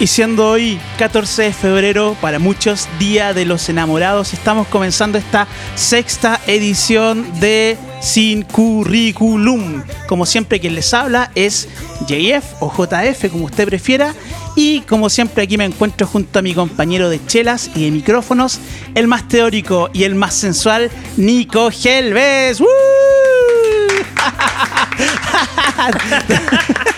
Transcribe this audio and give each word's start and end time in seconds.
Y 0.00 0.06
siendo 0.06 0.48
hoy 0.48 0.78
14 0.96 1.42
de 1.42 1.52
febrero, 1.52 2.16
para 2.20 2.38
muchos 2.38 2.86
Día 3.00 3.34
de 3.34 3.44
los 3.44 3.68
Enamorados, 3.68 4.32
estamos 4.32 4.68
comenzando 4.68 5.18
esta 5.18 5.48
sexta 5.74 6.40
edición 6.46 7.26
de 7.40 7.76
Sin 8.00 8.42
Curriculum. 8.42 9.82
Como 10.06 10.24
siempre, 10.24 10.60
quien 10.60 10.76
les 10.76 10.94
habla 10.94 11.32
es 11.34 11.68
JF 12.06 12.62
o 12.62 12.72
JF, 12.72 13.28
como 13.32 13.46
usted 13.46 13.66
prefiera. 13.66 14.14
Y 14.54 14.82
como 14.82 15.10
siempre, 15.10 15.42
aquí 15.42 15.58
me 15.58 15.64
encuentro 15.64 16.06
junto 16.06 16.38
a 16.38 16.42
mi 16.42 16.54
compañero 16.54 17.10
de 17.10 17.20
chelas 17.26 17.68
y 17.74 17.86
de 17.86 17.90
micrófonos, 17.90 18.60
el 18.94 19.08
más 19.08 19.26
teórico 19.26 19.90
y 19.92 20.04
el 20.04 20.14
más 20.14 20.34
sensual, 20.34 20.92
Nico 21.16 21.70
Helves. 21.72 22.60
¡Woo! 22.60 22.68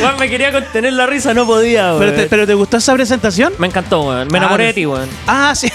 Weón, 0.00 0.18
me 0.18 0.28
quería 0.28 0.50
contener 0.52 0.92
la 0.92 1.06
risa, 1.06 1.32
no 1.34 1.46
podía, 1.46 1.86
weón. 1.94 1.98
¿Pero 2.00 2.12
te, 2.14 2.26
pero 2.26 2.46
te 2.46 2.54
gustó 2.54 2.76
esa 2.78 2.92
presentación? 2.94 3.52
Me 3.58 3.66
encantó, 3.68 4.02
weón. 4.02 4.28
Me 4.28 4.38
Ah, 4.38 4.42
enamoré 4.42 4.64
de 4.66 4.72
ti, 4.74 4.86
weón. 4.86 5.08
Ah, 5.26 5.52
sí. 5.54 5.70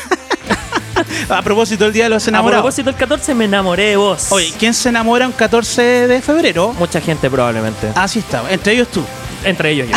a 1.30 1.42
propósito 1.42 1.86
del 1.86 1.94
Día 1.94 2.04
de 2.06 2.10
los 2.10 2.26
A 2.28 2.30
Enamorados. 2.30 2.64
propósito 2.64 2.90
del 2.92 3.00
14 3.00 3.34
me 3.36 3.46
enamoré 3.46 3.84
de 3.92 3.96
vos. 3.96 4.32
Oye, 4.32 4.54
¿quién 4.60 4.74
se 4.74 4.90
enamora 4.90 5.26
un 5.26 5.32
14 5.34 5.82
de 6.08 6.22
febrero? 6.22 6.74
Mucha 6.78 7.00
gente 7.02 7.30
probablemente. 7.30 7.88
Así 7.96 8.20
está, 8.20 8.44
entre 8.50 8.74
ellos 8.74 8.90
tú. 8.90 9.04
Entre 9.46 9.72
ellos 9.72 9.88
yo. 9.90 9.96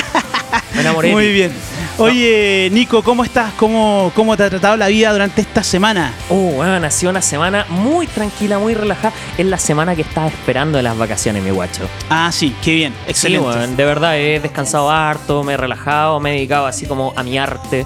Me 0.75 0.83
enamoré 0.83 1.09
de 1.09 1.15
Muy 1.15 1.25
ti. 1.27 1.33
bien. 1.33 1.53
Oye, 1.99 2.71
Nico, 2.73 3.03
¿cómo 3.03 3.23
estás? 3.23 3.53
¿Cómo, 3.55 4.11
¿Cómo 4.15 4.37
te 4.37 4.45
ha 4.45 4.51
tratado 4.51 4.77
la 4.77 4.89
vida 4.89 5.13
durante 5.13 5.43
esta 5.43 5.63
semana? 5.63 6.15
Uh, 6.31 6.59
weón, 6.59 6.85
ha 6.85 6.91
sido 6.91 7.11
una 7.11 7.21
semana 7.21 7.67
muy 7.69 8.07
tranquila, 8.07 8.59
muy 8.59 8.75
relajada. 8.75 9.13
Es 9.37 9.45
la 9.45 9.59
semana 9.59 9.95
que 9.95 10.03
estaba 10.03 10.27
esperando 10.27 10.79
de 10.79 10.83
las 10.83 10.97
vacaciones, 10.97 11.43
mi 11.43 11.51
guacho. 11.51 11.87
Ah, 12.09 12.31
sí, 12.33 12.57
qué 12.63 12.75
bien, 12.75 12.95
excelente. 13.07 13.67
Sí, 13.67 13.75
de 13.77 13.85
verdad 13.85 14.19
he 14.19 14.41
descansado 14.41 14.91
harto, 14.91 15.45
me 15.45 15.53
he 15.53 15.57
relajado, 15.57 16.19
me 16.19 16.31
he 16.31 16.35
dedicado 16.35 16.67
así 16.67 16.87
como 16.87 17.13
a 17.15 17.23
mi 17.23 17.37
arte, 17.39 17.85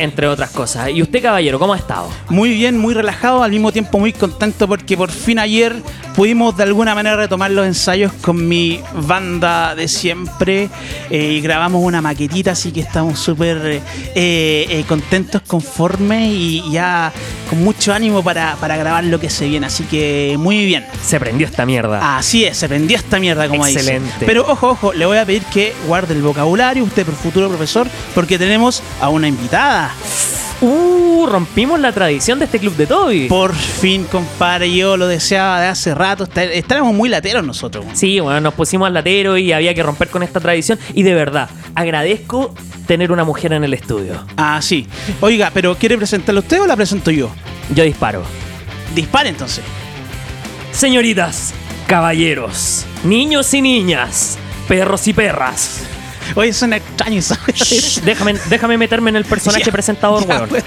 entre 0.00 0.26
otras 0.26 0.50
cosas. 0.50 0.90
¿Y 0.90 1.02
usted, 1.02 1.22
caballero, 1.22 1.58
cómo 1.58 1.74
ha 1.74 1.76
estado? 1.76 2.08
Muy 2.28 2.50
bien, 2.50 2.78
muy 2.78 2.94
relajado, 2.94 3.42
al 3.42 3.50
mismo 3.50 3.70
tiempo 3.72 3.98
muy 3.98 4.12
contento 4.12 4.66
porque 4.66 4.96
por 4.96 5.10
fin 5.10 5.38
ayer 5.38 5.76
pudimos 6.14 6.56
de 6.56 6.64
alguna 6.64 6.94
manera 6.94 7.16
retomar 7.16 7.50
los 7.50 7.66
ensayos 7.66 8.12
con 8.20 8.48
mi 8.48 8.80
banda 9.06 9.74
de 9.74 9.88
siempre 9.88 10.68
eh, 11.10 11.32
y 11.32 11.40
grabamos 11.40 11.82
una 11.84 12.00
maquetita, 12.00 12.52
así 12.52 12.72
que 12.72 12.80
estamos 12.80 13.18
súper 13.18 13.58
eh, 13.64 13.80
eh, 14.14 14.84
contentos, 14.88 15.42
conformes 15.42 16.28
y 16.30 16.62
ya 16.70 17.12
con 17.48 17.62
mucho 17.62 17.92
ánimo 17.92 18.22
para, 18.22 18.56
para 18.56 18.76
grabar 18.76 19.04
lo 19.04 19.20
que 19.20 19.30
se 19.30 19.48
viene, 19.48 19.66
así 19.66 19.84
que 19.84 20.36
muy 20.38 20.64
bien. 20.64 20.86
Se 21.04 21.20
prendió 21.20 21.46
esta 21.46 21.66
mierda. 21.66 22.16
Así 22.16 22.44
es, 22.44 22.56
se 22.56 22.68
prendió 22.68 22.96
esta 22.96 23.18
mierda 23.18 23.48
como 23.48 23.66
dice. 23.66 23.80
Excelente. 23.80 24.26
Pero 24.26 24.44
ojo, 24.48 24.70
ojo, 24.70 24.92
le 24.92 25.06
voy 25.06 25.18
a 25.18 25.26
pedir 25.26 25.42
que 25.44 25.74
guarde 25.86 26.14
el 26.14 26.22
vocabulario, 26.22 26.84
usted 26.84 27.04
por 27.04 27.14
futuro 27.14 27.48
profesor, 27.48 27.88
porque 28.14 28.38
tenemos 28.38 28.82
a 29.00 29.08
una 29.08 29.28
invitada. 29.28 29.89
Uh, 30.62 31.26
rompimos 31.26 31.80
la 31.80 31.90
tradición 31.92 32.38
de 32.38 32.44
este 32.44 32.58
club 32.58 32.76
de 32.76 32.86
Toby. 32.86 33.28
Por 33.28 33.54
fin, 33.54 34.04
compadre, 34.04 34.70
yo 34.74 34.96
lo 34.98 35.06
deseaba 35.08 35.60
de 35.60 35.68
hace 35.68 35.94
rato. 35.94 36.24
Está- 36.24 36.44
Estábamos 36.44 36.92
muy 36.94 37.08
lateros 37.08 37.44
nosotros. 37.44 37.84
Sí, 37.94 38.20
bueno, 38.20 38.40
nos 38.40 38.54
pusimos 38.54 38.86
al 38.86 38.94
latero 38.94 39.38
y 39.38 39.52
había 39.52 39.74
que 39.74 39.82
romper 39.82 40.08
con 40.08 40.22
esta 40.22 40.38
tradición. 40.40 40.78
Y 40.94 41.02
de 41.02 41.14
verdad, 41.14 41.48
agradezco 41.74 42.54
tener 42.86 43.10
una 43.12 43.24
mujer 43.24 43.52
en 43.54 43.64
el 43.64 43.72
estudio. 43.72 44.22
Ah, 44.36 44.60
sí. 44.62 44.86
Oiga, 45.20 45.50
pero 45.54 45.76
¿quiere 45.76 45.96
presentarla 45.96 46.40
usted 46.40 46.60
o 46.60 46.66
la 46.66 46.76
presento 46.76 47.10
yo? 47.10 47.30
Yo 47.74 47.84
disparo. 47.84 48.22
Dispare 48.94 49.30
entonces. 49.30 49.64
Señoritas, 50.72 51.52
caballeros, 51.86 52.84
niños 53.04 53.52
y 53.54 53.62
niñas, 53.62 54.38
perros 54.68 55.06
y 55.08 55.12
perras. 55.12 55.80
Oye, 56.34 56.52
suena 56.52 56.76
extraño 56.76 57.18
esa 57.18 57.38
Shh, 57.52 58.00
déjame, 58.02 58.34
déjame 58.48 58.78
meterme 58.78 59.10
en 59.10 59.16
el 59.16 59.24
personaje 59.24 59.70
presentador, 59.72 60.24
weón. 60.26 60.50
weón. 60.50 60.64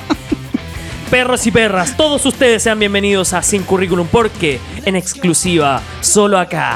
Perros 1.09 1.45
y 1.45 1.51
perras, 1.51 1.95
todos 1.95 2.25
ustedes 2.25 2.63
sean 2.63 2.79
bienvenidos 2.79 3.33
a 3.33 3.43
Sin 3.43 3.63
Currículum 3.63 4.07
porque 4.11 4.59
en 4.83 4.95
exclusiva, 4.95 5.81
solo 6.01 6.39
acá, 6.39 6.75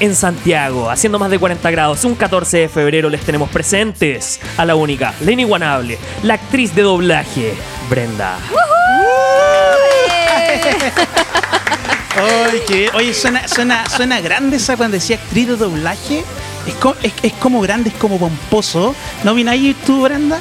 en 0.00 0.14
Santiago, 0.16 0.90
haciendo 0.90 1.18
más 1.18 1.30
de 1.30 1.38
40 1.38 1.70
grados, 1.70 2.04
un 2.04 2.14
14 2.14 2.58
de 2.58 2.68
febrero 2.68 3.10
les 3.10 3.20
tenemos 3.20 3.50
presentes 3.50 4.40
a 4.56 4.64
la 4.64 4.74
única, 4.74 5.12
la 5.20 5.32
inigualable, 5.32 5.98
la 6.22 6.34
actriz 6.34 6.74
de 6.74 6.82
doblaje, 6.82 7.54
Brenda. 7.90 8.38
Bien. 12.68 12.90
Oye, 12.94 13.12
suena, 13.12 13.46
suena, 13.48 13.88
suena 13.88 14.20
grande 14.20 14.56
esa 14.56 14.76
cuando 14.76 14.94
decía 14.94 15.16
actriz 15.16 15.48
de 15.48 15.56
doblaje. 15.56 16.24
Es, 16.66 16.74
co- 16.74 16.96
es, 17.02 17.12
es 17.22 17.32
como 17.34 17.60
grande, 17.60 17.90
es 17.90 17.96
como 17.96 18.18
pomposo. 18.18 18.94
¿No 19.22 19.34
vine 19.34 19.50
ahí 19.50 19.76
tú, 19.86 20.02
Brenda? 20.02 20.38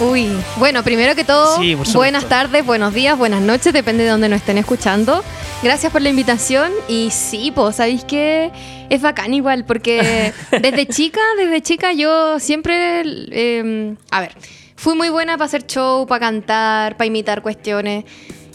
Uy, 0.00 0.28
bueno, 0.56 0.82
primero 0.82 1.14
que 1.14 1.22
todo, 1.22 1.56
Sí, 1.60 1.76
buenas 1.94 2.28
tardes, 2.28 2.66
buenos 2.66 2.92
días, 2.92 3.16
buenas 3.16 3.40
noches, 3.40 3.72
depende 3.72 4.02
de 4.02 4.10
donde 4.10 4.28
nos 4.28 4.38
estén 4.38 4.58
escuchando. 4.58 5.22
Gracias 5.62 5.92
por 5.92 6.02
la 6.02 6.08
invitación 6.10 6.72
y 6.88 7.10
sí, 7.12 7.52
pues 7.54 7.76
sabéis 7.76 8.04
que 8.04 8.50
es 8.90 9.00
bacán 9.00 9.32
igual, 9.32 9.64
porque 9.64 10.32
desde 10.50 10.86
chica, 10.86 11.20
desde 11.38 11.62
chica 11.62 11.92
yo 11.92 12.40
siempre, 12.40 13.02
eh, 13.30 13.94
a 14.10 14.20
ver, 14.20 14.32
fui 14.74 14.96
muy 14.96 15.10
buena 15.10 15.34
para 15.38 15.46
hacer 15.46 15.64
show, 15.64 16.06
para 16.08 16.26
cantar, 16.26 16.96
para 16.96 17.06
imitar 17.06 17.40
cuestiones 17.40 18.04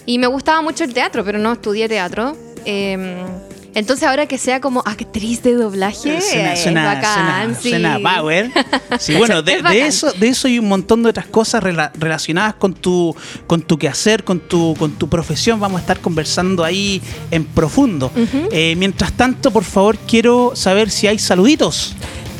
y 0.04 0.18
me 0.18 0.26
gustaba 0.26 0.60
mucho 0.60 0.84
el 0.84 0.92
teatro, 0.92 1.24
pero 1.24 1.38
no 1.38 1.52
estudié 1.54 1.88
teatro. 1.88 2.36
Eh, 2.66 3.24
entonces 3.74 4.06
ahora 4.08 4.26
que 4.26 4.38
sea 4.38 4.60
como 4.60 4.80
actriz 4.84 5.42
de 5.42 5.54
doblaje, 5.54 6.20
Suena, 6.20 6.52
es 6.54 6.62
suena, 6.62 6.84
bacán, 6.84 7.54
suena, 7.54 7.60
sí. 7.60 7.68
suena 7.70 7.98
power. 8.16 8.50
Sí, 8.98 9.14
bueno, 9.18 9.42
de, 9.42 9.54
Es 9.74 9.94
eso, 9.96 10.12
de 10.12 10.28
eso 10.28 10.48
y 10.48 10.58
un 10.58 10.68
montón 10.68 11.02
de 11.02 11.10
otras 11.10 11.26
cosas 11.26 11.62
rela- 11.62 11.90
relacionadas 11.98 12.54
con 12.54 12.74
tu, 12.74 13.14
con 13.46 13.62
tu 13.62 13.78
quehacer, 13.78 14.24
con 14.24 14.40
tu, 14.40 14.74
con 14.78 14.92
tu 14.92 15.08
profesión. 15.08 15.60
Vamos 15.60 15.78
a 15.78 15.80
estar 15.82 16.00
conversando 16.00 16.64
ahí 16.64 17.00
en 17.30 17.44
profundo. 17.44 18.10
Eh, 18.52 18.74
mientras 18.76 19.12
tanto, 19.12 19.50
por 19.50 19.64
favor, 19.64 19.96
quiero 19.98 20.52
saber 20.54 20.90
si 20.90 21.06
hay 21.06 21.18
saluditos. 21.18 21.94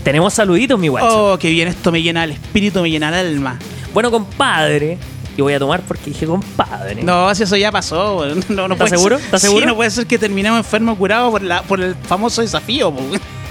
Tenemos 0.05 0.33
saluditos, 0.35 0.79
mi 0.79 0.89
guacho. 0.89 1.33
Oh, 1.35 1.39
qué 1.39 1.51
bien, 1.51 1.69
esto 1.69 1.93
me 1.93 2.03
llena 2.03 2.25
el 2.25 2.31
espíritu, 2.33 2.81
me 2.81 2.91
llena 2.91 3.09
el 3.21 3.27
alma. 3.35 3.59
Bueno, 3.93 4.11
compadre, 4.11 4.97
y 5.41 5.43
voy 5.43 5.55
a 5.55 5.59
tomar 5.59 5.81
porque 5.83 6.11
dije 6.11 6.27
compadre. 6.27 7.03
No, 7.03 7.35
si 7.35 7.43
eso 7.45 7.57
ya 7.57 7.73
pasó. 7.73 8.19
weón. 8.19 8.45
No, 8.51 8.69
no 8.69 8.75
¿Estás 8.75 8.91
seguro? 8.91 9.17
¿Estás 9.17 9.41
Sí, 9.41 9.47
seguro? 9.49 9.67
no 9.67 9.75
puede 9.77 9.91
ser 9.91 10.07
que 10.07 10.19
terminemos 10.19 10.59
enfermos 10.59 10.99
curados 10.99 11.31
por, 11.31 11.43
la, 11.43 11.63
por 11.63 11.81
el 11.81 11.95
famoso 11.95 12.43
desafío. 12.43 12.91
po. 12.93 13.01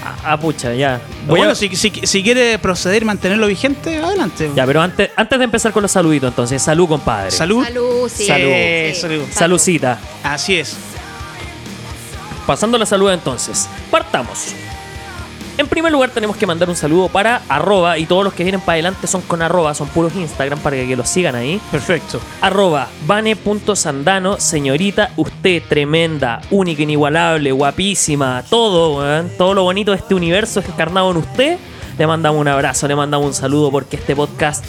Ah, 0.06 0.16
ah, 0.24 0.40
pucha, 0.40 0.74
ya. 0.74 1.02
Voy 1.28 1.40
bueno, 1.40 1.52
a- 1.52 1.56
si, 1.56 1.76
si, 1.76 1.92
si 2.04 2.24
quiere 2.24 2.58
proceder 2.60 3.02
y 3.02 3.06
mantenerlo 3.06 3.48
vigente, 3.48 3.98
adelante. 3.98 4.50
Ya, 4.56 4.66
pero 4.66 4.82
antes, 4.82 5.10
antes 5.16 5.38
de 5.40 5.46
empezar 5.46 5.72
con 5.74 5.82
los 5.82 5.92
saluditos, 5.92 6.30
entonces, 6.30 6.62
salud, 6.62 6.88
compadre. 6.88 7.32
Salud. 7.32 7.64
Salud, 7.66 8.10
sí. 8.14 8.26
Salud. 8.26 8.48
sí. 8.94 9.02
Salud. 9.02 9.24
Salucita. 9.34 10.00
Así 10.24 10.56
es. 10.58 10.76
Pasando 12.46 12.78
la 12.78 12.86
salud 12.86 13.12
entonces, 13.12 13.68
partamos. 13.92 14.54
En 15.60 15.68
primer 15.68 15.92
lugar 15.92 16.10
tenemos 16.12 16.38
que 16.38 16.48
mandar 16.48 16.70
un 16.70 16.76
saludo 16.78 17.10
para 17.10 17.42
arroba 17.50 17.98
y 17.98 18.06
todos 18.06 18.24
los 18.24 18.34
que 18.34 18.44
vienen 18.44 18.62
para 18.62 18.76
adelante 18.76 19.08
son 19.08 19.22
con 19.22 19.42
arroba, 19.42 19.74
son 19.74 19.90
puros 19.90 20.16
Instagram 20.16 20.58
para 20.60 20.78
que 20.78 20.96
los 20.96 21.10
sigan 21.10 21.36
ahí. 21.36 21.60
Perfecto. 21.70 22.22
Arroba 22.40 22.88
vane.sandano, 23.06 24.40
señorita, 24.40 25.12
usted 25.18 25.62
tremenda, 25.68 26.40
única, 26.50 26.82
inigualable, 26.84 27.52
guapísima, 27.52 28.42
todo, 28.50 29.00
weón, 29.00 29.32
todo 29.38 29.54
lo 29.54 29.64
bonito 29.64 29.92
de 29.92 29.98
este 29.98 30.16
universo 30.16 30.62
es 30.62 30.70
encarnado 30.70 31.12
en 31.12 31.18
usted. 31.18 31.58
Le 31.98 32.08
mandamos 32.08 32.40
un 32.40 32.48
abrazo, 32.48 32.88
le 32.88 32.96
mandamos 32.96 33.28
un 33.28 33.34
saludo 33.34 33.70
porque 33.70 33.98
este 33.98 34.16
podcast 34.16 34.64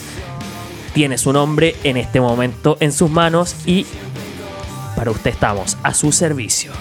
tiene 0.92 1.18
su 1.18 1.32
nombre 1.32 1.76
en 1.84 1.98
este 1.98 2.20
momento 2.20 2.76
en 2.80 2.90
sus 2.90 3.08
manos 3.08 3.54
y 3.64 3.86
para 4.96 5.12
usted 5.12 5.30
estamos 5.30 5.78
a 5.84 5.94
su 5.94 6.10
servicio. 6.10 6.72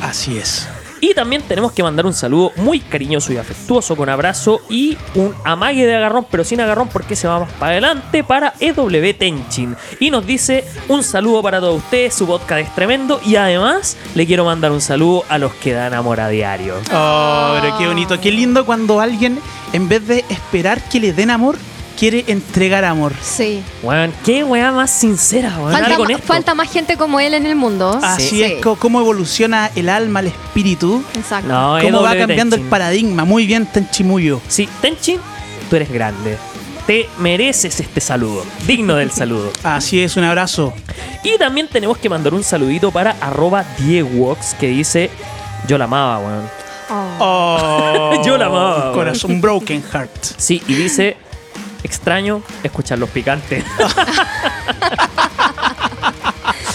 Así 0.00 0.36
es. 0.36 0.68
Y 1.00 1.14
también 1.14 1.42
tenemos 1.42 1.72
que 1.72 1.82
mandar 1.82 2.06
un 2.06 2.14
saludo 2.14 2.52
muy 2.56 2.80
cariñoso 2.80 3.32
y 3.32 3.36
afectuoso 3.36 3.96
con 3.96 4.08
abrazo 4.08 4.60
y 4.68 4.96
un 5.14 5.34
amague 5.44 5.86
de 5.86 5.96
agarrón, 5.96 6.26
pero 6.30 6.44
sin 6.44 6.60
agarrón 6.60 6.88
porque 6.88 7.16
se 7.16 7.28
va 7.28 7.40
más 7.40 7.52
para 7.52 7.72
adelante 7.72 8.24
para 8.24 8.54
EW 8.60 9.14
Tenchin. 9.14 9.76
Y 10.00 10.10
nos 10.10 10.26
dice 10.26 10.64
un 10.88 11.02
saludo 11.02 11.42
para 11.42 11.60
todos 11.60 11.76
ustedes, 11.76 12.14
su 12.14 12.26
podcast 12.26 12.62
es 12.62 12.74
tremendo 12.74 13.20
y 13.24 13.36
además 13.36 13.96
le 14.14 14.26
quiero 14.26 14.44
mandar 14.44 14.72
un 14.72 14.80
saludo 14.80 15.24
a 15.28 15.38
los 15.38 15.52
que 15.54 15.72
dan 15.72 15.94
amor 15.94 16.20
a 16.20 16.28
diario. 16.28 16.74
Oh, 16.92 17.56
qué 17.78 17.86
bonito. 17.86 18.20
Qué 18.20 18.32
lindo 18.32 18.66
cuando 18.66 19.00
alguien, 19.00 19.38
en 19.72 19.88
vez 19.88 20.06
de 20.06 20.24
esperar 20.28 20.88
que 20.88 21.00
le 21.00 21.12
den 21.12 21.30
amor, 21.30 21.56
quiere 21.98 22.24
entregar 22.28 22.84
amor. 22.84 23.12
Sí. 23.20 23.60
Weón, 23.82 24.12
qué 24.24 24.44
weá 24.44 24.70
más 24.72 24.90
sincera, 24.90 25.56
weón. 25.58 25.72
Falta, 25.72 25.96
con 25.96 26.06
ma- 26.06 26.12
esto. 26.14 26.26
falta 26.26 26.54
más 26.54 26.70
gente 26.70 26.96
como 26.96 27.18
él 27.20 27.34
en 27.34 27.44
el 27.46 27.56
mundo. 27.56 27.98
Así 28.02 28.28
Sí. 28.28 28.42
es 28.44 28.62
co- 28.62 28.76
cómo 28.76 29.00
evoluciona 29.00 29.70
el 29.74 29.88
alma, 29.88 30.20
el 30.20 30.28
espíritu. 30.28 31.02
Exacto. 31.14 31.48
No, 31.48 31.78
Cómo 31.82 32.02
va 32.02 32.16
cambiando 32.16 32.56
el 32.56 32.62
paradigma. 32.62 33.24
Muy 33.24 33.46
bien, 33.46 33.66
Tenchimuyo. 33.66 34.40
Sí, 34.48 34.68
Tenchin, 34.80 35.18
tú 35.68 35.76
eres 35.76 35.90
grande. 35.90 36.38
Te 36.86 37.06
mereces 37.18 37.80
este 37.80 38.00
saludo, 38.00 38.44
digno 38.66 38.94
del 38.94 39.10
saludo. 39.10 39.52
Así 39.62 40.00
es, 40.02 40.16
un 40.16 40.24
abrazo. 40.24 40.72
Y 41.22 41.36
también 41.36 41.68
tenemos 41.68 41.98
que 41.98 42.08
mandar 42.08 42.32
un 42.32 42.42
saludito 42.44 42.90
para 42.90 43.16
arroba 43.20 43.64
Diegox 43.78 44.54
que 44.54 44.68
dice 44.68 45.10
yo 45.66 45.76
la 45.76 45.84
amaba, 45.84 46.18
weón. 46.20 46.48
Oh. 46.90 47.16
Oh, 47.20 48.22
Yo 48.24 48.38
la 48.38 48.46
amaba, 48.46 48.92
Corazón, 48.94 49.32
un 49.32 49.40
broken 49.42 49.82
heart. 49.92 50.10
Sí, 50.38 50.62
y 50.66 50.72
dice 50.74 51.18
extraño 51.82 52.42
escuchar 52.62 52.98
los 52.98 53.10
picantes. 53.10 53.64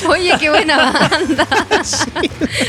Oye, 0.07 0.33
qué 0.39 0.49
buena 0.49 0.91
banda. 0.91 1.47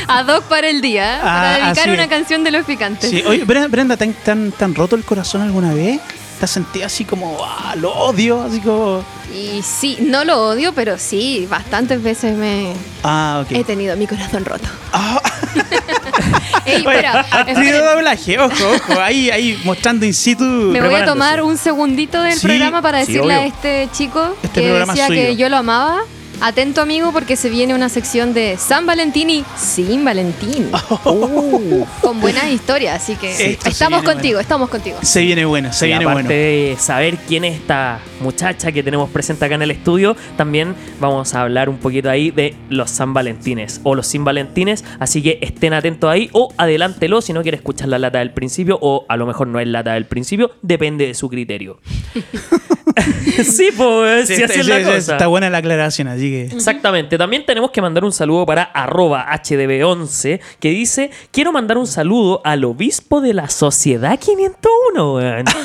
Ad 0.07 0.27
hoc 0.27 0.43
para 0.45 0.69
el 0.69 0.81
día, 0.81 1.17
¿eh? 1.17 1.19
Ah, 1.21 1.23
para 1.23 1.65
dedicar 1.65 1.89
una 1.89 2.03
es. 2.03 2.09
canción 2.09 2.43
de 2.43 2.51
los 2.51 2.65
picantes. 2.65 3.09
Sí, 3.09 3.23
oye, 3.27 3.43
Brenda, 3.43 3.97
¿te 3.97 4.05
han, 4.31 4.53
han 4.59 4.75
roto 4.75 4.95
el 4.95 5.03
corazón 5.03 5.41
alguna 5.41 5.73
vez? 5.73 5.99
¿Te 6.39 6.45
has 6.45 6.51
sentido 6.51 6.85
así 6.85 7.05
como, 7.05 7.37
ah, 7.43 7.75
lo 7.77 7.91
odio? 7.93 8.41
Así 8.41 8.59
como, 8.59 9.03
Y 9.33 9.61
sí, 9.63 9.97
no 10.01 10.23
lo 10.25 10.49
odio, 10.49 10.73
pero 10.73 10.97
sí, 10.97 11.47
bastantes 11.49 12.01
veces 12.03 12.35
me 12.37 12.73
ah, 13.03 13.43
he 13.49 13.63
tenido 13.63 13.95
mi 13.95 14.07
corazón 14.07 14.43
roto. 14.45 14.67
Ah, 14.91 15.21
Ey, 16.65 16.77
espera, 16.77 17.25
actriz 17.31 17.71
de 17.71 17.79
doblaje, 17.79 18.39
ojo, 18.39 18.53
ojo, 18.75 18.99
ahí, 18.99 19.29
ahí 19.29 19.59
mostrando 19.63 20.05
in 20.05 20.13
situ. 20.13 20.43
Me 20.43 20.81
voy 20.81 20.95
a 20.95 21.05
tomar 21.05 21.41
un 21.41 21.57
segundito 21.57 22.21
del 22.21 22.33
Sí, 22.33 22.47
programa 22.47 22.81
para 22.81 23.05
sí, 23.05 23.13
decirle 23.13 23.33
a 23.33 23.45
este 23.45 23.89
chico 23.91 24.35
Este 24.43 24.61
que 24.61 24.81
es 24.81 24.87
decía 24.87 25.07
que 25.07 25.35
yo 25.35 25.49
lo 25.49 25.57
amaba. 25.57 26.01
Atento 26.41 26.81
amigo 26.81 27.11
porque 27.11 27.35
se 27.35 27.49
viene 27.49 27.73
una 27.73 27.89
sección 27.89 28.33
de 28.33 28.57
San 28.57 28.85
Valentín 28.85 29.29
y 29.29 29.45
sin 29.57 30.03
Valentín. 30.03 30.69
Uh. 31.05 31.85
Con 32.01 32.19
buenas 32.21 32.45
historias, 32.51 33.01
así 33.01 33.15
que 33.15 33.57
estamos 33.65 34.03
contigo, 34.03 34.35
bueno. 34.35 34.41
estamos 34.41 34.69
contigo. 34.69 34.97
Se 35.01 35.21
viene 35.21 35.45
bueno, 35.45 35.71
se 35.73 35.85
Y 35.85 35.89
viene 35.89 36.05
aparte 36.05 36.23
bueno. 36.23 36.29
de 36.29 36.75
saber 36.79 37.17
quién 37.27 37.45
es 37.45 37.55
esta 37.55 37.99
muchacha 38.21 38.71
que 38.71 38.83
tenemos 38.83 39.09
presente 39.09 39.45
acá 39.45 39.55
en 39.55 39.61
el 39.61 39.71
estudio, 39.71 40.15
también 40.37 40.75
vamos 40.99 41.33
a 41.33 41.41
hablar 41.41 41.69
un 41.69 41.77
poquito 41.77 42.09
ahí 42.09 42.31
de 42.31 42.55
los 42.69 42.91
San 42.91 43.13
Valentines 43.13 43.81
o 43.83 43.95
los 43.95 44.07
Sin 44.07 44.23
Valentines. 44.23 44.83
Así 44.99 45.21
que 45.21 45.39
estén 45.41 45.73
atentos 45.73 46.09
ahí 46.09 46.29
o 46.33 46.53
adelántelo 46.57 47.21
si 47.21 47.33
no 47.33 47.41
quiere 47.41 47.57
escuchar 47.57 47.87
la 47.87 47.99
lata 47.99 48.19
del 48.19 48.31
principio 48.31 48.77
o 48.81 49.05
a 49.09 49.17
lo 49.17 49.25
mejor 49.25 49.47
no 49.47 49.59
es 49.59 49.67
lata 49.67 49.93
del 49.93 50.05
principio, 50.05 50.51
depende 50.61 51.07
de 51.07 51.13
su 51.13 51.29
criterio. 51.29 51.79
sí, 53.43 53.69
pues, 53.75 54.27
Sí, 54.27 54.35
si 54.35 54.41
está, 54.43 54.53
así 54.53 54.61
es 54.61 54.67
la 54.67 54.83
cosa. 54.83 55.13
está 55.13 55.27
buena 55.27 55.49
la 55.49 55.57
aclaración, 55.59 56.07
así 56.07 56.24
Exactamente. 56.33 57.17
También 57.17 57.45
tenemos 57.45 57.71
que 57.71 57.81
mandar 57.81 58.03
un 58.03 58.11
saludo 58.11 58.45
para 58.45 58.63
arroba 58.63 59.25
HDB11 59.31 60.39
que 60.59 60.69
dice, 60.69 61.11
quiero 61.31 61.51
mandar 61.51 61.77
un 61.77 61.87
saludo 61.87 62.41
al 62.43 62.63
obispo 62.65 63.21
de 63.21 63.33
la 63.33 63.49
Sociedad 63.49 64.19
501. 64.19 65.13
weón". 65.13 65.45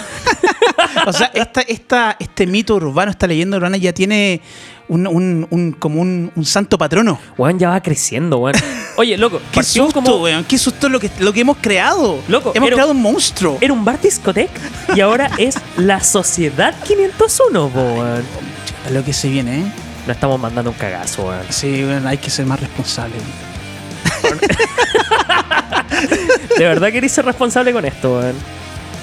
O 1.06 1.12
sea, 1.12 1.30
esta, 1.34 1.60
esta, 1.62 2.16
este 2.18 2.46
mito 2.46 2.74
urbano, 2.74 3.10
esta 3.10 3.26
leyenda 3.26 3.56
urbana 3.56 3.76
ya 3.76 3.92
tiene 3.92 4.40
un, 4.88 5.06
un- 5.06 5.46
un- 5.50 5.72
como 5.72 6.00
un, 6.00 6.32
un 6.34 6.44
santo 6.44 6.76
patrono. 6.78 7.18
Weón, 7.38 7.58
ya 7.58 7.70
va 7.70 7.80
creciendo, 7.82 8.38
weón. 8.38 8.56
Oye, 8.96 9.16
loco, 9.16 9.40
Qué 9.52 9.62
susto, 9.62 9.92
como... 10.02 10.16
weón. 10.22 10.44
Qué 10.44 10.58
susto 10.58 10.88
lo 10.88 10.98
que, 10.98 11.10
lo 11.20 11.32
que 11.32 11.40
hemos 11.40 11.58
creado. 11.58 12.18
Loco, 12.28 12.52
hemos 12.54 12.66
era- 12.66 12.76
creado 12.76 12.92
un 12.92 13.00
monstruo. 13.02 13.58
Era 13.60 13.72
un 13.72 13.84
bar 13.84 14.00
discoteca 14.00 14.60
y 14.94 15.00
ahora 15.00 15.30
es 15.38 15.56
la 15.76 16.02
Sociedad 16.02 16.74
501, 16.84 17.68
po, 17.68 17.80
weón. 17.80 18.24
A 18.86 18.90
lo 18.90 19.04
que 19.04 19.12
se 19.12 19.28
viene, 19.28 19.60
¿eh? 19.60 19.64
Nos 20.10 20.16
estamos 20.16 20.40
mandando 20.40 20.72
un 20.72 20.76
cagazo, 20.76 21.28
weón. 21.28 21.46
Sí, 21.50 21.84
weón, 21.84 22.04
hay 22.04 22.18
que 22.18 22.30
ser 22.30 22.44
más 22.44 22.58
responsable. 22.58 23.14
¿De 26.58 26.64
verdad 26.64 26.90
queréis 26.90 27.12
ser 27.12 27.26
responsable 27.26 27.72
con 27.72 27.84
esto, 27.84 28.18
weón? 28.18 28.34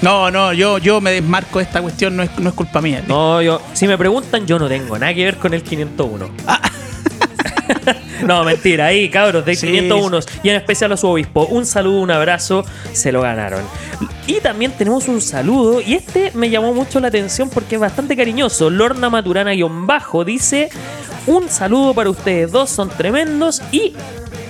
No, 0.02 0.30
no, 0.30 0.52
yo, 0.52 0.76
yo 0.76 1.00
me 1.00 1.12
desmarco 1.12 1.60
de 1.60 1.64
esta 1.64 1.80
cuestión, 1.80 2.14
no 2.14 2.24
es, 2.24 2.38
no 2.38 2.50
es 2.50 2.54
culpa 2.54 2.82
mía. 2.82 3.02
No, 3.08 3.40
yo, 3.40 3.62
si 3.72 3.88
me 3.88 3.96
preguntan, 3.96 4.46
yo 4.46 4.58
no 4.58 4.68
tengo 4.68 4.98
nada 4.98 5.14
que 5.14 5.24
ver 5.24 5.38
con 5.38 5.54
el 5.54 5.62
501. 5.62 6.28
no, 8.26 8.44
mentira, 8.44 8.86
ahí, 8.86 9.08
cabros, 9.08 9.44
de 9.44 9.54
Sí, 9.54 9.66
501 9.66 10.20
y 10.42 10.48
en 10.50 10.56
especial 10.56 10.92
a 10.92 10.96
su 10.96 11.08
obispo. 11.08 11.46
Un 11.46 11.66
saludo, 11.66 12.00
un 12.00 12.10
abrazo, 12.10 12.64
se 12.92 13.12
lo 13.12 13.22
ganaron. 13.22 13.62
Y 14.26 14.40
también 14.40 14.72
tenemos 14.72 15.08
un 15.08 15.20
saludo, 15.20 15.80
y 15.80 15.94
este 15.94 16.32
me 16.34 16.50
llamó 16.50 16.74
mucho 16.74 17.00
la 17.00 17.08
atención 17.08 17.50
porque 17.50 17.76
es 17.76 17.80
bastante 17.80 18.16
cariñoso. 18.16 18.70
Lorna 18.70 19.10
Maturana-bajo 19.10 20.24
dice: 20.24 20.68
Un 21.26 21.48
saludo 21.48 21.94
para 21.94 22.10
ustedes 22.10 22.52
dos, 22.52 22.70
son 22.70 22.88
tremendos 22.90 23.62
y 23.72 23.94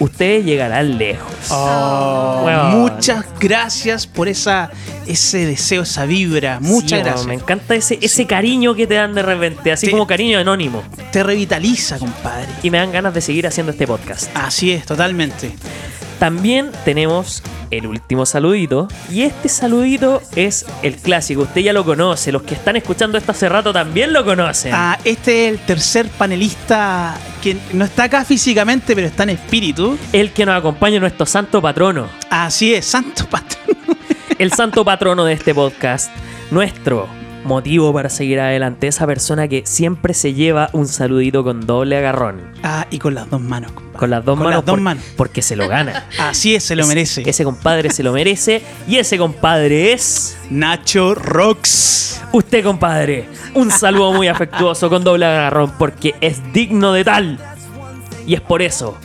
ustedes 0.01 0.45
llegarán 0.45 0.99
lejos. 0.99 1.33
Oh, 1.51 2.43
Weón. 2.45 2.81
muchas 2.81 3.25
gracias 3.41 4.07
por 4.07 4.29
esa, 4.29 4.71
ese 5.07 5.47
deseo, 5.47 5.83
esa 5.83 6.05
vibra. 6.07 6.59
Muchas 6.61 6.99
Sí, 7.01 7.05
gracias. 7.05 7.27
Me 7.27 7.35
encanta 7.35 7.75
ese, 7.75 7.99
ese 8.01 8.27
cariño 8.27 8.75
que 8.75 8.87
te 8.87 8.95
dan 8.95 9.15
de 9.15 9.23
repente, 9.23 9.73
así 9.73 9.87
Sí. 9.87 9.93
como 9.93 10.07
cariño 10.07 10.39
anónimo. 10.39 10.83
Te 11.13 11.23
revitaliza, 11.23 11.99
compadre. 11.99 12.47
Y 12.63 12.71
me 12.71 12.79
dan 12.79 12.93
ganas 12.93 13.15
de 13.15 13.21
seguir 13.21 13.47
haciendo 13.47 13.73
este 13.73 13.87
podcast. 13.87 14.31
Así 14.35 14.73
es, 14.73 14.85
totalmente. 14.87 15.53
También 16.19 16.73
tenemos 16.85 17.43
el 17.71 17.87
último 17.87 18.27
saludito. 18.27 18.89
Y 19.11 19.23
este 19.23 19.49
saludito 19.49 20.21
es 20.35 20.67
el 20.83 20.97
clásico. 20.97 21.43
Usted 21.43 21.61
ya 21.61 21.73
lo 21.73 21.85
conoce. 21.85 22.33
Los 22.33 22.43
que 22.43 22.55
están 22.55 22.77
escuchando 22.77 23.19
esto 23.19 23.33
hace 23.33 23.49
rato 23.49 23.73
también 23.73 24.13
lo 24.13 24.25
conocen. 24.25 24.73
Ah, 24.75 24.99
este 25.05 25.47
es 25.47 25.53
el 25.53 25.59
tercer 25.61 26.09
panelista 26.09 27.17
que 27.43 27.57
no 27.73 27.85
está 27.85 28.05
acá 28.05 28.25
físicamente, 28.25 28.95
pero 28.95 29.07
está 29.07 29.23
en 29.23 29.31
espíritu. 29.31 29.99
El 30.13 30.33
que 30.33 30.45
nos 30.45 30.57
acompaña 30.57 30.99
nuestro 30.99 31.27
santo 31.27 31.63
patrono. 31.63 32.09
Así 32.31 32.75
es, 32.75 32.87
Santo 32.87 33.27
Patrón. 33.29 33.77
El 34.39 34.53
santo 34.53 34.85
patrono 34.85 35.25
de 35.25 35.35
este 35.35 35.55
podcast. 35.55 36.11
Nuestro 36.51 37.18
motivo 37.45 37.93
para 37.93 38.09
seguir 38.11 38.41
adelante. 38.41 38.87
Esa 38.89 39.07
persona 39.07 39.49
que 39.49 39.63
siempre 39.67 40.15
se 40.15 40.35
lleva 40.35 40.71
un 40.73 40.87
saludito 40.87 41.43
con 41.45 41.67
doble 41.67 41.97
agarrón. 41.97 42.41
Ah, 42.63 42.87
y 42.91 42.99
con 42.99 43.15
las 43.15 43.31
dos 43.31 43.41
manos, 43.41 43.73
compadre. 43.73 43.99
Con 43.99 44.11
las 44.11 44.25
dos 44.25 44.37
Con 44.37 44.45
manos. 44.45 44.59
las 44.59 44.65
dos 44.67 44.73
por- 44.75 44.81
manos. 44.81 45.05
Porque 45.17 45.43
se 45.43 45.57
lo 45.57 45.69
gana. 45.69 46.07
Así 46.19 46.55
es, 46.55 46.65
se 46.65 46.77
lo 46.77 46.87
merece. 46.87 47.23
Ese 47.29 47.45
compadre 47.45 47.91
se 47.91 48.03
lo 48.03 48.13
merece. 48.13 48.63
Y 48.87 48.97
ese 48.97 49.19
compadre 49.19 49.93
es. 49.93 50.37
Nacho 50.51 51.15
Rocks. 51.15 52.21
Usted, 52.33 52.63
compadre, 52.63 53.27
un 53.55 53.71
saludo 53.71 54.13
muy 54.13 54.29
afectuoso 54.29 54.89
con 54.91 55.03
doble 55.03 55.25
agarrón 55.27 55.73
porque 55.79 56.15
es 56.21 56.41
digno 56.53 56.93
de 56.93 57.05
tal. 57.05 57.39
Y 58.27 58.35
es 58.35 58.41
por 58.43 58.61
eso 58.61 58.99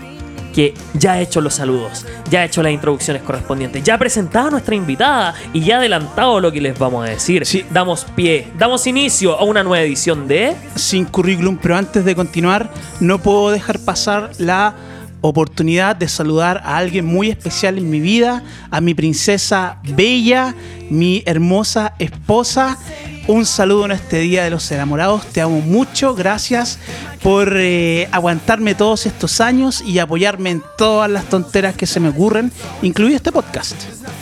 que 0.53 0.73
ya 0.93 1.19
he 1.19 1.23
hecho 1.23 1.41
los 1.41 1.55
saludos, 1.55 2.05
ya 2.29 2.43
he 2.43 2.45
hecho 2.45 2.63
las 2.63 2.71
introducciones 2.71 3.23
correspondientes, 3.23 3.83
ya 3.83 3.95
he 3.95 3.97
presentado 3.97 4.47
a 4.47 4.51
nuestra 4.51 4.75
invitada 4.75 5.33
y 5.51 5.61
ya 5.61 5.75
he 5.75 5.77
adelantado 5.79 6.39
lo 6.39 6.51
que 6.51 6.61
les 6.61 6.77
vamos 6.77 7.05
a 7.05 7.09
decir. 7.09 7.45
Sí. 7.45 7.65
Damos 7.71 8.05
pie, 8.15 8.47
damos 8.57 8.87
inicio 8.87 9.37
a 9.37 9.43
una 9.43 9.63
nueva 9.63 9.83
edición 9.83 10.27
de... 10.27 10.55
Sin 10.75 11.05
currículum, 11.05 11.57
pero 11.61 11.75
antes 11.75 12.05
de 12.05 12.15
continuar, 12.15 12.69
no 12.99 13.19
puedo 13.19 13.51
dejar 13.51 13.79
pasar 13.79 14.31
la 14.37 14.75
oportunidad 15.21 15.95
de 15.95 16.09
saludar 16.09 16.61
a 16.65 16.77
alguien 16.77 17.05
muy 17.05 17.29
especial 17.29 17.77
en 17.77 17.89
mi 17.89 18.01
vida, 18.01 18.43
a 18.69 18.81
mi 18.81 18.93
princesa 18.93 19.79
bella, 19.83 20.53
mi 20.89 21.23
hermosa 21.25 21.95
esposa. 21.97 22.77
Un 23.25 23.45
saludo 23.45 23.85
en 23.85 23.91
este 23.91 24.19
Día 24.19 24.43
de 24.43 24.49
los 24.49 24.69
Enamorados. 24.71 25.25
Te 25.27 25.39
amo 25.39 25.61
mucho. 25.61 26.13
Gracias 26.13 26.77
por 27.21 27.53
eh, 27.55 28.09
aguantarme 28.11 28.75
todos 28.75 29.05
estos 29.05 29.39
años 29.39 29.81
y 29.81 29.99
apoyarme 29.99 30.49
en 30.49 30.63
todas 30.77 31.09
las 31.09 31.23
tonteras 31.25 31.73
que 31.75 31.87
se 31.87 32.01
me 32.01 32.09
ocurren, 32.09 32.51
incluido 32.81 33.15
este 33.15 33.31
podcast. 33.31 33.75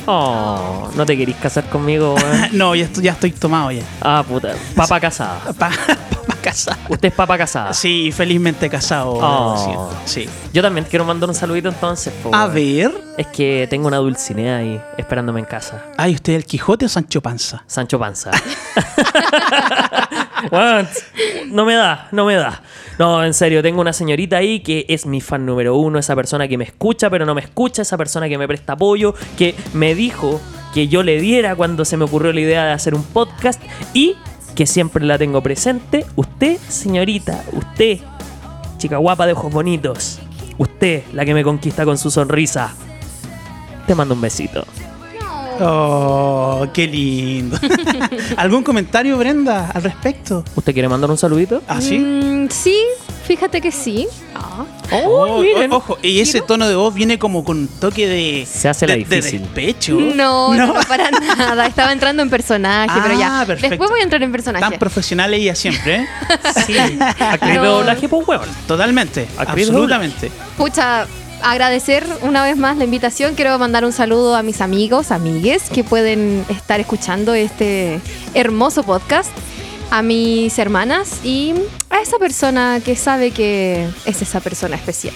Oh, 0.06 0.90
no 0.96 1.06
te 1.06 1.18
querís 1.18 1.36
casar 1.38 1.68
conmigo? 1.70 2.16
No, 2.52 2.76
ya 2.76 2.86
estoy, 2.86 3.04
ya 3.04 3.14
estoy 3.14 3.32
tomado 3.32 3.72
ya. 3.72 3.84
Ah, 4.02 4.24
puta. 4.28 4.54
Papa 4.76 5.00
casada. 5.00 5.40
Pa, 5.58 5.72
pa 6.42 6.50
casado. 6.50 6.78
Usted 6.90 7.08
es 7.10 7.14
papa 7.14 7.38
casada. 7.38 7.74
Sí, 7.74 8.12
felizmente 8.12 8.70
casado. 8.70 9.14
Oh. 9.22 9.90
Sí. 10.06 10.28
Yo 10.54 10.62
también 10.62 10.86
quiero 10.90 11.06
mandar 11.06 11.30
un 11.30 11.36
saludito 11.36 11.70
entonces. 11.70 12.14
A 12.32 12.48
ver. 12.48 12.92
Es 13.18 13.28
que 13.28 13.68
tengo 13.70 13.88
una 13.88 13.98
dulcinea 13.98 14.58
ahí 14.58 14.82
esperándome 14.98 15.40
en 15.40 15.46
casa. 15.46 15.86
Ay, 15.98 16.16
¿usted 16.16 16.34
es 16.34 16.38
el 16.38 16.46
Quijote 16.46 16.86
o 16.86 16.90
Sancho 16.90 17.22
Panza? 17.22 17.64
Sancho 17.68 18.00
Panza. 18.00 18.32
No 21.48 21.66
me 21.66 21.76
da, 21.76 22.08
no 22.12 22.26
me 22.26 22.36
da. 22.36 22.64
No, 22.98 23.24
en 23.24 23.34
serio, 23.34 23.62
tengo 23.62 23.82
una 23.82 23.94
señorita 23.94 24.38
ahí 24.38 24.62
que 24.62 24.86
es 24.90 25.06
mi 25.06 25.22
fan 25.22 25.46
número 25.46 25.76
uno, 25.76 26.00
esa 26.00 26.16
persona 26.16 26.48
que 26.48 26.58
me 26.58 26.64
escucha, 26.64 27.10
pero 27.10 27.26
no 27.26 27.36
me 27.36 27.42
escucha, 27.42 27.84
esa 27.84 27.98
persona 27.98 28.28
que 28.28 28.38
me 28.38 28.48
presta 28.48 28.74
apoyo, 28.74 29.14
que 29.38 29.56
me 29.74 29.94
dijo 29.94 30.42
que 30.74 30.88
yo 30.88 31.04
le 31.04 31.20
diera 31.20 31.56
cuando 31.56 31.86
se 31.86 31.98
me 31.98 32.06
ocurrió 32.06 32.34
la 32.34 32.42
idea 32.42 32.66
de 32.66 32.72
hacer 32.72 32.96
un 32.96 33.04
podcast 33.04 33.62
y 33.94 34.16
que 34.56 34.66
siempre 34.66 35.06
la 35.06 35.18
tengo 35.18 35.42
presente. 35.42 36.06
Usted, 36.16 36.58
señorita, 36.68 37.44
usted, 37.54 38.00
chica 38.78 38.98
guapa 38.98 39.26
de 39.26 39.34
ojos 39.34 39.52
bonitos, 39.52 40.20
usted, 40.58 41.04
la 41.14 41.26
que 41.26 41.34
me 41.34 41.44
conquista 41.44 41.86
con 41.86 41.98
su 41.98 42.12
sonrisa. 42.12 42.74
Te 43.88 43.96
mando 43.96 44.14
un 44.14 44.22
besito. 44.22 44.66
Oh, 45.60 46.68
qué 46.74 46.88
lindo. 46.88 47.58
¿Algún 48.38 48.64
comentario, 48.64 49.18
Brenda, 49.18 49.70
al 49.74 49.84
respecto? 49.84 50.44
¿Usted 50.56 50.74
quiere 50.74 50.88
mandar 50.90 51.10
un 51.12 51.18
saludito? 51.18 51.62
¿Así? 51.68 52.00
Mm, 52.00 52.50
sí, 52.50 52.76
fíjate 53.28 53.62
que 53.62 53.72
sí. 53.72 54.08
Ah. 54.36 54.66
Oh, 55.06 55.42
miren. 55.42 55.72
ojo, 55.72 55.98
y 56.02 56.20
ese 56.20 56.42
tono 56.42 56.68
de 56.68 56.76
voz 56.76 56.94
viene 56.94 57.18
como 57.20 57.44
con 57.44 57.58
un 57.60 57.68
toque 57.68 58.08
de. 58.08 58.46
Se 58.46 58.68
hace 58.70 58.88
la 58.88 58.96
de, 58.96 59.06
de 59.06 59.16
difícil. 59.18 59.42
despecho. 59.42 59.94
No, 60.00 60.54
no, 60.54 60.68
no, 60.74 60.74
para 60.88 61.10
nada. 61.12 61.66
Estaba 61.66 61.92
entrando 61.92 62.22
en 62.24 62.30
personaje, 62.30 63.00
pero 63.02 63.18
ya. 63.18 63.42
Ah, 63.42 63.46
perfecto. 63.46 63.70
Después 63.70 63.90
voy 63.90 64.00
a 64.02 64.04
entrar 64.04 64.22
en 64.24 64.32
personaje. 64.32 64.64
Tan 64.70 64.80
profesional 64.80 65.34
ella 65.34 65.56
siempre, 65.56 65.96
¿eh? 65.96 66.08
Sí, 66.66 66.78
actriz 66.78 67.54
de 67.54 67.58
No. 67.60 67.78
doblaje, 67.80 68.10
pues 68.10 68.28
huevón. 68.28 68.50
Totalmente, 68.68 69.22
de 69.22 69.28
absolutamente. 69.38 70.32
Pucha, 70.58 71.06
agradecer 71.44 72.06
una 72.22 72.44
vez 72.44 72.58
más 72.58 72.78
la 72.78 72.84
invitación. 72.84 73.36
Quiero 73.36 73.58
mandar 73.60 73.86
un 73.86 73.92
saludo 73.92 74.36
a 74.36 74.44
mis 74.44 74.62
amigos, 74.62 75.12
amigues 75.12 75.70
que 75.70 75.84
pueden 75.84 76.46
estar 76.50 76.80
escuchando 76.80 77.34
este 77.34 78.00
hermoso 78.34 78.84
podcast. 78.84 79.32
a 79.94 80.02
mis 80.02 80.58
hermanas 80.58 81.20
y 81.22 81.54
a 81.90 82.00
esa 82.00 82.18
persona 82.18 82.80
que 82.80 82.96
sabe 82.96 83.32
que 83.32 83.90
es 84.06 84.22
esa 84.22 84.40
persona 84.40 84.78
especial. 84.78 85.14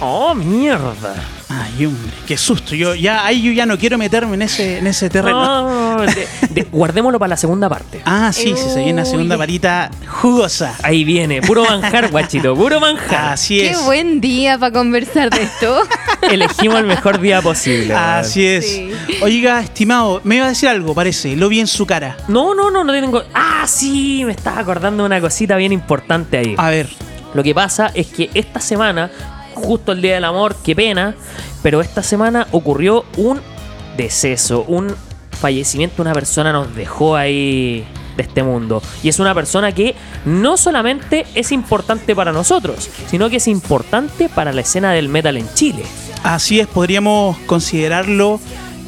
Oh, 0.00 0.34
mierda. 0.34 1.14
Ay, 1.48 1.86
hombre, 1.86 2.12
qué 2.26 2.36
susto. 2.36 2.74
Yo 2.74 2.94
ya, 2.94 3.24
ahí 3.24 3.40
yo 3.40 3.52
ya 3.52 3.64
no 3.66 3.78
quiero 3.78 3.96
meterme 3.96 4.34
en 4.34 4.42
ese, 4.42 4.78
en 4.78 4.86
ese 4.86 5.08
terreno. 5.08 5.96
No, 5.96 6.02
de- 6.02 6.28
de- 6.50 6.62
guardémoslo 6.72 7.18
para 7.18 7.30
la 7.30 7.36
segunda 7.36 7.68
parte. 7.68 8.02
Ah, 8.04 8.30
sí, 8.32 8.52
sí, 8.56 8.68
se 8.68 8.78
viene 8.78 8.94
una 8.94 9.04
segunda 9.04 9.36
varita 9.36 9.90
jugosa. 10.06 10.74
Ahí 10.82 11.04
viene, 11.04 11.40
puro 11.40 11.64
manjar, 11.64 12.10
guachito, 12.10 12.54
puro 12.54 12.78
manjar. 12.80 13.32
Así 13.34 13.58
Qué 13.60 13.70
es. 13.70 13.84
buen 13.84 14.20
día 14.20 14.58
para 14.58 14.72
conversar 14.72 15.30
de 15.30 15.44
esto. 15.44 15.82
Elegimos 16.30 16.78
el 16.80 16.86
mejor 16.86 17.20
día 17.20 17.40
posible. 17.40 17.94
Así 17.94 18.44
es. 18.44 18.66
Sí. 18.68 18.90
Oiga, 19.22 19.60
estimado, 19.60 20.20
me 20.24 20.36
iba 20.36 20.46
a 20.46 20.48
decir 20.48 20.68
algo, 20.68 20.94
parece. 20.94 21.36
Lo 21.36 21.48
vi 21.48 21.60
en 21.60 21.68
su 21.68 21.86
cara. 21.86 22.16
No, 22.28 22.54
no, 22.54 22.70
no, 22.70 22.82
no 22.84 22.92
tengo. 22.92 23.22
Ah, 23.32 23.64
sí, 23.66 24.24
me 24.26 24.32
estaba 24.32 24.58
acordando 24.60 25.04
de 25.04 25.06
una 25.06 25.20
cosita 25.20 25.56
bien 25.56 25.72
importante 25.72 26.36
ahí. 26.38 26.54
A 26.58 26.68
ver. 26.70 26.88
Lo 27.34 27.42
que 27.42 27.54
pasa 27.54 27.90
es 27.94 28.06
que 28.06 28.30
esta 28.34 28.60
semana, 28.60 29.10
justo 29.56 29.92
el 29.92 30.02
Día 30.02 30.14
del 30.14 30.24
Amor, 30.24 30.54
qué 30.62 30.76
pena, 30.76 31.14
pero 31.62 31.80
esta 31.80 32.02
semana 32.02 32.46
ocurrió 32.52 33.04
un 33.16 33.40
deceso, 33.96 34.64
un 34.68 34.94
fallecimiento, 35.40 36.02
una 36.02 36.12
persona 36.12 36.52
nos 36.52 36.74
dejó 36.74 37.16
ahí 37.16 37.84
de 38.16 38.22
este 38.22 38.42
mundo. 38.42 38.82
Y 39.02 39.08
es 39.08 39.18
una 39.18 39.34
persona 39.34 39.72
que 39.72 39.94
no 40.24 40.56
solamente 40.56 41.26
es 41.34 41.52
importante 41.52 42.14
para 42.14 42.32
nosotros, 42.32 42.88
sino 43.08 43.28
que 43.28 43.36
es 43.36 43.48
importante 43.48 44.28
para 44.28 44.52
la 44.52 44.60
escena 44.62 44.92
del 44.92 45.08
metal 45.08 45.36
en 45.36 45.52
Chile. 45.54 45.82
Así 46.22 46.60
es, 46.60 46.66
podríamos 46.66 47.36
considerarlo 47.46 48.40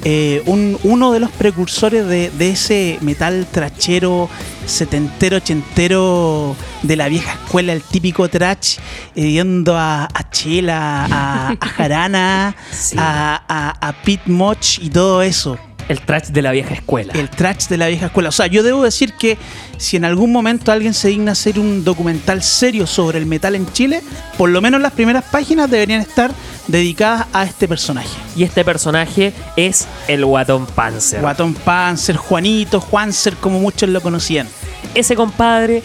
eh, 0.04 0.42
un- 0.46 0.78
uno 0.84 1.12
de 1.12 1.20
los 1.20 1.30
precursores 1.32 2.06
de, 2.06 2.30
de 2.30 2.50
ese 2.50 2.98
metal 3.02 3.46
trachero 3.50 4.28
setentero, 4.68 5.38
ochentero 5.38 6.54
de 6.82 6.96
la 6.96 7.08
vieja 7.08 7.32
escuela, 7.32 7.72
el 7.72 7.82
típico 7.82 8.28
trash, 8.28 8.78
eh, 9.16 9.30
yendo 9.32 9.76
a, 9.76 10.04
a 10.04 10.30
Chela, 10.30 11.06
a, 11.06 11.48
a 11.60 11.66
Jarana, 11.68 12.54
Sí. 12.70 12.96
a, 12.98 13.42
a, 13.48 13.88
a 13.88 13.92
Pete 14.02 14.30
Moch 14.30 14.78
y 14.80 14.90
todo 14.90 15.22
eso. 15.22 15.58
El 15.88 16.00
trash 16.00 16.28
de 16.28 16.42
la 16.42 16.52
vieja 16.52 16.74
escuela. 16.74 17.12
El 17.14 17.30
trash 17.30 17.68
de 17.68 17.78
la 17.78 17.88
vieja 17.88 18.06
escuela. 18.06 18.28
O 18.28 18.32
sea, 18.32 18.46
yo 18.46 18.62
debo 18.62 18.82
decir 18.82 19.14
que 19.14 19.38
si 19.78 19.96
en 19.96 20.04
algún 20.04 20.32
momento 20.32 20.70
alguien 20.70 20.92
se 20.92 21.08
digna 21.08 21.32
hacer 21.32 21.58
un 21.58 21.82
documental 21.82 22.42
serio 22.42 22.86
sobre 22.86 23.18
el 23.18 23.26
metal 23.26 23.54
en 23.54 23.70
Chile, 23.72 24.02
por 24.36 24.50
lo 24.50 24.60
menos 24.60 24.80
las 24.80 24.92
primeras 24.92 25.24
páginas 25.24 25.70
deberían 25.70 26.00
estar 26.00 26.30
dedicadas 26.66 27.26
a 27.32 27.44
este 27.44 27.66
personaje. 27.66 28.10
Y 28.36 28.42
este 28.42 28.64
personaje 28.64 29.32
es 29.56 29.86
el 30.08 30.24
Guatón 30.24 30.66
Panzer. 30.66 31.20
Guatón 31.22 31.54
Panzer, 31.54 32.16
Juanito, 32.16 32.80
Juanzer, 32.80 33.34
como 33.36 33.58
muchos 33.58 33.88
lo 33.88 34.02
conocían. 34.02 34.46
ese 34.94 35.16
compadre 35.16 35.82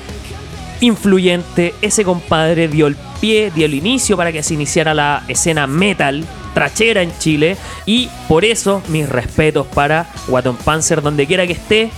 influyente, 0.82 1.74
ese 1.82 2.04
compadre 2.04 2.68
dio 2.68 2.88
el 2.88 2.98
pie, 3.22 3.52
dio 3.56 3.66
el 3.66 3.74
inicio 3.74 4.18
para 4.18 4.34
que 4.34 4.44
se 4.44 4.54
iniciara 4.54 4.94
la 4.94 5.24
escena 5.30 5.66
metal 5.66 6.26
trachera 6.54 7.02
en 7.02 7.18
Chile 7.18 7.58
y 7.86 8.10
por 8.28 8.46
eso 8.46 8.82
mis 8.88 9.08
respetos 9.10 9.68
para 9.68 10.08
Guatón 10.28 10.58
Panzer 10.58 11.02
donde 11.02 11.26
quiera 11.28 11.48
que 11.48 11.54
esté. 11.54 11.92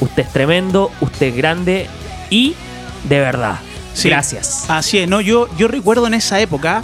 Usted 0.00 0.22
es 0.22 0.32
tremendo, 0.32 0.90
usted 1.00 1.26
es 1.26 1.36
grande 1.36 1.86
y 2.30 2.54
de 3.08 3.20
verdad. 3.20 3.58
Sí. 3.92 4.08
Gracias. 4.08 4.64
Así 4.68 4.98
es, 4.98 5.08
¿no? 5.08 5.20
Yo, 5.20 5.48
yo 5.56 5.68
recuerdo 5.68 6.06
en 6.06 6.14
esa 6.14 6.40
época 6.40 6.82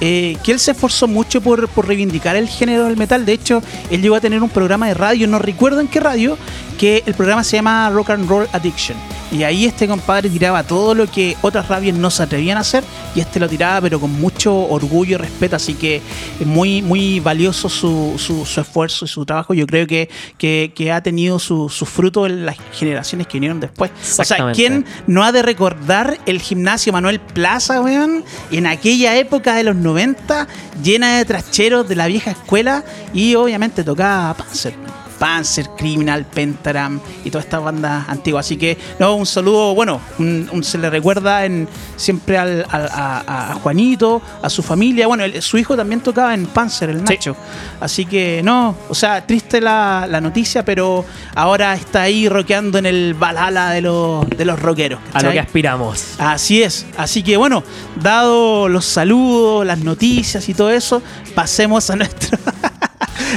eh, 0.00 0.36
que 0.42 0.52
él 0.52 0.60
se 0.60 0.72
esforzó 0.72 1.08
mucho 1.08 1.40
por, 1.40 1.68
por 1.68 1.86
reivindicar 1.86 2.36
el 2.36 2.48
género 2.48 2.84
del 2.84 2.96
metal. 2.96 3.24
De 3.24 3.32
hecho, 3.32 3.62
él 3.90 4.02
llegó 4.02 4.16
a 4.16 4.20
tener 4.20 4.42
un 4.42 4.50
programa 4.50 4.88
de 4.88 4.94
radio, 4.94 5.26
no 5.26 5.38
recuerdo 5.38 5.80
en 5.80 5.88
qué 5.88 6.00
radio, 6.00 6.36
que 6.78 7.02
el 7.06 7.14
programa 7.14 7.44
se 7.44 7.56
llama 7.56 7.90
Rock 7.90 8.10
and 8.10 8.28
Roll 8.28 8.48
Addiction. 8.52 8.96
Y 9.32 9.42
ahí 9.42 9.64
este 9.64 9.88
compadre 9.88 10.30
tiraba 10.30 10.62
todo 10.62 10.94
lo 10.94 11.10
que 11.10 11.36
otras 11.42 11.66
radios 11.66 11.96
no 11.96 12.10
se 12.10 12.22
atrevían 12.22 12.56
a 12.56 12.60
hacer 12.60 12.84
y 13.16 13.20
este 13.20 13.40
lo 13.40 13.48
tiraba 13.48 13.80
pero 13.80 13.98
con 13.98 14.12
mucho 14.12 14.54
orgullo 14.54 15.16
y 15.16 15.18
respeto. 15.18 15.56
Así 15.56 15.74
que 15.74 16.00
es 16.38 16.46
muy, 16.46 16.82
muy 16.82 17.18
valioso 17.20 17.68
su, 17.68 18.14
su, 18.16 18.44
su 18.44 18.60
esfuerzo 18.60 19.04
y 19.06 19.08
su 19.08 19.24
trabajo. 19.26 19.54
Yo 19.54 19.66
creo 19.66 19.86
que, 19.86 20.08
que, 20.38 20.72
que 20.74 20.92
ha 20.92 21.02
tenido 21.02 21.38
su, 21.38 21.68
su 21.68 21.84
fruto 21.84 22.26
en 22.26 22.46
las 22.46 22.56
generaciones 22.72 23.26
que 23.26 23.34
vinieron 23.34 23.58
después. 23.58 23.90
O 24.18 24.24
sea. 24.24 24.52
¿quién 24.52 24.84
no 25.06 25.24
ha 25.24 25.32
de 25.32 25.42
recordar 25.42 26.18
el 26.26 26.40
gimnasio 26.40 26.92
Manuel 26.92 27.20
Plaza, 27.20 27.80
weón? 27.80 28.24
En 28.50 28.66
aquella 28.66 29.16
época 29.16 29.54
de 29.54 29.64
los 29.64 29.76
90, 29.76 30.46
llena 30.82 31.18
de 31.18 31.24
tracheros 31.24 31.88
de 31.88 31.96
la 31.96 32.06
vieja 32.06 32.30
escuela 32.30 32.84
y 33.12 33.34
obviamente 33.34 33.82
tocaba 33.82 34.34
Panzer. 34.34 34.83
Panzer, 35.18 35.68
Criminal, 35.76 36.24
Pentagram 36.26 37.00
y 37.24 37.30
todas 37.30 37.44
estas 37.46 37.62
bandas 37.62 38.08
antiguas. 38.08 38.46
Así 38.46 38.56
que, 38.56 38.76
no, 38.98 39.14
un 39.14 39.26
saludo, 39.26 39.74
bueno, 39.74 40.00
un- 40.18 40.48
un- 40.52 40.64
se 40.64 40.78
le 40.78 40.90
recuerda 40.90 41.44
en, 41.44 41.68
siempre 41.96 42.36
al, 42.38 42.64
al- 42.70 42.88
a, 42.92 43.50
a 43.52 43.54
Juanito, 43.54 44.20
a 44.42 44.50
su 44.50 44.62
familia. 44.62 45.06
Bueno, 45.06 45.24
el- 45.24 45.40
su 45.42 45.56
hijo 45.58 45.76
también 45.76 46.00
tocaba 46.00 46.34
en 46.34 46.46
Panzer, 46.46 46.90
el 46.90 46.98
Sí. 47.06 47.14
Nacho. 47.14 47.36
Así 47.80 48.06
que, 48.06 48.42
no, 48.44 48.76
o 48.88 48.94
sea, 48.94 49.26
triste 49.26 49.60
la, 49.60 50.06
la 50.10 50.20
noticia, 50.20 50.64
pero 50.64 51.04
ahora 51.34 51.74
está 51.74 52.02
ahí 52.02 52.28
rockeando 52.28 52.78
en 52.78 52.86
el 52.86 53.14
balala 53.14 53.70
de 53.70 53.80
los, 53.82 54.28
de 54.30 54.44
los 54.44 54.60
rockeros. 54.60 55.00
A 55.12 55.22
lo 55.22 55.30
que 55.32 55.40
aspiramos. 55.40 56.14
Así 56.18 56.62
es. 56.62 56.86
Así 56.96 57.22
que 57.22 57.36
bueno, 57.36 57.62
dado 58.00 58.68
los 58.68 58.84
saludos, 58.84 59.64
las 59.66 59.78
noticias 59.78 60.48
y 60.48 60.54
todo 60.54 60.70
eso, 60.70 61.02
pasemos 61.34 61.88
a 61.90 61.96
nuestro. 61.96 62.38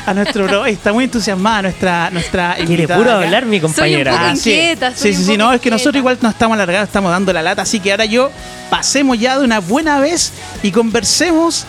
a 0.05 0.13
nuestro 0.13 0.45
bro. 0.45 0.65
Está 0.65 0.93
muy 0.93 1.05
entusiasmada 1.05 1.63
nuestra, 1.63 2.09
nuestra 2.11 2.55
Quiere 2.65 2.87
puro 2.87 3.01
acá. 3.11 3.15
hablar 3.25 3.45
mi 3.45 3.59
compañera. 3.59 4.11
poco 4.11 4.23
Ah, 4.25 4.35
sí. 4.35 4.51
inquieta, 4.51 4.95
soy 4.95 5.11
Sí, 5.11 5.13
sí, 5.13 5.19
un 5.21 5.25
sí, 5.25 5.31
poco 5.37 5.37
no, 5.49 5.53
es 5.53 5.61
que 5.61 5.69
nosotros 5.71 5.95
igual 5.95 6.17
nos 6.21 6.33
estamos 6.33 6.55
alargando, 6.55 6.85
estamos 6.85 7.11
dando 7.11 7.33
la 7.33 7.41
lata, 7.41 7.61
así 7.63 7.79
que 7.79 7.91
ahora 7.91 8.05
yo 8.05 8.31
pasemos 8.69 9.17
ya 9.19 9.37
de 9.37 9.45
una 9.45 9.59
buena 9.59 9.99
vez 9.99 10.33
y 10.63 10.71
conversemos 10.71 11.65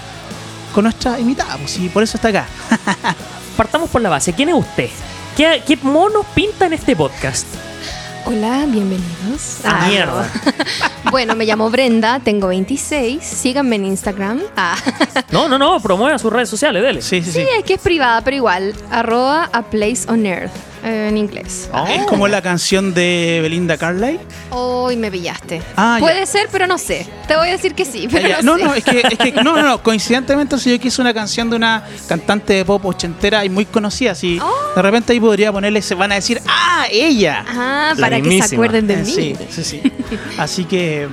con 0.74 0.84
nuestra 0.84 1.18
invitada, 1.18 1.56
pues, 1.56 1.78
y 1.78 1.88
por 1.88 2.02
eso 2.02 2.16
está 2.16 2.28
acá. 2.28 2.46
Partamos 3.56 3.90
por 3.90 4.00
la 4.02 4.08
base. 4.08 4.32
¿Quién 4.32 4.50
es 4.50 4.54
usted? 4.54 4.88
¿Qué, 5.36 5.62
qué 5.66 5.76
monos 5.82 6.24
pinta 6.34 6.66
en 6.66 6.72
este 6.74 6.94
podcast? 6.94 7.46
Hola, 8.24 8.66
bienvenidos. 8.68 9.60
Ah, 9.64 9.80
no. 9.82 9.88
mierda. 9.88 10.30
bueno, 11.10 11.34
me 11.34 11.46
llamo 11.46 11.70
Brenda, 11.70 12.20
tengo 12.20 12.48
26. 12.48 13.22
Síganme 13.24 13.76
en 13.76 13.86
Instagram. 13.86 14.42
Ah. 14.56 14.76
No, 15.30 15.46
no, 15.46 15.58
no, 15.58 15.78
promueva 15.80 16.18
sus 16.18 16.32
redes 16.32 16.48
sociales, 16.48 16.82
dele. 16.82 17.02
Sí, 17.02 17.22
sí, 17.22 17.30
sí. 17.30 17.40
Sí, 17.40 17.46
es 17.58 17.64
que 17.64 17.74
es 17.74 17.80
privada, 17.80 18.22
pero 18.22 18.34
igual. 18.36 18.74
Arroba 18.90 19.50
a 19.52 19.62
place 19.62 20.00
on 20.08 20.24
earth 20.24 20.50
en 20.82 21.16
inglés. 21.16 21.68
Oh. 21.72 21.86
Es 21.86 22.04
como 22.06 22.28
la 22.28 22.42
canción 22.42 22.94
de 22.94 23.38
Belinda 23.42 23.76
Carlisle. 23.76 24.20
Hoy 24.50 24.96
me 24.96 25.10
pillaste. 25.10 25.62
Ah, 25.76 25.96
ya. 25.98 26.00
Puede 26.00 26.26
ser, 26.26 26.48
pero 26.50 26.66
no 26.66 26.78
sé. 26.78 27.06
Te 27.26 27.36
voy 27.36 27.48
a 27.48 27.52
decir 27.52 27.74
que 27.74 27.84
sí, 27.84 28.08
pero 28.10 28.28
Ah, 28.36 28.42
no, 28.42 28.52
No, 28.52 28.58
sé. 28.58 28.64
no, 28.64 28.74
es 28.74 28.84
que, 28.84 29.00
es 29.10 29.18
que- 29.18 29.32
no, 29.32 29.42
no, 29.56 29.62
no, 29.62 29.82
coincidentemente 29.82 30.58
si 30.58 30.70
yo 30.70 30.78
quise 30.80 31.00
una 31.00 31.12
canción 31.14 31.50
de 31.50 31.56
una 31.56 31.84
cantante 32.08 32.52
de 32.54 32.64
pop 32.64 32.84
ochentera 32.86 33.44
y 33.44 33.48
muy 33.50 33.64
conocida, 33.66 34.14
si 34.14 34.38
Oh. 34.40 34.52
de 34.76 34.82
repente 34.82 35.12
ahí 35.12 35.20
podría 35.20 35.52
ponerle, 35.52 35.82
se 35.82 35.94
van 35.94 36.12
a 36.12 36.16
decir, 36.16 36.40
¡ah, 36.46 36.86
ella! 36.90 37.44
Ah, 37.48 37.92
La 37.96 38.00
para 38.00 38.20
que 38.20 38.42
se 38.42 38.54
acuerden 38.54 38.86
de 38.86 38.94
Eh, 38.94 38.96
mí. 39.04 39.10
sí, 39.12 39.36
sí, 39.50 39.64
sí. 39.64 39.82
Así 40.38 40.64
que, 40.64 41.08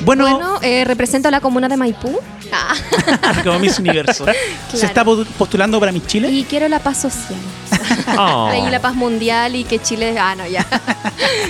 bueno, 0.00 0.24
Bueno, 0.24 0.58
eh, 0.62 0.84
represento 0.84 1.28
a 1.28 1.30
la 1.30 1.40
comuna 1.40 1.68
de 1.68 1.76
Maipú. 1.76 2.18
Ah. 2.52 2.74
como 3.44 3.58
Miss 3.58 3.78
Universo. 3.78 4.24
Se 4.72 4.86
está 4.86 5.04
po- 5.04 5.24
postulando 5.38 5.80
para 5.80 5.90
Miss 5.92 6.06
Chile. 6.06 6.28
Y 6.30 6.44
quiero 6.44 6.68
la 6.68 6.78
paz 6.80 6.98
social. 7.02 7.38
Oh. 8.18 8.50
La 8.70 8.80
paz 8.80 8.94
mundial 8.94 9.56
y 9.56 9.64
que 9.64 9.78
Chile. 9.80 10.16
Ah, 10.18 10.34
no, 10.36 10.46
ya. 10.46 10.64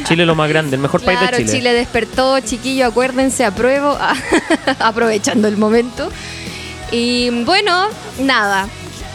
Chile 0.05 0.25
lo 0.27 0.35
más 0.35 0.49
grande, 0.49 0.77
el 0.77 0.83
mejor 0.83 1.03
país 1.03 1.21
de 1.21 1.37
Chile. 1.39 1.53
Chile. 1.53 1.73
despertó, 1.75 2.41
chiquillo, 2.41 2.87
acuérdense, 2.87 3.45
apruebo. 3.45 3.97
Ah, 4.01 4.15
aprovechando 4.81 5.49
el 5.49 5.57
momento. 5.57 6.11
Y 6.91 7.31
bueno, 7.45 7.87
nada. 8.21 8.69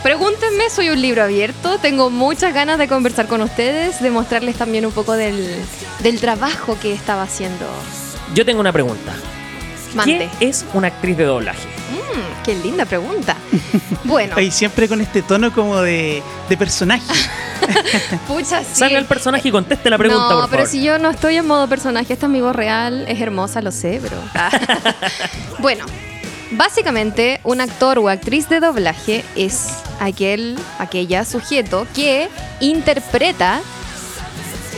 Pregúntenme, 0.04 0.70
soy 0.70 0.90
un 0.90 1.02
libro 1.02 1.24
abierto. 1.24 1.78
Tengo 1.80 2.10
muchas 2.10 2.54
ganas 2.54 2.78
de 2.78 2.88
conversar 2.88 3.28
con 3.28 3.42
ustedes, 3.42 4.02
de 4.02 4.12
mostrarles 4.12 4.56
también 4.56 4.86
un 4.86 4.92
poco 4.92 5.14
del, 5.14 5.56
del 6.00 6.20
trabajo 6.20 6.78
que 6.82 6.94
estaba 6.94 7.24
haciendo. 7.24 7.66
Yo 8.34 8.46
tengo 8.46 8.60
una 8.62 8.72
pregunta. 8.72 9.14
Mande. 9.96 10.30
¿Qué 10.40 10.48
es 10.50 10.66
una 10.74 10.88
actriz 10.88 11.18
de 11.18 11.26
doblaje? 11.26 11.68
Mm, 11.92 12.44
qué 12.44 12.56
linda 12.56 12.86
pregunta. 12.86 13.36
Bueno, 14.04 14.40
Y 14.40 14.50
siempre 14.52 14.90
con 14.90 15.00
este 15.00 15.22
tono 15.22 15.54
como 15.54 15.80
de, 15.80 16.24
de 16.50 16.58
personaje. 16.58 17.04
pucha, 18.28 18.62
sí. 18.62 18.80
Salga 18.80 18.98
el 18.98 19.06
personaje 19.06 19.48
y 19.50 19.52
conteste 19.52 19.90
la 19.92 19.98
pregunta, 19.98 20.24
no, 20.34 20.42
por 20.42 20.50
pero 20.50 20.64
favor. 20.64 20.68
si 20.68 20.84
yo 20.84 20.98
no 20.98 21.12
estoy 21.12 21.38
en 21.38 21.46
modo 21.48 21.68
personaje, 21.68 22.12
esta 22.14 22.26
es 22.26 22.32
mi 22.32 22.42
voz 22.42 22.56
real, 22.56 23.06
es 23.08 23.22
hermosa, 23.22 23.62
lo 23.62 23.72
sé, 23.72 24.02
pero... 24.02 24.18
bueno, 25.60 25.86
básicamente 26.52 27.40
un 27.44 27.62
actor 27.62 28.00
o 28.00 28.10
actriz 28.10 28.50
de 28.50 28.60
doblaje 28.60 29.24
es 29.36 29.68
aquel, 30.00 30.58
aquella 30.80 31.24
sujeto 31.26 31.86
que 31.94 32.28
interpreta 32.60 33.62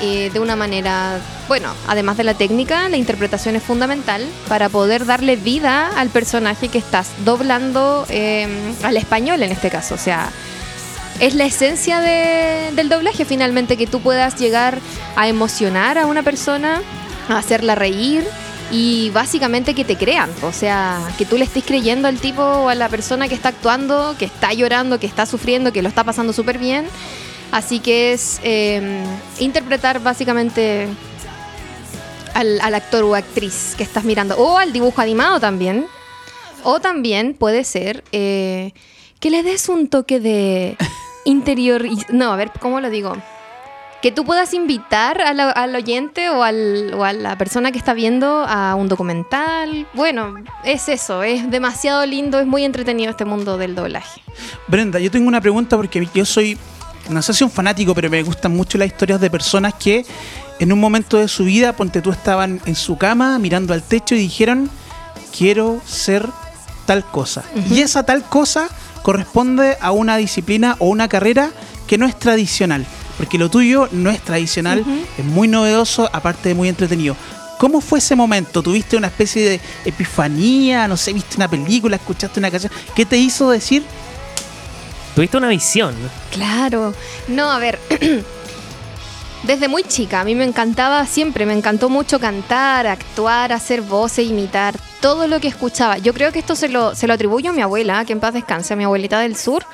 eh, 0.02 0.30
de 0.34 0.40
una 0.40 0.56
manera, 0.58 1.18
bueno, 1.48 1.70
además 1.88 2.18
de 2.18 2.24
la 2.24 2.34
técnica, 2.34 2.88
la 2.90 2.98
interpretación 2.98 3.56
es 3.56 3.64
fundamental 3.64 4.26
para 4.48 4.70
poder 4.70 5.06
darle 5.06 5.36
vida 5.36 5.90
al 5.98 6.10
personaje 6.10 6.70
que 6.70 6.78
estás 6.78 7.10
doblando 7.26 8.06
eh, 8.10 8.48
al 8.84 8.98
español 8.98 9.42
en 9.44 9.52
este 9.52 9.70
caso, 9.70 9.96
o 9.96 9.98
sea 9.98 10.30
es 11.20 11.36
la 11.36 11.46
esencia 11.46 12.00
de- 12.00 12.72
del 12.76 12.90
doblaje 12.90 13.24
finalmente, 13.24 13.78
que 13.78 13.86
tú 13.86 14.00
puedas 14.02 14.36
llegar 14.40 14.80
a 15.16 15.28
emocionar 15.28 16.00
a 16.00 16.08
una 16.08 16.24
persona 16.24 16.82
a 17.30 17.38
hacerla 17.38 17.76
reír 17.76 18.26
y 18.72 19.12
básicamente 19.12 19.76
que 19.76 19.86
te 19.86 19.96
crean, 19.96 20.32
o 20.42 20.52
sea, 20.52 21.00
que 21.20 21.26
tú 21.26 21.38
le 21.38 21.46
estés 21.46 21.64
creyendo 21.64 22.08
al 22.08 22.18
tipo 22.18 22.42
o 22.42 22.68
a 22.70 22.74
la 22.76 22.90
persona 22.90 23.28
que 23.28 23.36
está 23.36 23.50
actuando, 23.50 24.16
que 24.18 24.26
está 24.26 24.54
llorando, 24.54 25.00
que 25.00 25.06
está 25.06 25.28
sufriendo, 25.28 25.72
que 25.72 25.84
lo 25.84 25.88
está 25.88 26.04
pasando 26.04 26.34
súper 26.34 26.58
bien. 26.58 26.86
Así 27.52 27.80
que 27.80 28.14
es 28.14 28.40
eh, 28.44 29.04
interpretar 29.40 30.00
básicamente 30.02 30.88
al, 32.34 32.60
al 32.62 32.76
actor 32.76 33.04
o 33.04 33.16
actriz 33.16 33.74
que 33.78 33.84
estás 33.84 34.04
mirando, 34.04 34.36
o 34.38 34.58
al 34.58 34.74
dibujo 34.74 35.02
animado 35.02 35.40
también. 35.40 35.86
O 36.64 36.80
también 36.80 37.34
puede 37.34 37.64
ser 37.66 38.04
eh, 38.14 38.72
que 39.20 39.30
le 39.30 39.44
des 39.44 39.68
un 39.70 39.88
toque 39.90 40.20
de 40.20 40.78
interior. 41.26 41.84
No, 42.10 42.32
a 42.32 42.36
ver, 42.36 42.52
¿cómo 42.60 42.80
lo 42.80 42.90
digo? 42.90 43.16
Que 44.02 44.12
tú 44.12 44.26
puedas 44.26 44.54
invitar 44.54 45.22
a 45.22 45.34
la- 45.34 45.52
al 45.52 45.74
oyente 45.76 46.30
o, 46.30 46.44
al- 46.44 46.94
o 46.94 47.04
a 47.06 47.14
la 47.14 47.38
persona 47.38 47.72
que 47.72 47.78
está 47.78 47.94
viendo 47.94 48.44
a 48.48 48.76
un 48.76 48.88
documental. 48.90 49.88
Bueno, 49.94 50.36
es 50.66 50.90
eso, 50.90 51.24
es 51.24 51.50
demasiado 51.50 52.06
lindo, 52.06 52.40
es 52.40 52.46
muy 52.46 52.64
entretenido 52.66 53.12
este 53.12 53.24
mundo 53.26 53.58
del 53.58 53.76
doblaje. 53.76 54.22
Brenda, 54.68 55.00
yo 55.00 55.10
tengo 55.12 55.28
una 55.28 55.40
pregunta 55.42 55.78
porque 55.78 56.06
yo 56.14 56.26
soy, 56.26 56.58
no 57.10 57.22
sé 57.22 57.34
si 57.34 57.44
un 57.46 57.52
fanático, 57.52 57.94
pero 57.96 58.10
me 58.10 58.22
gustan 58.24 58.54
mucho 58.56 58.78
las 58.78 58.88
historias 58.88 59.22
de 59.22 59.30
personas 59.30 59.74
que 59.76 60.06
en 60.64 60.72
un 60.72 60.80
momento 60.80 61.18
de 61.18 61.28
su 61.28 61.44
vida, 61.44 61.74
ponte 61.74 62.02
tú, 62.02 62.12
estaban 62.12 62.62
en 62.66 62.76
su 62.76 62.98
cama 62.98 63.38
mirando 63.38 63.74
al 63.74 63.84
techo 63.84 64.16
y 64.16 64.20
dijeron, 64.20 64.70
quiero 65.38 65.82
ser 65.86 66.26
tal 66.86 67.04
cosa. 67.04 67.44
Y 67.70 67.82
esa 67.82 68.04
tal 68.04 68.24
cosa 68.24 68.70
corresponde 69.02 69.78
a 69.82 69.92
una 69.92 70.16
disciplina 70.16 70.78
o 70.80 70.88
una 70.88 71.10
carrera 71.10 71.52
que 71.86 71.98
no 71.98 72.06
es 72.06 72.18
tradicional. 72.18 72.86
Porque 73.18 73.38
lo 73.38 73.50
tuyo 73.50 73.90
no 73.92 74.10
es 74.10 74.22
tradicional, 74.22 74.86
es 75.18 75.26
muy 75.26 75.50
novedoso, 75.50 76.10
aparte 76.14 76.48
de 76.48 76.56
muy 76.56 76.70
entretenido. 76.70 77.18
¿Cómo 77.58 77.82
fue 77.82 78.00
ese 78.00 78.16
momento? 78.16 78.64
¿Tuviste 78.64 78.96
una 78.96 79.08
especie 79.08 79.50
de 79.50 79.60
epifanía? 79.84 80.88
No 80.88 80.96
sé, 80.96 81.12
viste 81.12 81.36
una 81.36 81.50
película, 81.50 81.98
escuchaste 81.98 82.40
una 82.40 82.50
canción. 82.50 82.72
¿Qué 82.96 83.06
te 83.06 83.18
hizo 83.18 83.50
decir, 83.50 83.84
Tuviste 85.16 85.38
una 85.38 85.50
visión. 85.50 85.94
Claro. 86.32 86.94
No, 87.28 87.52
a 87.52 87.60
ver. 87.60 87.80
Desde 89.44 89.68
muy 89.68 89.84
chica, 89.84 90.22
a 90.22 90.24
mí 90.24 90.36
me 90.36 90.46
encantaba 90.46 91.06
siempre, 91.06 91.46
me 91.46 91.52
encantó 91.52 91.90
mucho 91.90 92.18
cantar, 92.18 92.88
actuar, 92.88 93.52
hacer 93.52 93.82
voces, 93.82 94.30
imitar, 94.30 94.74
todo 95.02 95.28
lo 95.28 95.42
que 95.42 95.50
escuchaba. 95.50 95.98
Yo 95.98 96.14
creo 96.14 96.32
que 96.32 96.40
esto 96.40 96.56
se 96.56 96.70
lo, 96.70 96.96
se 96.96 97.08
lo 97.08 97.14
atribuyo 97.14 97.50
a 97.50 97.54
mi 97.54 97.62
abuela, 97.62 98.06
que 98.06 98.14
en 98.14 98.22
paz 98.22 98.34
descanse, 98.34 98.74
a 98.74 98.78
mi 98.78 98.86
abuelita 98.86 99.20
del 99.20 99.36
sur, 99.36 99.66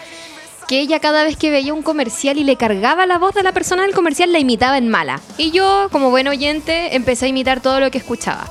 que 0.68 0.80
ella 0.80 1.00
cada 1.00 1.24
vez 1.24 1.38
que 1.38 1.52
veía 1.52 1.72
un 1.72 1.84
comercial 1.84 2.40
y 2.40 2.46
le 2.46 2.56
cargaba 2.56 3.06
la 3.06 3.20
voz 3.20 3.36
de 3.36 3.44
la 3.44 3.52
persona 3.52 3.84
del 3.84 3.94
comercial, 3.94 4.34
la 4.34 4.40
imitaba 4.40 4.80
en 4.80 4.90
mala. 4.90 5.20
Y 5.38 5.52
yo, 5.52 5.90
como 5.92 6.10
buen 6.10 6.28
oyente, 6.28 6.96
empecé 6.96 7.26
a 7.26 7.30
imitar 7.30 7.62
todo 7.62 7.80
lo 7.80 7.92
que 7.92 8.00
escuchaba. 8.00 8.50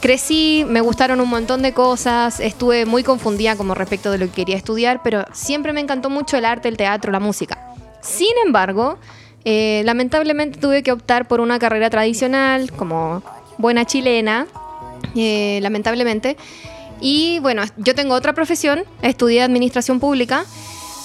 Crecí, 0.00 0.64
me 0.68 0.82
gustaron 0.82 1.20
un 1.20 1.30
montón 1.30 1.62
de 1.62 1.72
cosas, 1.72 2.38
estuve 2.38 2.86
muy 2.86 3.02
confundida 3.02 3.56
como 3.56 3.74
respecto 3.74 4.12
de 4.12 4.18
lo 4.18 4.26
que 4.26 4.32
quería 4.32 4.56
estudiar, 4.56 5.00
pero 5.02 5.24
siempre 5.32 5.72
me 5.72 5.80
encantó 5.80 6.10
mucho 6.10 6.36
el 6.36 6.44
arte, 6.44 6.68
el 6.68 6.76
teatro, 6.76 7.10
la 7.10 7.20
música. 7.20 7.58
Sin 8.02 8.36
embargo, 8.46 8.98
eh, 9.44 9.82
lamentablemente 9.84 10.58
tuve 10.58 10.82
que 10.82 10.92
optar 10.92 11.28
por 11.28 11.40
una 11.40 11.58
carrera 11.58 11.90
tradicional 11.90 12.72
como 12.72 13.22
buena 13.58 13.84
chilena, 13.84 14.46
eh, 15.14 15.58
lamentablemente. 15.62 16.36
Y 17.00 17.38
bueno, 17.40 17.62
yo 17.76 17.94
tengo 17.94 18.14
otra 18.14 18.32
profesión, 18.32 18.84
estudié 19.02 19.42
administración 19.42 20.00
pública, 20.00 20.44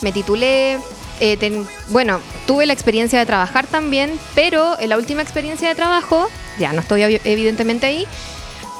me 0.01 0.11
titulé, 0.11 0.77
eh, 1.19 1.65
bueno, 1.89 2.21
tuve 2.47 2.65
la 2.65 2.73
experiencia 2.73 3.19
de 3.19 3.25
trabajar 3.25 3.67
también, 3.67 4.11
pero 4.35 4.79
en 4.79 4.89
la 4.89 4.97
última 4.97 5.21
experiencia 5.21 5.67
de 5.67 5.75
trabajo, 5.75 6.29
ya 6.57 6.71
no 6.71 6.79
estoy 6.81 7.01
evi- 7.01 7.21
evidentemente 7.25 7.87
ahí, 7.87 8.05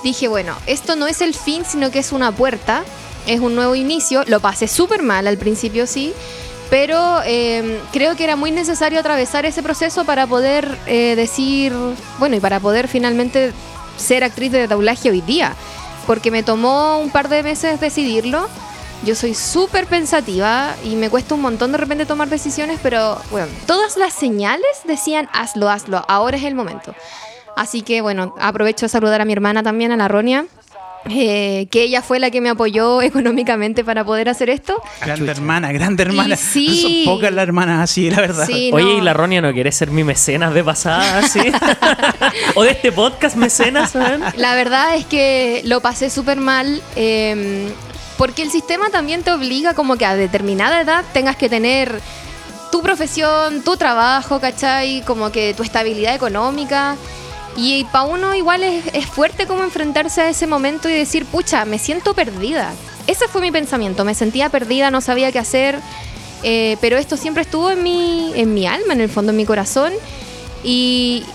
dije, 0.03 0.29
bueno, 0.29 0.55
esto 0.65 0.95
no 0.95 1.07
es 1.07 1.21
el 1.21 1.33
fin, 1.33 1.63
sino 1.65 1.91
que 1.91 1.99
es 1.99 2.13
una 2.13 2.31
puerta, 2.31 2.83
es 3.27 3.41
un 3.41 3.53
nuevo 3.55 3.75
inicio. 3.75 4.23
Lo 4.27 4.39
pasé 4.39 4.69
súper 4.69 5.03
mal 5.03 5.27
al 5.27 5.37
principio, 5.37 5.85
sí, 5.87 6.13
pero 6.69 7.21
eh, 7.25 7.81
creo 7.91 8.15
que 8.15 8.23
era 8.23 8.35
muy 8.35 8.51
necesario 8.51 8.99
atravesar 8.99 9.45
ese 9.45 9.63
proceso 9.63 10.05
para 10.05 10.27
poder 10.27 10.77
eh, 10.85 11.15
decir, 11.15 11.73
bueno, 12.19 12.35
y 12.35 12.39
para 12.39 12.59
poder 12.59 12.87
finalmente 12.87 13.51
ser 13.97 14.23
actriz 14.23 14.51
de 14.51 14.67
doblaje 14.67 15.09
hoy 15.09 15.21
día, 15.21 15.55
porque 16.05 16.31
me 16.31 16.43
tomó 16.43 16.99
un 16.99 17.09
par 17.09 17.29
de 17.29 17.43
meses 17.43 17.79
decidirlo. 17.79 18.47
Yo 19.05 19.15
soy 19.15 19.33
súper 19.33 19.87
pensativa 19.87 20.75
y 20.83 20.95
me 20.95 21.09
cuesta 21.09 21.33
un 21.33 21.41
montón 21.41 21.71
de 21.71 21.77
repente 21.77 22.05
tomar 22.05 22.27
decisiones, 22.27 22.79
pero 22.83 23.17
bueno, 23.31 23.47
todas 23.65 23.95
las 23.95 24.13
señales 24.13 24.67
decían 24.83 25.29
hazlo, 25.31 25.69
hazlo, 25.69 26.03
ahora 26.07 26.37
es 26.37 26.43
el 26.43 26.53
momento. 26.53 26.93
Así 27.55 27.81
que 27.81 28.01
bueno, 28.01 28.35
aprovecho 28.39 28.85
de 28.85 28.89
saludar 28.89 29.21
a 29.21 29.25
mi 29.25 29.33
hermana 29.33 29.63
también, 29.63 29.91
a 29.93 29.97
la 29.97 30.09
Ronia, 30.09 30.45
eh, 31.09 31.67
que 31.71 31.83
ella 31.83 32.01
fue 32.01 32.19
la 32.19 32.31
que 32.31 32.41
me 32.41 32.49
apoyó 32.49 33.01
económicamente 33.03 33.83
para 33.83 34.03
poder 34.03 34.29
hacer 34.29 34.49
esto. 34.49 34.81
grande 35.01 35.31
hermana, 35.31 35.71
grande 35.71 36.03
hermana? 36.03 36.35
Y 36.35 36.37
sí. 36.37 37.03
Son 37.05 37.15
pocas 37.15 37.33
las 37.33 37.43
hermanas 37.43 37.83
así, 37.83 38.09
la 38.09 38.21
verdad. 38.21 38.45
Sí, 38.45 38.71
Oye, 38.73 38.85
no. 38.85 38.97
¿y 38.97 39.01
la 39.01 39.13
Ronia 39.13 39.41
no 39.41 39.53
quiere 39.53 39.71
ser 39.71 39.91
mi 39.91 40.03
mecenas 40.03 40.53
de 40.53 40.63
pasada, 40.63 41.21
sí? 41.27 41.39
¿O 42.55 42.63
de 42.63 42.71
este 42.71 42.91
podcast 42.91 43.35
mecenas, 43.35 43.95
weón? 43.95 44.23
La 44.35 44.55
verdad 44.55 44.95
es 44.95 45.05
que 45.05 45.61
lo 45.65 45.81
pasé 45.81 46.09
súper 46.09 46.37
mal. 46.37 46.81
eh, 46.95 47.69
porque 48.17 48.41
el 48.41 48.51
sistema 48.51 48.89
también 48.89 49.23
te 49.23 49.31
obliga 49.31 49.73
como 49.73 49.95
que 49.95 50.05
a 50.05 50.13
determinada 50.13 50.81
edad 50.81 51.05
tengas 51.13 51.37
que 51.37 51.47
tener 51.47 52.01
tu 52.69 52.81
profesión, 52.81 53.63
tu 53.63 53.77
trabajo, 53.77 54.41
¿cachai? 54.41 55.01
Como 55.03 55.31
que 55.31 55.53
tu 55.53 55.63
estabilidad 55.63 56.13
económica. 56.15 56.97
Y 57.61 57.83
para 57.91 58.05
uno 58.05 58.33
igual 58.35 58.63
es, 58.63 59.05
fuerte 59.05 59.45
como 59.45 59.65
enfrentarse 59.65 60.21
a 60.21 60.29
ese 60.29 60.47
momento 60.47 60.87
y 60.87 60.93
decir, 60.93 61.25
pucha, 61.25 61.65
me 61.65 61.77
siento 61.77 62.13
perdida. 62.13 62.71
Ese 63.05 63.27
fue 63.27 63.41
mi 63.41 63.51
pensamiento, 63.51 64.05
me 64.05 64.15
sentía 64.15 64.47
perdida, 64.47 64.91
no 64.91 65.01
sabía 65.01 65.31
qué 65.33 65.39
hacer. 65.39 65.77
eh, 66.41 66.77
pero 66.79 66.97
esto 66.97 67.17
siempre 67.17 67.43
estuvo 67.43 67.69
en 67.69 67.83
mi, 67.83 68.31
en 68.33 68.53
mi 68.53 68.65
alma, 68.65 68.93
en 68.93 69.01
el 69.01 69.09
fondo, 69.09 69.31
en 69.31 69.35
mi 69.35 69.45
corazón. 69.45 69.91
Y 70.63 71.25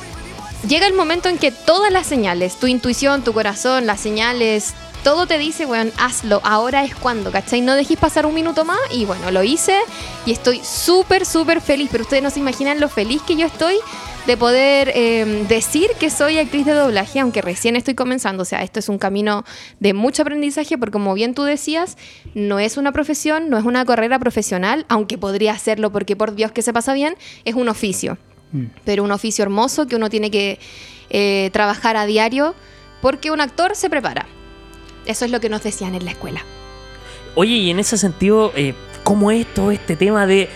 llega 0.67 0.87
el 0.87 0.95
momento 0.95 1.29
en 1.29 1.37
que 1.37 1.51
todas 1.51 1.93
las 1.93 2.07
señales, 2.07 2.57
tu 2.57 2.69
intuición, 2.69 3.23
tu 3.23 3.35
corazón, 3.35 3.85
las 3.85 4.01
señales, 4.01 4.73
todo 5.05 5.27
te 5.27 5.39
dice, 5.39 5.67
bueno, 5.67 5.93
hazlo, 5.99 6.41
ahora 6.43 6.83
es 6.83 6.95
cuando, 6.97 7.31
¿cachai? 7.31 7.61
No 7.61 7.77
dejes 7.77 7.99
pasar 7.99 8.27
un 8.27 8.35
minuto 8.35 8.65
más 8.65 8.79
y 8.91 9.05
bueno, 9.05 9.31
lo 9.31 9.45
hice 9.45 9.79
y 10.27 10.33
estoy 10.33 10.61
súper, 10.65 11.25
súper 11.25 11.61
feliz, 11.61 11.89
pero 11.93 12.03
ustedes 12.03 12.23
no 12.23 12.31
se 12.31 12.41
imaginan 12.41 12.81
lo 12.81 12.89
feliz 12.89 13.23
que 13.23 13.37
yo 13.37 13.47
estoy 13.47 13.77
de 14.27 14.37
poder 14.37 14.91
eh, 14.95 15.45
decir 15.49 15.91
que 16.01 16.11
soy 16.11 16.39
actriz 16.39 16.67
de 16.67 16.73
doblaje, 16.73 17.21
aunque 17.21 17.43
recién 17.43 17.77
estoy 17.77 17.95
comenzando, 17.95 18.43
o 18.43 18.47
sea, 18.47 18.63
esto 18.63 18.81
es 18.81 18.89
un 18.89 18.99
camino 18.99 19.45
de 19.79 19.93
mucho 19.93 20.23
aprendizaje, 20.23 20.79
porque 20.79 20.93
como 20.93 21.13
bien 21.15 21.35
tú 21.35 21.43
decías, 21.45 21.99
no 22.35 22.59
es 22.59 22.79
una 22.79 22.91
profesión, 22.91 23.51
no 23.51 23.59
es 23.59 23.65
una 23.65 23.85
carrera 23.85 24.19
profesional, 24.19 24.87
aunque 24.89 25.19
podría 25.19 25.53
hacerlo 25.53 25.93
porque 25.93 26.17
por 26.17 26.35
Dios 26.35 26.51
que 26.51 26.63
se 26.63 26.73
pasa 26.73 26.95
bien, 26.95 27.17
es 27.45 27.55
un 27.55 27.69
oficio 27.69 28.19
pero 28.85 29.03
un 29.03 29.13
oficio 29.13 29.43
hermoso 29.43 29.87
que 29.87 29.97
uno 29.97 30.11
tiene 30.11 30.31
que 30.31 30.59
eh, 31.11 31.51
trabajar 31.53 31.97
a 31.97 32.07
diario 32.07 32.55
porque 33.01 33.31
un 33.31 33.41
actor 33.41 33.75
se 33.75 33.91
prepara. 33.91 34.27
Eso 35.07 35.25
es 35.25 35.31
lo 35.31 35.41
que 35.41 35.49
nos 35.49 35.63
decían 35.63 35.95
en 35.95 36.05
la 36.05 36.11
escuela. 36.13 36.45
Oye, 37.35 37.53
y 37.55 37.71
en 37.71 37.79
ese 37.81 37.99
sentido, 37.99 38.53
eh, 38.55 38.75
¿cómo 39.03 39.31
es 39.31 39.47
todo 39.55 39.71
este 39.71 39.97
tema 39.97 40.27
de 40.27 40.49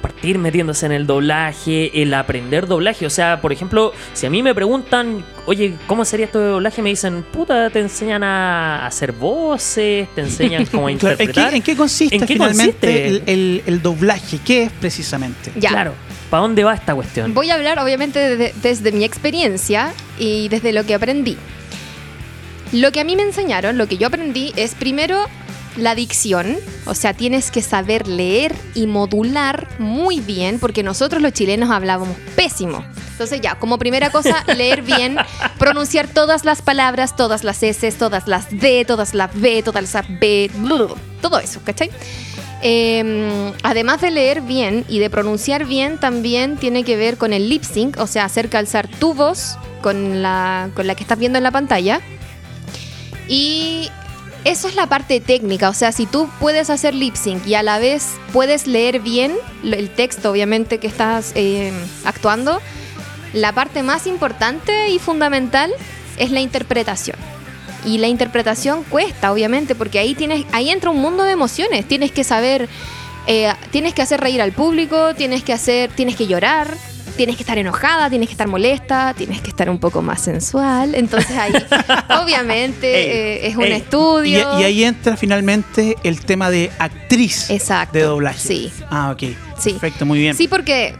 partir 0.00 0.38
metiéndose 0.38 0.86
en 0.86 0.92
el 0.92 1.06
doblaje, 1.06 2.02
el 2.02 2.14
aprender 2.14 2.66
doblaje? 2.66 3.04
O 3.04 3.10
sea, 3.10 3.40
por 3.42 3.52
ejemplo, 3.52 3.92
si 4.14 4.26
a 4.26 4.30
mí 4.30 4.42
me 4.42 4.54
preguntan, 4.54 5.24
oye, 5.46 5.74
¿cómo 5.86 6.04
sería 6.04 6.26
esto 6.26 6.38
de 6.38 6.46
doblaje? 6.48 6.80
Me 6.82 6.90
dicen, 6.90 7.24
puta, 7.32 7.68
te 7.70 7.80
enseñan 7.80 8.22
a 8.22 8.86
hacer 8.86 9.12
voces, 9.12 10.08
te 10.14 10.20
enseñan 10.22 10.64
cómo 10.72 10.86
a 10.88 10.92
Claro, 10.92 11.10
¿en, 11.10 11.16
qué, 11.18 11.24
interpretar. 11.24 11.54
en 11.54 11.62
qué 11.62 11.76
consiste 11.76 12.14
¿En 12.14 12.20
qué 12.22 12.32
finalmente 12.34 12.70
consiste? 12.72 13.08
El, 13.08 13.22
el- 13.26 13.62
el 13.66 13.82
doblaje? 13.82 14.38
¿Qué 14.44 14.62
es 14.62 14.72
precisamente? 14.72 15.52
Ya. 15.56 15.70
Claro, 15.70 15.94
¿para 16.30 16.42
dónde 16.42 16.62
va 16.64 16.74
esta 16.74 16.94
cuestión? 16.94 17.34
Voy 17.34 17.50
a 17.50 17.56
hablar 17.56 17.78
obviamente 17.80 18.36
de- 18.36 18.54
desde 18.62 18.92
mi 18.92 19.04
experiencia 19.04 19.92
y 20.18 20.48
desde 20.48 20.72
lo 20.72 20.86
que 20.86 20.94
aprendí. 20.94 21.36
Lo 22.72 22.92
que 22.92 23.00
a 23.00 23.04
mí 23.04 23.16
me 23.16 23.22
enseñaron, 23.22 23.78
lo 23.78 23.88
que 23.88 23.96
yo 23.96 24.06
aprendí 24.06 24.52
es 24.56 24.74
primero 24.74 25.26
la 25.76 25.94
dicción, 25.94 26.56
o 26.86 26.94
sea, 26.94 27.14
tienes 27.14 27.50
que 27.50 27.62
saber 27.62 28.06
leer 28.06 28.54
y 28.74 28.86
modular 28.86 29.68
muy 29.78 30.20
bien, 30.20 30.58
porque 30.58 30.82
nosotros 30.82 31.22
los 31.22 31.32
chilenos 31.32 31.70
hablábamos 31.70 32.16
pésimo. 32.36 32.84
Entonces 33.12 33.40
ya, 33.40 33.56
como 33.56 33.78
primera 33.78 34.10
cosa, 34.10 34.44
leer 34.56 34.82
bien, 34.82 35.16
pronunciar 35.58 36.08
todas 36.08 36.44
las 36.44 36.62
palabras, 36.62 37.16
todas 37.16 37.44
las 37.44 37.62
S, 37.62 37.90
todas 37.92 38.26
las 38.26 38.48
D, 38.50 38.84
todas 38.84 39.14
las 39.14 39.38
B, 39.38 39.62
todas 39.62 39.92
las 39.92 40.20
B, 40.20 40.50
todo 41.20 41.38
eso, 41.38 41.60
¿cachai? 41.64 41.90
Eh, 42.62 43.52
además 43.62 44.00
de 44.00 44.10
leer 44.10 44.42
bien 44.42 44.84
y 44.88 44.98
de 44.98 45.10
pronunciar 45.10 45.64
bien, 45.64 45.98
también 45.98 46.56
tiene 46.56 46.84
que 46.84 46.96
ver 46.96 47.16
con 47.16 47.32
el 47.32 47.48
lip 47.48 47.62
sync, 47.62 47.98
o 47.98 48.06
sea, 48.06 48.24
hacer 48.24 48.48
calzar 48.48 48.86
tu 48.86 49.14
voz 49.14 49.56
con 49.82 50.22
la, 50.22 50.70
con 50.74 50.86
la 50.86 50.94
que 50.94 51.02
estás 51.02 51.18
viendo 51.18 51.38
en 51.38 51.44
la 51.44 51.50
pantalla. 51.50 52.00
Y 53.30 53.88
eso 54.44 54.66
es 54.66 54.74
la 54.74 54.88
parte 54.88 55.20
técnica, 55.20 55.68
o 55.68 55.74
sea, 55.74 55.92
si 55.92 56.04
tú 56.04 56.28
puedes 56.40 56.68
hacer 56.68 56.96
lip 56.96 57.14
sync 57.14 57.46
y 57.46 57.54
a 57.54 57.62
la 57.62 57.78
vez 57.78 58.08
puedes 58.32 58.66
leer 58.66 58.98
bien 58.98 59.36
el 59.62 59.88
texto, 59.88 60.32
obviamente, 60.32 60.78
que 60.78 60.88
estás 60.88 61.30
eh, 61.36 61.72
actuando, 62.04 62.60
la 63.32 63.52
parte 63.52 63.84
más 63.84 64.08
importante 64.08 64.90
y 64.90 64.98
fundamental 64.98 65.70
es 66.18 66.32
la 66.32 66.40
interpretación. 66.40 67.16
Y 67.86 67.98
la 67.98 68.08
interpretación 68.08 68.82
cuesta, 68.82 69.30
obviamente, 69.30 69.76
porque 69.76 70.00
ahí 70.00 70.16
tienes, 70.16 70.44
ahí 70.50 70.68
entra 70.68 70.90
un 70.90 71.00
mundo 71.00 71.22
de 71.22 71.30
emociones. 71.30 71.86
Tienes 71.86 72.10
que 72.10 72.24
saber, 72.24 72.68
eh, 73.28 73.52
tienes 73.70 73.94
que 73.94 74.02
hacer 74.02 74.20
reír 74.20 74.42
al 74.42 74.52
público, 74.52 75.14
tienes 75.14 75.44
que 75.44 75.52
hacer, 75.52 75.90
tienes 75.90 76.16
que 76.16 76.26
llorar, 76.26 76.76
tienes 77.20 77.36
que 77.36 77.42
estar 77.42 77.58
enojada, 77.58 78.08
tienes 78.08 78.28
que 78.28 78.32
estar 78.32 78.48
molesta, 78.48 79.12
tienes 79.14 79.42
que 79.42 79.50
estar 79.50 79.68
un 79.68 79.78
poco 79.78 80.00
más 80.00 80.22
sensual. 80.22 80.94
Entonces 80.94 81.36
ahí, 81.36 81.52
obviamente, 82.22 82.86
Ey, 82.86 83.10
eh, 83.44 83.46
es 83.48 83.56
un 83.56 83.64
ey. 83.64 83.72
Estudio. 83.72 84.58
y 84.58 84.64
ahí 84.64 84.84
entra 84.84 85.18
finalmente 85.18 85.96
el 86.02 86.24
tema 86.24 86.48
de 86.48 86.70
actriz 86.78 87.50
Exacto. 87.50 87.98
de 87.98 88.04
doblaje. 88.04 88.38
Sí. 88.38 88.72
Ah, 88.90 89.10
ok. 89.12 89.22
Sí. 89.58 89.72
Perfecto, 89.72 90.06
muy 90.06 90.18
bien. 90.18 90.34
Sí, 90.34 90.48
porque 90.48 90.94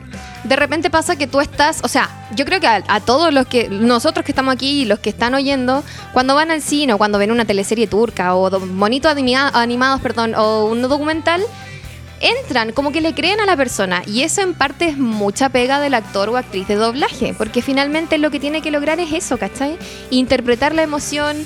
de 0.44 0.56
repente 0.56 0.90
pasa 0.90 1.16
que 1.16 1.26
tú 1.26 1.40
estás, 1.40 1.80
o 1.83 1.88
sea, 1.88 2.11
yo 2.37 2.44
creo 2.44 2.61
que 2.61 2.66
a, 2.66 2.85
a 2.87 3.00
todos 3.00 3.33
los 3.33 3.46
que, 3.46 3.68
nosotros 3.70 4.22
que 4.26 4.33
estamos 4.33 4.52
aquí 4.54 4.83
y 4.83 4.85
los 4.85 4.98
que 4.98 5.09
están 5.09 5.33
oyendo, 5.35 5.83
cuando 6.12 6.35
van 6.35 6.50
al 6.50 6.61
cine 6.61 6.92
o 6.92 6.98
cuando 6.98 7.18
ven 7.18 7.30
una 7.30 7.46
teleserie 7.46 7.87
turca 7.87 8.35
o 8.35 8.61
monitos 8.61 9.11
anima- 9.11 9.50
animados, 9.54 10.02
perdón, 10.02 10.35
o 10.37 10.66
un 10.66 10.83
documental, 10.83 11.40
entran, 12.20 12.72
como 12.72 12.92
que 12.92 13.00
le 13.00 13.14
creen 13.14 13.40
a 13.40 13.46
la 13.46 13.56
persona. 13.56 14.02
Y 14.06 14.22
eso 14.22 14.40
en 14.42 14.54
parte 14.54 14.87
es 14.88 14.98
mucha 14.98 15.48
pega 15.48 15.80
del 15.80 15.94
actor 15.94 16.28
o 16.28 16.37
actriz 16.37 16.68
de 16.68 16.74
doblaje, 16.76 17.35
porque 17.37 17.62
finalmente 17.62 18.18
lo 18.18 18.30
que 18.30 18.38
tiene 18.40 18.62
que 18.62 18.70
lograr 18.70 19.00
es 19.00 19.12
eso, 19.12 19.38
¿cachai? 19.38 19.76
Interpretar 20.11 20.74
la 20.74 20.83
emoción. 20.83 21.37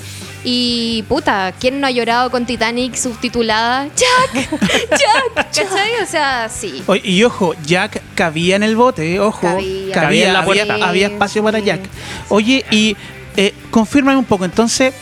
Y 0.46 1.04
puta, 1.08 1.54
¿quién 1.58 1.80
no 1.80 1.86
ha 1.86 1.90
llorado 1.90 2.30
con 2.30 2.44
Titanic 2.44 2.94
subtitulada? 2.96 3.86
¡Jack! 3.96 4.50
¡Jack! 4.90 5.34
¿Cachai? 5.34 6.02
O 6.02 6.06
sea, 6.06 6.50
sí. 6.50 6.82
Oye, 6.86 7.00
y 7.02 7.24
ojo, 7.24 7.54
Jack 7.64 8.02
cabía 8.14 8.56
en 8.56 8.62
el 8.62 8.76
bote, 8.76 9.14
eh, 9.14 9.20
ojo. 9.20 9.40
Cabía. 9.40 9.94
Cabía 9.94 10.26
en 10.26 10.32
la 10.34 10.40
había, 10.40 10.66
puerta. 10.66 10.86
había 10.86 11.06
espacio 11.06 11.42
para 11.42 11.60
Sí. 11.60 11.64
Jack. 11.64 11.80
Oye, 12.28 12.62
y 12.70 12.94
eh, 13.38 13.54
confírmame 13.70 14.18
un 14.18 14.26
poco, 14.26 14.44
entonces, 14.44 14.92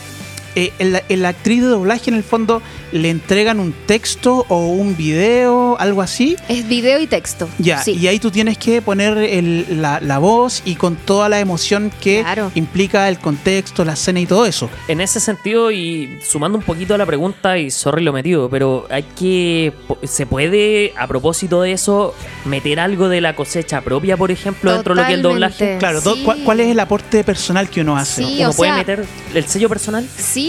eh, 0.54 0.72
el- 0.78 1.00
el 1.08 1.24
actriz 1.24 1.60
de 1.62 1.68
doblaje 1.68 2.10
en 2.10 2.16
el 2.16 2.22
fondo 2.22 2.62
le 2.92 3.10
entregan 3.10 3.58
un 3.60 3.72
texto 3.86 4.44
o 4.48 4.68
un 4.68 4.96
video, 4.96 5.76
algo 5.78 6.02
así. 6.02 6.36
Es 6.48 6.68
video 6.68 7.00
y 7.00 7.06
texto. 7.06 7.48
Ya, 7.58 7.82
sí. 7.82 7.92
y 7.98 8.06
ahí 8.06 8.18
tú 8.18 8.30
tienes 8.30 8.58
que 8.58 8.82
poner 8.82 9.16
el- 9.18 9.80
la, 9.82 10.00
la 10.00 10.18
voz 10.18 10.62
y 10.64 10.74
con 10.76 10.96
toda 10.96 11.28
la 11.28 11.40
emoción 11.40 11.90
que 12.00 12.20
Claro. 12.22 12.50
implica 12.54 13.08
el 13.08 13.18
contexto, 13.18 13.84
la 13.84 13.94
escena 13.94 14.20
y 14.20 14.26
todo 14.26 14.46
eso. 14.46 14.68
En 14.88 15.00
ese 15.00 15.20
sentido, 15.20 15.70
y 15.70 16.18
sumando 16.26 16.58
un 16.58 16.64
poquito 16.64 16.94
a 16.94 16.98
la 16.98 17.06
pregunta, 17.06 17.58
y 17.58 17.70
sorry 17.70 18.02
lo 18.02 18.12
metido, 18.12 18.48
pero 18.50 18.86
hay 18.90 19.04
que. 19.18 19.72
¿Se 20.04 20.26
puede, 20.26 20.92
a 20.96 21.06
propósito 21.06 21.62
de 21.62 21.72
eso, 21.72 22.14
meter 22.44 22.80
algo 22.80 23.08
de 23.08 23.20
la 23.20 23.34
cosecha 23.36 23.80
propia, 23.80 24.16
por 24.16 24.30
ejemplo, 24.30 24.72
dentro 24.72 24.94
de 24.94 25.00
lo 25.00 25.06
que 25.06 25.12
es 25.12 25.16
el 25.16 25.22
doblaje? 25.22 25.52
Totalmente. 25.76 25.78
Claro, 25.78 26.00
Sí. 26.16 26.22
¿cuál, 26.24 26.38
cuál 26.44 26.60
es 26.60 26.68
el 26.68 26.80
aporte 26.80 27.24
personal 27.24 27.68
que 27.70 27.80
uno 27.82 27.96
hace? 27.96 28.24
Sí, 28.24 28.36
¿Uno 28.40 28.50
o 28.50 28.52
puede 28.54 28.70
sea- 28.72 28.78
meter 28.78 29.04
el 29.34 29.46
sello 29.46 29.68
personal? 29.68 30.06
Sí, 30.16 30.41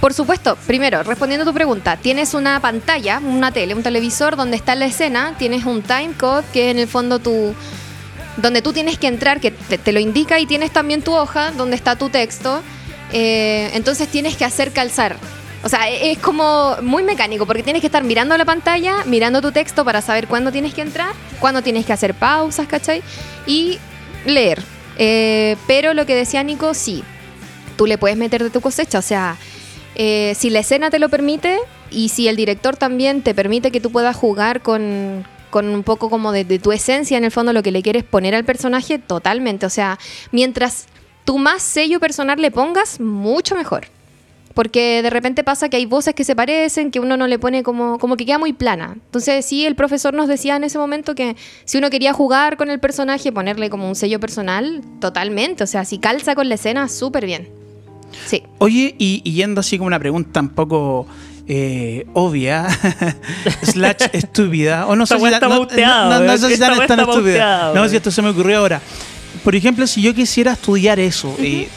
por 0.00 0.14
supuesto. 0.14 0.56
Primero, 0.66 1.02
respondiendo 1.02 1.42
a 1.44 1.46
tu 1.46 1.54
pregunta, 1.54 1.96
tienes 1.96 2.34
una 2.34 2.60
pantalla, 2.60 3.20
una 3.24 3.52
tele, 3.52 3.74
un 3.74 3.82
televisor 3.82 4.36
donde 4.36 4.56
está 4.56 4.74
la 4.74 4.86
escena, 4.86 5.34
tienes 5.38 5.64
un 5.64 5.82
timecode 5.82 6.44
que 6.52 6.70
en 6.70 6.78
el 6.78 6.88
fondo 6.88 7.18
tú 7.18 7.54
donde 8.36 8.62
tú 8.62 8.72
tienes 8.72 8.98
que 8.98 9.06
entrar, 9.06 9.40
que 9.40 9.50
te, 9.50 9.76
te 9.76 9.92
lo 9.92 10.00
indica 10.00 10.38
y 10.40 10.46
tienes 10.46 10.70
también 10.70 11.02
tu 11.02 11.14
hoja 11.14 11.50
donde 11.52 11.76
está 11.76 11.96
tu 11.96 12.08
texto. 12.08 12.62
Eh, 13.12 13.70
entonces 13.74 14.08
tienes 14.08 14.36
que 14.36 14.44
hacer 14.44 14.72
calzar. 14.72 15.16
O 15.62 15.68
sea, 15.68 15.90
e- 15.90 16.12
es 16.12 16.18
como 16.18 16.76
muy 16.80 17.02
mecánico 17.02 17.46
porque 17.46 17.62
tienes 17.62 17.80
que 17.80 17.86
estar 17.88 18.04
mirando 18.04 18.36
la 18.38 18.44
pantalla, 18.44 19.04
mirando 19.04 19.42
tu 19.42 19.52
texto 19.52 19.84
para 19.84 20.00
saber 20.00 20.26
cuándo 20.26 20.52
tienes 20.52 20.72
que 20.74 20.80
entrar, 20.82 21.12
cuándo 21.38 21.60
tienes 21.62 21.84
que 21.84 21.92
hacer 21.92 22.14
pausas, 22.14 22.66
¿cachai? 22.66 23.02
Y 23.46 23.78
leer. 24.24 24.62
Eh, 24.96 25.56
pero 25.66 25.92
lo 25.94 26.06
que 26.06 26.14
decía 26.14 26.42
Nico, 26.42 26.72
sí, 26.74 27.02
tú 27.80 27.86
le 27.86 27.96
puedes 27.96 28.18
meter 28.18 28.42
de 28.42 28.50
tu 28.50 28.60
cosecha. 28.60 28.98
O 28.98 29.02
sea, 29.02 29.38
eh, 29.94 30.34
si 30.36 30.50
la 30.50 30.58
escena 30.58 30.90
te 30.90 30.98
lo 30.98 31.08
permite 31.08 31.56
y 31.90 32.10
si 32.10 32.28
el 32.28 32.36
director 32.36 32.76
también 32.76 33.22
te 33.22 33.34
permite 33.34 33.70
que 33.70 33.80
tú 33.80 33.90
puedas 33.90 34.14
jugar 34.14 34.60
con, 34.60 35.24
con 35.48 35.66
un 35.66 35.82
poco 35.82 36.10
como 36.10 36.30
de, 36.30 36.44
de 36.44 36.58
tu 36.58 36.72
esencia, 36.72 37.16
en 37.16 37.24
el 37.24 37.30
fondo 37.30 37.54
lo 37.54 37.62
que 37.62 37.72
le 37.72 37.80
quieres 37.80 38.04
poner 38.04 38.34
al 38.34 38.44
personaje, 38.44 38.98
totalmente. 38.98 39.64
O 39.64 39.70
sea, 39.70 39.98
mientras 40.30 40.88
tú 41.24 41.38
más 41.38 41.62
sello 41.62 42.00
personal 42.00 42.38
le 42.38 42.50
pongas, 42.50 43.00
mucho 43.00 43.56
mejor. 43.56 43.86
Porque 44.52 45.00
de 45.00 45.08
repente 45.08 45.42
pasa 45.42 45.70
que 45.70 45.78
hay 45.78 45.86
voces 45.86 46.12
que 46.12 46.24
se 46.24 46.36
parecen, 46.36 46.90
que 46.90 47.00
uno 47.00 47.16
no 47.16 47.26
le 47.28 47.38
pone 47.38 47.62
como, 47.62 47.98
como 47.98 48.18
que 48.18 48.26
queda 48.26 48.36
muy 48.36 48.52
plana. 48.52 48.92
Entonces 48.92 49.46
sí, 49.46 49.64
el 49.64 49.74
profesor 49.74 50.12
nos 50.12 50.28
decía 50.28 50.56
en 50.56 50.64
ese 50.64 50.76
momento 50.76 51.14
que 51.14 51.34
si 51.64 51.78
uno 51.78 51.88
quería 51.88 52.12
jugar 52.12 52.58
con 52.58 52.68
el 52.68 52.78
personaje, 52.78 53.32
ponerle 53.32 53.70
como 53.70 53.88
un 53.88 53.94
sello 53.94 54.20
personal, 54.20 54.82
totalmente. 55.00 55.64
O 55.64 55.66
sea, 55.66 55.86
si 55.86 55.96
calza 55.96 56.34
con 56.34 56.50
la 56.50 56.56
escena, 56.56 56.86
súper 56.90 57.24
bien. 57.24 57.59
Sí. 58.26 58.42
Oye, 58.58 58.94
y, 58.98 59.22
y 59.24 59.32
yendo 59.32 59.60
así 59.60 59.78
como 59.78 59.86
una 59.86 59.98
pregunta 59.98 60.40
un 60.40 60.50
poco 60.50 61.06
eh, 61.52 62.06
obvia, 62.12 62.68
slash 63.62 64.04
estúpida, 64.12 64.86
o 64.86 64.94
no 64.94 65.04
sé 65.04 65.18
si 65.18 65.30
tan, 65.30 65.50
estúpida. 65.50 66.04
No, 67.74 67.88
si 67.88 67.96
esto 67.96 68.12
se 68.12 68.22
me 68.22 68.28
ocurrió 68.28 68.58
ahora. 68.58 68.80
Por 69.42 69.56
ejemplo, 69.56 69.84
si 69.88 70.00
yo 70.00 70.14
quisiera 70.14 70.52
estudiar 70.52 71.00
eso, 71.00 71.34
eh, 71.40 71.68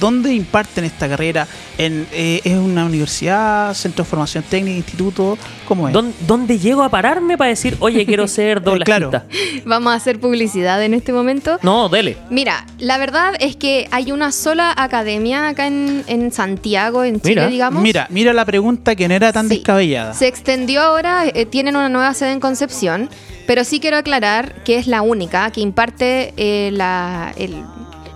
¿dónde 0.00 0.32
imparten 0.34 0.84
esta 0.84 1.08
carrera? 1.08 1.46
¿En, 1.78 2.06
eh, 2.12 2.40
¿Es 2.44 2.56
una 2.56 2.84
universidad, 2.84 3.72
centro 3.74 4.04
de 4.04 4.10
formación 4.10 4.44
técnica, 4.48 4.76
instituto? 4.76 5.38
¿Cómo 5.66 5.88
es? 5.88 5.94
¿Dón- 5.94 6.12
¿Dónde 6.26 6.58
llego 6.58 6.82
a 6.82 6.88
pararme 6.88 7.38
para 7.38 7.48
decir, 7.50 7.76
oye, 7.80 8.04
quiero 8.06 8.26
ser 8.28 8.62
doblajista? 8.62 9.24
claro. 9.26 9.62
Vamos 9.64 9.92
a 9.92 9.96
hacer 9.96 10.18
publicidad 10.20 10.82
en 10.84 10.94
este 10.94 11.12
momento. 11.12 11.58
No, 11.62 11.88
dele. 11.88 12.16
Mira, 12.30 12.66
la 12.78 12.98
verdad 12.98 13.34
es 13.40 13.56
que 13.56 13.88
hay 13.90 14.12
una 14.12 14.32
sola 14.32 14.74
academia 14.76 15.48
acá 15.48 15.66
en, 15.66 16.04
en 16.06 16.32
Santiago, 16.32 17.04
en 17.04 17.20
Chile, 17.20 17.34
Mira, 17.36 17.48
digamos. 17.48 17.82
Mira, 17.82 18.06
mira 18.10 18.32
la 18.32 18.44
pregunta 18.44 18.94
que 18.96 19.08
no 19.08 19.14
era 19.14 19.32
tan 19.32 19.48
Sí. 19.48 19.56
descabellada. 19.56 20.14
Se 20.14 20.26
extendió 20.28 20.80
ahora, 20.82 21.24
eh, 21.26 21.46
tienen 21.46 21.76
una 21.76 21.88
nueva 21.88 22.12
sede 22.14 22.32
en 22.32 22.40
Concepción, 22.40 23.08
pero 23.46 23.64
sí 23.64 23.80
quiero 23.80 23.96
aclarar 23.96 24.62
que 24.64 24.76
es 24.78 24.86
la 24.86 25.02
única 25.02 25.50
que 25.50 25.60
imparte 25.60 26.32
eh, 26.36 26.70
la, 26.72 27.32
el- 27.36 27.64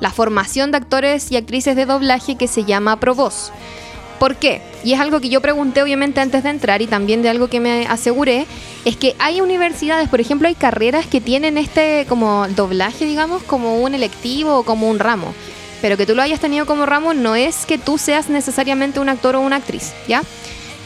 la 0.04 0.10
formación 0.10 0.70
de 0.70 0.76
actores 0.76 1.32
y 1.32 1.36
actrices 1.38 1.76
de 1.76 1.86
doblaje 1.86 2.36
que 2.36 2.46
se 2.46 2.64
llama 2.64 3.00
Provoz. 3.00 3.50
¿Por 4.18 4.36
qué? 4.36 4.60
Y 4.84 4.92
es 4.92 5.00
algo 5.00 5.18
que 5.18 5.30
yo 5.30 5.40
pregunté 5.40 5.82
obviamente 5.82 6.20
antes 6.20 6.42
de 6.42 6.50
entrar 6.50 6.82
y 6.82 6.86
también 6.86 7.22
de 7.22 7.30
algo 7.30 7.48
que 7.48 7.58
me 7.58 7.86
aseguré, 7.86 8.44
es 8.84 8.98
que 8.98 9.16
hay 9.18 9.40
universidades, 9.40 10.10
por 10.10 10.20
ejemplo, 10.20 10.46
hay 10.46 10.56
carreras 10.56 11.06
que 11.06 11.22
tienen 11.22 11.56
este 11.56 12.04
como 12.06 12.46
doblaje, 12.48 13.06
digamos, 13.06 13.42
como 13.44 13.80
un 13.80 13.94
electivo 13.94 14.58
o 14.58 14.62
como 14.62 14.90
un 14.90 14.98
ramo. 14.98 15.32
Pero 15.80 15.96
que 15.96 16.04
tú 16.04 16.14
lo 16.14 16.20
hayas 16.20 16.38
tenido 16.38 16.66
como 16.66 16.84
ramo 16.84 17.14
no 17.14 17.34
es 17.34 17.64
que 17.64 17.78
tú 17.78 17.96
seas 17.96 18.28
necesariamente 18.28 19.00
un 19.00 19.08
actor 19.08 19.36
o 19.36 19.40
una 19.40 19.56
actriz, 19.56 19.94
¿ya? 20.06 20.20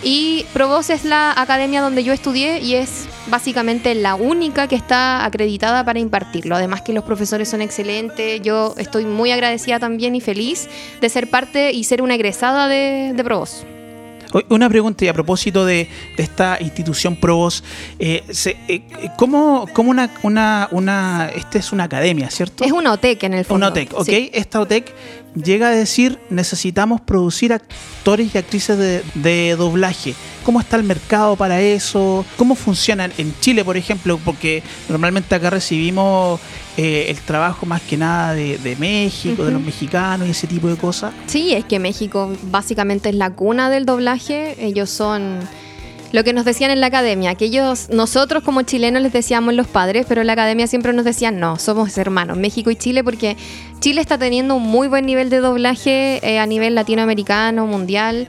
Y 0.03 0.47
Provoz 0.53 0.91
es 0.91 1.05
la 1.05 1.33
academia 1.37 1.81
donde 1.81 2.05
yo 2.05 2.13
estudié 2.13 2.61
y 2.61 2.75
es 2.75 3.09
básicamente 3.27 3.95
la 3.95 4.15
única 4.15 4.69
que 4.69 4.77
está 4.77 5.25
acreditada 5.25 5.85
para 5.85 5.99
impartirlo. 5.99 6.55
Además 6.55 6.83
que 6.83 6.93
los 6.93 7.05
profesores 7.05 7.49
son 7.49 7.63
excelentes. 7.63 8.41
Yo 8.43 8.75
estoy 8.79 9.05
muy 9.07 9.33
agradecida 9.33 9.81
también 9.81 10.15
y 10.15 10.21
feliz 10.21 10.69
de 11.01 11.09
ser 11.09 11.29
parte 11.29 11.73
y 11.73 11.85
ser 11.85 12.01
una 12.03 12.15
egresada 12.15 12.69
de, 12.69 13.13
de 13.15 13.25
Provoz. 13.25 13.65
Una 14.51 14.69
pregunta 14.69 15.05
y 15.05 15.09
a 15.09 15.15
propósito 15.15 15.65
de, 15.65 15.89
de 16.17 16.23
esta 16.23 16.59
institución 16.61 17.17
Probos, 17.17 17.65
eh, 17.99 18.23
eh, 18.69 18.83
¿cómo, 19.17 19.67
cómo 19.73 19.91
una, 19.91 20.11
una, 20.23 20.69
una, 20.71 21.31
esta 21.35 21.59
es 21.59 21.73
una 21.73 21.85
academia, 21.85 22.29
¿cierto? 22.31 22.65
Es 22.65 22.73
una 22.73 22.93
OTEC 22.93 23.23
en 23.25 23.35
el 23.35 23.45
fondo. 23.47 23.67
Una 23.67 23.73
OTEC, 23.73 23.95
¿ok? 23.95 24.05
Sí. 24.05 24.31
Esta 24.35 24.61
OTEC 24.61 24.93
llega 25.35 25.69
a 25.69 25.71
decir 25.71 26.19
necesitamos 26.31 27.01
producir 27.01 27.53
actores 27.53 28.35
y 28.35 28.39
actrices 28.39 28.79
de, 28.79 29.03
de 29.15 29.57
doblaje. 29.57 30.15
¿Cómo 30.45 30.61
está 30.61 30.77
el 30.77 30.85
mercado 30.85 31.37
para 31.37 31.61
eso? 31.61 32.25
¿Cómo 32.37 32.55
funcionan 32.55 33.13
en 33.19 33.35
Chile, 33.41 33.65
por 33.65 33.77
ejemplo? 33.77 34.19
Porque 34.25 34.63
normalmente 34.89 35.35
acá 35.35 35.51
recibimos 35.51 36.41
eh, 36.77 37.07
el 37.09 37.19
trabajo 37.19 37.67
más 37.67 37.83
que 37.83 37.97
nada 37.97 38.35
de, 38.35 38.57
de 38.59 38.77
México, 38.77 39.45
de 39.45 39.53
los 39.53 39.61
mexicanos 39.61 40.27
y 40.27 40.31
ese 40.31 40.47
tipo 40.47 40.69
de 40.69 40.77
cosas. 40.77 41.13
Sí, 41.27 41.53
es 41.53 41.65
que 41.65 41.79
México 41.79 42.33
básicamente 42.45 43.11
es 43.11 43.15
la 43.15 43.31
cuna 43.31 43.69
del 43.69 43.85
doblaje. 43.85 44.57
Ellos 44.65 44.89
son 44.89 45.41
lo 46.13 46.25
que 46.25 46.33
nos 46.33 46.45
decían 46.45 46.71
en 46.71 46.81
la 46.81 46.87
academia, 46.87 47.35
que 47.35 47.47
ellos, 47.47 47.89
nosotros 47.91 48.43
como 48.43 48.63
chilenos 48.63 49.03
les 49.03 49.13
decíamos 49.13 49.55
los 49.55 49.67
padres, 49.67 50.07
pero 50.09 50.23
en 50.23 50.27
la 50.27 50.33
academia 50.33 50.67
siempre 50.67 50.93
nos 50.93 51.05
decían, 51.05 51.39
no, 51.39 51.59
somos 51.59 51.99
hermanos, 51.99 52.39
México 52.39 52.71
y 52.71 52.77
Chile, 52.77 53.05
porque 53.05 53.37
Chile 53.81 54.01
está 54.01 54.19
teniendo 54.19 54.55
un 54.57 54.63
muy 54.65 54.89
buen 54.89 55.07
nivel 55.07 55.31
de 55.31 55.39
doblaje 55.39 56.21
eh, 56.29 56.39
a 56.39 56.47
nivel 56.47 56.75
latinoamericano, 56.75 57.67
mundial. 57.67 58.29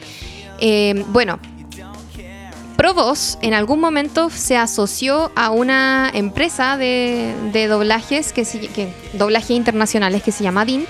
Eh, 0.60 1.04
bueno, 1.10 1.40
Provoz 2.78 3.38
en 3.42 3.54
algún 3.54 3.82
momento 3.82 4.30
se 4.30 4.56
asoció 4.56 5.34
a 5.36 5.50
una 5.50 6.10
empresa 6.14 6.78
de, 6.78 7.34
doblajes, 7.68 8.32
que, 8.32 8.46
se- 8.46 8.68
que 8.70 8.94
doblaje 9.14 9.54
internacionales 9.54 10.24
que 10.24 10.32
se 10.32 10.46
llama 10.46 10.64
DINT. 10.64 10.88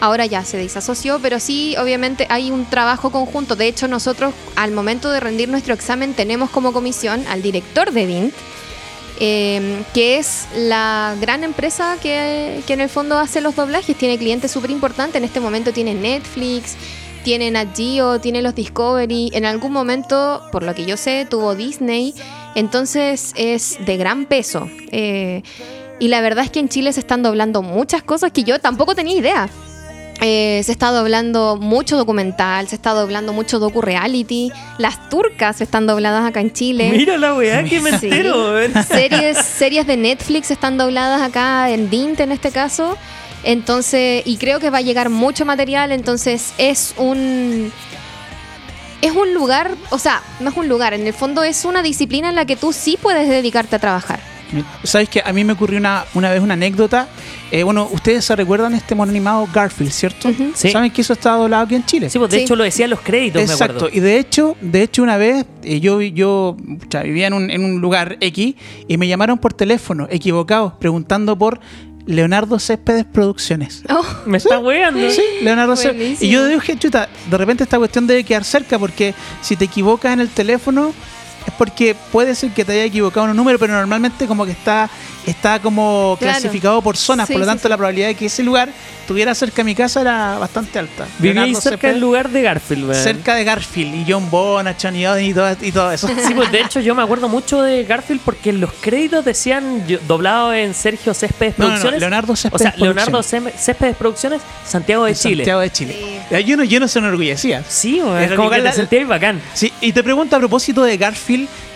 Ahora 0.00 0.26
ya 0.26 0.44
se 0.44 0.56
desasoció, 0.56 1.20
pero 1.22 1.38
sí, 1.38 1.76
obviamente 1.78 2.26
hay 2.30 2.50
un 2.50 2.64
trabajo 2.64 3.10
conjunto. 3.12 3.54
De 3.54 3.68
hecho, 3.68 3.86
nosotros 3.86 4.34
al 4.56 4.72
momento 4.72 5.08
de 5.12 5.20
rendir 5.20 5.48
nuestro 5.48 5.72
examen 5.72 6.14
tenemos 6.14 6.50
como 6.50 6.72
comisión 6.72 7.24
al 7.28 7.42
director 7.42 7.92
de 7.92 8.06
DINT, 8.06 8.34
eh, 9.22 9.84
que 9.92 10.16
es 10.16 10.48
la 10.56 11.14
gran 11.20 11.44
empresa 11.44 11.98
que, 12.02 12.62
en 12.66 12.80
el 12.80 12.88
fondo 12.88 13.18
hace 13.18 13.42
los 13.42 13.54
doblajes. 13.54 13.94
Tiene 13.96 14.18
clientes 14.18 14.50
súper 14.50 14.70
importantes. 14.70 15.16
En 15.16 15.24
este 15.24 15.40
momento 15.40 15.72
tiene 15.72 15.94
Netflix, 15.94 16.76
tiene 17.22 17.50
Nat 17.50 17.76
Geo, 17.76 18.18
tiene 18.18 18.40
los 18.40 18.54
Discovery. 18.54 19.30
En 19.34 19.44
algún 19.44 19.72
momento, 19.72 20.42
por 20.50 20.62
lo 20.62 20.74
que 20.74 20.86
yo 20.86 20.96
sé, 20.96 21.26
tuvo 21.28 21.54
Disney. 21.54 22.14
Entonces 22.54 23.34
es 23.36 23.76
de 23.84 23.98
gran 23.98 24.24
peso. 24.24 24.68
Eh, 24.90 25.42
y 25.98 26.08
la 26.08 26.22
verdad 26.22 26.46
es 26.46 26.50
que 26.50 26.60
en 26.60 26.70
Chile 26.70 26.92
se 26.94 27.00
están 27.00 27.22
doblando 27.22 27.60
muchas 27.60 28.02
cosas 28.02 28.32
que 28.32 28.42
yo 28.42 28.58
tampoco 28.58 28.94
tenía 28.94 29.18
idea. 29.18 29.50
Eh, 30.22 30.60
se 30.64 30.72
está 30.72 30.90
doblando 30.90 31.56
mucho 31.56 31.96
documental, 31.96 32.68
se 32.68 32.74
está 32.76 32.90
doblando 32.92 33.32
mucho 33.32 33.58
docu-reality. 33.58 34.52
Las 34.78 35.08
turcas 35.08 35.60
están 35.62 35.86
dobladas 35.86 36.26
acá 36.28 36.40
en 36.40 36.52
Chile. 36.52 36.90
Mira 36.94 37.16
la 37.16 37.34
weá, 37.34 37.64
que 37.64 37.80
me 37.80 37.98
Sí. 37.98 38.06
entero, 38.06 38.52
series, 38.88 39.38
series 39.38 39.86
de 39.86 39.96
Netflix 39.96 40.50
están 40.50 40.76
dobladas 40.76 41.22
acá 41.22 41.70
en 41.70 41.88
Dint 41.88 42.20
en 42.20 42.32
este 42.32 42.50
caso. 42.50 42.98
Entonces, 43.44 44.22
y 44.26 44.36
creo 44.36 44.60
que 44.60 44.68
va 44.68 44.78
a 44.78 44.82
llegar 44.82 45.08
mucho 45.08 45.46
material, 45.46 45.92
entonces 45.92 46.52
es 46.58 46.92
un 46.98 47.72
es 49.00 49.12
un 49.12 49.32
lugar, 49.32 49.70
o 49.88 49.98
sea, 49.98 50.22
no 50.40 50.50
es 50.50 50.56
un 50.58 50.68
lugar, 50.68 50.92
en 50.92 51.06
el 51.06 51.14
fondo 51.14 51.42
es 51.42 51.64
una 51.64 51.82
disciplina 51.82 52.28
en 52.28 52.34
la 52.34 52.44
que 52.44 52.56
tú 52.56 52.74
sí 52.74 52.98
puedes 53.00 53.26
dedicarte 53.30 53.76
a 53.76 53.78
trabajar. 53.78 54.20
¿Sabes 54.84 55.08
que 55.08 55.22
A 55.24 55.32
mí 55.32 55.44
me 55.44 55.52
ocurrió 55.52 55.78
una, 55.78 56.04
una 56.14 56.30
vez 56.30 56.40
una 56.40 56.54
anécdota. 56.54 57.08
Eh, 57.50 57.62
bueno, 57.62 57.88
ustedes 57.92 58.24
se 58.24 58.34
recuerdan 58.36 58.74
este 58.74 58.94
mono 58.94 59.10
animado 59.10 59.48
Garfield, 59.52 59.92
¿cierto? 59.92 60.30
Sí. 60.54 60.70
¿Saben 60.70 60.90
que 60.90 61.00
eso 61.02 61.12
está 61.12 61.32
doblado 61.32 61.64
aquí 61.64 61.74
en 61.74 61.84
Chile? 61.84 62.08
Sí, 62.10 62.18
pues 62.18 62.30
de 62.30 62.38
Sí. 62.38 62.44
hecho 62.44 62.56
lo 62.56 62.64
decía 62.64 62.84
en 62.86 62.90
los 62.90 63.00
créditos, 63.00 63.42
me 63.42 63.52
Exacto, 63.52 63.76
acuerdo. 63.76 63.96
y 63.96 64.00
de 64.00 64.18
hecho, 64.18 64.56
de 64.60 64.82
hecho 64.82 65.02
una 65.02 65.16
vez 65.16 65.44
eh, 65.62 65.80
yo, 65.80 66.00
yo 66.00 66.56
vivía 67.04 67.26
en 67.26 67.32
un, 67.34 67.50
en 67.50 67.64
un 67.64 67.80
lugar 67.80 68.16
X 68.20 68.54
y 68.88 68.96
me 68.96 69.08
llamaron 69.08 69.38
por 69.38 69.52
teléfono, 69.52 70.06
equivocados, 70.10 70.74
preguntando 70.74 71.36
por 71.36 71.60
Leonardo 72.06 72.58
Céspedes 72.58 73.04
Producciones. 73.04 73.82
Oh, 73.88 74.04
Me 74.26 74.38
está 74.38 74.58
weando. 74.58 75.10
Sí, 75.10 75.22
Leonardo 75.42 75.76
Céspedes. 75.76 76.22
Y 76.22 76.28
yo 76.30 76.46
dije, 76.46 76.76
chuta, 76.78 77.08
de 77.30 77.36
repente 77.36 77.62
esta 77.64 77.78
cuestión 77.78 78.06
debe 78.06 78.24
quedar 78.24 78.42
cerca 78.44 78.78
porque 78.78 79.14
si 79.42 79.54
te 79.56 79.66
equivocas 79.66 80.12
en 80.14 80.20
el 80.20 80.28
teléfono 80.28 80.92
es 81.46 81.52
porque 81.58 81.94
puede 82.12 82.34
ser 82.34 82.50
que 82.50 82.64
te 82.64 82.72
haya 82.72 82.84
equivocado 82.84 83.26
en 83.26 83.30
un 83.30 83.36
número, 83.36 83.58
pero 83.58 83.72
normalmente 83.74 84.26
como 84.26 84.44
que 84.46 84.52
está, 84.52 84.88
está 85.26 85.58
como 85.60 86.16
Claro. 86.18 86.32
clasificado 86.38 86.80
por 86.82 86.96
zonas, 86.96 87.26
Sí, 87.26 87.32
por 87.34 87.40
lo 87.40 87.46
sí, 87.46 87.50
tanto 87.50 87.62
sí. 87.64 87.68
la 87.68 87.76
probabilidad 87.76 88.08
de 88.08 88.14
que 88.14 88.26
ese 88.26 88.42
lugar 88.42 88.68
estuviera 89.00 89.34
cerca 89.34 89.56
de 89.56 89.64
mi 89.64 89.74
casa 89.74 90.00
era 90.02 90.38
bastante 90.38 90.78
alta. 90.78 91.06
Viví 91.18 91.54
cerca 91.56 91.88
del 91.88 91.98
lugar 92.00 92.28
de 92.30 92.42
Garfield, 92.42 92.88
weón. 92.88 93.02
cerca 93.02 93.34
de 93.34 93.44
Garfield 93.44 93.94
y 94.08 94.12
John 94.12 94.30
Bonham, 94.30 94.74
Johnny 94.80 95.04
y 95.28 95.34
todo, 95.34 95.56
y 95.60 95.72
todo 95.72 95.90
eso. 95.92 96.06
Sí, 96.08 96.32
pues 96.34 96.52
de 96.52 96.60
hecho 96.60 96.80
yo 96.80 96.94
me 96.94 97.02
acuerdo 97.02 97.28
mucho 97.28 97.60
de 97.62 97.84
Garfield 97.84 98.20
porque 98.24 98.50
en 98.50 98.60
los 98.60 98.70
créditos 98.80 99.24
decían 99.24 99.84
doblado 100.06 100.52
en 100.54 100.74
Sergio 100.74 101.12
Céspedes 101.14 101.58
No, 101.58 101.64
no, 101.64 101.70
no, 101.70 101.74
Producciones. 101.74 102.00
Leonardo 102.00 102.32
o 102.32 102.36
Céspedes 102.36 102.62
sea, 102.62 102.74
Leonardo 102.76 103.10
Producciones. 103.10 103.52
Céspedes 103.54 103.64
Céspedes 103.70 103.96
Producciones, 103.96 104.42
Santiago 104.66 105.04
de 105.04 105.14
Chile. 105.14 105.36
Santiago 105.36 105.60
de 105.60 105.70
Chile. 105.70 106.20
Eh, 106.30 106.44
Yo 106.44 106.56
no, 106.56 106.62
yo 106.64 106.78
no 106.80 106.86
se 106.86 106.98
enorgullecía. 107.00 107.64
Sí, 107.68 107.98
Era 108.00 108.36
como 108.36 108.50
que 108.50 108.58
la- 108.58 108.70
te 108.70 108.76
sentías 108.76 109.08
bacán. 109.08 109.40
Sí, 109.54 109.72
y 109.80 109.92
te 109.92 110.02
pregunto 110.04 110.36
a 110.36 110.38
propósito 110.38 110.82
de 110.84 110.96
Garfield, 110.96 111.20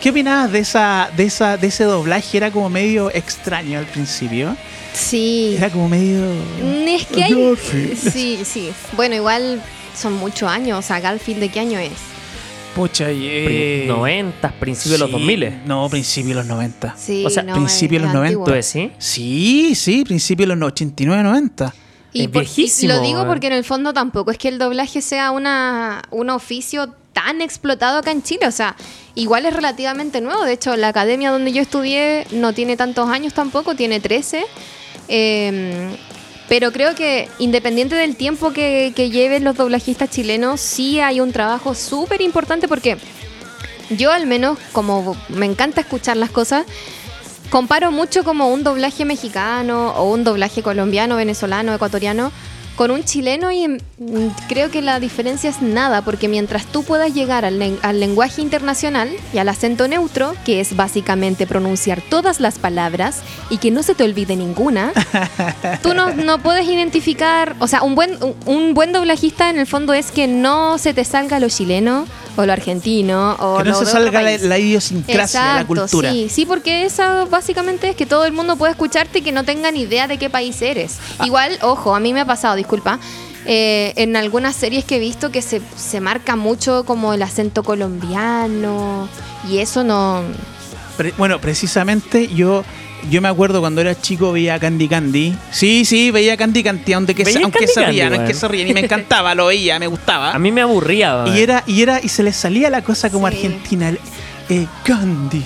¿qué 0.02 0.10
opinabas 0.10 0.50
de 0.52 0.58
esa, 0.60 1.10
de 1.16 1.24
esa, 1.24 1.56
de 1.56 1.66
ese 1.68 1.84
doblaje? 1.84 2.36
Era 2.36 2.50
como 2.50 2.68
medio 2.70 3.10
extraño 3.14 3.78
al 3.78 3.86
principio. 3.86 4.56
sí. 4.92 5.54
Era 5.56 5.70
como 5.70 5.88
medio. 5.88 6.20
Mm, 6.62 6.88
Es 6.88 7.06
que 7.06 7.24
hay... 7.24 7.56
Sí, 7.96 8.40
sí. 8.44 8.70
Bueno, 8.96 9.14
igual 9.16 9.62
son 9.96 10.14
muchos 10.14 10.48
años. 10.48 10.78
O 10.78 10.82
sea, 10.82 11.00
Garfield, 11.00 11.40
¿de 11.40 11.48
qué 11.50 11.60
año 11.60 11.78
es? 11.78 11.92
Pucha, 12.74 13.12
y, 13.12 13.26
eh, 13.28 13.84
90, 13.86 14.50
principios 14.58 14.92
de 14.94 14.98
los 14.98 15.08
sí, 15.08 15.12
2000. 15.12 15.62
No, 15.64 15.88
principio 15.88 16.30
de 16.30 16.34
los 16.34 16.46
90. 16.46 16.94
Sí, 16.98 17.24
O 17.24 17.30
sea, 17.30 17.44
no, 17.44 17.54
principio 17.54 18.00
de 18.00 18.04
los 18.06 18.14
90, 18.14 18.26
antiguo. 18.26 18.44
¿Tú 18.46 18.52
decís? 18.52 18.90
Sí, 18.98 19.74
sí, 19.76 20.04
principio 20.04 20.46
de 20.48 20.56
los 20.56 20.66
89, 20.72 21.22
90. 21.22 21.72
Y 22.12 22.22
Es 22.22 22.28
por- 22.28 22.42
y 22.42 22.46
viejísimo, 22.46 22.92
lo 22.94 23.00
digo 23.00 23.26
porque 23.28 23.46
en 23.46 23.52
el 23.52 23.64
fondo 23.64 23.92
tampoco 23.92 24.32
es 24.32 24.38
que 24.38 24.48
el 24.48 24.58
doblaje 24.58 25.00
sea 25.02 25.30
una, 25.30 26.02
un 26.10 26.30
oficio 26.30 26.94
tan 27.14 27.40
explotado 27.40 27.96
acá 27.96 28.10
en 28.10 28.22
Chile. 28.22 28.46
O 28.46 28.52
sea, 28.52 28.76
igual 29.14 29.46
es 29.46 29.54
relativamente 29.54 30.20
nuevo. 30.20 30.44
De 30.44 30.52
hecho, 30.52 30.76
la 30.76 30.88
academia 30.88 31.30
donde 31.30 31.52
yo 31.52 31.62
estudié 31.62 32.26
no 32.32 32.52
tiene 32.52 32.76
tantos 32.76 33.08
años 33.08 33.32
tampoco, 33.32 33.74
tiene 33.74 34.00
13. 34.00 34.44
Eh, 35.08 35.96
pero 36.48 36.72
creo 36.72 36.94
que 36.94 37.30
independiente 37.38 37.94
del 37.94 38.16
tiempo 38.16 38.52
que, 38.52 38.92
que 38.94 39.08
lleven 39.08 39.44
los 39.44 39.56
doblajistas 39.56 40.10
chilenos, 40.10 40.60
sí 40.60 41.00
hay 41.00 41.20
un 41.20 41.32
trabajo 41.32 41.74
súper 41.74 42.20
importante 42.20 42.68
porque 42.68 42.98
yo 43.90 44.12
al 44.12 44.26
menos, 44.26 44.58
como 44.72 45.16
me 45.28 45.46
encanta 45.46 45.80
escuchar 45.80 46.16
las 46.16 46.30
cosas, 46.30 46.66
comparo 47.50 47.90
mucho 47.90 48.24
como 48.24 48.48
un 48.48 48.62
doblaje 48.62 49.04
mexicano 49.04 49.92
o 49.96 50.12
un 50.12 50.24
doblaje 50.24 50.62
colombiano, 50.62 51.16
venezolano, 51.16 51.74
ecuatoriano 51.74 52.30
con 52.76 52.90
un 52.90 53.04
chileno 53.04 53.50
y 53.52 53.68
mm, 53.68 53.78
creo 54.48 54.70
que 54.70 54.82
la 54.82 55.00
diferencia 55.00 55.50
es 55.50 55.62
nada, 55.62 56.02
porque 56.02 56.28
mientras 56.28 56.64
tú 56.66 56.82
puedas 56.84 57.12
llegar 57.14 57.44
al, 57.44 57.58
len- 57.58 57.78
al 57.82 58.00
lenguaje 58.00 58.42
internacional 58.42 59.10
y 59.32 59.38
al 59.38 59.48
acento 59.48 59.88
neutro, 59.88 60.34
que 60.44 60.60
es 60.60 60.76
básicamente 60.76 61.46
pronunciar 61.46 62.00
todas 62.02 62.40
las 62.40 62.58
palabras 62.58 63.20
y 63.50 63.58
que 63.58 63.70
no 63.70 63.82
se 63.82 63.94
te 63.94 64.04
olvide 64.04 64.36
ninguna, 64.36 64.92
tú 65.82 65.94
no, 65.94 66.12
no 66.14 66.38
puedes 66.38 66.66
identificar, 66.68 67.56
o 67.58 67.66
sea, 67.68 67.82
un 67.82 67.94
buen, 67.94 68.16
un, 68.22 68.34
un 68.46 68.74
buen 68.74 68.92
doblajista 68.92 69.50
en 69.50 69.58
el 69.58 69.66
fondo 69.66 69.92
es 69.94 70.10
que 70.10 70.26
no 70.26 70.78
se 70.78 70.94
te 70.94 71.04
salga 71.04 71.38
lo 71.40 71.48
chileno 71.48 72.06
o 72.36 72.44
lo 72.46 72.52
argentino 72.52 73.36
o 73.38 73.58
que 73.58 73.64
no 73.70 73.78
lo 73.80 73.84
se 73.86 73.92
salga 73.92 74.20
la, 74.22 74.36
la 74.38 74.58
idiosincrasia 74.58 75.40
de 75.40 75.46
la 75.46 75.52
Exacto, 75.60 75.66
cultura. 75.68 76.10
Sí, 76.10 76.28
sí, 76.28 76.46
porque 76.46 76.84
esa 76.84 77.24
básicamente 77.26 77.90
es 77.90 77.96
que 77.96 78.06
todo 78.06 78.24
el 78.24 78.32
mundo 78.32 78.56
puede 78.56 78.72
escucharte 78.72 79.20
y 79.20 79.22
que 79.22 79.30
no 79.32 79.44
tenga 79.44 79.70
ni 79.70 79.82
idea 79.82 80.08
de 80.08 80.18
qué 80.18 80.28
país 80.30 80.60
eres. 80.60 80.96
Ah. 81.18 81.26
Igual, 81.26 81.56
ojo, 81.62 81.94
a 81.94 82.00
mí 82.00 82.12
me 82.12 82.20
ha 82.22 82.24
pasado, 82.26 82.56
disculpa, 82.56 82.98
eh, 83.46 83.92
en 83.96 84.16
algunas 84.16 84.56
series 84.56 84.84
que 84.84 84.96
he 84.96 85.00
visto 85.00 85.30
que 85.30 85.42
se, 85.42 85.60
se 85.76 86.00
marca 86.00 86.36
mucho 86.36 86.84
como 86.84 87.12
el 87.14 87.22
acento 87.22 87.62
colombiano 87.62 89.08
y 89.50 89.58
eso 89.58 89.84
no... 89.84 90.22
Pre- 90.96 91.12
bueno, 91.18 91.40
precisamente 91.40 92.28
yo 92.28 92.64
yo 93.10 93.20
me 93.20 93.28
acuerdo 93.28 93.60
cuando 93.60 93.82
era 93.82 94.00
chico 94.00 94.32
veía 94.32 94.58
Candy 94.58 94.88
Candy. 94.88 95.36
Sí, 95.50 95.84
sí, 95.84 96.10
veía 96.10 96.36
Candy 96.38 96.62
Candy, 96.62 96.92
aunque, 96.94 97.14
se, 97.16 97.24
¿Veías 97.24 97.42
aunque 97.42 97.58
Candy 97.58 97.72
se 97.74 97.80
Candy, 97.82 97.96
rían, 98.00 98.14
aunque 98.14 98.32
se 98.34 98.48
rían. 98.48 98.68
Y 98.68 98.72
me 98.72 98.80
encantaba, 98.80 99.34
lo 99.34 99.46
veía, 99.46 99.78
me 99.78 99.88
gustaba. 99.88 100.32
A 100.32 100.38
mí 100.38 100.50
me 100.50 100.62
aburría. 100.62 101.24
Y 101.34 101.40
era, 101.40 101.62
y 101.66 101.82
era, 101.82 102.00
y 102.02 102.08
se 102.08 102.22
le 102.22 102.32
salía 102.32 102.70
la 102.70 102.82
cosa 102.82 103.10
como 103.10 103.28
Sí. 103.28 103.34
argentina. 103.34 103.90
el, 103.90 103.98
eh, 104.48 104.66
Candy. 104.84 105.42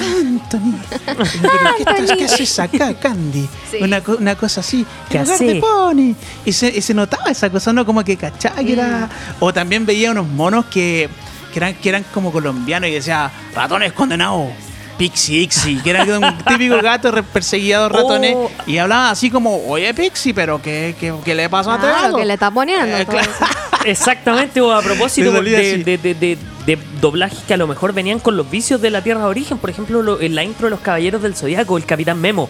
Anthony. 0.00 0.74
Pero, 1.06 1.24
¿qué, 1.24 1.82
estás- 1.82 2.16
¿Qué 2.18 2.24
haces 2.24 2.58
acá, 2.58 2.94
Candy? 2.94 3.48
Sí. 3.70 3.78
Una, 3.80 4.02
una 4.18 4.34
cosa 4.36 4.60
así. 4.60 4.84
¿Qué 5.08 5.18
"En 5.18 5.24
lugar 5.24 5.38
de 5.38 5.54
Pony. 5.56 6.14
Y 6.44 6.52
se, 6.52 6.68
y 6.68 6.80
se 6.80 6.94
notaba 6.94 7.30
esa 7.30 7.50
cosa, 7.50 7.72
¿no? 7.72 7.84
Como 7.86 8.02
que 8.04 8.16
cachaba 8.16 8.56
que 8.62 8.72
era. 8.72 9.06
Mm. 9.06 9.44
O 9.44 9.52
también 9.52 9.84
veía 9.86 10.10
unos 10.10 10.26
monos 10.26 10.66
que, 10.66 11.08
que, 11.52 11.58
eran, 11.58 11.74
que 11.74 11.88
eran 11.88 12.04
como 12.12 12.32
colombianos 12.32 12.88
y 12.88 12.92
decía, 12.94 13.30
ratones 13.54 13.92
condenados. 13.92 14.48
Pixie, 14.98 15.40
Ixie, 15.44 15.80
que 15.82 15.90
era 15.90 16.02
un 16.18 16.36
típico 16.46 16.78
gato 16.82 17.10
perseguido 17.32 17.84
de 17.84 17.88
ratones. 17.88 18.34
Oh. 18.36 18.50
Y 18.66 18.76
hablaba 18.76 19.10
así 19.10 19.30
como, 19.30 19.56
oye, 19.66 19.94
Pixie, 19.94 20.34
pero 20.34 20.60
¿qué, 20.60 20.94
qué, 21.00 21.14
qué 21.24 21.34
le 21.34 21.48
pasó 21.48 21.70
a 21.72 21.76
este 21.76 21.86
Claro, 21.86 22.02
gato?" 22.02 22.16
que 22.18 22.24
le 22.26 22.34
está 22.34 22.50
poniendo. 22.50 22.96
Eh, 22.98 23.04
todo 23.06 23.16
claro. 23.16 23.30
eso. 23.30 23.44
Exactamente, 23.86 24.60
o 24.60 24.70
a 24.72 24.82
propósito 24.82 25.32
de, 25.42 26.36
de- 26.66 26.78
doblajes 27.00 27.38
que 27.46 27.54
a 27.54 27.56
lo 27.56 27.66
mejor 27.66 27.92
venían 27.92 28.18
con 28.20 28.36
los 28.36 28.50
vicios 28.50 28.80
de 28.80 28.90
la 28.90 29.02
Tierra 29.02 29.20
de 29.20 29.26
Origen. 29.26 29.58
Por 29.58 29.70
ejemplo, 29.70 30.02
lo- 30.02 30.20
en 30.20 30.34
la 30.34 30.44
intro 30.44 30.66
de 30.66 30.70
los 30.70 30.80
Caballeros 30.80 31.22
del 31.22 31.34
Zodiaco, 31.34 31.76
el 31.76 31.84
Capitán 31.84 32.20
Memo. 32.20 32.48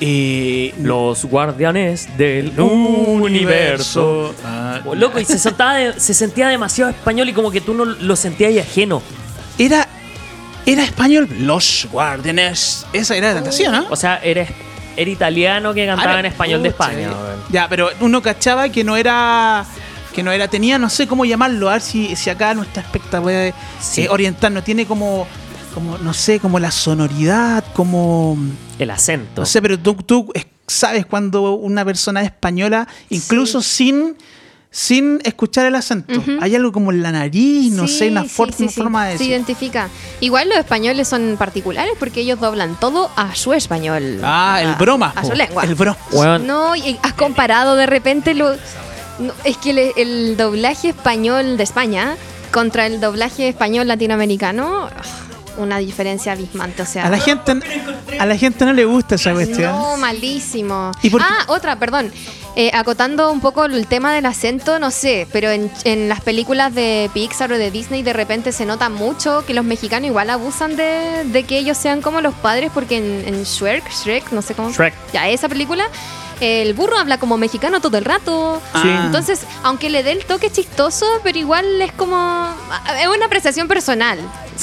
Eh, 0.00 0.74
Los 0.80 1.24
guardianes 1.24 2.08
del 2.18 2.52
universo. 2.58 4.34
Ah, 4.44 4.80
Oh, 4.84 4.94
loco, 4.94 5.18
y 5.20 5.24
se, 5.24 5.34
de- 5.36 5.94
se 5.98 6.12
sentía 6.14 6.48
demasiado 6.48 6.90
español 6.90 7.28
y 7.28 7.32
como 7.32 7.50
que 7.50 7.60
tú 7.60 7.72
no 7.74 7.84
lo 7.84 8.16
sentías 8.16 8.48
ahí 8.50 8.58
ajeno. 8.58 9.00
Era, 9.58 9.86
era 10.66 10.82
español. 10.82 11.28
Los 11.38 11.86
Guardianes. 11.90 12.84
Esa 12.92 13.16
era 13.16 13.32
la 13.34 13.48
así, 13.48 13.62
¿no? 13.64 13.86
O 13.88 13.96
sea, 13.96 14.16
era, 14.22 14.46
era 14.96 15.10
italiano 15.10 15.72
que 15.72 15.86
cantaba 15.86 16.20
en 16.20 16.26
español 16.26 16.62
de 16.62 16.68
España. 16.70 17.10
weón. 17.10 17.40
Ya, 17.50 17.68
pero 17.68 17.88
uno 18.00 18.20
cachaba 18.20 18.68
que 18.68 18.82
no 18.84 18.96
era. 18.96 19.64
Que 20.14 20.22
no 20.22 20.30
era. 20.32 20.48
Tenía, 20.48 20.78
no 20.78 20.88
sé 20.88 21.06
cómo 21.06 21.24
llamarlo. 21.24 21.68
A 21.68 21.72
ver 21.74 21.82
si, 21.82 22.14
si 22.16 22.30
acá 22.30 22.54
nuestra 22.54 22.82
especta 22.82 23.20
puede 23.20 23.52
Sí. 23.80 24.02
eh, 24.02 24.08
orientarnos. 24.08 24.64
Tiene 24.64 24.86
como. 24.86 25.26
Como, 25.74 25.98
no 25.98 26.14
sé, 26.14 26.38
como 26.38 26.58
la 26.60 26.70
sonoridad, 26.70 27.64
como. 27.74 28.36
El 28.78 28.90
acento. 28.90 29.42
No 29.42 29.46
sé, 29.46 29.60
pero 29.60 29.76
tú, 29.78 29.94
tú 29.94 30.30
eh, 30.34 30.44
sabes 30.68 31.04
cuando 31.04 31.54
una 31.54 31.84
persona 31.84 32.20
es 32.20 32.26
española, 32.26 32.86
incluso 33.10 33.60
sin. 33.60 34.16
Sin 34.70 35.20
escuchar 35.22 35.66
el 35.66 35.76
acento. 35.76 36.20
Hay 36.40 36.56
algo 36.56 36.72
como 36.72 36.90
en 36.90 37.00
la 37.00 37.12
nariz, 37.12 37.70
no 37.72 37.86
Sí, 37.86 37.96
sé, 37.98 38.08
una 38.10 38.24
for- 38.24 38.52
sí, 38.52 38.68
sí. 38.68 38.74
forma 38.74 39.06
de 39.06 39.18
Se 39.18 39.24
identifica. 39.24 39.88
Igual 40.18 40.48
los 40.48 40.58
españoles 40.58 41.06
son 41.06 41.36
particulares 41.38 41.92
porque 41.96 42.22
ellos 42.22 42.40
doblan 42.40 42.74
todo 42.80 43.08
a 43.14 43.36
su 43.36 43.52
español. 43.52 44.18
Ah, 44.24 44.58
el 44.60 44.74
broma. 44.74 45.12
A 45.14 45.22
su 45.24 45.32
lengua. 45.32 45.62
El 45.62 45.76
broma. 45.76 45.96
No, 46.40 46.74
y 46.74 46.98
has 47.02 47.12
comparado 47.12 47.76
de 47.76 47.86
repente 47.86 48.34
lo. 48.34 48.56
No, 49.18 49.32
es 49.44 49.56
que 49.58 49.92
el 49.96 50.36
doblaje 50.36 50.90
español 50.90 51.56
de 51.56 51.62
España 51.64 52.16
contra 52.52 52.86
el 52.86 53.00
doblaje 53.00 53.48
español 53.48 53.88
latinoamericano. 53.88 54.88
una 55.56 55.78
diferencia 55.78 56.32
abismante. 56.32 56.82
O 56.82 56.86
sea, 56.86 57.06
A 57.06 57.10
la 57.10 57.18
gente, 57.18 57.52
a 58.18 58.26
la 58.26 58.36
gente 58.36 58.64
no 58.64 58.72
le 58.72 58.84
gusta 58.84 59.14
esa 59.14 59.32
cuestión. 59.32 59.70
no, 59.70 59.96
malísimo. 59.96 60.90
¿Y 61.02 61.10
por 61.10 61.20
qué? 61.20 61.26
Ah, 61.30 61.44
otra, 61.46 61.78
perdón. 61.78 62.10
Eh, 62.56 62.70
acotando 62.72 63.32
un 63.32 63.40
poco 63.40 63.64
el 63.64 63.86
tema 63.88 64.12
del 64.14 64.26
acento, 64.26 64.78
no 64.78 64.92
sé, 64.92 65.26
pero 65.32 65.50
en, 65.50 65.70
en 65.82 66.08
las 66.08 66.20
películas 66.20 66.72
de 66.72 67.10
Pixar 67.12 67.52
o 67.52 67.58
de 67.58 67.72
Disney 67.72 68.02
de 68.04 68.12
repente 68.12 68.52
se 68.52 68.64
nota 68.64 68.88
mucho 68.88 69.44
que 69.44 69.54
los 69.54 69.64
mexicanos 69.64 70.06
igual 70.08 70.30
abusan 70.30 70.76
de, 70.76 71.24
de 71.24 71.42
que 71.42 71.58
ellos 71.58 71.76
sean 71.76 72.00
como 72.00 72.20
los 72.20 72.32
padres, 72.34 72.70
porque 72.72 72.98
en, 72.98 73.24
en 73.26 73.42
Shrek, 73.42 73.88
Shrek, 73.90 74.30
no 74.30 74.40
sé 74.40 74.54
cómo. 74.54 74.70
Shrek. 74.70 74.94
Ya, 75.12 75.28
esa 75.28 75.48
película, 75.48 75.84
el 76.40 76.74
burro 76.74 76.98
habla 76.98 77.18
como 77.18 77.36
mexicano 77.38 77.80
todo 77.80 77.96
el 77.98 78.04
rato. 78.04 78.60
Sí. 78.82 78.88
Entonces, 78.88 79.40
aunque 79.62 79.90
le 79.90 80.02
dé 80.02 80.12
el 80.12 80.24
toque 80.24 80.50
chistoso, 80.50 81.06
pero 81.22 81.38
igual 81.38 81.80
es 81.82 81.92
como. 81.92 82.48
Es 83.00 83.06
una 83.08 83.26
apreciación 83.26 83.68
personal. 83.68 84.18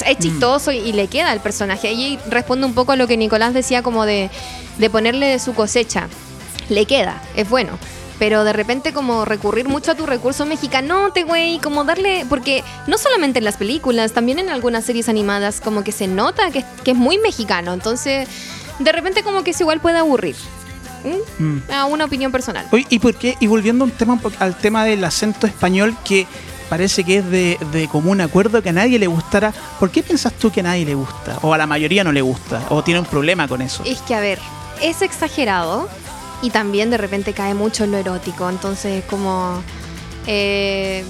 Es 0.06 0.18
chistoso 0.18 0.72
y, 0.72 0.78
y 0.78 0.92
le 0.92 1.08
queda 1.08 1.30
al 1.30 1.40
personaje. 1.40 1.88
Ahí 1.88 2.18
responde 2.28 2.66
un 2.66 2.74
poco 2.74 2.92
a 2.92 2.96
lo 2.96 3.06
que 3.06 3.16
Nicolás 3.16 3.52
decía, 3.54 3.82
como 3.82 4.04
de, 4.06 4.30
de 4.78 4.90
ponerle 4.90 5.26
de 5.26 5.38
su 5.38 5.54
cosecha. 5.54 6.08
Le 6.68 6.86
queda, 6.86 7.22
es 7.36 7.48
bueno. 7.48 7.78
Pero 8.18 8.44
de 8.44 8.52
repente, 8.52 8.92
como 8.92 9.24
recurrir 9.24 9.66
mucho 9.68 9.90
a 9.90 9.94
tu 9.96 10.06
recurso 10.06 10.46
mexicanote, 10.46 11.24
güey, 11.24 11.58
como 11.58 11.82
darle. 11.84 12.24
Porque 12.28 12.62
no 12.86 12.96
solamente 12.96 13.40
en 13.40 13.44
las 13.44 13.56
películas, 13.56 14.12
también 14.12 14.38
en 14.38 14.48
algunas 14.48 14.84
series 14.84 15.08
animadas, 15.08 15.60
como 15.60 15.82
que 15.82 15.90
se 15.92 16.06
nota 16.06 16.50
que, 16.52 16.60
es- 16.60 16.64
que 16.84 16.92
es 16.92 16.96
muy 16.96 17.18
mexicano. 17.18 17.72
Entonces, 17.72 18.28
de 18.78 18.92
repente, 18.92 19.22
como 19.24 19.42
que 19.42 19.52
se 19.52 19.64
igual 19.64 19.80
puede 19.80 19.98
aburrir. 19.98 20.36
¿Mm? 21.38 21.58
A 21.72 21.84
una 21.86 22.04
opinión 22.04 22.32
personal. 22.32 22.66
Oye, 22.70 22.86
¿y 22.88 22.98
por 22.98 23.14
qué? 23.14 23.36
Y 23.40 23.46
volviendo 23.46 23.84
un 23.84 23.90
tema, 23.90 24.20
al 24.38 24.56
tema 24.56 24.84
del 24.84 25.02
acento 25.04 25.46
español 25.46 25.96
que 26.04 26.26
parece 26.68 27.04
que 27.04 27.18
es 27.18 27.30
de, 27.30 27.58
de 27.72 27.88
común 27.88 28.20
acuerdo 28.20 28.62
que 28.62 28.70
a 28.70 28.72
nadie 28.72 28.98
le 28.98 29.06
gustará. 29.06 29.52
¿Por 29.78 29.90
qué 29.90 30.02
piensas 30.02 30.32
tú 30.32 30.50
que 30.50 30.60
a 30.60 30.62
nadie 30.62 30.84
le 30.86 30.94
gusta? 30.94 31.38
O 31.42 31.52
a 31.52 31.58
la 31.58 31.66
mayoría 31.66 32.02
no 32.04 32.12
le 32.12 32.22
gusta. 32.22 32.62
O 32.70 32.82
tiene 32.82 33.00
un 33.00 33.06
problema 33.06 33.46
con 33.48 33.60
eso. 33.60 33.82
Es 33.84 34.00
que, 34.00 34.14
a 34.14 34.20
ver, 34.20 34.38
es 34.80 35.02
exagerado 35.02 35.88
y 36.40 36.50
también 36.50 36.90
de 36.90 36.96
repente 36.96 37.34
cae 37.34 37.54
mucho 37.54 37.84
en 37.84 37.90
lo 37.92 37.98
erótico. 37.98 38.48
Entonces, 38.48 39.04
como. 39.04 39.62
eh, 40.26 41.04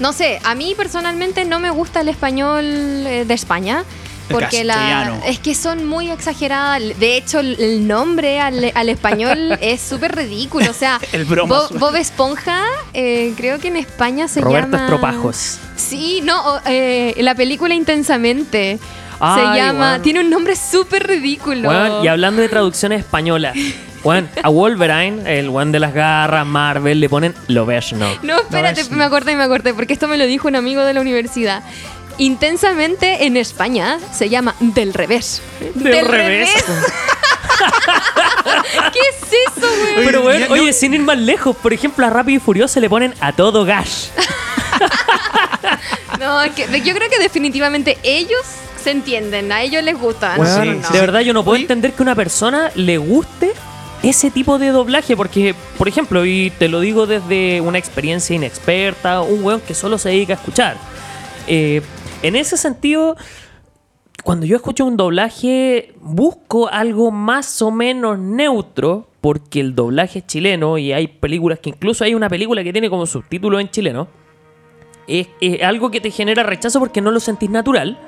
no 0.00 0.12
sé, 0.12 0.40
a 0.42 0.56
mí 0.56 0.74
personalmente 0.76 1.44
no 1.44 1.60
me 1.60 1.70
gusta 1.70 2.00
el 2.00 2.08
español 2.08 2.64
eh, 2.64 3.24
de 3.26 3.34
España. 3.34 3.84
Porque 4.28 4.64
la, 4.64 5.20
es 5.26 5.38
que 5.38 5.54
son 5.54 5.86
muy 5.86 6.10
exageradas. 6.10 6.80
De 6.98 7.16
hecho, 7.16 7.40
el, 7.40 7.86
nombre 7.86 8.40
al, 8.40 8.72
al 8.74 8.88
español 8.88 9.58
es 9.60 9.80
súper 9.80 10.16
ridículo. 10.16 10.70
O 10.70 10.74
sea, 10.74 10.98
El. 11.12 11.24
Bob, 11.24 11.96
Esponja, 11.96 12.62
eh, 12.92 13.32
creo 13.36 13.58
que 13.58 13.68
en 13.68 13.76
España 13.76 14.28
se 14.28 14.40
Roberto 14.40 14.72
llama. 14.72 14.84
Estropajos. 14.84 15.58
Sí, 15.76 16.20
no, 16.24 16.42
eh, 16.66 17.14
la 17.18 17.34
película 17.34 17.74
Intensamente. 17.74 18.78
Ay, 19.20 19.40
se 19.40 19.60
llama. 19.60 20.02
Tiene 20.02 20.20
un 20.20 20.30
nombre 20.30 20.56
súper 20.56 21.06
ridículo. 21.06 22.02
Y 22.02 22.08
hablando 22.08 22.42
de 22.42 22.48
traducciones 22.48 23.00
españolas, 23.00 23.54
weón, 24.02 24.28
a 24.42 24.48
Wolverine, 24.48 25.38
el 25.38 25.48
one 25.48 25.70
de 25.72 25.80
las 25.80 25.94
garras, 25.94 26.46
Marvel, 26.46 27.00
le 27.00 27.08
ponen 27.08 27.34
Lobezno. 27.48 28.06
No, 28.22 28.36
espérate, 28.38 28.82
es- 28.82 28.90
me 28.90 29.04
acordé, 29.04 29.34
me 29.36 29.44
acordé, 29.44 29.72
porque 29.72 29.92
esto 29.94 30.08
me 30.08 30.18
lo 30.18 30.26
dijo 30.26 30.48
un 30.48 30.56
amigo 30.56 30.82
de 30.82 30.94
la 30.94 31.00
universidad. 31.00 31.62
Intensamente 32.18 33.26
en 33.26 33.36
España 33.36 33.98
se 34.12 34.28
llama 34.28 34.54
Del 34.60 34.94
Revés. 34.94 35.42
Del 35.74 36.06
revés. 36.06 36.50
¿Qué 38.92 38.98
es 38.98 39.16
eso, 39.56 39.66
güey? 39.80 40.06
Pero 40.06 40.20
Oye, 40.24 40.38
weón, 40.38 40.48
no- 40.48 40.54
oye, 40.62 40.72
sin 40.72 40.94
ir 40.94 41.00
más 41.02 41.18
lejos, 41.18 41.56
por 41.56 41.72
ejemplo, 41.72 42.06
a 42.06 42.10
Rápido 42.10 42.36
y 42.36 42.40
Furioso 42.40 42.78
le 42.80 42.88
ponen 42.88 43.14
a 43.20 43.32
todo 43.32 43.64
gas. 43.64 44.10
No, 46.20 46.40
es 46.42 46.52
que 46.52 46.66
yo 46.82 46.94
creo 46.94 47.10
que 47.10 47.18
definitivamente 47.18 47.98
ellos 48.02 48.40
se 48.82 48.92
entienden, 48.92 49.50
a 49.52 49.62
ellos 49.62 49.82
les 49.82 49.98
gusta. 49.98 50.36
Bueno, 50.36 50.62
sí, 50.62 50.68
no. 50.80 50.88
De 50.90 51.00
verdad, 51.00 51.20
yo 51.20 51.32
no 51.34 51.42
puedo 51.44 51.54
Oye. 51.54 51.62
entender 51.62 51.92
que 51.92 52.02
una 52.02 52.14
persona 52.14 52.70
le 52.76 52.96
guste 52.98 53.52
ese 54.02 54.30
tipo 54.30 54.58
de 54.58 54.68
doblaje, 54.68 55.16
porque, 55.16 55.54
por 55.76 55.88
ejemplo, 55.88 56.24
y 56.24 56.50
te 56.58 56.68
lo 56.68 56.80
digo 56.80 57.06
desde 57.06 57.60
una 57.60 57.78
experiencia 57.78 58.34
inexperta, 58.36 59.20
un 59.22 59.42
weón 59.44 59.60
que 59.60 59.74
solo 59.74 59.98
se 59.98 60.10
dedica 60.10 60.34
a 60.34 60.36
escuchar. 60.36 60.76
Eh, 61.46 61.82
en 62.24 62.36
ese 62.36 62.56
sentido, 62.56 63.16
cuando 64.24 64.46
yo 64.46 64.56
escucho 64.56 64.86
un 64.86 64.96
doblaje, 64.96 65.92
busco 66.00 66.68
algo 66.68 67.10
más 67.10 67.60
o 67.60 67.70
menos 67.70 68.18
neutro, 68.18 69.06
porque 69.20 69.60
el 69.60 69.74
doblaje 69.74 70.20
es 70.20 70.26
chileno 70.26 70.78
y 70.78 70.92
hay 70.92 71.06
películas 71.06 71.58
que 71.58 71.68
incluso 71.68 72.02
hay 72.02 72.14
una 72.14 72.30
película 72.30 72.64
que 72.64 72.72
tiene 72.72 72.88
como 72.88 73.04
subtítulo 73.04 73.60
en 73.60 73.70
chileno. 73.70 74.08
Es, 75.06 75.28
es 75.42 75.62
algo 75.62 75.90
que 75.90 76.00
te 76.00 76.10
genera 76.10 76.42
rechazo 76.42 76.80
porque 76.80 77.02
no 77.02 77.10
lo 77.10 77.20
sentís 77.20 77.50
natural. 77.50 77.98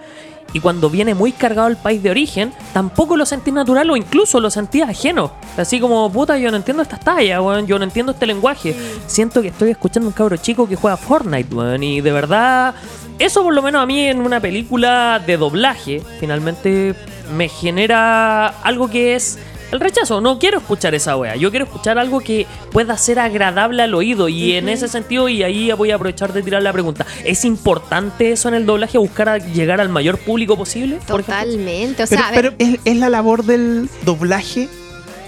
Y 0.54 0.60
cuando 0.60 0.88
viene 0.88 1.14
muy 1.14 1.32
cargado 1.32 1.68
el 1.68 1.76
país 1.76 2.02
de 2.02 2.10
origen, 2.10 2.54
tampoco 2.72 3.18
lo 3.18 3.26
sentís 3.26 3.52
natural 3.52 3.90
o 3.90 3.96
incluso 3.96 4.40
lo 4.40 4.48
sentís 4.48 4.84
ajeno. 4.84 5.32
Así 5.58 5.78
como, 5.78 6.10
puta, 6.10 6.38
yo 6.38 6.50
no 6.50 6.56
entiendo 6.56 6.82
estas 6.82 7.00
tallas, 7.00 7.40
weón, 7.40 7.66
yo 7.66 7.78
no 7.78 7.84
entiendo 7.84 8.12
este 8.12 8.26
lenguaje. 8.26 8.74
Siento 9.06 9.42
que 9.42 9.48
estoy 9.48 9.70
escuchando 9.70 10.06
a 10.06 10.08
un 10.08 10.14
cabro 10.14 10.38
chico 10.38 10.66
que 10.66 10.76
juega 10.76 10.96
Fortnite, 10.96 11.54
weón. 11.54 11.82
Y 11.82 12.00
de 12.00 12.12
verdad, 12.12 12.74
eso 13.18 13.42
por 13.42 13.54
lo 13.54 13.62
menos 13.62 13.82
a 13.82 13.86
mí 13.86 14.06
en 14.06 14.20
una 14.20 14.40
película 14.40 15.22
de 15.26 15.36
doblaje, 15.36 16.02
finalmente 16.20 16.94
me 17.34 17.48
genera 17.48 18.48
algo 18.48 18.88
que 18.88 19.14
es 19.14 19.38
el 19.72 19.80
rechazo. 19.80 20.20
No 20.20 20.38
quiero 20.38 20.58
escuchar 20.58 20.94
esa 20.94 21.16
wea. 21.16 21.34
Yo 21.36 21.50
quiero 21.50 21.64
escuchar 21.64 21.98
algo 21.98 22.20
que 22.20 22.46
pueda 22.70 22.96
ser 22.96 23.18
agradable 23.18 23.82
al 23.82 23.94
oído. 23.94 24.28
Y 24.28 24.52
en 24.52 24.68
ese 24.68 24.86
sentido, 24.86 25.28
y 25.28 25.42
ahí 25.42 25.72
voy 25.72 25.90
a 25.90 25.96
aprovechar 25.96 26.32
de 26.32 26.42
tirar 26.42 26.62
la 26.62 26.72
pregunta: 26.72 27.04
¿es 27.24 27.44
importante 27.44 28.30
eso 28.30 28.48
en 28.48 28.54
el 28.54 28.64
doblaje? 28.66 28.96
¿Buscar 28.98 29.28
a 29.28 29.38
llegar 29.38 29.80
al 29.80 29.88
mayor 29.88 30.18
público 30.18 30.56
posible? 30.56 30.98
Totalmente. 31.06 32.04
O 32.04 32.06
Pero, 32.06 32.22
sea, 32.22 32.30
pero 32.32 32.52
¿es, 32.58 32.78
es 32.84 32.96
la 32.96 33.08
labor 33.10 33.44
del 33.44 33.88
doblaje. 34.04 34.68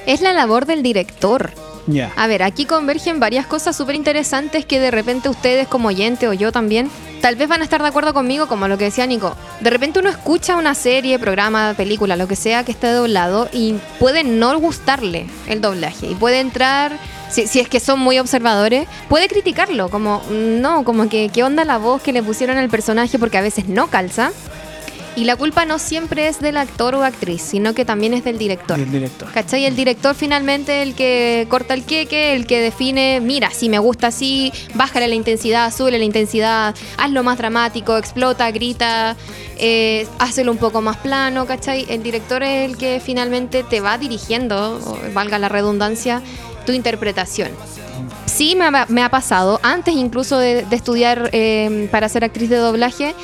es 0.06 0.20
la 0.20 0.32
labor 0.32 0.66
del 0.66 0.82
director. 0.82 1.50
Ya. 1.88 2.12
A 2.16 2.26
ver, 2.26 2.42
aquí 2.42 2.64
convergen 2.66 3.18
varias 3.18 3.46
cosas 3.46 3.74
súper 3.74 3.94
interesantes 3.94 4.66
que 4.66 4.78
de 4.78 4.90
repente 4.90 5.30
ustedes 5.30 5.66
como 5.66 5.88
oyente 5.88 6.28
o 6.28 6.34
yo 6.34 6.52
también, 6.52 6.90
tal 7.20 7.36
vez 7.36 7.48
van 7.48 7.60
a 7.60 7.64
estar 7.64 7.82
de 7.82 7.88
acuerdo 7.88 8.14
conmigo, 8.14 8.46
como 8.46 8.68
lo 8.68 8.78
que 8.78 8.84
decía 8.84 9.06
Nico. 9.06 9.36
De 9.60 9.70
repente 9.70 9.98
uno 9.98 10.08
escucha 10.08 10.56
una 10.56 10.74
serie, 10.74 11.18
programa, 11.18 11.74
película, 11.76 12.16
lo 12.16 12.28
que 12.28 12.36
sea 12.36 12.64
que 12.64 12.72
esté 12.72 12.90
doblado 12.92 13.48
y 13.52 13.74
puede 13.98 14.24
no 14.24 14.58
gustarle 14.58 15.26
el 15.46 15.60
doblaje 15.60 16.06
y 16.08 16.14
puede 16.14 16.40
entrar... 16.40 16.92
Si, 17.28 17.46
si 17.46 17.60
es 17.60 17.68
que 17.68 17.78
son 17.78 18.00
muy 18.00 18.18
observadores, 18.18 18.88
puede 19.10 19.28
criticarlo, 19.28 19.90
como, 19.90 20.22
no, 20.30 20.82
como 20.82 21.10
que 21.10 21.28
qué 21.28 21.44
onda 21.44 21.62
la 21.66 21.76
voz 21.76 22.00
que 22.00 22.10
le 22.10 22.22
pusieron 22.22 22.56
al 22.56 22.70
personaje 22.70 23.18
porque 23.18 23.36
a 23.36 23.42
veces 23.42 23.68
no 23.68 23.88
calza. 23.88 24.32
Y 25.18 25.24
la 25.24 25.34
culpa 25.34 25.64
no 25.64 25.80
siempre 25.80 26.28
es 26.28 26.38
del 26.38 26.56
actor 26.56 26.94
o 26.94 27.02
actriz, 27.02 27.42
sino 27.42 27.74
que 27.74 27.84
también 27.84 28.14
es 28.14 28.22
del 28.22 28.38
director. 28.38 28.78
Del 28.78 28.92
director. 28.92 29.28
¿Cachai? 29.32 29.64
El 29.64 29.74
director 29.74 30.14
finalmente 30.14 30.80
el 30.80 30.94
que 30.94 31.44
corta 31.50 31.74
el 31.74 31.82
queque, 31.82 32.36
el 32.36 32.46
que 32.46 32.60
define, 32.60 33.20
mira, 33.20 33.50
si 33.50 33.68
me 33.68 33.80
gusta 33.80 34.06
así, 34.06 34.52
bájale 34.74 35.08
la 35.08 35.16
intensidad, 35.16 35.74
súbele 35.74 35.98
la 35.98 36.04
intensidad, 36.04 36.72
hazlo 36.98 37.24
más 37.24 37.36
dramático, 37.36 37.96
explota, 37.96 38.48
grita, 38.52 39.16
eh, 39.56 40.06
hazlo 40.20 40.52
un 40.52 40.58
poco 40.58 40.82
más 40.82 40.98
plano, 40.98 41.46
¿cachai? 41.46 41.84
El 41.88 42.04
director 42.04 42.44
es 42.44 42.70
el 42.70 42.76
que 42.76 43.00
finalmente 43.04 43.64
te 43.64 43.80
va 43.80 43.98
dirigiendo, 43.98 44.78
valga 45.14 45.40
la 45.40 45.48
redundancia, 45.48 46.22
tu 46.64 46.70
interpretación. 46.70 47.50
Sí 48.26 48.54
me 48.54 48.66
ha, 48.66 48.86
me 48.88 49.02
ha 49.02 49.08
pasado, 49.08 49.58
antes 49.64 49.96
incluso 49.96 50.38
de, 50.38 50.64
de 50.64 50.76
estudiar 50.76 51.28
eh, 51.32 51.88
para 51.90 52.08
ser 52.08 52.22
actriz 52.22 52.48
de 52.50 52.58
doblaje, 52.58 53.16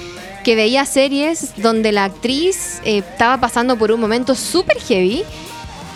que 0.44 0.54
veía 0.54 0.84
series 0.84 1.54
donde 1.56 1.90
la 1.90 2.04
actriz 2.04 2.80
eh, 2.84 2.98
estaba 2.98 3.38
pasando 3.38 3.76
por 3.76 3.90
un 3.90 3.98
momento 3.98 4.34
súper 4.34 4.78
heavy, 4.78 5.24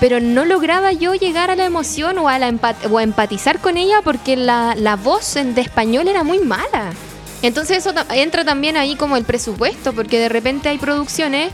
pero 0.01 0.21
no 0.21 0.45
lograba 0.45 0.93
yo 0.93 1.15
llegar 1.15 1.51
a 1.51 1.57
la 1.57 1.65
emoción 1.65 2.19
o 2.19 2.29
a, 2.29 2.39
la 2.39 2.51
empat- 2.51 2.91
o 2.91 2.99
a 2.99 3.03
empatizar 3.03 3.61
con 3.61 3.77
ella 3.77 4.01
porque 4.03 4.37
la, 4.37 4.75
voz 5.03 5.35
de 5.35 5.61
español 5.61 6.09
era 6.09 6.25
muy 6.25 6.41
mala. 6.41 6.93
Entonces 7.43 7.79
eso 7.79 7.93
entra 8.11 8.45
también 8.45 8.77
ahí 8.77 8.97
como 8.97 9.17
el 9.17 9.25
presupuesto, 9.25 9.93
porque 9.93 10.19
de 10.19 10.29
repente 10.29 10.69
hay 10.69 10.79
producciones 10.79 11.53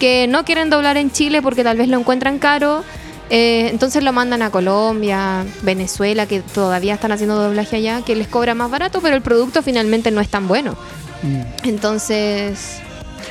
que 0.00 0.26
no 0.26 0.44
quieren 0.44 0.70
doblar 0.70 0.96
en 0.96 1.12
Chile 1.12 1.42
porque 1.42 1.62
tal 1.62 1.76
vez 1.76 1.88
lo 1.88 1.98
encuentran 1.98 2.38
caro, 2.38 2.82
eh, 3.28 3.68
entonces 3.70 4.02
lo 4.02 4.12
mandan 4.12 4.42
a 4.42 4.50
Colombia, 4.50 5.44
Venezuela, 5.62 6.26
que 6.26 6.40
todavía 6.40 6.94
están 6.94 7.12
haciendo 7.12 7.36
doblaje 7.40 7.76
allá, 7.76 8.02
que 8.02 8.16
les 8.16 8.26
cobra 8.26 8.54
más 8.54 8.70
barato, 8.70 9.00
pero 9.00 9.14
el 9.14 9.22
producto 9.22 9.62
finalmente 9.62 10.10
no 10.10 10.20
es 10.20 10.28
tan 10.28 10.48
bueno. 10.48 10.76
Mm. 11.22 11.42
Entonces, 11.68 12.80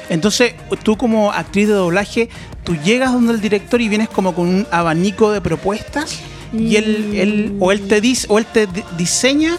Entonces, 0.10 0.54
tú 0.84 0.98
como 0.98 1.32
actriz 1.32 1.68
de 1.68 1.74
doblaje, 1.74 2.30
tú 2.64 2.76
llegas 2.76 3.12
donde 3.14 3.34
el 3.34 3.42
director 3.42 3.82
y 3.82 3.90
vienes 3.90 4.10
como 4.10 4.36
con 4.36 4.48
un 4.48 4.68
abanico 4.72 5.32
de 5.32 5.42
propuestas 5.42 6.20
y 6.54 6.76
él, 6.78 7.12
él 7.16 7.58
o 7.60 7.72
él 7.72 7.88
te 7.88 8.02
dice 8.02 8.26
o 8.30 8.38
él 8.40 8.46
te 8.46 8.66
di- 8.68 8.84
diseña 8.98 9.58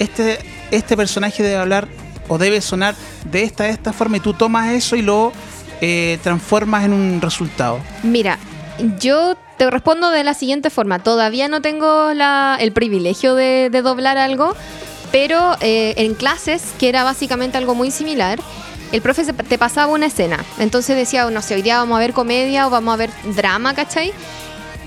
este 0.00 0.38
este 0.72 0.96
personaje 0.96 1.42
debe 1.42 1.56
hablar 1.56 1.86
o 2.28 2.36
debe 2.38 2.60
sonar 2.60 2.94
de 3.30 3.42
esta 3.44 3.64
de 3.64 3.70
esta 3.70 3.92
forma 3.92 4.16
y 4.16 4.20
tú 4.20 4.32
tomas 4.34 4.70
eso 4.72 4.96
y 4.96 5.02
lo 5.02 5.32
eh, 5.80 6.18
transformas 6.22 6.84
en 6.84 6.92
un 6.92 7.20
resultado. 7.20 7.80
Mira, 8.02 8.38
yo 9.00 9.36
te 9.58 9.70
respondo 9.70 10.10
de 10.10 10.24
la 10.24 10.34
siguiente 10.34 10.70
forma. 10.70 11.00
Todavía 11.00 11.48
no 11.48 11.60
tengo 11.62 12.12
la- 12.14 12.56
el 12.60 12.72
privilegio 12.72 13.34
de, 13.34 13.68
de 13.70 13.82
doblar 13.82 14.16
algo, 14.18 14.54
pero 15.12 15.56
eh, 15.60 15.94
en 15.98 16.14
clases, 16.14 16.62
que 16.78 16.88
era 16.88 17.04
básicamente 17.04 17.58
algo 17.58 17.74
muy 17.74 17.90
similar, 17.90 18.40
el 18.90 19.00
profe 19.00 19.24
te 19.24 19.58
pasaba 19.58 19.92
una 19.92 20.06
escena. 20.06 20.44
Entonces 20.58 20.96
decía, 20.96 21.28
no 21.30 21.42
sé, 21.42 21.54
hoy 21.54 21.62
día 21.62 21.78
vamos 21.78 21.96
a 21.96 22.00
ver 22.00 22.12
comedia 22.12 22.66
o 22.66 22.70
vamos 22.70 22.94
a 22.94 22.96
ver 22.96 23.10
drama, 23.34 23.74
¿cachai? 23.74 24.12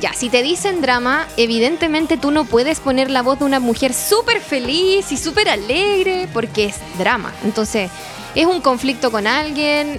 Ya, 0.02 0.14
si 0.14 0.30
te 0.30 0.44
dicen 0.44 0.82
drama, 0.82 1.26
evidentemente 1.38 2.18
tú 2.18 2.32
no 2.32 2.44
puedes 2.44 2.80
poner 2.80 3.10
la 3.10 3.22
voz 3.22 3.40
de 3.40 3.46
una 3.46 3.60
mujer 3.60 3.94
súper 3.94 4.42
feliz 4.42 5.12
y 5.12 5.18
súper 5.18 5.48
alegre 5.48 6.28
porque 6.34 6.66
es 6.66 6.76
drama. 6.98 7.34
Entonces, 7.44 7.90
es 8.36 8.46
un 8.46 8.62
conflicto 8.62 9.12
con 9.12 9.26
alguien. 9.26 9.98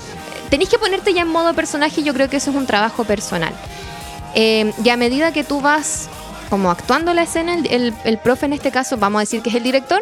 Tenéis 0.51 0.71
que 0.71 0.79
ponerte 0.79 1.15
ya 1.15 1.23
en 1.23 1.29
modo 1.29 1.55
personaje 1.55 2.03
y 2.03 2.05
yo 2.05 2.13
creo 2.13 2.29
que 2.29 2.37
eso 2.37 2.51
es 2.51 2.57
un 2.57 2.67
trabajo 2.67 3.05
personal. 3.05 3.55
Eh, 4.35 4.73
y 4.85 4.89
a 4.91 4.97
medida 4.97 5.33
que 5.33 5.45
tú 5.45 5.61
vas 5.61 6.09
como 6.49 6.71
actuando 6.71 7.13
la 7.15 7.23
escena, 7.23 7.55
el, 7.55 7.67
el- 7.67 7.95
el 8.05 8.19
profe 8.19 8.47
en 8.47 8.53
este 8.53 8.71
caso, 8.71 8.97
vamos 8.97 9.19
a 9.19 9.23
decir 9.23 9.43
que 9.43 9.51
es 9.51 9.55
el 9.57 9.63
director, 9.63 10.01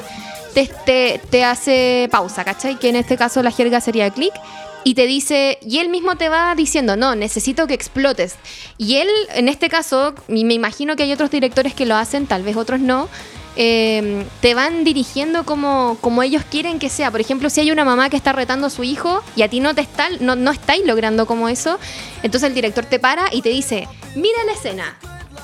te, 0.55 0.71
te- 0.87 1.21
te 1.31 1.45
hace 1.45 2.09
pausa, 2.11 2.45
¿cachai? 2.45 2.79
Que 2.79 2.89
en 2.89 2.97
este 2.97 3.17
caso 3.17 3.43
la 3.43 3.51
jerga 3.51 3.81
sería 3.81 4.11
clic. 4.11 4.33
Y 4.87 4.93
te 4.95 5.07
dice, 5.07 5.59
y 5.63 5.79
él 5.79 5.89
mismo 5.89 6.17
te 6.17 6.29
va 6.29 6.55
diciendo, 6.55 6.95
no, 6.95 7.15
necesito 7.15 7.67
que 7.67 7.73
explotes. 7.73 8.35
Y 8.77 8.97
él, 8.97 9.09
en 9.35 9.49
este 9.49 9.71
caso, 9.71 10.15
y 10.29 10.45
me 10.45 10.53
imagino 10.53 10.95
que 10.95 11.05
hay 11.05 11.13
otros 11.13 11.31
directores 11.31 11.73
que 11.73 11.87
lo 11.87 11.97
hacen, 11.97 12.27
tal 12.27 12.43
vez 12.43 12.55
otros 12.55 12.81
no, 12.81 13.09
eh, 13.57 14.27
te 14.43 14.55
van 14.55 14.85
dirigiendo 14.85 15.45
como, 15.45 15.97
como 16.03 16.23
ellos 16.23 16.43
quieren 16.51 16.79
que 16.79 16.91
sea. 16.91 17.11
Por 17.11 17.23
ejemplo, 17.23 17.49
si 17.49 17.61
hay 17.61 17.71
una 17.71 17.87
mamá 17.87 18.11
que 18.11 18.19
está 18.19 18.33
retando 18.35 18.67
a 18.67 18.71
su 18.71 18.85
hijo 18.85 19.23
y 19.37 19.41
a 19.43 19.49
ti 19.49 19.61
no 19.61 19.75
te 19.75 19.81
está, 19.81 20.09
no, 20.21 20.37
no 20.37 20.51
estáis 20.51 20.85
logrando 20.85 21.25
como 21.25 21.49
eso, 21.49 21.79
entonces 22.23 22.49
el 22.49 22.55
director 22.55 22.85
te 22.85 22.99
para 22.99 23.33
y 23.33 23.41
te 23.41 23.49
dice, 23.49 23.89
mira 24.15 24.45
la 24.45 24.53
escena. 24.53 24.99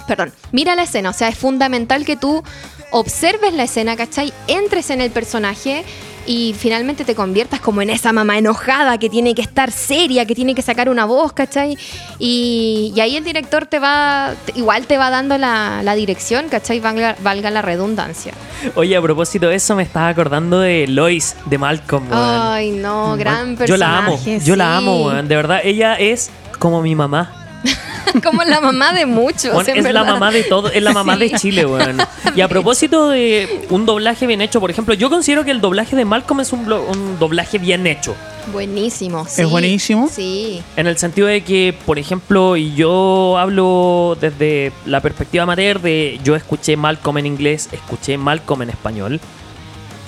Perdón, 0.06 0.32
mira 0.52 0.74
la 0.74 0.82
escena. 0.82 1.10
O 1.10 1.12
sea, 1.12 1.28
es 1.28 1.38
fundamental 1.38 2.04
que 2.04 2.16
tú 2.16 2.42
observes 2.90 3.52
la 3.54 3.64
escena, 3.64 3.96
¿cachai? 3.96 4.32
Entres 4.48 4.90
en 4.90 5.00
el 5.00 5.10
personaje 5.10 5.84
y 6.26 6.54
finalmente 6.58 7.04
te 7.04 7.14
conviertas 7.14 7.60
como 7.60 7.82
en 7.82 7.90
esa 7.90 8.12
mamá 8.12 8.38
enojada 8.38 8.98
que 8.98 9.08
tiene 9.08 9.34
que 9.34 9.42
estar 9.42 9.70
seria, 9.72 10.26
que 10.26 10.34
tiene 10.34 10.54
que 10.54 10.62
sacar 10.62 10.88
una 10.88 11.04
voz, 11.04 11.32
¿cachai? 11.32 11.76
Y, 12.18 12.92
y 12.94 13.00
ahí 13.00 13.16
el 13.16 13.24
director 13.24 13.66
te 13.66 13.78
va, 13.78 14.34
igual 14.54 14.86
te 14.86 14.98
va 14.98 15.10
dando 15.10 15.38
la, 15.38 15.82
la 15.82 15.94
dirección, 15.94 16.48
¿cachai? 16.48 16.78
Valga, 16.80 17.16
valga 17.20 17.50
la 17.50 17.62
redundancia. 17.62 18.34
Oye, 18.74 18.96
a 18.96 19.02
propósito 19.02 19.48
de 19.48 19.56
eso, 19.56 19.74
me 19.74 19.82
estaba 19.82 20.08
acordando 20.08 20.60
de 20.60 20.86
Lois 20.86 21.36
de 21.46 21.58
Malcolm. 21.58 22.06
Ay, 22.12 22.72
no, 22.72 23.16
gran 23.16 23.56
personaje. 23.56 23.66
Yo 23.66 23.76
la 23.76 23.98
amo, 23.98 24.20
yo 24.44 24.56
la 24.56 24.76
amo, 24.76 25.06
weón. 25.06 25.26
De 25.26 25.36
verdad, 25.36 25.60
ella 25.64 25.94
es 25.94 26.30
como 26.58 26.82
mi 26.82 26.94
mamá. 26.94 27.39
como 28.24 28.42
la 28.42 28.60
mamá 28.60 28.92
de 28.92 29.06
muchos. 29.06 29.66
Es 29.68 29.92
la 29.92 30.04
mamá 30.04 30.30
de 30.30 30.42
todo, 30.44 30.70
es 30.70 30.82
la 30.82 30.92
mamá 30.92 31.14
Sí. 31.14 31.20
de 31.20 31.30
Chile, 31.38 31.66
weón. 31.66 31.98
Y 32.34 32.40
a 32.40 32.48
propósito 32.48 33.08
de 33.08 33.66
un 33.70 33.86
doblaje 33.86 34.26
bien 34.26 34.40
hecho, 34.40 34.60
por 34.60 34.70
ejemplo, 34.70 34.94
yo 34.94 35.10
considero 35.10 35.44
que 35.44 35.50
el 35.50 35.60
doblaje 35.60 35.96
de 35.96 36.04
Malcolm 36.04 36.40
es 36.40 36.52
un, 36.52 36.70
un 36.72 37.18
doblaje 37.18 37.58
bien 37.58 37.86
hecho. 37.86 38.14
Buenísimo. 38.52 39.26
sí. 39.28 39.44
buenísimo? 39.44 40.08
Sí. 40.12 40.62
En 40.76 40.86
el 40.86 40.96
sentido 40.98 41.26
de 41.28 41.42
que, 41.44 41.74
por 41.86 41.98
ejemplo, 41.98 42.56
y 42.56 42.74
yo 42.74 43.36
hablo 43.38 44.16
desde 44.20 44.72
la 44.86 45.00
perspectiva 45.00 45.42
amateur 45.44 45.80
de 45.80 46.18
yo 46.24 46.34
escuché 46.36 46.76
Malcolm 46.76 47.18
en 47.18 47.26
inglés, 47.26 47.68
escuché 47.72 48.16
Malcolm 48.16 48.62
en 48.62 48.70
español 48.70 49.20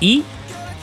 y 0.01 0.23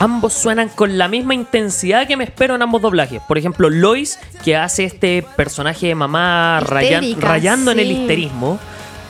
ambos 0.00 0.32
suenan 0.32 0.70
con 0.70 0.98
la 0.98 1.06
misma 1.06 1.34
intensidad 1.34 2.08
que 2.08 2.16
me 2.16 2.24
espero 2.24 2.56
en 2.56 2.62
ambos 2.62 2.82
doblajes. 2.82 3.22
Por 3.28 3.38
ejemplo, 3.38 3.70
Lois, 3.70 4.18
que 4.42 4.56
hace 4.56 4.84
este 4.84 5.22
personaje 5.36 5.86
de 5.88 5.94
mamá 5.94 6.58
rayando 6.60 7.70
en 7.70 7.78
el 7.78 7.92
histerismo, 7.92 8.58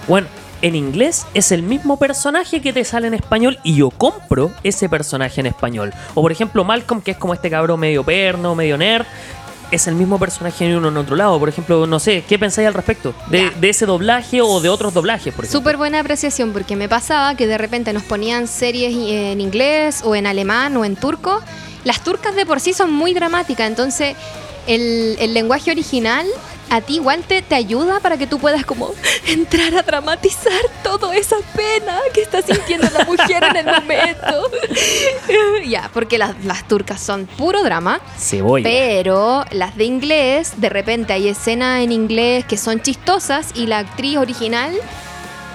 bueno, 0.08 0.26
en 0.62 0.74
inglés 0.74 1.26
es 1.32 1.52
el 1.52 1.62
mismo 1.62 1.96
personaje 1.96 2.60
que 2.60 2.72
te 2.72 2.84
sale 2.84 3.06
en 3.06 3.14
español 3.14 3.58
y 3.62 3.76
yo 3.76 3.90
compro 3.90 4.50
ese 4.62 4.88
personaje 4.88 5.40
en 5.40 5.46
español. 5.46 5.94
O 6.14 6.22
por 6.22 6.32
ejemplo, 6.32 6.64
Malcolm, 6.64 7.00
que 7.00 7.12
es 7.12 7.16
como 7.16 7.34
este 7.34 7.48
cabrón 7.48 7.80
medio 7.80 8.04
perno, 8.04 8.54
medio 8.54 8.76
nerd, 8.76 9.06
es 9.70 9.86
el 9.86 9.94
mismo 9.94 10.18
personaje 10.18 10.64
en 10.66 10.76
uno 10.76 10.88
en 10.88 10.96
otro 10.96 11.16
lado. 11.16 11.38
Por 11.38 11.48
ejemplo, 11.48 11.86
no 11.86 11.98
sé, 11.98 12.24
¿qué 12.28 12.38
pensáis 12.38 12.68
al 12.68 12.74
respecto? 12.74 13.14
De, 13.28 13.52
ese 13.62 13.86
doblaje 13.86 14.40
o 14.42 14.60
de 14.60 14.68
otros 14.68 14.92
doblajes, 14.94 15.32
por 15.34 15.44
ejemplo. 15.44 15.60
Súper 15.60 15.76
buena 15.76 16.00
apreciación 16.00 16.52
porque 16.52 16.76
me 16.76 16.88
pasaba 16.88 17.34
que 17.34 17.46
de 17.46 17.58
repente 17.58 17.92
nos 17.92 18.02
ponían 18.02 18.46
series 18.48 18.92
en 18.94 19.40
inglés 19.40 20.02
o 20.04 20.14
en 20.14 20.26
alemán 20.26 20.76
o 20.76 20.84
en 20.84 20.96
turco. 20.96 21.40
Las 21.84 22.02
turcas 22.02 22.34
de 22.34 22.44
por 22.46 22.60
sí 22.60 22.72
son 22.72 22.92
muy 22.92 23.14
dramáticas, 23.14 23.66
entonces 23.66 24.16
el, 24.66 25.16
el 25.18 25.34
lenguaje 25.34 25.70
original 25.70 26.26
a 26.70 26.80
ti 26.80 26.94
igual 26.94 27.22
te, 27.24 27.42
te 27.42 27.54
ayuda 27.54 28.00
para 28.00 28.16
que 28.16 28.26
tú 28.26 28.38
puedas 28.38 28.64
como 28.64 28.92
entrar 29.26 29.74
a 29.74 29.82
dramatizar 29.82 30.60
toda 30.82 31.14
esa 31.16 31.36
pena 31.54 31.98
que 32.14 32.22
está 32.22 32.42
sintiendo 32.42 32.88
la 32.96 33.04
mujer 33.04 33.42
en 33.42 33.56
el 33.56 33.66
momento. 33.66 34.50
ya, 35.66 35.90
porque 35.92 36.16
las, 36.16 36.44
las 36.44 36.66
turcas 36.68 37.00
son 37.00 37.26
puro 37.26 37.62
drama. 37.62 38.00
Cebolla. 38.16 38.64
Pero 38.64 39.44
las 39.50 39.76
de 39.76 39.84
inglés, 39.84 40.54
de 40.56 40.68
repente 40.68 41.12
hay 41.12 41.28
escenas 41.28 41.82
en 41.82 41.92
inglés 41.92 42.44
que 42.44 42.56
son 42.56 42.80
chistosas 42.80 43.50
y 43.54 43.66
la 43.66 43.80
actriz 43.80 44.16
original 44.16 44.72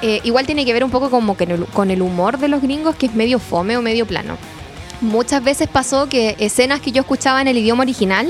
eh, 0.01 0.19
igual 0.23 0.45
tiene 0.45 0.65
que 0.65 0.73
ver 0.73 0.83
un 0.83 0.91
poco 0.91 1.09
como 1.09 1.37
que 1.37 1.47
con 1.73 1.89
el 1.89 2.01
humor 2.01 2.37
de 2.37 2.47
los 2.47 2.61
gringos, 2.61 2.95
que 2.95 3.05
es 3.05 3.15
medio 3.15 3.39
fome 3.39 3.77
o 3.77 3.81
medio 3.81 4.05
plano. 4.05 4.37
Muchas 5.01 5.43
veces 5.43 5.67
pasó 5.67 6.09
que 6.09 6.35
escenas 6.39 6.81
que 6.81 6.91
yo 6.91 7.01
escuchaba 7.01 7.41
en 7.41 7.47
el 7.47 7.57
idioma 7.57 7.83
original 7.83 8.27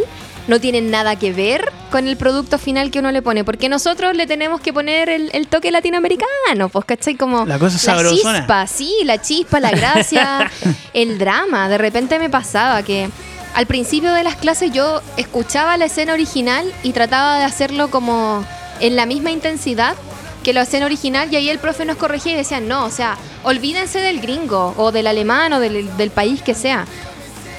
no 0.47 0.59
tienen 0.59 0.91
nada 0.91 1.15
que 1.15 1.33
ver 1.33 1.71
con 1.91 2.07
el 2.07 2.17
producto 2.17 2.57
final 2.57 2.91
que 2.91 2.99
uno 2.99 3.11
le 3.11 3.21
pone, 3.21 3.43
porque 3.43 3.69
nosotros 3.69 4.15
le 4.15 4.27
tenemos 4.27 4.61
que 4.61 4.73
poner 4.73 5.09
el, 5.09 5.29
el 5.33 5.47
toque 5.47 5.71
latinoamericano, 5.71 6.69
pues, 6.69 6.85
¿cachai? 6.85 7.15
Como 7.15 7.45
La 7.45 7.57
cosa 7.57 7.77
sabrosona. 7.77 8.39
chispa, 8.39 8.67
sí, 8.67 8.93
la 9.05 9.21
chispa, 9.21 9.59
la 9.59 9.71
gracia, 9.71 10.51
el 10.93 11.17
drama. 11.17 11.69
De 11.69 11.77
repente 11.77 12.19
me 12.19 12.29
pasaba 12.29 12.83
que 12.83 13.09
al 13.53 13.65
principio 13.65 14.13
de 14.13 14.23
las 14.23 14.35
clases 14.35 14.71
yo 14.71 15.01
escuchaba 15.17 15.77
la 15.77 15.85
escena 15.85 16.13
original 16.13 16.71
y 16.83 16.91
trataba 16.91 17.39
de 17.39 17.45
hacerlo 17.45 17.89
como 17.89 18.45
en 18.81 18.95
la 18.95 19.05
misma 19.05 19.31
intensidad 19.31 19.95
que 20.43 20.53
la 20.53 20.61
escena 20.61 20.85
original 20.85 21.31
y 21.31 21.37
ahí 21.37 21.49
el 21.49 21.57
profe 21.57 21.85
nos 21.85 21.97
corregía 21.97 22.33
y 22.33 22.35
decía, 22.35 22.59
no, 22.59 22.85
o 22.85 22.91
sea, 22.91 23.17
olvídense 23.43 23.99
del 23.99 24.21
gringo 24.21 24.75
o 24.77 24.91
del 24.91 25.07
alemán 25.07 25.53
o 25.53 25.59
del, 25.59 25.95
del 25.97 26.11
país 26.11 26.41
que 26.43 26.53
sea. 26.53 26.85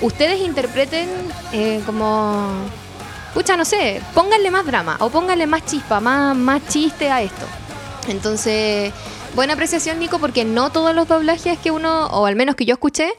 Ustedes 0.01 0.41
interpreten 0.41 1.09
eh, 1.53 1.81
como... 1.87 2.49
Pucha, 3.35 3.57
no 3.57 3.65
sé, 3.65 4.01
pónganle 4.15 4.51
más 4.51 4.65
drama 4.65 4.97
o 5.01 5.11
pónganle 5.11 5.47
más 5.47 5.65
chispa, 5.67 6.01
más, 6.01 6.35
más 6.35 6.67
chiste 6.69 7.11
a 7.11 7.21
esto. 7.21 7.47
Entonces, 8.09 8.93
buena 9.35 9.53
apreciación, 9.53 9.99
Nico, 9.99 10.19
porque 10.19 10.45
no 10.45 10.73
todos 10.73 10.95
los 10.95 11.07
doblajes 11.07 11.59
que 11.59 11.71
uno, 11.71 12.07
o 12.07 12.25
al 12.25 12.35
menos 12.35 12.55
que 12.55 12.65
yo 12.65 12.75
escuché, 12.75 13.13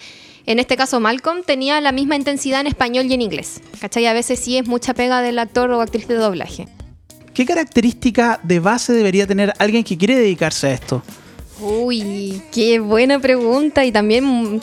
en 0.48 0.60
este 0.60 0.76
caso 0.78 1.00
Malcolm, 1.00 1.44
tenía 1.44 1.82
la 1.82 1.92
misma 1.92 2.16
intensidad 2.16 2.62
en 2.62 2.68
español 2.68 3.06
y 3.08 3.14
en 3.14 3.22
inglés. 3.22 3.62
¿Cachai? 3.80 4.08
A 4.08 4.14
veces 4.14 4.40
sí 4.40 4.58
es 4.58 4.68
mucha 4.68 4.94
pega 4.94 5.22
del 5.22 5.38
actor 5.40 5.70
o 5.72 5.82
actriz 5.82 6.08
de 6.08 6.16
doblaje. 6.16 6.68
¿Qué 7.34 7.46
característica 7.46 8.40
de 8.42 8.60
base 8.60 8.94
debería 8.94 9.28
tener 9.28 9.54
alguien 9.60 9.84
que 9.84 9.98
quiere 9.98 10.16
dedicarse 10.16 10.68
a 10.68 10.72
esto? 10.72 11.04
Uy, 11.60 12.42
qué 12.52 12.80
buena 12.80 13.20
pregunta 13.20 13.84
y 13.84 13.92
también 13.92 14.62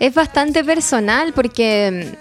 es 0.00 0.14
bastante 0.14 0.64
personal 0.64 1.32
porque, 1.32 2.14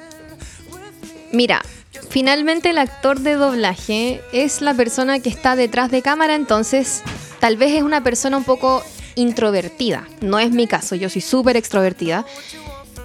mira, 1.31 1.61
finalmente 2.09 2.71
el 2.71 2.77
actor 2.77 3.19
de 3.19 3.35
doblaje 3.35 4.21
es 4.31 4.61
la 4.61 4.73
persona 4.73 5.19
que 5.19 5.29
está 5.29 5.55
detrás 5.55 5.91
de 5.91 6.01
cámara, 6.01 6.35
entonces 6.35 7.03
tal 7.39 7.57
vez 7.57 7.73
es 7.73 7.83
una 7.83 8.03
persona 8.03 8.37
un 8.37 8.43
poco 8.43 8.83
introvertida. 9.15 10.07
No 10.21 10.39
es 10.39 10.51
mi 10.51 10.67
caso, 10.67 10.95
yo 10.95 11.09
soy 11.09 11.21
súper 11.21 11.57
extrovertida, 11.57 12.25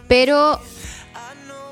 pero, 0.08 0.60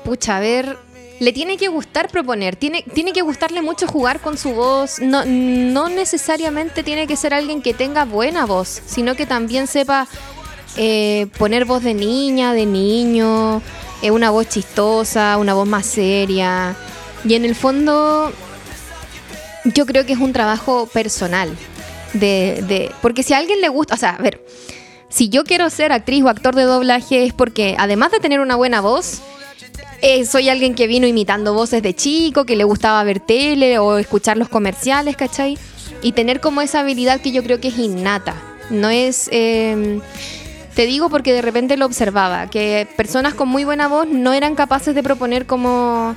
pucha, 0.03 0.37
a 0.37 0.39
ver, 0.39 0.77
le 1.19 1.33
tiene 1.33 1.57
que 1.57 1.67
gustar 1.67 2.07
proponer, 2.09 2.55
tiene, 2.55 2.83
tiene 2.95 3.13
que 3.13 3.21
gustarle 3.21 3.61
mucho 3.61 3.85
jugar 3.87 4.19
con 4.21 4.39
su 4.39 4.53
voz. 4.53 4.99
No, 4.99 5.23
no 5.23 5.87
necesariamente 5.89 6.81
tiene 6.81 7.05
que 7.05 7.15
ser 7.15 7.35
alguien 7.35 7.61
que 7.61 7.75
tenga 7.75 8.05
buena 8.05 8.47
voz, 8.47 8.81
sino 8.87 9.15
que 9.15 9.27
también 9.27 9.67
sepa 9.67 10.07
eh, 10.77 11.27
poner 11.37 11.65
voz 11.65 11.83
de 11.83 11.93
niña, 11.93 12.53
de 12.53 12.65
niño, 12.65 13.61
eh, 14.01 14.11
una 14.11 14.29
voz 14.29 14.47
chistosa, 14.49 15.37
una 15.37 15.53
voz 15.53 15.67
más 15.67 15.85
seria. 15.85 16.75
Y 17.23 17.35
en 17.35 17.45
el 17.45 17.55
fondo, 17.55 18.31
yo 19.65 19.85
creo 19.85 20.05
que 20.05 20.13
es 20.13 20.19
un 20.19 20.33
trabajo 20.33 20.87
personal. 20.91 21.49
De, 22.13 22.63
de- 22.67 22.91
porque 23.01 23.23
si 23.23 23.33
a 23.33 23.37
alguien 23.37 23.61
le 23.61 23.69
gusta, 23.69 23.93
o 23.93 23.97
sea, 23.97 24.11
a 24.11 24.21
ver, 24.21 24.43
si 25.09 25.29
yo 25.29 25.43
quiero 25.45 25.69
ser 25.69 25.91
actriz 25.93 26.23
o 26.23 26.29
actor 26.29 26.55
de 26.55 26.63
doblaje 26.63 27.25
es 27.25 27.33
porque 27.33 27.75
además 27.77 28.11
de 28.11 28.19
tener 28.19 28.39
una 28.41 28.55
buena 28.55 28.81
voz, 28.81 29.19
eh, 30.01 30.25
soy 30.25 30.49
alguien 30.49 30.73
que 30.75 30.87
vino 30.87 31.05
imitando 31.07 31.53
voces 31.53 31.81
de 31.83 31.93
chico, 31.93 32.45
que 32.45 32.55
le 32.55 32.63
gustaba 32.63 33.03
ver 33.03 33.19
tele 33.19 33.77
o 33.79 33.97
escuchar 33.97 34.35
los 34.35 34.49
comerciales, 34.49 35.15
¿cachai? 35.15 35.57
Y 36.01 36.13
tener 36.13 36.41
como 36.41 36.61
esa 36.61 36.79
habilidad 36.79 37.21
que 37.21 37.31
yo 37.31 37.43
creo 37.43 37.59
que 37.61 37.67
es 37.69 37.77
innata. 37.77 38.35
No 38.71 38.89
es... 38.89 39.29
eh, 39.31 39.99
te 40.75 40.85
digo 40.85 41.09
porque 41.09 41.33
de 41.33 41.41
repente 41.41 41.77
lo 41.77 41.85
observaba, 41.85 42.47
que 42.47 42.87
personas 42.95 43.33
con 43.33 43.49
muy 43.49 43.63
buena 43.63 43.87
voz 43.87 44.07
no 44.07 44.33
eran 44.33 44.55
capaces 44.55 44.95
de 44.95 45.03
proponer 45.03 45.45
como, 45.45 46.15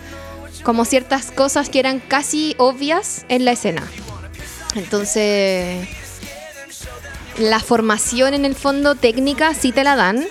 como 0.63 0.85
ciertas 0.85 1.31
cosas 1.31 1.69
que 1.69 1.81
eran 1.81 2.01
casi 2.01 2.55
obvias 2.59 3.25
en 3.29 3.45
la 3.45 3.53
escena. 3.53 3.83
Entonces, 4.77 5.89
la 7.39 7.61
formación 7.61 8.35
en 8.35 8.45
el 8.45 8.55
fondo 8.55 8.95
técnica 8.95 9.55
sí 9.55 9.73
te 9.73 9.85
la 9.85 9.97
dan, 9.97 10.25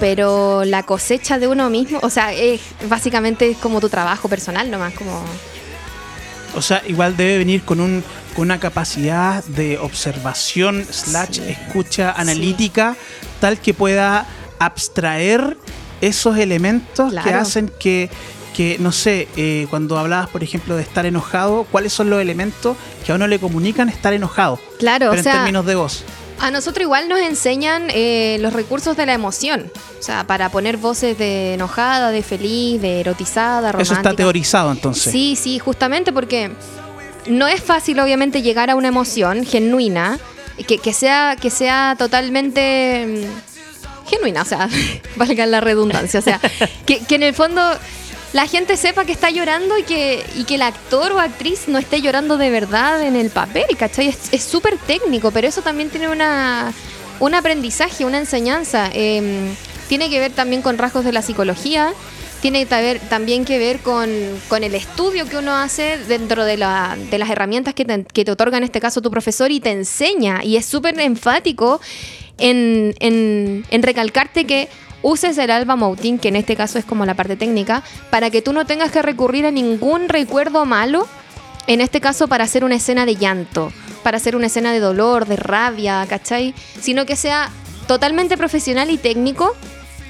pero 0.00 0.64
la 0.64 0.82
cosecha 0.82 1.38
de 1.38 1.48
uno 1.48 1.70
mismo, 1.70 2.00
o 2.02 2.10
sea, 2.10 2.32
es 2.32 2.60
básicamente 2.88 3.50
es 3.50 3.56
como 3.58 3.80
tu 3.80 3.88
trabajo 3.88 4.28
personal 4.28 4.70
nomás, 4.70 4.94
como... 4.94 5.24
O 6.54 6.62
sea, 6.62 6.82
igual 6.86 7.16
debe 7.16 7.38
venir 7.38 7.62
con 7.62 7.80
un 7.80 8.02
con 8.34 8.44
una 8.46 8.60
capacidad 8.60 9.42
de 9.44 9.78
observación 9.78 10.84
slash 10.90 11.40
escucha 11.40 12.12
analítica 12.12 12.96
tal 13.40 13.58
que 13.58 13.74
pueda 13.74 14.26
abstraer 14.58 15.56
esos 16.00 16.36
elementos 16.38 17.12
que 17.12 17.34
hacen 17.34 17.70
que, 17.80 18.08
que 18.56 18.76
no 18.78 18.92
sé, 18.92 19.28
eh, 19.36 19.66
cuando 19.70 19.98
hablabas, 19.98 20.28
por 20.28 20.42
ejemplo, 20.44 20.76
de 20.76 20.82
estar 20.82 21.06
enojado, 21.06 21.64
¿cuáles 21.70 21.92
son 21.92 22.10
los 22.10 22.20
elementos 22.20 22.76
que 23.04 23.12
a 23.12 23.14
uno 23.16 23.26
le 23.26 23.38
comunican 23.38 23.88
estar 23.88 24.12
enojado? 24.12 24.58
Claro, 24.78 25.06
Pero 25.10 25.12
o 25.12 25.14
en 25.16 25.22
sea, 25.24 25.32
términos 25.34 25.66
de 25.66 25.74
voz. 25.74 26.04
a 26.40 26.50
nosotros 26.52 26.82
igual 26.84 27.08
nos 27.08 27.18
enseñan 27.20 27.88
eh, 27.90 28.38
los 28.40 28.52
recursos 28.52 28.96
de 28.96 29.06
la 29.06 29.14
emoción, 29.14 29.70
o 29.98 30.02
sea, 30.02 30.24
para 30.24 30.50
poner 30.50 30.76
voces 30.76 31.18
de 31.18 31.54
enojada, 31.54 32.10
de 32.12 32.22
feliz, 32.22 32.80
de 32.80 33.00
erotizada, 33.00 33.72
romántica. 33.72 33.82
Eso 33.82 33.94
está 33.94 34.14
teorizado 34.14 34.70
entonces. 34.70 35.12
Sí, 35.12 35.34
sí, 35.36 35.58
justamente 35.58 36.12
porque 36.12 36.52
no 37.26 37.48
es 37.48 37.62
fácil, 37.62 38.00
obviamente, 38.00 38.42
llegar 38.42 38.70
a 38.70 38.76
una 38.76 38.88
emoción 38.88 39.44
genuina 39.44 40.18
que, 40.66 40.78
que 40.78 40.92
sea, 40.92 41.36
que 41.40 41.50
sea 41.50 41.94
totalmente 41.98 43.06
mm, 43.06 44.08
genuina, 44.08 44.42
o 44.42 44.44
sea, 44.44 44.68
valga 45.16 45.46
la 45.46 45.60
redundancia, 45.60 46.20
o 46.20 46.22
sea, 46.22 46.40
que, 46.86 47.00
que 47.00 47.14
en 47.14 47.22
el 47.22 47.34
fondo 47.34 47.62
la 48.32 48.46
gente 48.46 48.76
sepa 48.76 49.04
que 49.04 49.12
está 49.12 49.30
llorando 49.30 49.78
y 49.78 49.84
que, 49.84 50.24
y 50.36 50.44
que 50.44 50.56
el 50.56 50.62
actor 50.62 51.12
o 51.12 51.20
actriz 51.20 51.68
no 51.68 51.78
esté 51.78 52.02
llorando 52.02 52.36
de 52.36 52.50
verdad 52.50 53.02
en 53.02 53.16
el 53.16 53.30
papel, 53.30 53.64
¿cachai? 53.78 54.14
Es 54.32 54.42
súper 54.42 54.76
técnico, 54.76 55.30
pero 55.30 55.48
eso 55.48 55.62
también 55.62 55.88
tiene 55.88 56.08
una, 56.08 56.72
un 57.20 57.34
aprendizaje, 57.34 58.04
una 58.04 58.18
enseñanza. 58.18 58.90
Eh, 58.92 59.54
tiene 59.88 60.10
que 60.10 60.20
ver 60.20 60.32
también 60.32 60.60
con 60.60 60.76
rasgos 60.76 61.04
de 61.04 61.12
la 61.12 61.22
psicología, 61.22 61.94
tiene 62.40 62.66
que 62.66 63.00
también 63.08 63.44
que 63.44 63.58
ver 63.58 63.80
con, 63.80 64.08
con 64.48 64.62
el 64.64 64.74
estudio 64.74 65.26
que 65.28 65.36
uno 65.36 65.54
hace 65.56 65.98
dentro 65.98 66.44
de, 66.44 66.56
la- 66.56 66.96
de 67.10 67.18
las 67.18 67.30
herramientas 67.30 67.74
que 67.74 67.84
te, 67.84 68.04
que 68.04 68.24
te 68.24 68.30
otorga 68.30 68.58
en 68.58 68.64
este 68.64 68.80
caso 68.80 69.02
tu 69.02 69.10
profesor 69.10 69.50
y 69.50 69.60
te 69.60 69.70
enseña. 69.70 70.44
Y 70.44 70.56
es 70.56 70.66
súper 70.66 70.98
enfático 71.00 71.80
en, 72.38 72.94
en- 73.00 73.64
en 73.70 73.82
recalcarte 73.82 74.44
que 74.44 74.68
uses 75.02 75.36
el 75.38 75.50
alba 75.50 75.76
moutin, 75.76 76.18
que 76.18 76.28
en 76.28 76.36
este 76.36 76.56
caso 76.56 76.78
es 76.78 76.84
como 76.84 77.04
la 77.06 77.14
parte 77.14 77.36
técnica, 77.36 77.82
para 78.10 78.30
que 78.30 78.42
tú 78.42 78.52
no 78.52 78.66
tengas 78.66 78.90
que 78.90 79.02
recurrir 79.02 79.46
a 79.46 79.50
ningún 79.50 80.08
recuerdo 80.08 80.64
malo, 80.64 81.06
en 81.66 81.80
este 81.80 82.00
caso 82.00 82.28
para 82.28 82.44
hacer 82.44 82.64
una 82.64 82.76
escena 82.76 83.04
de 83.06 83.16
llanto, 83.16 83.72
para 84.02 84.16
hacer 84.16 84.34
una 84.36 84.46
escena 84.46 84.72
de 84.72 84.80
dolor, 84.80 85.26
de 85.26 85.36
rabia, 85.36 86.04
¿cachai? 86.08 86.54
Sino 86.80 87.04
que 87.06 87.14
sea 87.16 87.50
totalmente 87.86 88.36
profesional 88.36 88.90
y 88.90 88.98
técnico 88.98 89.54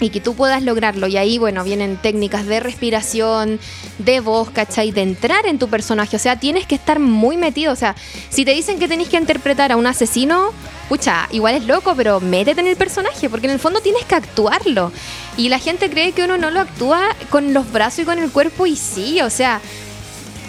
y 0.00 0.10
que 0.10 0.20
tú 0.20 0.34
puedas 0.34 0.62
lograrlo. 0.62 1.06
Y 1.06 1.16
ahí, 1.16 1.38
bueno, 1.38 1.64
vienen 1.64 1.96
técnicas 1.96 2.46
de 2.46 2.60
respiración, 2.60 3.58
de 3.98 4.20
voz, 4.20 4.50
¿cachai? 4.50 4.92
De 4.92 5.02
entrar 5.02 5.46
en 5.46 5.58
tu 5.58 5.68
personaje. 5.68 6.16
O 6.16 6.18
sea, 6.18 6.38
tienes 6.38 6.66
que 6.66 6.74
estar 6.74 6.98
muy 6.98 7.36
metido. 7.36 7.72
O 7.72 7.76
sea, 7.76 7.94
si 8.28 8.44
te 8.44 8.52
dicen 8.52 8.78
que 8.78 8.88
tenés 8.88 9.08
que 9.08 9.16
interpretar 9.16 9.72
a 9.72 9.76
un 9.76 9.86
asesino, 9.86 10.52
pucha, 10.88 11.28
igual 11.30 11.54
es 11.54 11.66
loco, 11.66 11.94
pero 11.96 12.20
métete 12.20 12.60
en 12.60 12.66
el 12.66 12.76
personaje, 12.76 13.28
porque 13.28 13.46
en 13.46 13.52
el 13.52 13.58
fondo 13.58 13.80
tienes 13.80 14.04
que 14.04 14.14
actuarlo. 14.14 14.92
Y 15.36 15.48
la 15.48 15.58
gente 15.58 15.90
cree 15.90 16.12
que 16.12 16.24
uno 16.24 16.38
no 16.38 16.50
lo 16.50 16.60
actúa 16.60 17.00
con 17.30 17.52
los 17.52 17.70
brazos 17.70 18.00
y 18.00 18.04
con 18.04 18.18
el 18.18 18.30
cuerpo, 18.30 18.66
y 18.66 18.76
sí, 18.76 19.20
o 19.20 19.30
sea, 19.30 19.60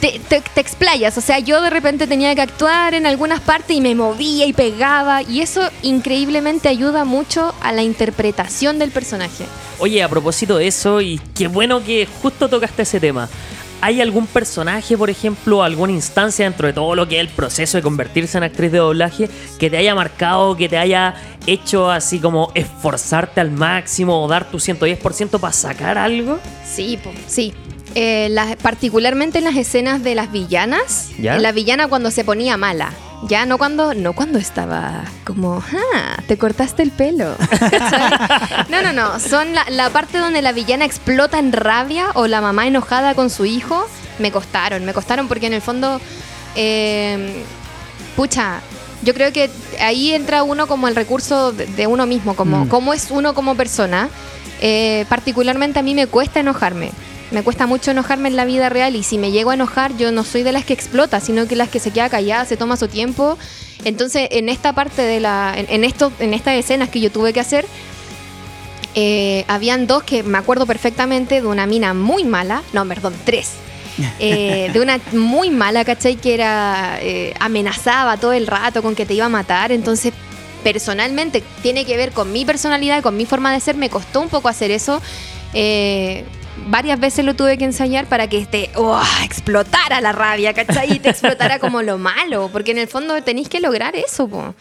te, 0.02 0.20
te- 0.28 0.42
te 0.42 0.62
explayas. 0.62 1.18
O 1.18 1.22
sea, 1.22 1.40
yo 1.40 1.62
de 1.62 1.70
repente 1.70 2.08
tenía 2.08 2.34
que 2.36 2.42
actuar 2.42 2.94
en 2.94 3.06
algunas 3.06 3.40
partes 3.42 3.76
y 3.76 3.82
me 3.82 3.96
movía 3.96 4.46
y 4.46 4.54
pegaba. 4.54 5.22
Y 5.24 5.42
eso 5.42 5.62
increíblemente 5.84 6.70
ayuda 6.70 7.06
mucho 7.06 7.54
a 7.62 7.72
la 7.72 7.84
interpretación 7.84 8.80
del 8.80 8.92
personaje. 8.92 9.46
Oye, 9.80 10.02
a 10.04 10.10
propósito 10.10 10.58
de 10.58 10.68
eso, 10.68 11.02
y 11.02 11.20
qué 11.36 11.48
bueno 11.48 11.84
que 11.84 12.08
justo 12.22 12.50
tocaste 12.50 12.82
ese 12.84 13.00
tema. 13.00 13.30
¿Hay 13.82 14.02
algún 14.02 14.28
personaje, 14.28 14.98
por 14.98 15.10
ejemplo, 15.10 15.64
alguna 15.64 15.94
instancia 15.94 16.44
dentro 16.44 16.68
de 16.68 16.74
todo 16.74 16.96
lo 16.96 17.08
que 17.08 17.16
es 17.16 17.22
el 17.22 17.30
proceso 17.30 17.78
de 17.78 17.82
convertirse 17.82 18.38
en 18.38 18.44
actriz 18.44 18.74
de 18.74 18.80
doblaje 18.80 19.30
que 19.58 19.70
te 19.70 19.78
haya 19.78 19.96
marcado, 19.96 20.58
que 20.58 20.68
te 20.68 20.78
haya 20.78 21.16
hecho 21.48 21.90
así 21.90 22.20
como 22.20 22.52
esforzarte 22.56 23.40
al 23.40 23.52
máximo 23.52 24.22
o 24.22 24.28
dar 24.28 24.52
tu 24.52 24.58
110% 24.58 25.40
para 25.40 25.54
sacar 25.54 25.98
algo? 25.98 26.40
Sí, 26.70 27.00
sí. 27.28 27.54
Eh, 27.96 28.28
las- 28.32 28.56
particularmente 28.58 29.40
en 29.40 29.46
las 29.46 29.56
escenas 29.56 30.04
de 30.04 30.16
las 30.16 30.32
villanas. 30.32 31.10
¿Ya? 31.20 31.38
La 31.40 31.52
villana 31.52 31.88
cuando 31.88 32.12
se 32.12 32.24
ponía 32.24 32.56
mala. 32.58 32.92
Ya 33.24 33.46
no 33.46 33.58
cuando, 33.58 33.94
no 33.96 34.14
cuando 34.14 34.40
estaba 34.40 35.04
como, 35.26 35.62
ah, 35.96 36.18
te 36.28 36.38
cortaste 36.38 36.84
el 36.84 36.92
pelo. 36.92 37.36
No, 38.70 38.82
no, 38.82 38.94
no. 38.94 39.20
Son 39.20 39.54
la, 39.54 39.66
la 39.70 39.90
parte 39.90 40.18
donde 40.20 40.42
la 40.42 40.52
villana 40.52 40.86
explota 40.86 41.40
en 41.40 41.52
rabia 41.52 42.08
o 42.14 42.28
la 42.28 42.40
mamá 42.42 42.68
enojada 42.68 43.16
con 43.16 43.30
su 43.30 43.46
hijo. 43.46 43.86
Me 44.20 44.32
costaron, 44.32 44.86
me 44.86 44.94
costaron 44.94 45.28
porque 45.28 45.48
en 45.48 45.54
el 45.54 45.62
fondo, 45.62 46.00
eh, 46.56 47.44
pucha, 48.16 48.60
yo 49.04 49.14
creo 49.14 49.32
que 49.34 49.50
ahí 49.82 50.14
entra 50.14 50.44
uno 50.44 50.68
como 50.68 50.88
el 50.88 50.96
recurso 50.96 51.52
de, 51.52 51.66
de 51.66 51.88
uno 51.88 52.06
mismo, 52.06 52.36
como 52.36 52.66
Mm. 52.66 52.68
cómo 52.70 52.94
es 52.94 53.08
uno 53.12 53.34
como 53.34 53.56
persona. 53.56 54.10
Eh, 54.62 55.06
particularmente 55.10 55.80
a 55.80 55.84
mí 55.84 55.96
me 55.96 56.08
cuesta 56.08 56.40
enojarme. 56.42 56.92
Me 57.32 57.44
cuesta 57.44 57.68
mucho 57.68 57.92
enojarme 57.92 58.30
en 58.30 58.36
la 58.36 58.46
vida 58.46 58.70
real 58.70 58.96
y 58.96 59.04
si 59.04 59.18
me 59.18 59.32
llego 59.32 59.52
a 59.52 59.54
enojar 59.54 59.96
yo 59.98 60.12
no 60.12 60.24
soy 60.24 60.44
de 60.44 60.52
las 60.52 60.66
que 60.66 60.74
explota, 60.74 61.20
sino 61.20 61.48
que 61.48 61.56
las 61.56 61.70
que 61.70 61.80
se 61.80 61.92
queda 61.92 62.10
callada, 62.10 62.46
se 62.46 62.58
toma 62.58 62.76
su 62.76 62.88
tiempo. 62.88 63.38
Entonces 63.86 64.28
en 64.32 64.50
esta 64.50 64.74
parte 64.74 65.04
de 65.04 65.20
la, 65.20 65.54
en, 65.56 65.68
en 65.70 65.84
esto, 65.84 66.12
en 66.20 66.34
estas 66.34 66.56
escenas 66.56 66.90
que 66.90 67.00
yo 67.00 67.12
tuve 67.12 67.32
que 67.34 67.40
hacer, 67.40 67.66
eh, 68.96 69.46
habían 69.48 69.88
dos 69.88 70.04
que 70.04 70.24
me 70.24 70.38
acuerdo 70.38 70.66
perfectamente 70.66 71.42
de 71.42 71.48
una 71.48 71.66
mina 71.68 71.94
muy 71.94 72.24
mala, 72.24 72.64
no, 72.74 72.86
perdón, 72.88 73.14
tres. 73.26 73.52
Eh, 74.20 74.70
de 74.72 74.80
una 74.80 74.98
muy 75.12 75.50
mala, 75.50 75.84
¿cachai? 75.84 76.16
Que 76.16 76.34
era, 76.34 77.00
eh, 77.02 77.34
amenazaba 77.42 78.16
todo 78.16 78.32
el 78.32 78.48
rato 78.48 78.82
con 78.82 78.96
que 78.96 79.06
te 79.06 79.14
iba 79.14 79.26
a 79.26 79.30
matar. 79.30 79.74
Entonces, 79.74 80.14
personalmente, 80.64 81.44
tiene 81.62 81.84
que 81.84 81.98
ver 81.98 82.14
con 82.14 82.32
mi 82.32 82.46
personalidad, 82.46 83.04
con 83.04 83.18
mi 83.18 83.26
forma 83.26 83.52
de 83.52 83.60
ser. 83.60 83.76
Me 83.76 83.90
costó 83.90 84.22
un 84.22 84.30
poco 84.30 84.48
hacer 84.48 84.72
eso. 84.72 85.02
Eh, 85.54 86.24
varias 86.68 87.00
veces 87.00 87.26
lo 87.26 87.36
tuve 87.36 87.58
que 87.58 87.66
ensayar 87.66 88.06
para 88.08 88.28
que 88.28 88.38
este, 88.38 88.70
¡uah! 88.76 89.24
explotara 89.24 90.02
la 90.02 90.12
rabia, 90.12 90.54
¿cachai? 90.54 90.94
Y 90.94 91.00
te 91.00 91.10
explotara 91.10 91.60
como 91.60 91.82
lo 91.82 91.98
malo. 91.98 92.50
Porque 92.52 92.72
en 92.72 92.78
el 92.78 92.88
fondo 92.88 93.22
tenéis 93.24 93.50
que 93.50 93.60
lograr 93.60 93.96
eso, 93.96 94.28
po. 94.28 94.54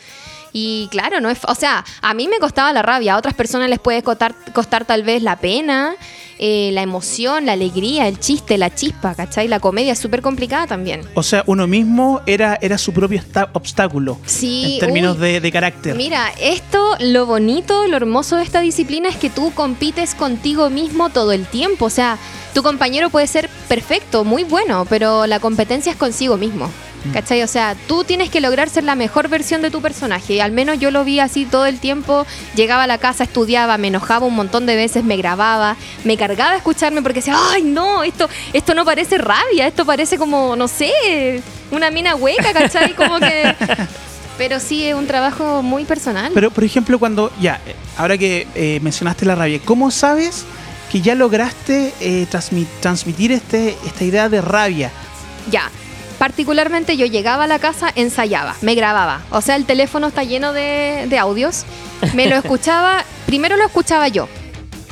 Y 0.52 0.88
claro, 0.90 1.20
no 1.20 1.30
es, 1.30 1.38
o 1.46 1.54
sea, 1.54 1.84
a 2.00 2.14
mí 2.14 2.28
me 2.28 2.38
costaba 2.38 2.72
la 2.72 2.82
rabia, 2.82 3.14
a 3.14 3.18
otras 3.18 3.34
personas 3.34 3.68
les 3.68 3.78
puede 3.78 4.02
costar, 4.02 4.34
costar 4.54 4.84
tal 4.84 5.02
vez 5.02 5.22
la 5.22 5.36
pena, 5.36 5.94
eh, 6.38 6.70
la 6.72 6.82
emoción, 6.82 7.46
la 7.46 7.52
alegría, 7.52 8.06
el 8.08 8.18
chiste, 8.18 8.56
la 8.58 8.74
chispa, 8.74 9.14
¿cachai? 9.14 9.48
La 9.48 9.60
comedia 9.60 9.92
es 9.92 9.98
súper 9.98 10.22
complicada 10.22 10.66
también. 10.66 11.02
O 11.14 11.22
sea, 11.22 11.42
uno 11.46 11.66
mismo 11.66 12.20
era, 12.26 12.58
era 12.62 12.78
su 12.78 12.92
propio 12.92 13.20
obstáculo 13.52 14.18
Sí, 14.24 14.74
en 14.74 14.80
términos 14.80 15.16
uy. 15.16 15.22
de, 15.22 15.40
de 15.40 15.52
carácter. 15.52 15.96
Mira, 15.96 16.32
esto, 16.40 16.96
lo 17.00 17.26
bonito, 17.26 17.86
lo 17.86 17.96
hermoso 17.96 18.36
de 18.36 18.44
esta 18.44 18.60
disciplina 18.60 19.08
es 19.08 19.16
que 19.16 19.30
tú 19.30 19.52
compites 19.54 20.14
contigo 20.14 20.70
mismo 20.70 21.10
todo 21.10 21.32
el 21.32 21.44
tiempo. 21.46 21.86
O 21.86 21.90
sea, 21.90 22.18
tu 22.54 22.62
compañero 22.62 23.10
puede 23.10 23.26
ser 23.26 23.48
perfecto, 23.68 24.24
muy 24.24 24.44
bueno, 24.44 24.86
pero 24.88 25.26
la 25.26 25.40
competencia 25.40 25.92
es 25.92 25.98
consigo 25.98 26.36
mismo. 26.36 26.70
¿Cachai? 27.12 27.42
O 27.42 27.46
sea, 27.46 27.74
tú 27.86 28.04
tienes 28.04 28.30
que 28.30 28.40
lograr 28.40 28.68
ser 28.68 28.84
la 28.84 28.94
mejor 28.94 29.28
versión 29.28 29.62
de 29.62 29.70
tu 29.70 29.80
personaje. 29.82 30.34
Y 30.34 30.40
al 30.40 30.52
menos 30.52 30.78
yo 30.78 30.90
lo 30.90 31.04
vi 31.04 31.20
así 31.20 31.44
todo 31.46 31.66
el 31.66 31.78
tiempo. 31.80 32.26
Llegaba 32.54 32.84
a 32.84 32.86
la 32.86 32.98
casa, 32.98 33.24
estudiaba, 33.24 33.78
me 33.78 33.88
enojaba 33.88 34.26
un 34.26 34.34
montón 34.34 34.66
de 34.66 34.76
veces, 34.76 35.04
me 35.04 35.16
grababa, 35.16 35.76
me 36.04 36.16
cargaba 36.16 36.52
a 36.52 36.56
escucharme 36.56 37.02
porque 37.02 37.20
decía, 37.20 37.36
ay 37.52 37.62
no, 37.62 38.02
esto, 38.02 38.28
esto 38.52 38.74
no 38.74 38.84
parece 38.84 39.18
rabia, 39.18 39.66
esto 39.66 39.84
parece 39.84 40.18
como, 40.18 40.54
no 40.56 40.68
sé, 40.68 41.42
una 41.70 41.90
mina 41.90 42.14
hueca, 42.14 42.52
¿cachai? 42.52 42.94
Como 42.94 43.18
que... 43.18 43.54
Pero 44.38 44.60
sí 44.60 44.86
es 44.86 44.94
un 44.94 45.08
trabajo 45.08 45.62
muy 45.64 45.84
personal. 45.84 46.30
Pero, 46.32 46.52
por 46.52 46.62
ejemplo, 46.62 47.00
cuando, 47.00 47.32
ya, 47.40 47.60
eh, 47.66 47.74
ahora 47.96 48.16
que 48.16 48.46
eh, 48.54 48.78
mencionaste 48.82 49.26
la 49.26 49.34
rabia, 49.34 49.58
¿cómo 49.64 49.90
sabes 49.90 50.44
que 50.92 51.00
ya 51.00 51.16
lograste 51.16 51.92
eh, 52.00 52.24
transmi- 52.30 52.68
transmitir 52.80 53.32
este, 53.32 53.76
esta 53.84 54.04
idea 54.04 54.28
de 54.28 54.40
rabia? 54.40 54.92
Ya. 55.50 55.68
Particularmente 56.18 56.96
yo 56.96 57.06
llegaba 57.06 57.44
a 57.44 57.46
la 57.46 57.58
casa, 57.58 57.90
ensayaba, 57.94 58.56
me 58.60 58.74
grababa. 58.74 59.20
O 59.30 59.40
sea, 59.40 59.56
el 59.56 59.64
teléfono 59.66 60.08
está 60.08 60.24
lleno 60.24 60.52
de, 60.52 61.06
de 61.08 61.18
audios. 61.18 61.64
Me 62.14 62.26
lo 62.26 62.36
escuchaba, 62.42 63.04
primero 63.26 63.56
lo 63.56 63.64
escuchaba 63.64 64.08
yo. 64.08 64.28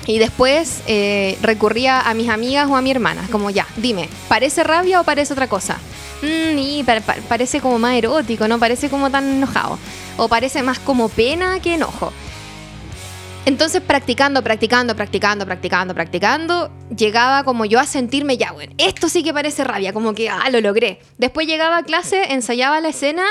Y 0.06 0.18
después 0.20 0.82
eh, 0.86 1.36
recurría 1.42 2.00
a 2.00 2.14
mis 2.14 2.28
amigas 2.28 2.68
o 2.70 2.76
a 2.76 2.80
mi 2.82 2.92
hermana. 2.92 3.26
Como 3.32 3.50
ya, 3.50 3.66
dime, 3.76 4.08
¿parece 4.28 4.62
rabia 4.62 5.00
o 5.00 5.04
parece 5.04 5.32
otra 5.32 5.48
cosa? 5.48 5.78
Mm, 6.22 6.56
y 6.58 6.84
pa- 6.84 7.00
pa- 7.00 7.16
parece 7.28 7.60
como 7.60 7.78
más 7.80 7.94
erótico, 7.96 8.46
no 8.46 8.60
parece 8.60 8.88
como 8.88 9.10
tan 9.10 9.28
enojado. 9.28 9.78
O 10.16 10.28
parece 10.28 10.62
más 10.62 10.78
como 10.78 11.08
pena 11.08 11.58
que 11.60 11.74
enojo. 11.74 12.12
Entonces, 13.46 13.80
practicando, 13.80 14.42
practicando, 14.42 14.94
practicando, 14.96 15.46
practicando, 15.46 15.94
practicando, 15.94 16.70
llegaba 16.94 17.44
como 17.44 17.64
yo 17.64 17.78
a 17.80 17.86
sentirme 17.86 18.36
ya, 18.36 18.52
bueno, 18.52 18.74
esto 18.76 19.08
sí 19.08 19.22
que 19.22 19.32
parece 19.32 19.64
rabia, 19.64 19.92
como 19.92 20.14
que, 20.14 20.28
ah, 20.28 20.50
lo 20.50 20.60
logré. 20.60 21.00
Después 21.16 21.46
llegaba 21.46 21.78
a 21.78 21.82
clase, 21.84 22.32
ensayaba 22.34 22.80
la 22.80 22.88
escena 22.88 23.24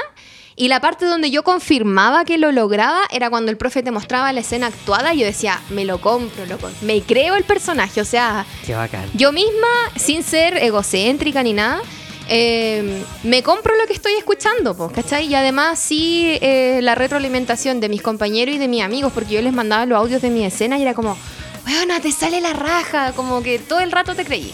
Y 0.57 0.69
la 0.69 0.79
parte 0.79 1.03
donde 1.05 1.31
yo 1.31 1.43
confirmaba 1.43 2.23
que 2.23 2.37
lo 2.37 2.53
lograba 2.53 3.01
era 3.11 3.29
cuando 3.29 3.51
el 3.51 3.57
profe 3.57 3.83
te 3.83 3.91
mostraba 3.91 4.31
la 4.31 4.39
escena 4.39 4.67
actuada 4.67 5.13
y 5.13 5.19
yo 5.19 5.25
decía, 5.25 5.59
me 5.69 5.83
lo 5.83 5.99
compro, 5.99 6.45
loco. 6.45 6.69
Me 6.81 7.01
creo 7.01 7.35
el 7.35 7.43
personaje. 7.43 7.99
O 7.99 8.05
sea, 8.05 8.45
Qué 8.65 8.73
bacán. 8.73 9.03
yo 9.15 9.33
misma, 9.33 9.67
sin 9.97 10.23
ser 10.23 10.55
egocéntrica 10.63 11.43
ni 11.43 11.51
nada, 11.51 11.81
eh, 12.27 13.03
me 13.23 13.43
compro 13.43 13.75
lo 13.75 13.85
que 13.87 13.93
estoy 13.93 14.13
escuchando, 14.13 14.75
po, 14.75 14.89
¿cachai? 14.89 15.27
Y 15.27 15.35
además 15.35 15.79
sí 15.79 16.37
eh, 16.41 16.79
la 16.81 16.95
retroalimentación 16.95 17.79
de 17.79 17.89
mis 17.89 18.01
compañeros 18.01 18.55
y 18.55 18.57
de 18.57 18.67
mis 18.67 18.83
amigos, 18.83 19.13
porque 19.13 19.35
yo 19.35 19.41
les 19.41 19.53
mandaba 19.53 19.85
los 19.85 19.97
audios 19.97 20.21
de 20.21 20.29
mi 20.29 20.43
escena 20.43 20.77
y 20.77 20.81
era 20.81 20.93
como, 20.93 21.17
weona, 21.65 21.99
te 21.99 22.11
sale 22.11 22.41
la 22.41 22.53
raja, 22.53 23.13
como 23.13 23.43
que 23.43 23.59
todo 23.59 23.79
el 23.79 23.91
rato 23.91 24.15
te 24.15 24.25
creí. 24.25 24.53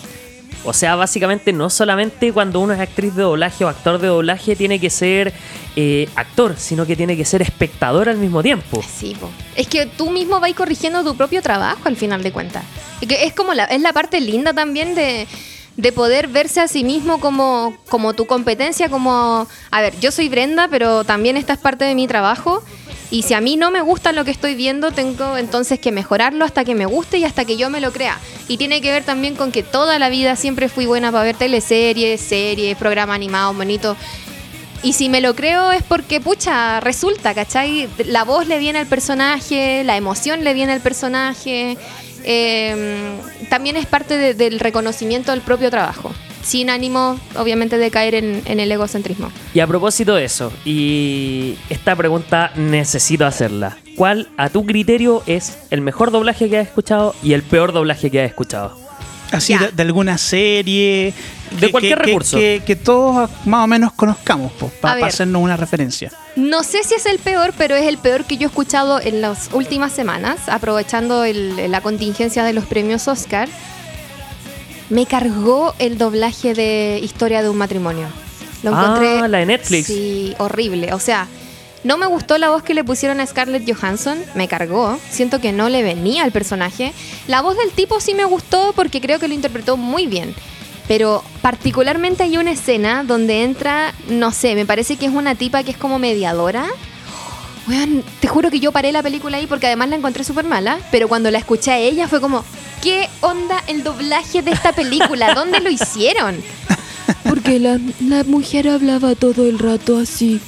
O 0.63 0.73
sea, 0.73 0.95
básicamente 0.95 1.53
no 1.53 1.69
solamente 1.69 2.31
cuando 2.31 2.59
uno 2.59 2.73
es 2.73 2.79
actriz 2.79 3.15
de 3.15 3.23
doblaje 3.23 3.65
o 3.65 3.67
actor 3.67 3.99
de 3.99 4.07
doblaje 4.07 4.55
tiene 4.55 4.79
que 4.79 4.91
ser 4.91 5.33
eh, 5.75 6.07
actor, 6.15 6.55
sino 6.57 6.85
que 6.85 6.95
tiene 6.95 7.17
que 7.17 7.25
ser 7.25 7.41
espectador 7.41 8.09
al 8.09 8.17
mismo 8.17 8.43
tiempo. 8.43 8.83
Sí, 8.83 9.15
po. 9.19 9.29
Es 9.55 9.67
que 9.67 9.87
tú 9.87 10.11
mismo 10.11 10.39
vas 10.39 10.53
corrigiendo 10.53 11.03
tu 11.03 11.15
propio 11.15 11.41
trabajo 11.41 11.81
al 11.85 11.95
final 11.95 12.21
de 12.21 12.31
cuentas. 12.31 12.63
Es 13.01 13.33
como 13.33 13.55
la, 13.55 13.63
es 13.65 13.81
la 13.81 13.91
parte 13.91 14.21
linda 14.21 14.53
también 14.53 14.93
de, 14.93 15.27
de 15.81 15.91
poder 15.91 16.27
verse 16.27 16.61
a 16.61 16.67
sí 16.67 16.83
mismo 16.83 17.19
como, 17.19 17.75
como 17.89 18.13
tu 18.13 18.27
competencia, 18.27 18.87
como, 18.87 19.47
a 19.71 19.81
ver, 19.81 19.99
yo 19.99 20.11
soy 20.11 20.29
Brenda, 20.29 20.67
pero 20.69 21.03
también 21.03 21.37
esta 21.37 21.53
es 21.53 21.59
parte 21.59 21.85
de 21.85 21.95
mi 21.95 22.07
trabajo. 22.07 22.63
Y 23.09 23.23
si 23.23 23.33
a 23.33 23.41
mí 23.41 23.57
no 23.57 23.71
me 23.71 23.81
gusta 23.81 24.11
lo 24.11 24.23
que 24.23 24.31
estoy 24.31 24.53
viendo, 24.53 24.91
tengo 24.91 25.37
entonces 25.37 25.79
que 25.79 25.91
mejorarlo 25.91 26.45
hasta 26.45 26.63
que 26.63 26.75
me 26.75 26.85
guste 26.85 27.17
y 27.17 27.25
hasta 27.25 27.45
que 27.45 27.57
yo 27.57 27.71
me 27.71 27.81
lo 27.81 27.91
crea. 27.91 28.19
Y 28.47 28.57
tiene 28.57 28.79
que 28.79 28.91
ver 28.91 29.03
también 29.03 29.35
con 29.35 29.51
que 29.51 29.63
toda 29.63 29.97
la 29.97 30.09
vida 30.09 30.35
siempre 30.35 30.69
fui 30.69 30.85
buena 30.85 31.11
para 31.11 31.23
ver 31.23 31.35
teleseries, 31.35 32.21
series, 32.21 32.77
programas 32.77 33.15
animados, 33.15 33.57
bonitos. 33.57 33.97
Y 34.83 34.93
si 34.93 35.09
me 35.09 35.19
lo 35.19 35.35
creo 35.35 35.71
es 35.71 35.83
porque, 35.83 36.21
pucha, 36.21 36.79
resulta, 36.79 37.33
¿cachai? 37.33 37.89
La 38.05 38.23
voz 38.23 38.47
le 38.47 38.59
viene 38.59 38.79
al 38.79 38.87
personaje, 38.87 39.83
la 39.83 39.97
emoción 39.97 40.43
le 40.43 40.53
viene 40.53 40.73
al 40.73 40.81
personaje. 40.81 41.77
Eh, 42.23 43.17
también 43.49 43.77
es 43.77 43.85
parte 43.85 44.17
de- 44.17 44.33
del 44.33 44.59
reconocimiento 44.59 45.31
del 45.31 45.41
propio 45.41 45.69
trabajo. 45.69 46.11
Sin 46.43 46.71
ánimo, 46.71 47.19
obviamente, 47.37 47.77
de 47.77 47.91
caer 47.91 48.15
en, 48.15 48.41
en 48.45 48.59
el 48.59 48.71
egocentrismo. 48.71 49.31
Y 49.53 49.59
a 49.59 49.67
propósito 49.67 50.15
de 50.15 50.25
eso, 50.25 50.51
y 50.65 51.55
esta 51.69 51.95
pregunta 51.95 52.51
necesito 52.55 53.27
hacerla. 53.27 53.77
¿Cuál, 53.95 54.27
a 54.37 54.49
tu 54.49 54.65
criterio, 54.65 55.21
es 55.27 55.59
el 55.69 55.81
mejor 55.81 56.09
doblaje 56.09 56.49
que 56.49 56.57
has 56.57 56.67
escuchado 56.67 57.13
y 57.21 57.33
el 57.33 57.43
peor 57.43 57.73
doblaje 57.73 58.09
que 58.09 58.21
has 58.21 58.27
escuchado? 58.27 58.75
Así 59.31 59.55
de, 59.55 59.71
de 59.71 59.83
alguna 59.83 60.17
serie. 60.17 61.13
De 61.59 61.69
cualquier 61.71 61.99
recurso. 61.99 62.37
Que, 62.37 62.61
que 62.65 62.75
todos 62.75 63.29
más 63.45 63.63
o 63.63 63.67
menos 63.67 63.91
conozcamos, 63.93 64.51
A 64.61 64.67
para 64.81 65.05
hacernos 65.07 65.41
una 65.41 65.57
referencia. 65.57 66.11
No 66.35 66.63
sé 66.63 66.83
si 66.83 66.93
es 66.95 67.05
el 67.05 67.19
peor, 67.19 67.53
pero 67.57 67.75
es 67.75 67.85
el 67.87 67.97
peor 67.97 68.23
que 68.25 68.37
yo 68.37 68.43
he 68.43 68.49
escuchado 68.49 68.99
en 69.01 69.21
las 69.21 69.49
últimas 69.53 69.91
semanas, 69.91 70.47
aprovechando 70.47 71.23
el- 71.25 71.69
la 71.69 71.81
contingencia 71.81 72.43
de 72.43 72.53
los 72.53 72.65
premios 72.65 73.07
Oscar. 73.07 73.49
Me 74.89 75.05
cargó 75.05 75.73
el 75.79 75.97
doblaje 75.97 76.53
de 76.53 76.99
Historia 77.01 77.41
de 77.41 77.49
un 77.49 77.57
matrimonio. 77.57 78.07
Lo 78.63 78.75
Ah, 78.75 78.81
encontré. 78.83 79.27
la 79.27 79.37
de 79.39 79.45
Netflix. 79.45 79.87
Sí, 79.87 80.33
horrible. 80.37 80.93
O 80.93 80.99
sea, 80.99 81.27
no 81.83 81.97
me 81.97 82.05
gustó 82.05 82.37
la 82.37 82.49
voz 82.49 82.61
que 82.63 82.73
le 82.73 82.83
pusieron 82.83 83.19
a 83.21 83.25
Scarlett 83.25 83.63
Johansson. 83.73 84.19
Me 84.35 84.47
cargó. 84.47 84.99
Siento 85.09 85.39
que 85.39 85.51
no 85.51 85.69
le 85.69 85.81
venía 85.81 86.23
al 86.23 86.31
personaje. 86.31 86.93
La 87.27 87.41
voz 87.41 87.57
del 87.57 87.71
tipo 87.71 87.99
sí 87.99 88.13
me 88.13 88.25
gustó 88.25 88.73
porque 88.75 89.01
creo 89.01 89.17
que 89.19 89.27
lo 89.27 89.33
interpretó 89.33 89.77
muy 89.77 90.07
bien. 90.07 90.35
Pero 90.91 91.23
particularmente 91.41 92.23
hay 92.23 92.37
una 92.37 92.51
escena 92.51 93.05
donde 93.05 93.43
entra, 93.43 93.93
no 94.09 94.33
sé, 94.33 94.55
me 94.55 94.65
parece 94.65 94.97
que 94.97 95.05
es 95.05 95.13
una 95.13 95.35
tipa 95.35 95.63
que 95.63 95.71
es 95.71 95.77
como 95.77 95.99
mediadora. 95.99 96.65
Weón, 97.65 98.03
te 98.19 98.27
juro 98.27 98.51
que 98.51 98.59
yo 98.59 98.73
paré 98.73 98.91
la 98.91 99.01
película 99.01 99.37
ahí 99.37 99.47
porque 99.47 99.67
además 99.67 99.87
la 99.87 99.95
encontré 99.95 100.25
súper 100.25 100.43
mala, 100.43 100.79
pero 100.91 101.07
cuando 101.07 101.31
la 101.31 101.37
escuché 101.37 101.71
a 101.71 101.77
ella 101.77 102.09
fue 102.09 102.19
como, 102.19 102.43
¿qué 102.83 103.07
onda 103.21 103.63
el 103.67 103.85
doblaje 103.85 104.41
de 104.41 104.51
esta 104.51 104.73
película? 104.73 105.33
¿Dónde 105.33 105.61
lo 105.61 105.69
hicieron? 105.69 106.43
Porque 107.23 107.57
la, 107.57 107.79
la 108.01 108.25
mujer 108.25 108.67
hablaba 108.67 109.15
todo 109.15 109.45
el 109.45 109.59
rato 109.59 109.97
así. 109.97 110.41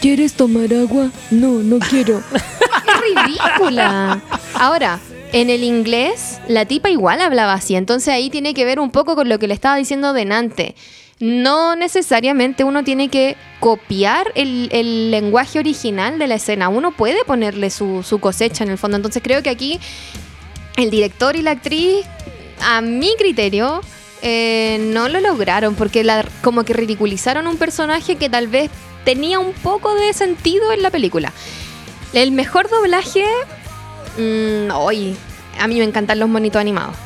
¿Quieres 0.00 0.32
tomar 0.32 0.72
agua? 0.72 1.10
No, 1.30 1.62
no 1.62 1.78
quiero. 1.78 2.22
Es 2.32 3.26
ridícula. 3.26 4.22
Ahora, 4.54 4.98
en 5.34 5.50
el 5.50 5.64
inglés, 5.64 6.38
la 6.46 6.64
tipa 6.64 6.90
igual 6.90 7.20
hablaba 7.20 7.54
así, 7.54 7.74
entonces 7.74 8.14
ahí 8.14 8.30
tiene 8.30 8.54
que 8.54 8.64
ver 8.64 8.78
un 8.78 8.92
poco 8.92 9.16
con 9.16 9.28
lo 9.28 9.40
que 9.40 9.48
le 9.48 9.54
estaba 9.54 9.74
diciendo 9.74 10.12
delante. 10.12 10.76
No 11.18 11.74
necesariamente 11.74 12.62
uno 12.62 12.84
tiene 12.84 13.08
que 13.08 13.36
copiar 13.58 14.30
el, 14.36 15.10
lenguaje 15.10 15.58
original 15.58 16.20
de 16.20 16.28
la 16.28 16.36
escena, 16.36 16.68
uno 16.68 16.92
puede 16.92 17.24
ponerle 17.24 17.70
su, 17.70 18.04
cosecha 18.20 18.62
en 18.62 18.70
el 18.70 18.78
fondo. 18.78 18.96
Entonces 18.96 19.24
creo 19.24 19.42
que 19.42 19.50
aquí 19.50 19.80
el 20.76 20.92
director 20.92 21.34
y 21.34 21.42
la 21.42 21.50
actriz, 21.50 22.06
a 22.60 22.80
mi 22.80 23.12
criterio, 23.18 23.80
eh, 24.22 24.78
no 24.92 25.08
lo 25.08 25.18
lograron 25.18 25.74
porque 25.74 26.08
como 26.42 26.62
que 26.62 26.74
ridiculizaron 26.74 27.48
un 27.48 27.56
personaje 27.56 28.14
que 28.14 28.30
tal 28.30 28.46
vez 28.46 28.70
tenía 29.04 29.40
un 29.40 29.52
poco 29.52 29.96
de 29.96 30.12
sentido 30.12 30.70
en 30.70 30.80
la 30.82 30.90
película. 30.90 31.32
El 32.12 32.30
mejor 32.30 32.70
doblaje, 32.70 33.24
mm, 34.18 34.70
hoy, 34.72 35.16
a 35.58 35.66
mí 35.66 35.78
me 35.78 35.84
encantan 35.84 36.18
los 36.18 36.28
monitos 36.28 36.60
animados. 36.60 36.96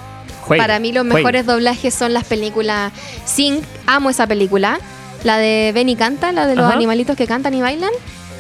Para 0.47 0.79
mí 0.79 0.93
los 0.93 1.05
mejores 1.05 1.45
doblajes 1.45 1.95
son 1.95 2.15
las 2.15 2.25
películas 2.25 2.93
Sing, 3.27 3.61
amo 3.87 4.09
esa 4.11 4.27
película. 4.27 4.81
La 5.25 5.37
de 5.37 5.73
Benny 5.75 5.97
Canta, 5.97 6.33
la 6.33 6.47
de 6.47 6.55
los 6.55 6.65
Ajá. 6.65 6.75
animalitos 6.75 7.17
que 7.17 7.27
cantan 7.27 7.53
y 7.55 7.61
bailan. 7.61 7.91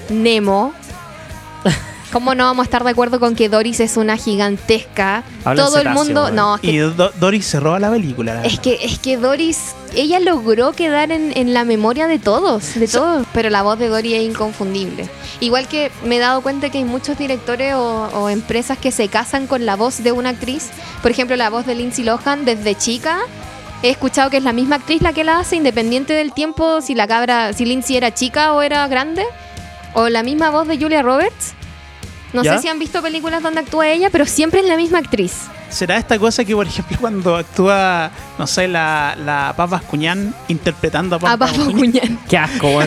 Nemo. 0.08 0.72
¿Cómo 2.12 2.34
no 2.34 2.44
vamos 2.44 2.64
a 2.64 2.66
estar 2.66 2.84
de 2.84 2.90
acuerdo 2.90 3.20
con 3.20 3.34
que 3.36 3.48
Doris 3.50 3.80
es 3.80 3.98
una 3.98 4.16
gigantesca? 4.16 5.24
Habla 5.44 5.64
Todo 5.66 5.78
el 5.78 5.90
mundo. 5.90 6.22
weón. 6.24 6.34
No, 6.36 6.54
es 6.54 6.61
que 6.62 6.70
Y 6.70 6.78
Do- 6.78 7.12
Doris 7.20 7.44
se 7.46 7.61
roba 7.61 7.78
la 7.78 7.90
película. 7.90 8.34
la 8.34 8.42
es 8.44 8.59
que, 8.59 8.78
es 8.82 8.98
que 8.98 9.18
Doris, 9.18 9.74
ella 9.94 10.18
logró 10.18 10.72
quedar 10.72 11.12
en, 11.12 11.36
en 11.36 11.52
la 11.52 11.64
memoria 11.64 12.06
de 12.06 12.18
todos, 12.18 12.74
de 12.76 12.88
todos. 12.88 13.26
Pero 13.34 13.50
la 13.50 13.62
voz 13.62 13.78
de 13.78 13.88
Doris 13.88 14.14
es 14.14 14.22
inconfundible. 14.22 15.06
Igual 15.40 15.68
que 15.68 15.92
me 16.02 16.16
he 16.16 16.18
dado 16.18 16.40
cuenta 16.40 16.70
que 16.70 16.78
hay 16.78 16.84
muchos 16.84 17.18
directores 17.18 17.74
o, 17.74 18.09
o 18.14 18.30
empresas 18.30 18.78
que 18.78 18.90
se 18.90 19.09
casan 19.09 19.46
con 19.46 19.66
la 19.66 19.76
voz 19.76 20.02
de 20.02 20.12
una 20.12 20.30
actriz. 20.30 20.70
Por 21.02 21.11
ejemplo, 21.11 21.36
la 21.36 21.50
voz 21.50 21.66
de 21.66 21.74
Lindsay 21.74 22.04
Lohan 22.04 22.46
desde 22.46 22.74
chica. 22.74 23.18
He 23.82 23.90
escuchado 23.90 24.30
que 24.30 24.38
es 24.38 24.42
la 24.42 24.52
misma 24.54 24.76
actriz 24.76 25.02
la 25.02 25.12
que 25.12 25.24
la 25.24 25.38
hace, 25.40 25.56
independiente 25.56 26.14
del 26.14 26.32
tiempo, 26.32 26.80
si 26.80 26.94
la 26.94 27.06
cabra, 27.06 27.52
si 27.52 27.64
Lindsay 27.66 27.96
era 27.98 28.12
chica 28.14 28.54
o 28.54 28.62
era 28.62 28.88
grande. 28.88 29.24
O 29.94 30.09
la 30.09 30.22
misma 30.22 30.50
voz 30.50 30.66
de 30.66 30.78
Julia 30.78 31.02
Roberts. 31.02 31.54
No 32.33 32.43
¿Ya? 32.43 32.57
sé 32.57 32.62
si 32.62 32.68
han 32.68 32.79
visto 32.79 33.01
películas 33.01 33.43
donde 33.43 33.61
actúa 33.61 33.89
ella, 33.89 34.09
pero 34.11 34.26
siempre 34.26 34.61
es 34.61 34.66
la 34.66 34.76
misma 34.76 34.99
actriz. 34.99 35.33
¿Será 35.70 35.97
esta 35.99 36.18
cosa 36.18 36.45
que, 36.45 36.55
por 36.55 36.66
ejemplo, 36.66 36.97
cuando 37.01 37.37
actúa, 37.37 38.11
no 38.39 38.47
sé, 38.47 38.68
la, 38.68 39.14
la 39.22 39.53
Paz 39.57 39.68
Bascuñán 39.70 40.35
interpretando 40.49 41.16
a 41.16 41.18
Paz 41.37 41.59
A? 41.59 41.64
Cuñán. 41.72 42.18
Qué 42.29 42.39
asco. 42.39 42.81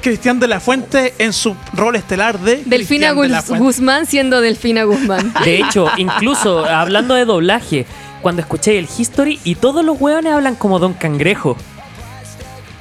Cristian 0.00 0.38
de 0.40 0.46
la 0.48 0.60
Fuente 0.60 1.14
en 1.18 1.32
su 1.32 1.56
rol 1.72 1.96
estelar 1.96 2.38
de 2.38 2.62
Delfina 2.66 3.12
de. 3.14 3.58
Guzmán 3.58 4.06
siendo 4.06 4.40
Delfina 4.40 4.84
Guzmán. 4.84 5.32
De 5.44 5.56
hecho, 5.60 5.88
incluso 5.96 6.64
hablando 6.64 7.14
de 7.14 7.24
doblaje, 7.24 7.86
cuando 8.22 8.42
escuché 8.42 8.78
el 8.78 8.88
History 8.96 9.40
y 9.44 9.56
todos 9.56 9.84
los 9.84 10.00
hueones 10.00 10.32
hablan 10.32 10.54
como 10.54 10.78
Don 10.78 10.94
Cangrejo. 10.94 11.56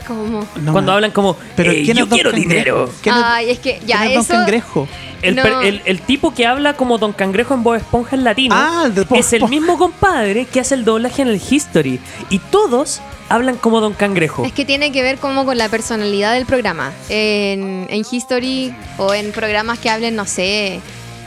Como... 0.07 0.45
No, 0.62 0.72
cuando 0.74 0.91
hablan 0.91 1.12
como, 1.12 1.36
Pero 1.55 1.72
"Eh, 1.72 1.82
¿quién 1.86 1.97
yo 1.97 2.03
es 2.05 2.10
Don 2.10 2.18
quiero 2.18 2.32
Cangrejo? 2.32 2.49
dinero. 2.49 2.89
¿Quién 3.01 3.16
es- 3.16 3.22
Ay, 3.24 3.49
es 3.51 3.60
que 3.60 3.80
ya 3.86 3.99
quién 3.99 4.10
es 4.10 4.14
Don 4.16 4.24
eso... 4.24 4.34
Cangrejo? 4.34 4.88
El, 5.22 5.36
No. 5.36 5.43
per- 5.43 5.53
el- 5.65 5.82
el 5.86 6.01
tipo 6.01 6.34
que 6.34 6.45
habla 6.47 6.74
como 6.74 6.97
Don 6.97 7.13
Cangrejo 7.13 7.53
en 7.53 7.63
Bob 7.63 7.76
Esponja 7.76 8.15
en 8.15 8.24
latino 8.24 8.55
Ah, 8.57 8.86
el 8.88 9.05
es 9.17 9.34
el 9.34 9.47
mismo 9.49 9.78
compadre 9.78 10.45
que 10.45 10.59
hace 10.59 10.76
el 10.76 10.86
doblaje 10.86 11.22
en 11.22 11.28
el 11.30 11.41
History. 11.49 11.99
Y 12.30 12.39
todos 12.39 13.01
hablan 13.30 13.57
como 13.57 13.80
Don 13.82 13.93
Cangrejo. 13.93 14.45
Es 14.45 14.53
que 14.53 14.65
tiene 14.65 14.91
que 14.91 15.03
ver 15.03 15.17
como 15.17 15.45
con 15.45 15.57
la 15.57 15.70
personalidad 15.70 16.34
del 16.34 16.45
programa. 16.45 16.91
En, 17.09 17.86
en 17.89 18.03
History 18.09 18.74
o 18.97 19.13
en 19.13 19.32
programas 19.32 19.78
que 19.80 19.89
hablen, 19.89 20.15
no 20.15 20.26
sé, 20.26 20.80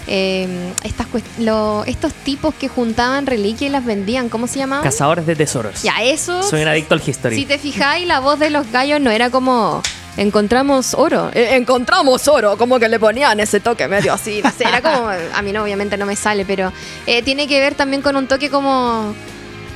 eh, 0.08 0.72
estas 0.82 1.06
lo- 1.38 1.84
estos 1.84 2.12
tipos 2.12 2.54
que 2.54 2.66
juntaban 2.68 3.24
reliquias 3.26 3.68
y 3.68 3.72
las 3.72 3.84
vendían, 3.84 4.28
¿cómo 4.28 4.46
se 4.48 4.58
llamaban? 4.58 4.82
Cazadores 4.82 5.26
de 5.26 5.36
tesoros. 5.36 5.82
Ya, 5.82 6.02
eso... 6.02 6.42
Soy 6.42 6.62
un 6.62 6.68
adicto 6.68 6.94
al 6.94 7.02
History. 7.06 7.36
Si 7.36 7.46
te 7.46 7.58
fijáis, 7.58 8.06
la 8.08 8.18
voz 8.20 8.38
de 8.40 8.50
los 8.50 8.70
gallos 8.72 9.00
no 9.00 9.10
era 9.10 9.30
como... 9.30 9.80
Encontramos 10.16 10.94
oro. 10.94 11.30
Eh, 11.32 11.56
encontramos 11.56 12.28
oro. 12.28 12.56
Como 12.56 12.78
que 12.78 12.88
le 12.88 12.98
ponían 12.98 13.40
ese 13.40 13.60
toque 13.60 13.88
medio 13.88 14.12
así. 14.12 14.42
No 14.42 14.50
sé, 14.50 14.64
era 14.64 14.82
como... 14.82 15.08
A 15.08 15.42
mí 15.42 15.52
no, 15.52 15.62
obviamente 15.62 15.96
no 15.96 16.06
me 16.06 16.16
sale, 16.16 16.44
pero 16.44 16.72
eh, 17.06 17.22
tiene 17.22 17.48
que 17.48 17.60
ver 17.60 17.74
también 17.74 18.02
con 18.02 18.16
un 18.16 18.26
toque 18.26 18.50
como... 18.50 19.14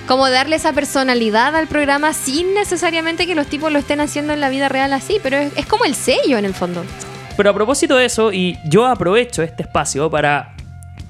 Como 0.07 0.31
darle 0.31 0.55
esa 0.55 0.73
personalidad 0.73 1.57
al 1.57 1.67
programa 1.67 2.13
sin 2.13 2.55
necesariamente 2.55 3.27
que 3.27 3.35
los 3.35 3.49
tipos 3.49 3.73
lo 3.73 3.81
estén 3.81 4.01
haciendo 4.01 4.33
en 4.33 4.41
la 4.41 4.51
vida 4.51 4.69
real 4.69 4.93
así, 4.93 5.19
pero 5.21 5.37
es, 5.37 5.53
es 5.57 5.67
como 5.67 5.85
el 5.85 5.97
sello 5.97 6.39
en 6.39 6.45
el 6.45 6.55
fondo. 6.55 6.85
Pero 7.37 7.51
a 7.51 7.55
propósito 7.55 7.97
de 7.97 8.05
eso, 8.05 8.33
y 8.33 8.57
yo 8.67 8.87
aprovecho 8.87 9.43
este 9.43 9.65
espacio 9.65 10.09
para 10.09 10.55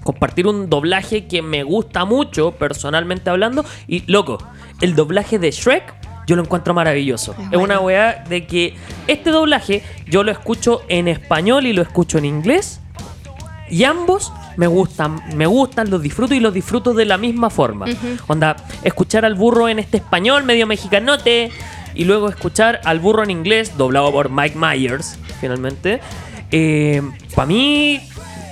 compartir 0.03 0.47
un 0.47 0.71
doblaje 0.71 1.27
que 1.27 1.43
me 1.43 1.63
gusta 1.63 2.07
mucho, 2.07 2.53
personalmente 2.53 3.29
hablando. 3.29 3.67
Y 3.87 4.11
loco, 4.11 4.39
el 4.81 4.95
doblaje 4.95 5.39
de 5.39 5.51
Shrek 5.51 6.06
yo 6.27 6.37
lo 6.37 6.43
encuentro 6.43 6.75
maravilloso. 6.75 7.35
Es 7.39 7.53
Es 7.53 7.59
una 7.59 7.81
weá 7.81 8.25
de 8.29 8.47
que 8.47 8.75
este 9.07 9.31
doblaje 9.31 9.83
yo 10.07 10.23
lo 10.23 10.33
escucho 10.33 10.83
en 10.89 11.09
español 11.09 11.67
y 11.67 11.73
lo 11.73 11.83
escucho 11.83 12.19
en 12.19 12.25
inglés. 12.25 12.81
Y 13.69 13.85
ambos 13.85 14.33
me 14.57 14.67
gustan, 14.67 15.21
me 15.35 15.47
gustan, 15.47 15.91
los 15.91 16.01
disfruto 16.03 16.35
y 16.35 16.41
los 16.41 16.55
disfruto 16.55 16.95
de 16.95 17.05
la 17.05 17.19
misma 17.19 17.51
forma. 17.51 17.87
Onda, 18.29 18.57
escuchar 18.83 19.25
al 19.25 19.35
burro 19.35 19.69
en 19.69 19.79
este 19.79 19.97
español 19.99 20.45
medio 20.45 20.67
mexicanote 20.67 21.51
y 21.95 22.05
luego 22.05 22.29
escuchar 22.29 22.81
al 22.85 23.01
burro 23.01 23.25
en 23.25 23.31
inglés, 23.31 23.77
doblado 23.77 24.13
por 24.13 24.31
Mike 24.31 24.57
Myers, 24.57 25.19
finalmente. 25.41 26.01
Para 27.35 27.47
mí 27.47 28.01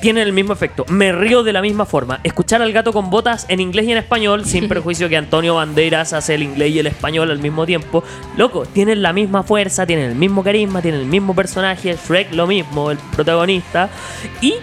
tiene 0.04 0.20
el 0.20 0.34
mismo 0.34 0.52
efecto. 0.52 0.84
Me 0.90 1.12
río 1.12 1.42
de 1.42 1.54
la 1.54 1.62
misma 1.62 1.86
forma. 1.86 2.20
Escuchar 2.24 2.60
al 2.60 2.74
gato 2.74 2.92
con 2.92 3.08
botas 3.08 3.46
en 3.48 3.58
inglés 3.58 3.86
y 3.86 3.92
en 3.92 3.96
español, 3.96 4.44
sin 4.44 4.68
perjuicio 4.68 5.08
que 5.08 5.16
Antonio 5.16 5.54
Banderas 5.54 6.12
hace 6.12 6.34
el 6.34 6.42
inglés 6.42 6.72
y 6.72 6.78
el 6.78 6.86
español 6.86 7.30
al 7.30 7.38
mismo 7.38 7.64
tiempo. 7.64 8.04
Loco, 8.36 8.66
tienen 8.66 9.00
la 9.00 9.14
misma 9.14 9.44
fuerza, 9.44 9.86
tienen 9.86 10.10
el 10.10 10.14
mismo 10.14 10.44
carisma, 10.44 10.82
tienen 10.82 11.00
el 11.00 11.06
mismo 11.06 11.34
personaje. 11.34 11.96
Shrek 11.96 12.34
lo 12.34 12.46
mismo, 12.46 12.90
el 12.90 12.98
protagonista. 12.98 13.88
Y 14.42 14.56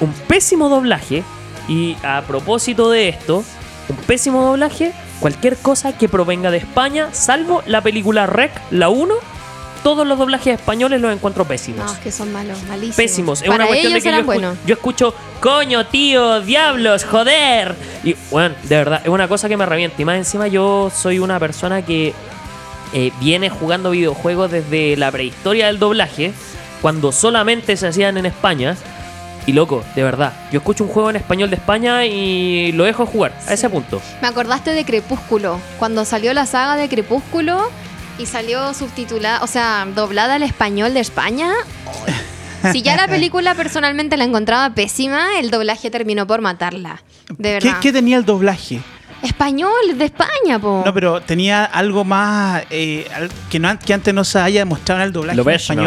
un 0.00 0.12
pésimo 0.28 0.68
doblaje. 0.68 1.24
Y 1.66 1.96
a 2.02 2.20
propósito 2.26 2.90
de 2.90 3.08
esto, 3.08 3.42
un 3.88 3.96
pésimo 3.96 4.44
doblaje, 4.44 4.92
cualquier 5.18 5.56
cosa 5.56 5.96
que 5.96 6.10
provenga 6.10 6.50
de 6.50 6.58
España, 6.58 7.08
salvo 7.12 7.62
la 7.66 7.80
película 7.80 8.26
Rec, 8.26 8.52
la 8.70 8.90
1, 8.90 9.14
todos 9.86 10.04
los 10.04 10.18
doblajes 10.18 10.54
españoles 10.58 11.00
los 11.00 11.12
encuentro 11.12 11.44
pésimos. 11.44 11.86
No, 11.86 11.92
es 11.92 11.98
que 12.00 12.10
son 12.10 12.32
malos, 12.32 12.60
malísimos. 12.64 12.96
Pésimos. 12.96 13.40
Es 13.42 13.46
Para 13.46 13.58
una 13.58 13.66
cuestión 13.68 13.92
de 13.92 13.98
ellos 14.00 14.02
que 14.04 14.16
yo, 14.16 14.22
escu- 14.22 14.24
buenos. 14.24 14.58
yo 14.66 14.74
escucho, 14.74 15.14
coño, 15.40 15.86
tío, 15.86 16.40
diablos, 16.40 17.04
joder. 17.04 17.76
Y 18.02 18.16
bueno, 18.32 18.56
de 18.64 18.74
verdad, 18.78 19.00
es 19.04 19.08
una 19.08 19.28
cosa 19.28 19.48
que 19.48 19.56
me 19.56 19.64
revienta. 19.64 20.02
Y 20.02 20.04
más 20.04 20.16
encima 20.16 20.48
yo 20.48 20.90
soy 20.92 21.20
una 21.20 21.38
persona 21.38 21.82
que 21.82 22.14
eh, 22.94 23.12
viene 23.20 23.48
jugando 23.48 23.92
videojuegos 23.92 24.50
desde 24.50 24.96
la 24.96 25.12
prehistoria 25.12 25.66
del 25.68 25.78
doblaje, 25.78 26.32
cuando 26.82 27.12
solamente 27.12 27.76
se 27.76 27.86
hacían 27.86 28.16
en 28.18 28.26
España. 28.26 28.76
Y 29.46 29.52
loco, 29.52 29.84
de 29.94 30.02
verdad, 30.02 30.32
yo 30.50 30.58
escucho 30.58 30.82
un 30.82 30.90
juego 30.90 31.10
en 31.10 31.14
español 31.14 31.48
de 31.48 31.54
España 31.54 32.04
y 32.06 32.72
lo 32.72 32.82
dejo 32.82 33.06
jugar, 33.06 33.32
a 33.46 33.52
ese 33.54 33.70
punto. 33.70 34.02
Me 34.20 34.26
acordaste 34.26 34.72
de 34.72 34.84
Crepúsculo, 34.84 35.60
cuando 35.78 36.04
salió 36.04 36.34
la 36.34 36.44
saga 36.44 36.74
de 36.74 36.88
Crepúsculo 36.88 37.70
y 38.18 38.26
salió 38.26 38.72
subtitulada, 38.74 39.42
o 39.42 39.46
sea, 39.46 39.86
doblada 39.94 40.34
al 40.34 40.42
español 40.42 40.94
de 40.94 41.00
España. 41.00 41.52
Si 42.72 42.82
ya 42.82 42.96
la 42.96 43.06
película 43.08 43.54
personalmente 43.54 44.16
la 44.16 44.24
encontraba 44.24 44.74
pésima, 44.74 45.38
el 45.38 45.50
doblaje 45.50 45.90
terminó 45.90 46.26
por 46.26 46.40
matarla. 46.40 47.02
De 47.28 47.58
¿Qué, 47.58 47.66
verdad. 47.68 47.80
qué 47.80 47.92
tenía 47.92 48.16
el 48.16 48.24
doblaje? 48.24 48.80
Español 49.22 49.72
de 49.96 50.04
España, 50.04 50.58
po. 50.60 50.82
No, 50.84 50.92
pero 50.94 51.20
tenía 51.20 51.64
algo 51.64 52.04
más 52.04 52.62
eh, 52.70 53.08
que, 53.50 53.58
no, 53.58 53.68
an- 53.68 53.78
que 53.78 53.94
antes 53.94 54.12
no 54.14 54.24
se 54.24 54.38
haya 54.38 54.60
demostrado 54.60 55.00
en 55.00 55.06
el 55.06 55.12
doblaje 55.12 55.36
Lo 55.36 55.42
en 55.42 55.46
ves, 55.46 55.70
¿no? 55.70 55.82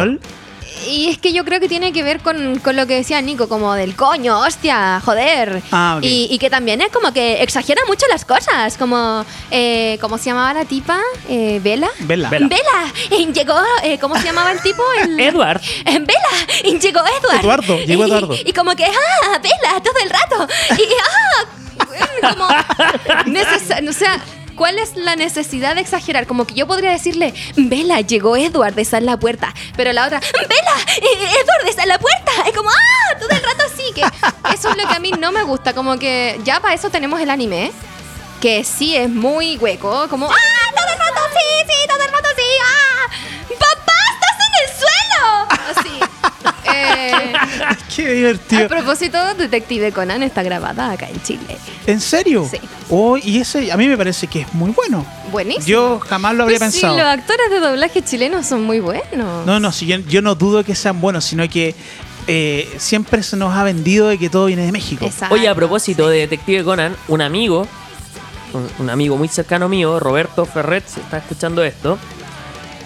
Y 0.88 1.10
es 1.10 1.18
que 1.18 1.34
yo 1.34 1.44
creo 1.46 1.60
que 1.60 1.68
tiene 1.68 1.92
que 1.94 2.04
ver 2.04 2.20
con, 2.22 2.60
con 2.60 2.76
lo 2.76 2.88
que 2.88 2.96
decía 2.96 3.22
Nico, 3.22 3.48
como 3.50 3.74
del 3.74 3.96
coño, 3.96 4.40
hostia, 4.40 5.02
joder. 5.04 5.62
Ah, 5.72 5.96
ok. 5.98 6.04
y, 6.06 6.28
y 6.32 6.38
que 6.40 6.50
también 6.50 6.82
es 6.82 6.90
como 6.90 7.12
que 7.14 7.42
exagera 7.44 7.82
mucho 7.88 8.06
las 8.10 8.26
cosas, 8.26 8.78
como, 8.78 9.26
eh, 9.52 9.98
¿cómo 10.02 10.18
se 10.18 10.26
llamaba 10.26 10.54
la 10.54 10.66
tipa? 10.66 11.00
Eh, 11.28 11.60
¿Vela? 11.64 11.90
Vela. 12.00 12.30
Vela. 12.30 12.48
Vela, 12.48 13.32
llegó, 13.34 13.56
eh, 13.84 13.98
¿cómo 14.00 14.16
se 14.18 14.24
llamaba 14.24 14.52
el 14.52 14.62
tipo? 14.62 14.84
El, 15.04 15.20
Edward. 15.20 15.62
En 15.86 16.06
Vela, 16.06 16.20
y 16.64 16.80
llegó 16.80 17.00
Edward. 17.02 17.40
Eduardo, 17.42 17.78
llegó 17.80 18.06
Y- 18.06 18.10
Eduardo. 18.10 18.36
Y, 18.46 18.54
como 18.54 18.76
que, 18.76 18.86
ah, 18.86 19.40
Vela, 19.42 19.82
todo 19.84 19.96
el 20.04 20.10
rato. 20.10 20.48
Y, 20.78 20.88
ah, 21.04 21.46
como, 22.34 22.46
o 23.90 23.94
sea, 23.94 24.20
¿cuál 24.60 24.78
es 24.78 24.98
la 24.98 25.16
necesidad 25.16 25.74
de 25.74 25.82
exagerar? 25.82 26.28
Como 26.28 26.46
que 26.46 26.54
yo 26.54 26.68
podría 26.68 26.92
decirle, 26.92 27.34
Vela, 27.56 28.02
llegó 28.02 28.36
Edward, 28.36 28.78
está 28.78 28.98
en 28.98 29.06
la 29.06 29.18
puerta. 29.18 29.54
Pero 29.78 29.94
la 29.94 30.06
otra, 30.06 30.20
Vela, 30.20 30.76
Edward 30.98 31.70
está 31.70 31.84
en 31.84 31.90
la 31.90 31.98
puerta. 31.98 32.32
Es 32.46 32.54
como, 32.54 32.70
ah, 32.70 33.18
todo 33.18 33.30
el 33.30 33.42
rato 33.42 33.64
así. 33.66 33.84
Que 33.96 34.02
eso 34.54 34.70
es 34.70 34.78
lo 34.78 34.86
que 34.86 34.96
a 34.96 35.00
mí 35.00 35.12
no 35.18 35.32
me 35.32 35.44
gusta. 35.44 35.74
Como 35.74 35.98
que 35.98 36.38
ya 36.44 36.60
para 36.60 36.74
eso 36.74 36.90
tenemos 36.90 37.22
el 37.22 37.30
anime. 37.30 37.72
Que 38.42 38.66
sí 38.66 38.98
es 38.98 39.10
muy 39.10 39.58
hueco, 39.58 40.08
como 40.10 40.30
¡Ah! 40.30 40.72
¡Todo 40.76 40.88
el 40.92 41.00
rato 41.00 41.22
sí! 41.34 41.66
¡Sí! 41.66 41.88
¡Todo 41.88 42.04
el 42.04 42.12
rato 42.12 42.28
sí! 42.36 42.44
¡Ah! 42.66 43.08
¡Papá! 43.60 43.94
¡Estás 44.14 44.38
en 44.46 44.54
el 44.62 44.70
suelo! 44.82 46.00
Así. 46.04 46.09
Qué 47.96 48.08
a 48.08 48.12
divertido. 48.12 48.68
propósito, 48.68 49.18
Detective 49.36 49.92
Conan 49.92 50.24
está 50.24 50.44
grabada 50.44 50.92
acá 50.92 51.08
en 51.10 51.22
Chile. 51.24 51.58
¿En 51.88 52.00
serio? 52.02 52.48
Sí. 52.50 52.60
Oh, 52.90 53.18
y 53.18 53.40
ese 53.40 53.72
a 53.72 53.78
mí 53.78 53.88
me 53.88 53.98
parece 53.98 54.28
que 54.28 54.42
es 54.42 54.54
muy 54.54 54.72
bueno. 54.72 55.06
Buenísimo. 55.32 55.66
Yo 55.66 56.00
jamás 56.00 56.36
lo 56.36 56.44
habría 56.44 56.60
Pues 56.60 56.74
sí, 56.74 56.82
pensado. 56.82 56.98
los 56.98 57.08
actores 57.08 57.50
de 57.50 57.60
doblaje 57.60 58.02
chilenos 58.04 58.46
son 58.46 58.64
muy 58.64 58.80
buenos. 58.80 59.46
No, 59.46 59.60
no, 59.60 59.72
si 59.72 59.86
yo, 59.86 59.98
yo 59.98 60.22
no 60.22 60.36
dudo 60.36 60.64
que 60.64 60.76
sean 60.76 61.00
buenos, 61.02 61.26
sino 61.26 61.48
que 61.50 61.76
eh, 62.28 62.70
siempre 62.78 63.24
se 63.24 63.38
nos 63.38 63.56
ha 63.56 63.64
vendido 63.64 64.08
de 64.08 64.18
que 64.18 64.30
todo 64.30 64.46
viene 64.46 64.66
de 64.66 64.72
México. 64.72 65.06
Exacto. 65.06 65.36
Oye, 65.36 65.48
a 65.48 65.56
propósito 65.56 66.08
de 66.10 66.20
Detective 66.20 66.64
Conan, 66.64 66.96
un 67.08 67.22
amigo, 67.22 67.68
un, 68.54 68.68
un 68.80 68.90
amigo 68.90 69.18
muy 69.18 69.28
cercano 69.28 69.68
mío, 69.70 70.00
Roberto 70.00 70.46
Ferret, 70.46 70.88
si 70.88 71.00
está 71.00 71.18
escuchando 71.18 71.64
esto, 71.64 71.98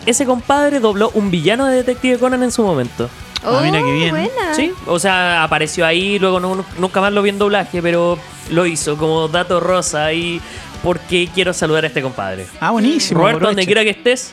ese 0.06 0.26
compadre 0.26 0.80
dobló 0.80 1.12
un 1.14 1.32
villano 1.32 1.66
de 1.66 1.78
Detective 1.78 2.20
Conan 2.20 2.44
en 2.44 2.52
su 2.52 2.64
momento. 2.64 3.10
Ah, 3.46 3.60
mira 3.64 3.80
qué 3.80 3.84
Oh, 3.84 3.94
bien. 3.94 4.10
buena. 4.12 4.54
Sí, 4.56 4.72
o 4.86 5.00
sea, 5.00 5.44
apareció 5.44 5.86
ahí, 5.86 6.18
luego 6.20 6.40
no- 6.40 6.66
nunca 6.78 7.02
más 7.02 7.12
lo 7.14 7.22
vi 7.22 7.30
en 7.30 7.40
doblaje, 7.40 7.82
pero 7.82 8.18
lo 8.50 8.66
hizo 8.66 8.98
como 8.98 9.28
dato 9.28 9.60
rosa 9.60 10.14
y 10.14 10.42
porque 10.82 11.30
quiero 11.34 11.54
saludar 11.54 11.84
a 11.84 11.88
este 11.88 12.02
compadre. 12.02 12.46
Ah, 12.60 12.72
buenísimo. 12.72 13.20
Roberto, 13.22 13.46
donde 13.48 13.66
quiera 13.66 13.84
que 13.84 13.92
estés, 13.92 14.32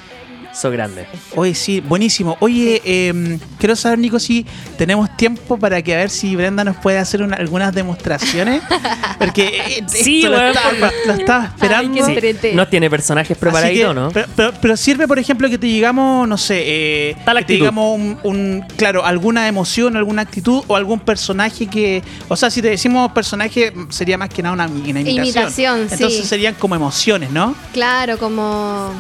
sos 0.52 0.72
grande. 0.72 1.06
Oye, 1.36 1.54
sí, 1.54 1.80
buenísimo. 1.80 2.36
Oye, 2.40 2.80
eh, 2.84 3.38
quiero 3.58 3.76
saber, 3.76 3.98
Nico, 3.98 4.18
si 4.18 4.44
tenemos 4.76 5.14
tiempo 5.16 5.58
para 5.58 5.80
que 5.82 5.94
a 5.94 5.98
ver 5.98 6.10
si 6.10 6.34
Brenda 6.36 6.64
nos 6.64 6.76
puede 6.76 6.98
hacer 6.98 7.22
una- 7.22 7.36
algunas 7.36 7.74
demostraciones. 7.74 8.62
Porque 9.18 9.62
eh, 9.78 9.84
Sí, 9.86 10.18
esto 10.22 10.30
lo, 10.30 10.40
estaba, 10.48 10.70
por- 10.70 10.92
lo 11.06 11.12
estaba 11.12 11.44
esperando. 11.44 12.06
No 12.54 12.68
tiene 12.68 12.88
personajes 12.90 13.36
preparaditos, 13.36 13.94
¿no? 13.94 14.10
Pero, 14.10 14.26
pero- 14.34 14.52
pero 14.60 14.76
sirve, 14.76 15.06
por 15.06 15.18
ejemplo, 15.18 15.48
que 15.48 15.58
te 15.58 15.66
digamos, 15.66 16.26
no 16.26 16.38
sé, 16.38 16.62
eh, 16.64 17.16
Tal 17.24 17.36
que 17.36 17.44
te 17.44 17.52
actitud. 17.54 17.58
digamos 17.60 17.96
un, 17.98 18.18
un- 18.24 18.64
claro, 18.76 19.04
alguna 19.04 19.46
emoción, 19.48 19.96
alguna 19.96 20.22
actitud 20.22 20.62
o 20.66 20.76
algún 20.76 21.00
personaje 21.00 21.66
que, 21.66 22.02
o 22.28 22.36
sea, 22.36 22.50
si 22.50 22.60
te 22.62 22.70
decimos 22.70 23.12
personaje 23.12 23.72
sería 23.90 24.16
más 24.18 24.28
que 24.30 24.42
nada 24.42 24.54
una, 24.54 24.66
una 24.66 25.00
imitación. 25.00 25.24
Imitación, 25.26 25.88
sí. 25.88 25.94
Entonces 25.94 26.26
serían 26.26 26.54
como 26.54 26.74
emociones, 26.74 27.30
¿no? 27.30 27.54
Claro, 27.72 28.18
como, 28.18 28.90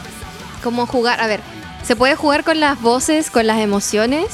como 0.60 0.86
jugar. 0.86 1.20
A 1.20 1.26
ver, 1.26 1.40
se 1.82 1.96
puede 1.96 2.14
jugar 2.14 2.44
con 2.44 2.60
las 2.60 2.80
voces, 2.80 3.30
con 3.30 3.46
las 3.46 3.58
emociones. 3.58 4.26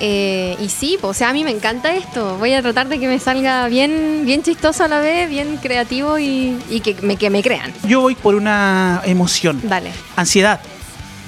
eh, 0.00 0.56
y 0.60 0.68
sí, 0.68 0.96
o 1.02 1.12
sea, 1.12 1.30
a 1.30 1.32
mí 1.32 1.42
me 1.44 1.50
encanta 1.50 1.94
esto. 1.96 2.36
Voy 2.38 2.54
a 2.54 2.62
tratar 2.62 2.88
de 2.88 3.00
que 3.00 3.08
me 3.08 3.18
salga 3.18 3.66
bien, 3.68 4.22
bien 4.24 4.42
chistoso 4.44 4.84
a 4.84 4.88
la 4.88 5.00
vez, 5.00 5.28
bien 5.28 5.56
creativo 5.56 6.18
y, 6.20 6.56
y 6.70 6.80
que, 6.80 6.94
me, 7.02 7.16
que 7.16 7.30
me 7.30 7.42
crean. 7.42 7.72
Yo 7.84 8.00
voy 8.00 8.14
por 8.14 8.34
una 8.36 9.02
emoción. 9.04 9.60
Dale. 9.64 9.90
Ansiedad. 10.16 10.60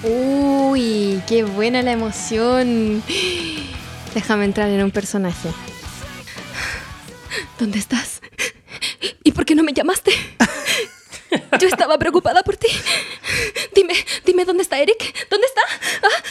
Uy, 0.05 1.21
qué 1.27 1.43
buena 1.43 1.83
la 1.83 1.93
emoción. 1.93 3.03
Déjame 4.15 4.45
entrar 4.45 4.69
en 4.71 4.83
un 4.85 4.91
personaje. 4.93 5.49
¿Dónde 7.59 7.79
estás? 7.79 8.21
¿Y 9.25 9.33
por 9.33 9.45
qué 9.45 9.55
no 9.55 9.63
me 9.63 9.73
llamaste? 9.73 10.13
Yo 11.59 11.69
estaba 11.69 11.99
preocupada 11.99 12.43
por 12.43 12.57
ti. 12.57 12.69
Dime, 13.75 13.95
dime 14.25 14.45
dónde 14.45 14.63
está 14.63 14.79
Eric. 14.79 15.29
¿Dónde 15.29 15.47
está? 15.47 15.63
Ah, 16.03 16.23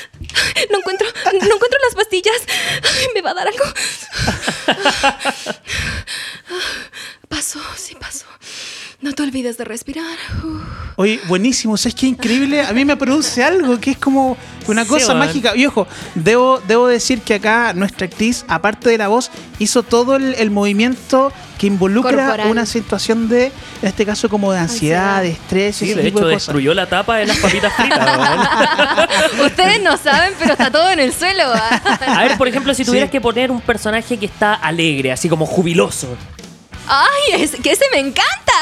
no 0.70 0.80
encuentro, 0.80 1.08
no 1.26 1.56
encuentro 1.56 1.80
las 1.84 1.96
pastillas. 1.96 2.42
Ay, 2.84 3.08
¿Me 3.14 3.22
va 3.22 3.32
a 3.32 3.34
dar 3.34 3.48
algo? 3.48 3.66
Paso, 7.30 7.60
te 9.20 9.24
olvides 9.24 9.58
de 9.58 9.66
respirar. 9.66 10.16
Uf. 10.46 10.62
Oye, 10.96 11.20
buenísimo, 11.28 11.76
¿sabes 11.76 11.94
qué 11.96 12.08
increíble? 12.08 12.62
A 12.62 12.72
mí 12.72 12.86
me 12.86 12.96
produce 12.96 13.44
algo 13.44 13.78
que 13.78 13.92
es 13.92 13.98
como 13.98 14.38
una 14.68 14.84
Sí, 14.84 14.90
cosa 14.90 15.14
mágica. 15.14 15.56
Y 15.58 15.66
ojo, 15.66 15.88
debo, 16.16 16.62
debo 16.68 16.88
decir 16.88 17.20
que 17.22 17.34
acá 17.36 17.74
nuestra 17.74 18.06
actriz, 18.08 18.46
aparte 18.48 18.90
de 18.90 18.98
la 18.98 19.10
voz, 19.10 19.30
hizo 19.60 19.84
todo 19.84 20.16
el, 20.16 20.36
el 20.36 20.52
movimiento 20.52 21.34
que 21.58 21.68
involucra 21.68 22.12
Corporal. 22.16 22.48
una 22.52 22.66
situación 22.66 23.28
de, 23.28 23.48
en 23.82 23.88
este 23.90 24.06
caso, 24.06 24.30
como 24.30 24.54
de 24.54 24.60
ansiedad, 24.60 25.18
Ansiedad. 25.18 25.22
de 25.24 25.30
estrés, 25.32 25.76
Sí, 25.76 25.86
ese 25.92 25.96
de 25.96 26.04
tipo 26.04 26.20
hecho 26.20 26.28
de 26.28 26.34
cosas. 26.36 26.48
destruyó 26.48 26.74
la 26.74 26.88
tapa 26.88 27.18
de 27.18 27.26
las 27.26 27.38
papitas 27.40 27.74
fritas. 27.74 28.00
Ustedes 29.46 29.82
no 29.82 29.98
saben, 29.98 30.34
pero 30.40 30.54
está 30.54 30.72
todo 30.72 30.90
en 30.92 31.00
el 31.00 31.14
suelo. 31.14 31.44
A 31.54 32.24
ver, 32.24 32.38
por 32.38 32.48
ejemplo, 32.48 32.74
si 32.74 32.86
tuvieras 32.86 33.08
Sí. 33.10 33.12
que 33.12 33.22
poner 33.22 33.52
un 33.52 33.60
personaje 33.62 34.18
que 34.18 34.26
está 34.28 34.54
alegre, 34.54 35.12
así 35.12 35.28
como 35.28 35.46
jubiloso. 35.46 36.08
¡Ay, 36.90 37.44
es 37.44 37.52
que 37.52 37.72
ese 37.72 37.86
me 37.92 38.00
encanta! 38.00 38.54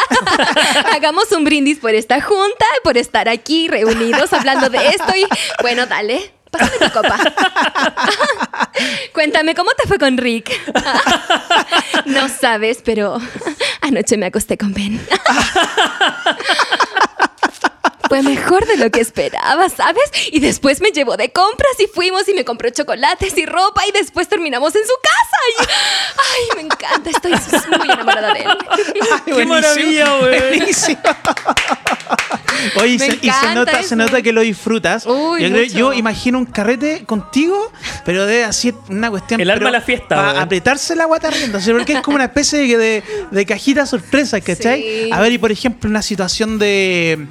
Hagamos 0.93 1.31
un 1.31 1.45
brindis 1.45 1.79
por 1.79 1.95
esta 1.95 2.21
junta, 2.21 2.65
por 2.83 2.97
estar 2.97 3.29
aquí 3.29 3.69
reunidos 3.69 4.33
hablando 4.33 4.69
de 4.69 4.89
esto 4.89 5.15
y... 5.15 5.25
Bueno, 5.61 5.85
dale, 5.85 6.33
pásame 6.51 6.77
tu 6.77 6.91
copa. 6.91 7.17
Cuéntame, 9.13 9.55
¿cómo 9.55 9.71
te 9.71 9.87
fue 9.87 9.97
con 9.97 10.17
Rick? 10.17 10.51
no 12.05 12.27
sabes, 12.27 12.79
pero 12.83 13.17
anoche 13.81 14.17
me 14.17 14.25
acosté 14.25 14.57
con 14.57 14.73
Ben. 14.73 14.99
Fue 18.09 18.21
mejor 18.21 18.65
de 18.65 18.77
lo 18.77 18.89
que 18.91 18.99
esperaba, 19.01 19.69
¿sabes? 19.69 20.03
Y 20.31 20.39
después 20.39 20.81
me 20.81 20.91
llevó 20.91 21.17
de 21.17 21.31
compras 21.31 21.71
y 21.79 21.87
fuimos 21.87 22.27
y 22.27 22.33
me 22.33 22.45
compró 22.45 22.69
chocolates 22.69 23.37
y 23.37 23.45
ropa 23.45 23.85
y 23.87 23.91
después 23.91 24.27
terminamos 24.27 24.75
en 24.75 24.81
su 24.83 24.93
casa. 25.01 25.37
Y, 25.49 25.63
ay, 26.17 26.55
me 26.55 26.61
encanta, 26.63 27.09
estoy 27.09 27.31
muy 27.77 27.89
enamorada 27.91 28.33
de 28.33 28.39
él. 28.41 28.47
Ay, 28.69 29.33
¡Qué 29.35 29.45
maravilla, 29.45 30.17
güey! 30.19 30.39
buenísimo. 30.57 30.99
Oye, 32.77 32.93
y 32.93 32.97
Me 32.97 33.05
se, 33.05 33.15
y 33.15 33.19
se 33.19 33.27
encanta 33.27 33.53
nota, 33.53 33.83
se 33.83 33.95
nota 33.95 34.21
que 34.21 34.31
lo 34.33 34.41
disfrutas. 34.41 35.05
Uy, 35.05 35.41
yo, 35.43 35.49
creo- 35.49 35.63
yo 35.65 35.93
imagino 35.93 36.37
un 36.39 36.45
carrete 36.45 37.03
contigo, 37.05 37.71
pero 38.05 38.25
debe 38.25 38.43
así 38.45 38.73
una 38.89 39.09
cuestión. 39.09 39.39
El 39.41 39.49
alma 39.49 39.67
de 39.67 39.71
la 39.73 39.81
fiesta, 39.81 40.15
Para 40.15 40.41
apretarse 40.41 40.95
la 40.95 41.05
guata 41.05 41.29
riendo. 41.29 41.59
¿sí? 41.59 41.71
Porque 41.71 41.93
es 41.93 42.01
como 42.01 42.15
una 42.15 42.25
especie 42.25 42.59
de, 42.59 42.77
de, 42.77 43.03
de 43.31 43.45
cajita 43.45 43.85
sorpresa, 43.85 44.41
¿cachai? 44.41 44.81
Sí. 44.81 45.09
A 45.11 45.19
ver, 45.21 45.31
y 45.33 45.37
por 45.37 45.51
ejemplo, 45.51 45.89
una 45.89 46.01
situación 46.01 46.57
de. 46.57 47.27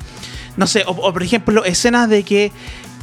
No 0.56 0.66
sé, 0.66 0.84
o, 0.86 0.90
o 0.92 1.12
por 1.12 1.22
ejemplo, 1.22 1.64
escenas 1.64 2.08
de 2.08 2.22
que 2.22 2.52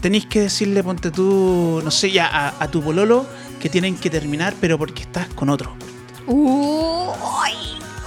tenéis 0.01 0.25
que 0.25 0.41
decirle, 0.41 0.83
ponte 0.83 1.11
tú, 1.11 1.81
no 1.83 1.91
sé, 1.91 2.11
ya 2.11 2.27
a, 2.27 2.53
a 2.63 2.67
tu 2.69 2.81
pololo 2.83 3.25
que 3.59 3.69
tienen 3.69 3.95
que 3.95 4.09
terminar, 4.09 4.53
pero 4.59 4.77
porque 4.77 5.03
estás 5.03 5.27
con 5.29 5.49
otro. 5.49 5.75
Uy, 6.27 7.51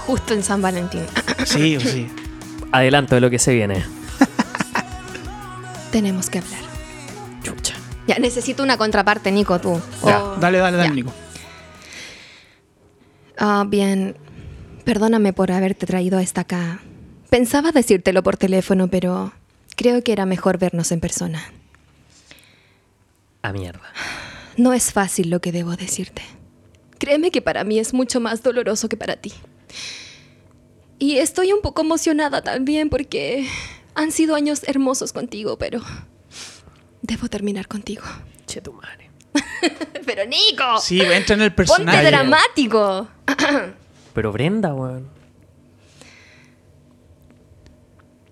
justo 0.05 0.33
en 0.33 0.43
San 0.43 0.61
Valentín. 0.61 1.03
Sí, 1.45 1.77
o 1.77 1.79
sí. 1.79 2.09
Adelanto 2.73 3.15
de 3.15 3.21
lo 3.21 3.29
que 3.29 3.39
se 3.39 3.53
viene. 3.53 3.83
Tenemos 5.91 6.29
que 6.29 6.39
hablar. 6.39 6.59
Chucha. 7.41 7.73
Ya, 8.07 8.19
necesito 8.19 8.63
una 8.63 8.77
contraparte, 8.77 9.31
Nico, 9.31 9.59
tú. 9.59 9.79
Ya, 10.05 10.23
O- 10.23 10.35
dale, 10.37 10.57
dale, 10.57 10.77
dale, 10.77 10.89
ya. 10.89 10.95
Nico. 10.95 11.13
Ah, 13.37 13.65
bien. 13.67 14.17
Perdóname 14.83 15.31
por 15.33 15.51
haberte 15.51 15.85
traído 15.85 16.17
hasta 16.19 16.41
acá. 16.41 16.79
Pensaba 17.29 17.71
decírtelo 17.71 18.23
por 18.23 18.37
teléfono, 18.37 18.87
pero 18.87 19.33
creo 19.75 20.03
que 20.03 20.11
era 20.13 20.25
mejor 20.25 20.57
vernos 20.57 20.91
en 20.91 20.99
persona. 20.99 21.43
A 23.41 23.51
mierda. 23.51 23.91
No 24.55 24.73
es 24.73 24.91
fácil 24.91 25.29
lo 25.29 25.39
que 25.39 25.51
debo 25.51 25.75
decirte. 25.75 26.21
Créeme 26.97 27.29
que 27.31 27.41
para 27.41 27.63
mí 27.63 27.79
es 27.79 27.93
mucho 27.93 28.19
más 28.19 28.41
doloroso 28.43 28.89
que 28.89 28.97
para 28.97 29.17
ti. 29.17 29.33
Y 30.99 31.17
estoy 31.17 31.51
un 31.53 31.61
poco 31.61 31.81
emocionada 31.81 32.41
también 32.41 32.89
porque 32.89 33.47
han 33.93 34.11
sido 34.11 34.33
años 34.35 34.63
hermosos 34.65 35.13
contigo, 35.13 35.57
pero 35.57 35.81
debo 37.03 37.27
terminar 37.27 37.67
contigo. 37.67 38.03
Che 38.47 38.61
tu 38.61 38.73
madre. 38.73 39.11
Pero 40.05 40.25
Nico, 40.25 40.79
Sí, 40.81 41.01
entra 41.01 41.35
en 41.35 41.41
el 41.41 41.53
ponte 41.53 41.67
personaje. 41.73 42.05
dramático. 42.07 43.07
Pero 44.13 44.31
Brenda, 44.31 44.73
weón. 44.73 45.07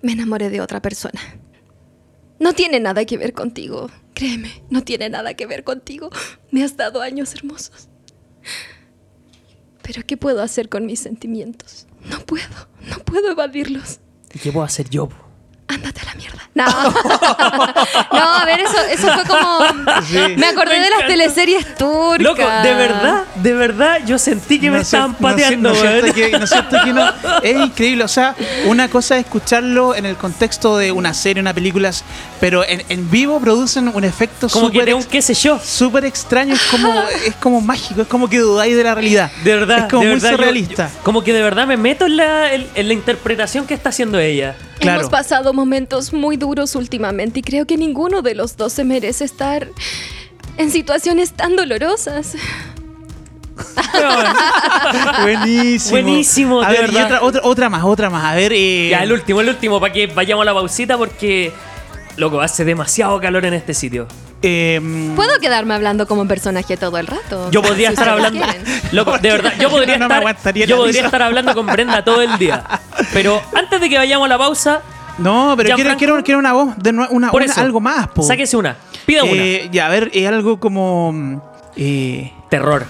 Me 0.05 0.11
enamoré 0.11 0.51
de 0.51 0.61
otra 0.61 0.83
persona. 0.83 1.19
No 2.39 2.53
tiene 2.53 2.79
nada 2.79 3.05
que 3.05 3.17
ver 3.17 3.33
contigo. 3.33 3.89
Créeme, 4.13 4.63
no 4.69 4.83
tiene 4.83 5.09
nada 5.09 5.33
que 5.33 5.47
ver 5.47 5.63
contigo. 5.63 6.11
Me 6.51 6.63
has 6.63 6.77
dado 6.77 7.01
años 7.01 7.33
hermosos. 7.33 7.89
Pero 9.81 10.03
¿qué 10.05 10.15
puedo 10.15 10.43
hacer 10.43 10.69
con 10.69 10.85
mis 10.85 10.99
sentimientos? 10.99 11.87
No 12.07 12.19
puedo, 12.19 12.45
no 12.87 12.99
puedo 12.99 13.31
evadirlos. 13.31 13.99
¿Y 14.31 14.37
qué 14.37 14.51
puedo 14.51 14.63
hacer 14.63 14.91
yo? 14.91 15.09
Ándate 15.67 16.01
a 16.01 16.05
la 16.05 16.13
mierda. 16.15 16.41
No. 16.53 16.65
no, 18.13 18.33
a 18.35 18.45
ver, 18.45 18.59
eso, 18.61 18.77
eso 18.91 19.11
fue 19.13 19.23
como. 19.25 19.59
Sí. 20.03 20.35
Me 20.37 20.45
acordé 20.47 20.77
Me 20.77 20.83
de 20.85 20.89
las 20.91 21.07
teleseries 21.07 21.75
turcas. 21.75 22.19
Loco, 22.21 22.41
de 22.63 22.73
verdad, 22.75 23.23
de 23.35 23.53
verdad, 23.53 23.99
yo 24.05 24.17
sentí 24.19 24.59
que 24.59 24.69
me 24.69 24.77
sé- 24.77 24.83
estaban 24.83 25.15
pateando, 25.15 25.69
no 25.69 25.75
siento 25.75 26.13
que- 26.13 26.31
no 26.39 26.47
siento 26.47 26.77
que 26.83 26.93
no. 26.93 27.11
Es 27.43 27.57
increíble. 27.57 28.03
O 28.03 28.07
sea, 28.07 28.35
una 28.67 28.87
cosa 28.89 29.17
es 29.17 29.25
escucharlo 29.25 29.95
en 29.95 30.05
el 30.05 30.15
contexto 30.17 30.77
de 30.77 30.91
una 30.91 31.13
serie, 31.13 31.41
una 31.41 31.53
película, 31.53 31.91
pero 32.39 32.63
en, 32.63 32.83
en 32.89 33.09
vivo 33.11 33.39
producen 33.41 33.89
un 33.93 34.03
efecto 34.03 34.47
Como 34.47 34.69
que 34.71 34.93
un 34.93 35.01
ex- 35.01 35.07
qué 35.07 35.21
sé 35.21 35.33
yo. 35.33 35.59
súper 35.59 36.05
extraño. 36.05 36.53
Es 36.53 36.61
como, 36.63 36.93
es 37.25 37.35
como 37.35 37.59
mágico, 37.61 38.03
es 38.03 38.07
como 38.07 38.29
que 38.29 38.37
dudáis 38.39 38.75
de 38.77 38.83
la 38.83 38.93
realidad. 38.95 39.31
De 39.43 39.55
verdad, 39.55 39.77
Es 39.79 39.83
como 39.91 40.03
de 40.03 40.09
muy 40.09 40.15
verdad, 40.15 40.29
yo- 40.31 40.37
surrealista. 40.37 40.89
yo- 40.93 41.03
como 41.03 41.23
que 41.23 41.33
de 41.33 41.41
verdad 41.41 41.67
me 41.67 41.75
meto 41.75 42.05
en 42.05 42.17
la, 42.17 42.53
en- 42.53 42.67
en 42.75 42.87
la 42.87 42.93
interpretación 42.93 43.65
que 43.65 43.73
está 43.73 43.89
haciendo 43.89 44.19
ella. 44.19 44.55
Claro. 44.79 44.99
Hemos 44.99 45.11
pasado 45.11 45.53
momentos 45.55 46.13
muy 46.13 46.37
duros 46.37 46.75
últimamente 46.75 47.39
y 47.39 47.41
creo 47.43 47.65
que 47.65 47.77
ninguno 47.77 48.21
de 48.21 48.35
los 48.35 48.57
dos 48.57 48.73
se 48.73 48.83
merece 48.83 49.23
estar 49.25 49.67
en 50.57 50.69
situaciones 50.71 51.31
tan 51.33 51.55
dolorosas. 51.55 52.33
Buenísimo. 55.21 55.91
Buenísimo, 55.91 56.61
A 56.61 56.69
de 56.71 56.73
ver, 56.81 56.89
y 56.89 56.93
verdad. 56.93 57.05
otra, 57.05 57.21
otra, 57.23 57.41
otra 57.43 57.69
más, 57.69 57.83
otra 57.83 58.09
más. 58.09 58.23
A 58.25 58.35
ver. 58.35 58.51
eh, 58.53 58.89
ya, 58.91 59.03
el 59.03 59.11
último, 59.11 59.41
el 59.41 59.49
último, 59.49 59.79
para 59.79 59.93
que 59.93 60.07
vayamos 60.07 60.43
a 60.43 60.45
la 60.45 60.53
pausita 60.53 60.97
porque, 60.97 61.51
loco, 62.17 62.41
hace 62.41 62.65
demasiado 62.65 63.19
calor 63.19 63.45
en 63.45 63.53
este 63.53 63.73
sitio. 63.73 64.07
eh, 64.41 64.81
Puedo 65.15 65.39
quedarme 65.39 65.73
hablando 65.73 66.07
como 66.07 66.27
personaje 66.27 66.77
todo 66.77 66.97
el 66.97 67.07
rato. 67.07 67.49
Yo 67.51 67.61
podría 67.61 67.89
Si 67.89 67.93
estar 67.93 68.09
hablando. 68.09 68.45
Loco, 68.91 69.17
de 69.17 69.29
verdad, 69.31 69.53
yo 69.59 69.69
podría 69.69 69.97
No, 69.99 70.07
no 70.09 70.21
me 70.21 70.31
estar. 70.31 70.53
yo 70.55 70.77
podría 70.77 71.05
estar 71.05 71.21
hablando 71.21 71.53
con 71.53 71.65
Brenda 71.67 72.03
todo 72.03 72.21
el 72.21 72.37
día. 72.37 72.63
Pero 73.13 73.41
antes 73.55 73.79
de 73.81 73.89
que 73.89 73.97
vayamos 73.97 74.25
a 74.25 74.29
la 74.29 74.37
pausa, 74.37 74.81
No, 75.17 75.53
pero 75.57 75.75
quiero, 75.75 75.95
quiero, 75.97 76.23
quiero 76.23 76.39
una 76.39 76.53
voz, 76.53 76.75
de 76.77 76.89
una, 76.89 77.07
por 77.31 77.41
una- 77.41 77.51
eso. 77.51 77.61
algo 77.61 77.79
más. 77.79 78.07
Po. 78.09 78.23
Sáquese 78.23 78.57
una. 78.57 78.75
Pida 79.05 79.23
una. 79.23 79.33
Eh, 79.33 79.69
ya, 79.71 79.85
a 79.85 79.89
ver, 79.89 80.11
es 80.13 80.27
algo 80.27 80.59
como. 80.59 81.11
mm, 81.13 81.37
eh, 81.77 82.33
Terror. 82.49 82.85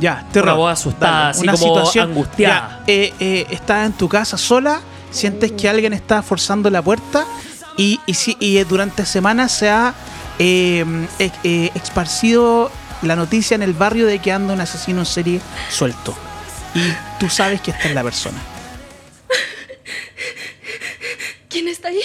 Ya, 0.00 0.26
terror. 0.32 0.50
Una 0.50 0.56
voz 0.58 0.72
asustada, 0.72 1.30
así 1.30 1.42
una 1.42 1.52
como 1.54 1.64
situación. 1.66 2.10
angustiada. 2.10 2.80
Ya, 2.80 2.84
eh, 2.86 3.12
eh, 3.18 3.46
estás 3.50 3.86
en 3.86 3.92
tu 3.94 4.08
casa 4.08 4.38
sola, 4.38 4.80
sientes 5.10 5.52
que 5.52 5.68
alguien 5.68 5.92
está 5.92 6.22
forzando 6.22 6.70
la 6.70 6.82
puerta 6.82 7.24
y, 7.76 7.98
y, 8.06 8.14
si- 8.14 8.36
y, 8.38 8.58
eh, 8.58 8.64
durante 8.64 9.04
semanas 9.06 9.50
se 9.50 9.68
ha 9.70 9.94
eh, 10.38 10.84
eh, 11.18 11.70
esparcido 11.74 12.70
la 13.02 13.16
noticia 13.16 13.54
en 13.56 13.62
el 13.62 13.72
barrio 13.72 14.06
de 14.06 14.20
que 14.20 14.30
anda 14.32 14.54
un 14.54 14.60
asesino 14.60 15.00
en 15.00 15.06
serie 15.06 15.40
suelto. 15.70 16.14
Y 16.76 16.80
tú 17.18 17.28
sabes 17.28 17.60
que 17.60 17.72
esta 17.72 17.88
es 17.88 17.94
la 17.94 18.02
persona. 18.04 18.38
¿Quién 21.58 21.70
está 21.70 21.88
ahí? 21.88 22.00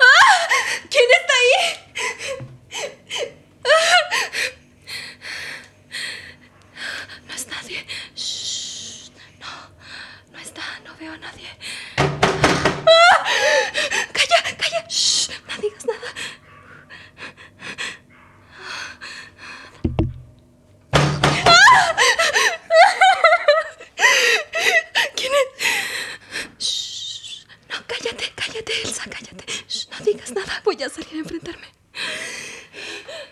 ¡Ah! 0.00 0.48
¿Quién 0.88 1.04
está 1.20 1.34
ahí? 1.42 1.52
No 7.26 7.34
es 7.34 7.46
nadie. 7.48 7.86
Shh. 8.14 9.10
No, 9.38 9.52
no 10.32 10.38
está, 10.38 10.80
no 10.82 10.96
veo 10.96 11.12
a 11.12 11.18
nadie. 11.18 11.50
¡Ah! 11.98 13.26
Calla, 14.14 14.56
calla. 14.56 14.86
Shh. 14.88 15.28
No 15.46 15.56
digas 15.60 15.84
nada. 15.84 16.10
¿Quién 25.14 25.32
es? 25.32 25.46
Shh. 26.58 27.46
No, 27.68 27.76
cállate, 27.86 28.32
cállate, 28.34 28.82
Elsa, 28.82 29.04
cállate. 29.10 29.44
Shh, 29.68 29.88
no 29.90 29.98
digas 30.04 30.30
nada, 30.32 30.60
voy 30.64 30.82
a 30.82 30.88
salir 30.88 31.14
a 31.14 31.18
enfrentarme. 31.18 31.68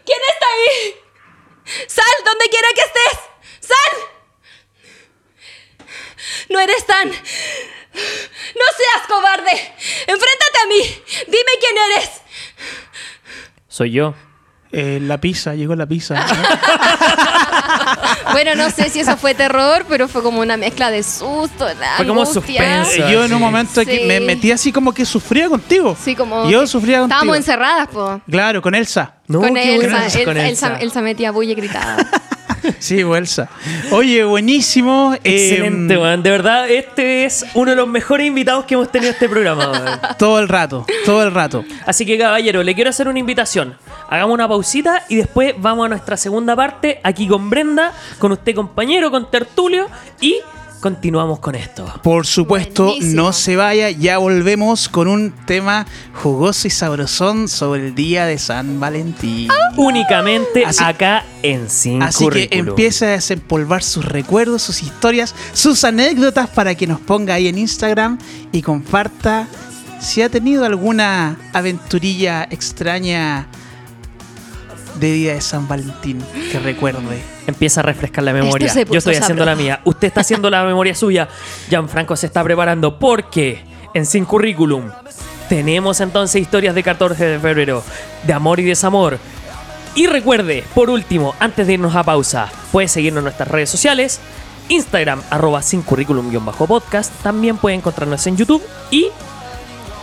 ¿Quién 0.04 0.20
está 0.32 0.46
ahí? 0.54 0.96
¡Sal, 1.86 2.24
donde 2.24 2.48
quiera 2.48 2.68
que 2.74 2.80
estés! 2.80 3.18
¡Sal! 3.60 3.92
No 6.48 6.60
eres 6.60 6.86
tan... 6.86 7.08
No 7.10 8.66
seas 8.76 9.06
cobarde. 9.08 9.74
Enfréntate 10.06 10.58
a 10.62 10.66
mí. 10.66 11.04
Dime 11.26 11.52
quién 11.60 11.78
eres. 11.78 12.10
Soy 13.74 13.90
yo. 13.90 14.14
Eh, 14.70 15.00
la 15.02 15.18
pizza, 15.18 15.56
llegó 15.56 15.74
la 15.74 15.84
pizza. 15.86 16.14
Bueno, 18.32 18.54
no 18.56 18.68
sé 18.70 18.90
si 18.90 19.00
eso 19.00 19.16
fue 19.16 19.34
terror, 19.34 19.84
pero 19.88 20.08
fue 20.08 20.22
como 20.22 20.40
una 20.40 20.56
mezcla 20.56 20.90
de 20.90 21.02
susto, 21.04 21.66
de 21.66 21.74
Fue 21.96 22.06
como 22.06 22.22
angustia. 22.22 22.84
suspenso. 22.84 23.08
yo 23.08 23.24
en 23.24 23.34
un 23.34 23.40
momento 23.40 23.80
Sí. 23.82 23.86
que 23.86 24.06
me 24.06 24.18
metí 24.18 24.50
así 24.50 24.72
como 24.72 24.92
que 24.92 25.04
sufría 25.04 25.48
contigo. 25.48 25.96
Sí, 26.02 26.16
como... 26.16 26.48
Yo 26.50 26.62
que 26.62 26.66
sufría 26.66 27.00
contigo. 27.00 27.14
Estábamos 27.16 27.36
encerradas, 27.36 27.88
po. 27.88 28.20
Claro, 28.28 28.60
con 28.60 28.74
Elsa. 28.74 29.14
No, 29.28 29.40
con 29.40 29.54
qué 29.54 29.76
Elsa, 29.76 29.86
bueno. 29.88 30.04
Elsa, 30.04 30.24
Con 30.24 30.36
Elsa, 30.36 30.76
Elsa 30.80 31.00
metía 31.02 31.30
bulla 31.30 31.52
y 31.52 31.54
gritaba. 31.54 31.96
Sí, 32.78 33.00
Elsa. 33.00 33.48
Oye, 33.90 34.24
buenísimo. 34.24 35.14
Excelente, 35.22 35.94
Eh, 35.94 35.98
weón. 35.98 36.22
De 36.22 36.30
verdad, 36.30 36.68
este 36.70 37.24
es 37.24 37.44
uno 37.54 37.70
de 37.70 37.76
los 37.76 37.88
mejores 37.88 38.26
invitados 38.26 38.64
que 38.64 38.74
hemos 38.74 38.90
tenido 38.90 39.10
en 39.10 39.14
este 39.14 39.28
programa, 39.28 39.70
weón. 39.70 40.00
Todo 40.18 40.38
el 40.38 40.48
rato, 40.48 40.86
todo 41.04 41.22
el 41.22 41.32
rato. 41.32 41.64
Así 41.86 42.04
que, 42.06 42.18
caballero, 42.18 42.62
le 42.62 42.74
quiero 42.74 42.90
hacer 42.90 43.08
una 43.08 43.18
invitación. 43.18 43.76
Hagamos 44.08 44.34
una 44.34 44.48
pausita 44.48 45.04
y 45.08 45.16
después 45.16 45.54
vamos 45.58 45.86
a 45.86 45.88
nuestra 45.88 46.16
segunda 46.16 46.54
parte, 46.54 47.00
aquí 47.02 47.26
con 47.26 47.50
Brenda, 47.50 47.92
con 48.18 48.32
usted, 48.32 48.54
compañero, 48.54 49.10
con 49.10 49.30
Tertulio 49.30 49.88
y 50.20 50.36
continuamos 50.84 51.38
con 51.38 51.54
esto. 51.54 51.90
Por 52.02 52.26
supuesto, 52.26 52.84
Buenísimo. 52.84 53.22
no 53.22 53.32
se 53.32 53.56
vaya, 53.56 53.88
ya 53.88 54.18
volvemos 54.18 54.90
con 54.90 55.08
un 55.08 55.32
tema 55.46 55.86
jugoso 56.22 56.68
y 56.68 56.70
sabrosón 56.70 57.48
sobre 57.48 57.86
el 57.86 57.94
día 57.94 58.26
de 58.26 58.36
San 58.36 58.78
Valentín. 58.78 59.48
Únicamente 59.78 60.62
Así- 60.62 60.84
acá 60.84 61.24
en 61.42 61.70
Sin 61.70 62.02
Así 62.02 62.28
que 62.28 62.50
empiece 62.50 63.06
a 63.06 63.10
desempolvar 63.12 63.82
sus 63.82 64.04
recuerdos, 64.04 64.60
sus 64.60 64.82
historias, 64.82 65.34
sus 65.54 65.84
anécdotas 65.84 66.50
para 66.50 66.74
que 66.74 66.86
nos 66.86 67.00
ponga 67.00 67.32
ahí 67.32 67.48
en 67.48 67.56
Instagram 67.56 68.18
y 68.52 68.60
comparta 68.60 69.48
si 70.00 70.20
ha 70.20 70.28
tenido 70.28 70.66
alguna 70.66 71.38
aventurilla 71.54 72.46
extraña 72.50 73.46
de 74.94 75.12
día 75.12 75.34
de 75.34 75.40
San 75.40 75.66
Valentín 75.68 76.22
que 76.50 76.58
recuerde. 76.58 77.22
Empieza 77.46 77.80
a 77.80 77.82
refrescar 77.82 78.24
la 78.24 78.32
memoria. 78.32 78.72
Yo 78.84 78.98
estoy 78.98 79.16
haciendo 79.16 79.44
la 79.44 79.54
mía. 79.54 79.80
Usted 79.84 80.08
está 80.08 80.20
haciendo 80.20 80.50
la 80.50 80.64
memoria 80.64 80.94
suya. 80.94 81.28
Gianfranco 81.68 82.16
se 82.16 82.26
está 82.26 82.42
preparando 82.42 82.98
porque 82.98 83.64
en 83.92 84.06
Sin 84.06 84.24
Currículum 84.24 84.90
tenemos 85.48 86.00
entonces 86.00 86.40
historias 86.40 86.74
de 86.74 86.82
14 86.82 87.24
de 87.24 87.38
febrero, 87.38 87.82
de 88.26 88.32
amor 88.32 88.60
y 88.60 88.64
desamor. 88.64 89.18
Y 89.94 90.06
recuerde, 90.06 90.64
por 90.74 90.90
último, 90.90 91.34
antes 91.38 91.66
de 91.66 91.74
irnos 91.74 91.94
a 91.94 92.02
pausa, 92.02 92.50
puede 92.72 92.88
seguirnos 92.88 93.20
en 93.20 93.24
nuestras 93.24 93.48
redes 93.48 93.70
sociales. 93.70 94.20
Instagram, 94.68 95.22
arroba 95.30 95.62
sin 95.62 95.82
currículum-podcast. 95.82 97.12
También 97.22 97.58
puede 97.58 97.76
encontrarnos 97.76 98.26
en 98.26 98.36
YouTube 98.36 98.62
y 98.90 99.08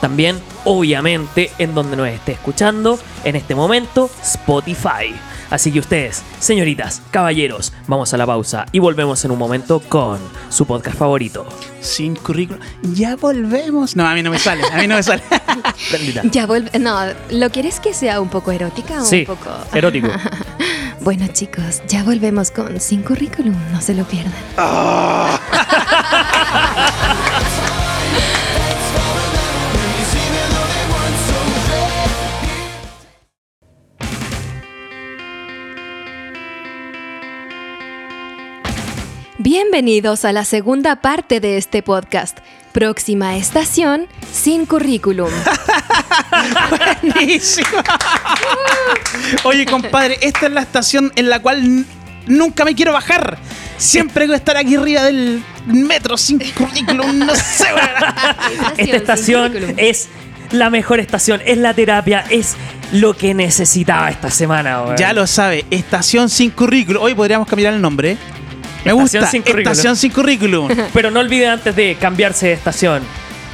también, 0.01 0.39
obviamente, 0.65 1.51
en 1.57 1.73
donde 1.73 1.95
nos 1.95 2.07
esté 2.09 2.33
escuchando 2.33 2.99
en 3.23 3.35
este 3.35 3.55
momento, 3.55 4.09
Spotify. 4.23 5.15
Así 5.49 5.71
que 5.71 5.79
ustedes, 5.79 6.23
señoritas, 6.39 7.01
caballeros, 7.11 7.73
vamos 7.85 8.13
a 8.13 8.17
la 8.17 8.25
pausa 8.25 8.65
y 8.71 8.79
volvemos 8.79 9.23
en 9.25 9.31
un 9.31 9.37
momento 9.37 9.81
con 9.81 10.17
su 10.49 10.65
podcast 10.65 10.97
favorito. 10.97 11.45
Sin 11.81 12.15
currículum. 12.15 12.61
Ya 12.93 13.17
volvemos. 13.17 13.95
No, 13.97 14.07
a 14.07 14.13
mí 14.13 14.23
no 14.23 14.31
me 14.31 14.39
sale, 14.39 14.63
a 14.71 14.77
mí 14.77 14.87
no 14.87 14.95
me 14.95 15.03
sale. 15.03 15.21
Bendita. 15.91 16.21
Ya 16.23 16.45
vuelve. 16.47 16.79
No, 16.79 16.97
¿lo 17.31 17.49
quieres 17.49 17.81
que 17.81 17.93
sea 17.93 18.21
un 18.21 18.29
poco 18.29 18.51
erótica 18.51 19.01
o 19.01 19.05
Sí, 19.05 19.25
un 19.27 19.35
poco.? 19.37 19.49
erótico. 19.73 20.07
Bueno, 21.03 21.25
chicos, 21.33 21.81
ya 21.87 22.03
volvemos 22.03 22.51
con 22.51 22.79
Sin 22.79 23.01
Currículum. 23.01 23.55
No 23.71 23.81
se 23.81 23.95
lo 23.95 24.03
pierdan. 24.03 24.31
Bienvenidos 39.43 40.23
a 40.23 40.33
la 40.33 40.45
segunda 40.45 40.97
parte 40.97 41.39
de 41.39 41.57
este 41.57 41.81
podcast. 41.81 42.37
Próxima 42.73 43.37
estación, 43.37 44.05
Sin 44.31 44.67
Currículum. 44.67 45.31
Buenísimo. 47.01 47.67
Oye, 49.43 49.65
compadre, 49.65 50.19
esta 50.21 50.45
es 50.45 50.51
la 50.51 50.61
estación 50.61 51.11
en 51.15 51.27
la 51.31 51.39
cual 51.39 51.87
nunca 52.27 52.65
me 52.65 52.75
quiero 52.75 52.93
bajar. 52.93 53.39
Siempre 53.77 54.27
voy 54.27 54.35
a 54.35 54.37
estar 54.37 54.57
aquí 54.57 54.75
arriba 54.75 55.05
del 55.05 55.43
metro 55.65 56.19
sin 56.19 56.37
currículum. 56.51 57.17
No 57.17 57.33
sé. 57.33 57.65
Esta 58.77 58.95
estación 58.95 59.73
es 59.77 60.07
la 60.51 60.69
mejor 60.69 60.99
estación, 60.99 61.41
es 61.43 61.57
la 61.57 61.73
terapia, 61.73 62.25
es 62.29 62.57
lo 62.91 63.17
que 63.17 63.33
necesitaba 63.33 64.11
esta 64.11 64.29
semana. 64.29 64.83
weón. 64.83 64.97
Ya 64.97 65.13
lo 65.13 65.25
sabe, 65.25 65.65
estación 65.71 66.29
sin 66.29 66.51
currículum. 66.51 67.01
Hoy 67.01 67.15
podríamos 67.15 67.47
cambiar 67.47 67.73
el 67.73 67.81
nombre. 67.81 68.19
Me 68.85 68.91
Estación 68.91 69.21
gusta, 69.21 69.27
sin 69.31 69.41
currículum. 69.41 69.71
estación 69.71 69.95
sin 69.95 70.11
currículum. 70.11 70.69
Pero 70.93 71.11
no 71.11 71.19
olvide 71.19 71.47
antes 71.47 71.75
de 71.75 71.95
cambiarse 71.99 72.47
de 72.47 72.53
estación. 72.53 73.03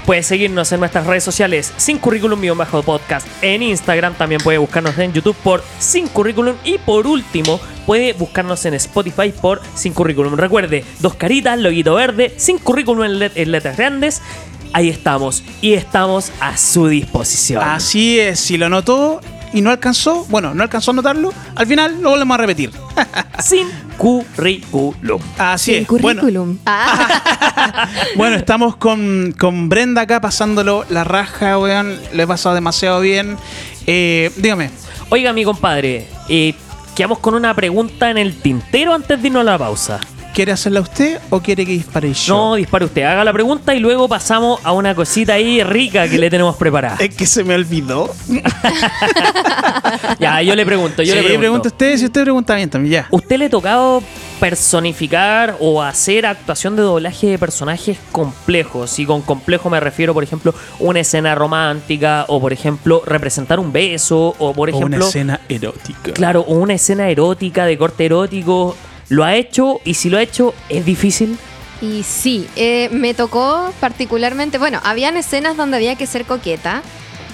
Puede 0.05 0.23
seguirnos 0.23 0.71
en 0.71 0.80
nuestras 0.80 1.05
redes 1.05 1.23
sociales 1.25 1.73
sin 1.75 1.97
currículum 1.97 2.39
bajo 2.57 2.82
podcast 2.82 3.28
en 3.41 3.61
Instagram. 3.61 4.13
También 4.13 4.39
puede 4.41 4.57
buscarnos 4.57 4.97
en 4.99 5.11
YouTube 5.11 5.36
por 5.43 5.61
sin 5.80 6.07
currículum. 6.07 6.55
Y 6.63 6.78
por 6.78 7.05
último, 7.07 7.59
puede 7.86 8.13
buscarnos 8.13 8.65
en 8.65 8.73
Spotify 8.75 9.34
por 9.34 9.61
sin 9.75 9.91
currículum. 9.93 10.36
Recuerde, 10.38 10.86
dos 10.99 11.15
caritas, 11.15 11.59
loguito 11.59 11.93
verde, 11.95 12.34
sin 12.38 12.57
currículum 12.57 13.03
en, 13.03 13.19
let- 13.19 13.34
en 13.36 13.51
letras 13.51 13.75
grandes. 13.75 14.21
Ahí 14.71 14.88
estamos. 14.88 15.43
Y 15.59 15.73
estamos 15.73 16.32
a 16.39 16.55
su 16.55 16.88
disposición. 16.88 17.61
Así 17.61 18.17
es, 18.17 18.39
si 18.39 18.55
lo 18.57 18.69
notó 18.69 19.19
y 19.51 19.61
no 19.61 19.71
alcanzó, 19.71 20.25
bueno, 20.30 20.53
no 20.53 20.63
alcanzó 20.63 20.91
a 20.91 20.93
notarlo, 20.93 21.34
al 21.55 21.67
final 21.67 22.01
lo 22.01 22.11
volvemos 22.11 22.36
a 22.36 22.38
repetir. 22.38 22.71
Sin 23.43 23.67
currículum. 23.98 25.22
Así 25.38 25.74
Sin 25.74 25.82
es. 25.84 25.88
Bueno, 25.88 26.22
Currículum. 26.22 26.58
Ah, 26.66 27.89
Bueno, 28.16 28.36
estamos 28.36 28.76
con, 28.76 29.34
con 29.38 29.70
Brenda 29.70 30.02
acá 30.02 30.22
pasándolo 30.22 30.86
la 30.89 31.04
raja, 31.04 31.58
weón. 31.60 31.98
Le 32.14 32.24
he 32.24 32.28
pasado 32.28 32.56
demasiado 32.56 33.02
bien. 33.02 33.38
Eh, 33.86 34.32
dígame, 34.38 34.70
Oiga, 35.10 35.32
mi 35.32 35.45
compadre, 35.45 36.06
eh, 36.28 36.54
quedamos 36.93 37.20
con 37.20 37.34
una 37.34 37.54
pregunta 37.54 38.10
en 38.10 38.18
el 38.18 38.36
tintero 38.41 38.93
antes 38.93 39.22
de 39.22 39.28
irnos 39.28 39.41
a 39.41 39.43
la 39.45 39.58
pausa. 39.58 40.00
¿Quiere 40.38 40.52
hacerla 40.52 40.82
usted 40.82 41.20
o 41.32 41.40
quiere 41.40 41.66
que 41.66 41.72
dispare 41.72 42.14
yo? 42.14 42.36
No, 42.36 42.54
dispare 42.54 42.86
usted, 42.86 43.02
haga 43.02 43.24
la 43.24 43.34
pregunta 43.34 43.74
y 43.74 43.80
luego 43.80 44.08
pasamos 44.08 44.60
a 44.64 44.72
una 44.72 44.94
cosita 44.94 45.34
ahí 45.34 45.64
rica 45.64 46.08
que 46.08 46.20
le 46.20 46.30
tenemos 46.30 46.56
preparada. 46.58 46.98
Es 47.00 47.16
que 47.16 47.26
se 47.26 47.44
me 47.44 47.56
olvidó. 47.56 48.14
Ya, 50.20 50.42
yo 50.42 50.56
le 50.56 50.66
pregunto, 50.66 51.02
yo 51.02 51.14
sí, 51.14 51.16
le 51.16 51.24
pregunto. 51.24 51.40
pregunta 51.40 51.68
usted, 51.70 51.98
si 51.98 52.06
usted 52.06 52.22
pregunta 52.24 52.56
bien 52.56 52.70
también, 52.70 52.92
ya. 52.92 53.08
¿Usted 53.10 53.38
le 53.38 53.46
ha 53.46 53.50
tocado 53.50 54.04
personificar 54.40 55.56
o 55.60 55.82
hacer 55.82 56.26
actuación 56.26 56.76
de 56.76 56.84
doblaje 56.84 57.28
de 57.28 57.38
personajes 57.40 57.98
complejos? 58.12 59.00
Y 59.00 59.06
con 59.06 59.22
complejo 59.22 59.70
me 59.70 59.80
refiero, 59.80 60.14
por 60.14 60.24
ejemplo, 60.24 60.54
una 60.80 61.00
escena 61.00 61.34
romántica 61.36 62.26
o, 62.28 62.40
por 62.40 62.54
ejemplo, 62.54 63.02
representar 63.06 63.60
un 63.60 63.72
beso 63.72 64.36
o, 64.38 64.54
por 64.54 64.70
O 64.70 64.78
una 64.78 64.86
ejemplo, 64.88 65.08
escena 65.08 65.40
erótica. 65.50 66.12
claro, 66.14 66.42
o 66.48 66.54
una 66.56 66.74
escena 66.74 67.10
erótica 67.10 67.66
de 67.66 67.78
corte 67.78 68.06
erótico. 68.06 68.76
¿Lo 69.10 69.24
ha 69.24 69.36
hecho? 69.36 69.80
Y 69.86 69.93
si 69.93 70.10
lo 70.10 70.18
ha 70.18 70.22
hecho, 70.22 70.53
¿es 70.70 70.86
difícil? 70.86 71.38
Y 71.82 72.03
sí, 72.03 72.47
eh, 72.55 72.89
me 72.91 73.14
tocó 73.14 73.72
particularmente, 73.80 74.58
bueno, 74.58 74.82
habían 74.84 75.16
escenas 75.16 75.55
donde 75.58 75.78
había 75.78 75.95
que 75.95 76.08
ser 76.08 76.26
coqueta. 76.26 76.82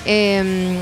em, 0.05 0.76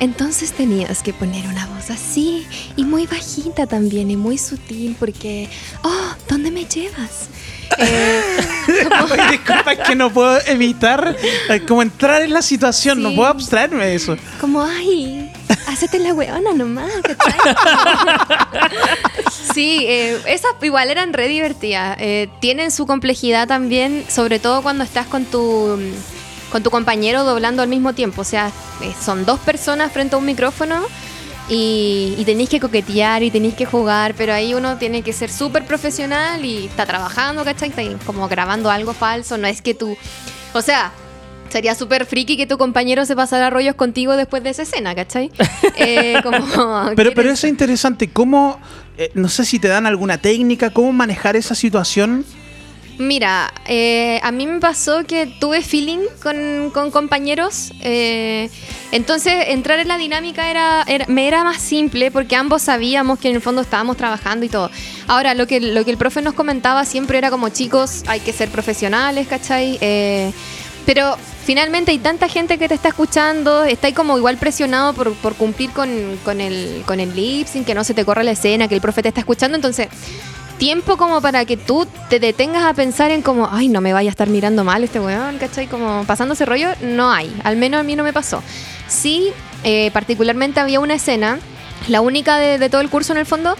entonces 0.00 0.52
tenías 0.52 1.02
que 1.02 1.12
poner 1.12 1.46
una 1.46 1.66
voz 1.66 1.90
así 1.90 2.46
y 2.76 2.84
muy 2.84 3.06
bajita 3.06 3.66
también 3.66 4.10
y 4.10 4.16
muy 4.16 4.38
sutil 4.38 4.94
porque, 4.98 5.48
oh, 5.82 6.14
¿dónde 6.28 6.50
me 6.50 6.64
llevas? 6.64 7.28
Eh, 7.78 8.22
disculpa, 9.30 9.72
es 9.72 9.78
que 9.86 9.94
no 9.94 10.10
puedo 10.12 10.38
evitar 10.46 11.14
eh, 11.50 11.60
como 11.68 11.82
entrar 11.82 12.22
en 12.22 12.32
la 12.32 12.42
situación, 12.42 13.02
no 13.02 13.14
puedo 13.14 13.28
abstraerme 13.28 13.86
de 13.86 13.94
eso. 13.94 14.16
como, 14.40 14.62
ay, 14.62 15.27
hacete 15.68 15.98
la 15.98 16.14
weona 16.14 16.52
nomás, 16.52 16.90
¿cachai? 17.02 17.38
Sí, 19.54 19.84
eh, 19.86 20.20
esas 20.26 20.52
igual 20.62 20.90
eran 20.90 21.12
re 21.12 21.28
divertidas. 21.28 21.96
Eh, 22.00 22.28
tienen 22.40 22.70
su 22.70 22.86
complejidad 22.86 23.46
también, 23.46 24.04
sobre 24.08 24.38
todo 24.38 24.62
cuando 24.62 24.84
estás 24.84 25.06
con 25.06 25.24
tu, 25.24 25.78
con 26.50 26.62
tu 26.62 26.70
compañero 26.70 27.24
doblando 27.24 27.62
al 27.62 27.68
mismo 27.68 27.92
tiempo. 27.92 28.22
O 28.22 28.24
sea, 28.24 28.48
eh, 28.82 28.92
son 29.04 29.24
dos 29.24 29.38
personas 29.40 29.92
frente 29.92 30.14
a 30.14 30.18
un 30.18 30.24
micrófono 30.24 30.82
y, 31.48 32.14
y 32.16 32.24
tenéis 32.24 32.48
que 32.48 32.60
coquetear 32.60 33.22
y 33.22 33.30
tenéis 33.30 33.54
que 33.54 33.64
jugar, 33.64 34.14
pero 34.14 34.32
ahí 34.32 34.54
uno 34.54 34.76
tiene 34.78 35.02
que 35.02 35.12
ser 35.12 35.30
súper 35.30 35.64
profesional 35.64 36.44
y 36.44 36.66
está 36.66 36.86
trabajando, 36.86 37.44
¿cachai? 37.44 37.70
Está 37.70 37.82
como 38.04 38.28
grabando 38.28 38.70
algo 38.70 38.92
falso. 38.92 39.36
No 39.38 39.46
es 39.46 39.62
que 39.62 39.74
tú... 39.74 39.96
O 40.54 40.62
sea... 40.62 40.92
Sería 41.50 41.74
súper 41.74 42.04
friki 42.06 42.36
que 42.36 42.46
tu 42.46 42.58
compañero 42.58 43.04
se 43.06 43.16
pasara 43.16 43.50
rollos 43.50 43.74
contigo 43.74 44.16
después 44.16 44.42
de 44.42 44.50
esa 44.50 44.62
escena, 44.62 44.94
¿cachai? 44.94 45.30
Eh, 45.76 46.20
como, 46.22 46.38
Pero, 46.38 46.94
pero 46.96 47.12
¿quieres- 47.14 47.32
eso 47.38 47.46
es 47.46 47.50
interesante, 47.52 48.08
¿cómo, 48.10 48.58
eh, 48.96 49.10
no 49.14 49.28
sé 49.28 49.44
si 49.44 49.58
te 49.58 49.68
dan 49.68 49.86
alguna 49.86 50.18
técnica, 50.18 50.70
cómo 50.70 50.92
manejar 50.92 51.36
esa 51.36 51.54
situación? 51.54 52.24
Mira, 52.98 53.52
eh, 53.68 54.18
a 54.24 54.32
mí 54.32 54.44
me 54.48 54.58
pasó 54.58 55.04
que 55.04 55.26
tuve 55.38 55.62
feeling 55.62 56.00
con, 56.20 56.70
con 56.74 56.90
compañeros, 56.90 57.72
eh, 57.80 58.50
entonces 58.90 59.34
entrar 59.48 59.78
en 59.78 59.86
la 59.86 59.96
dinámica 59.98 60.50
era, 60.50 60.82
era- 60.88 61.04
me 61.06 61.28
era 61.28 61.44
más 61.44 61.58
simple 61.58 62.10
porque 62.10 62.34
ambos 62.34 62.62
sabíamos 62.62 63.20
que 63.20 63.28
en 63.30 63.36
el 63.36 63.40
fondo 63.40 63.60
estábamos 63.62 63.96
trabajando 63.96 64.44
y 64.46 64.48
todo. 64.48 64.68
Ahora, 65.06 65.34
lo 65.34 65.46
que, 65.46 65.60
lo 65.60 65.84
que 65.84 65.92
el 65.92 65.96
profe 65.96 66.22
nos 66.22 66.34
comentaba 66.34 66.84
siempre 66.84 67.18
era 67.18 67.30
como 67.30 67.50
chicos, 67.50 68.02
hay 68.08 68.18
que 68.18 68.32
ser 68.32 68.48
profesionales, 68.48 69.28
¿cachai? 69.28 69.78
Eh, 69.80 70.32
pero 70.88 71.18
finalmente 71.44 71.90
hay 71.90 71.98
tanta 71.98 72.30
gente 72.30 72.56
que 72.56 72.66
te 72.66 72.72
está 72.72 72.88
escuchando, 72.88 73.64
está 73.64 73.88
ahí 73.88 73.92
como 73.92 74.16
igual 74.16 74.38
presionado 74.38 74.94
por, 74.94 75.12
por 75.16 75.34
cumplir 75.34 75.68
con, 75.72 75.90
con 76.24 76.40
el, 76.40 76.82
con 76.86 76.98
el 76.98 77.14
lip 77.14 77.46
sync, 77.46 77.66
que 77.66 77.74
no 77.74 77.84
se 77.84 77.92
te 77.92 78.06
corra 78.06 78.22
la 78.22 78.30
escena, 78.30 78.68
que 78.68 78.74
el 78.74 78.80
profe 78.80 79.02
te 79.02 79.08
está 79.08 79.20
escuchando, 79.20 79.56
entonces 79.56 79.88
tiempo 80.56 80.96
como 80.96 81.20
para 81.20 81.44
que 81.44 81.58
tú 81.58 81.86
te 82.08 82.20
detengas 82.20 82.64
a 82.64 82.72
pensar 82.72 83.10
en 83.10 83.20
como, 83.20 83.50
ay, 83.52 83.68
no 83.68 83.82
me 83.82 83.92
vaya 83.92 84.08
a 84.08 84.12
estar 84.12 84.30
mirando 84.30 84.64
mal 84.64 84.82
este 84.82 84.98
weón, 84.98 85.36
¿cachai? 85.36 85.66
Como 85.66 86.04
pasando 86.06 86.32
ese 86.32 86.46
rollo, 86.46 86.70
no 86.80 87.12
hay. 87.12 87.38
Al 87.44 87.56
menos 87.56 87.80
a 87.80 87.82
mí 87.82 87.94
no 87.94 88.02
me 88.02 88.14
pasó. 88.14 88.42
Sí, 88.86 89.28
eh, 89.64 89.90
particularmente 89.92 90.58
había 90.58 90.80
una 90.80 90.94
escena, 90.94 91.38
la 91.88 92.00
única 92.00 92.38
de 92.38 92.70
todo 92.70 92.80
el 92.80 92.88
curso 92.88 93.12
en 93.12 93.18
el 93.18 93.26
fondo, 93.26 93.56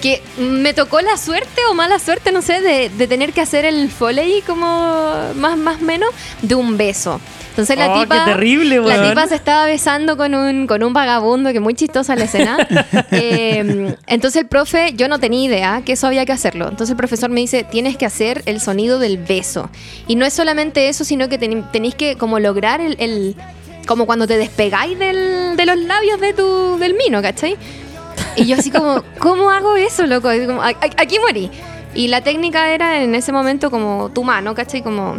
que 0.00 0.22
me 0.38 0.72
tocó 0.74 1.00
la 1.00 1.16
suerte 1.16 1.60
o 1.70 1.74
mala 1.74 1.98
suerte, 1.98 2.32
no 2.32 2.42
sé, 2.42 2.60
de, 2.60 2.88
de 2.88 3.06
tener 3.06 3.32
que 3.32 3.40
hacer 3.40 3.64
el 3.64 3.90
foley 3.90 4.42
como 4.46 5.12
más 5.34 5.56
más 5.56 5.80
menos 5.80 6.10
de 6.42 6.54
un 6.54 6.76
beso. 6.76 7.20
Entonces 7.50 7.76
la 7.76 7.92
Oh, 7.92 8.00
tipa 8.02 8.24
qué 8.24 8.30
terrible, 8.30 8.78
la 8.80 9.08
tipa 9.08 9.26
se 9.26 9.34
estaba 9.34 9.64
besando 9.66 10.16
con 10.16 10.32
un 10.32 10.68
con 10.68 10.84
un 10.84 10.92
vagabundo 10.92 11.52
que 11.52 11.58
muy 11.58 11.74
chistosa 11.74 12.14
la 12.14 12.24
escena. 12.24 12.56
Eh, 13.10 13.94
entonces 14.06 14.42
el 14.42 14.46
profe, 14.48 14.92
yo 14.94 15.08
no 15.08 15.18
tenía 15.18 15.44
idea 15.44 15.82
que 15.84 15.92
eso 15.94 16.06
había 16.06 16.24
que 16.24 16.32
hacerlo. 16.32 16.64
Entonces 16.68 16.90
el 16.90 16.96
profesor 16.96 17.30
me 17.30 17.40
dice, 17.40 17.64
"Tienes 17.64 17.96
que 17.96 18.06
hacer 18.06 18.42
el 18.46 18.60
sonido 18.60 18.98
del 19.00 19.18
beso." 19.18 19.70
Y 20.06 20.14
no 20.14 20.24
es 20.24 20.32
solamente 20.34 20.88
eso, 20.88 21.04
sino 21.04 21.28
que 21.28 21.38
ten- 21.38 21.64
tenéis 21.72 21.94
que 21.96 22.16
como 22.16 22.38
lograr 22.38 22.80
el, 22.80 22.96
el- 23.00 23.34
como 23.88 24.06
cuando 24.06 24.26
te 24.28 24.36
despegáis 24.36 24.96
del- 24.98 25.56
de 25.56 25.66
los 25.66 25.78
labios 25.78 26.20
de 26.20 26.32
tu 26.34 26.78
del 26.78 26.94
mino, 26.94 27.20
¿cachai? 27.22 27.56
Y 28.38 28.46
yo 28.46 28.56
así 28.56 28.70
como, 28.70 29.02
¿cómo 29.18 29.50
hago 29.50 29.76
eso, 29.76 30.06
loco? 30.06 30.32
Y 30.32 30.46
como, 30.46 30.62
"A- 30.62 30.68
a- 30.68 30.74
aquí 30.96 31.18
morí. 31.18 31.50
Y 31.94 32.08
la 32.08 32.20
técnica 32.22 32.70
era 32.70 33.02
en 33.02 33.14
ese 33.14 33.32
momento 33.32 33.70
como 33.70 34.10
tu 34.10 34.22
mano, 34.22 34.54
¿cachai? 34.54 34.82
Como 34.82 35.16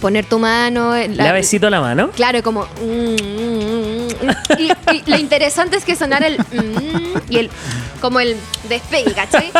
poner 0.00 0.24
tu 0.24 0.38
mano. 0.38 0.94
¿Le 0.94 1.08
da 1.16 1.32
besito 1.32 1.66
a 1.66 1.70
la 1.70 1.80
mano? 1.80 2.10
Claro, 2.10 2.42
como... 2.42 2.62
mm, 2.80 2.86
mm, 2.86 4.06
mm. 4.06 4.58
Y, 4.58 4.72
y 4.96 5.02
lo 5.10 5.16
interesante 5.18 5.76
es 5.76 5.84
que 5.84 5.96
sonara 5.96 6.26
el... 6.28 6.38
y 7.28 7.38
el... 7.38 7.50
Como 8.00 8.18
el 8.20 8.36
despegue, 8.68 9.12
¿cachai? 9.12 9.50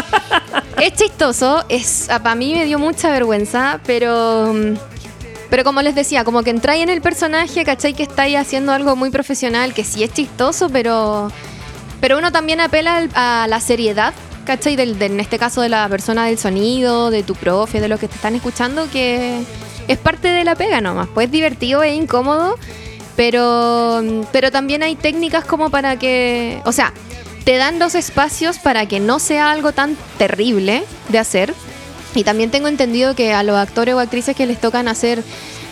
Es 0.80 0.94
chistoso, 0.94 1.64
es, 1.68 2.06
para 2.08 2.34
mí 2.34 2.54
me 2.54 2.64
dio 2.64 2.78
mucha 2.78 3.10
vergüenza, 3.10 3.78
pero... 3.86 4.54
Pero 5.50 5.64
como 5.64 5.82
les 5.82 5.94
decía, 5.94 6.24
como 6.24 6.42
que 6.42 6.50
entráis 6.50 6.82
en 6.82 6.88
el 6.88 7.02
personaje, 7.02 7.62
¿cachai? 7.64 7.92
Que 7.92 8.04
estáis 8.04 8.36
haciendo 8.38 8.72
algo 8.72 8.96
muy 8.96 9.10
profesional, 9.10 9.74
que 9.74 9.84
sí 9.84 10.02
es 10.02 10.12
chistoso, 10.12 10.70
pero... 10.70 11.30
Pero 12.02 12.18
uno 12.18 12.30
también 12.32 12.60
apela 12.60 13.08
a 13.14 13.46
la 13.48 13.60
seriedad, 13.60 14.12
¿cachai? 14.44 14.76
Del, 14.76 14.98
del- 14.98 15.12
en 15.12 15.20
este 15.20 15.38
caso 15.38 15.62
de 15.62 15.70
la 15.70 15.88
persona 15.88 16.26
del 16.26 16.36
sonido, 16.36 17.10
de 17.10 17.22
tu 17.22 17.34
profe, 17.34 17.80
de 17.80 17.88
los 17.88 17.98
que 17.98 18.08
te 18.08 18.16
están 18.16 18.34
escuchando, 18.34 18.90
que 18.90 19.40
es 19.88 19.98
parte 19.98 20.28
de 20.28 20.44
la 20.44 20.54
pega 20.54 20.80
nomás. 20.80 21.08
Pues 21.14 21.26
es 21.26 21.32
divertido 21.32 21.82
e 21.82 21.94
incómodo, 21.94 22.58
pero, 23.16 24.02
pero 24.32 24.50
también 24.50 24.82
hay 24.82 24.96
técnicas 24.96 25.44
como 25.44 25.70
para 25.70 25.96
que... 25.96 26.60
O 26.64 26.72
sea, 26.72 26.92
te 27.44 27.56
dan 27.56 27.78
los 27.78 27.94
espacios 27.94 28.58
para 28.58 28.86
que 28.86 29.00
no 29.00 29.18
sea 29.18 29.50
algo 29.52 29.72
tan 29.72 29.96
terrible 30.18 30.82
de 31.08 31.18
hacer. 31.18 31.54
Y 32.14 32.24
también 32.24 32.50
tengo 32.50 32.68
entendido 32.68 33.14
que 33.14 33.32
a 33.32 33.42
los 33.42 33.56
actores 33.56 33.94
o 33.94 34.00
actrices 34.00 34.36
que 34.36 34.46
les 34.46 34.60
tocan 34.60 34.86
hacer 34.88 35.22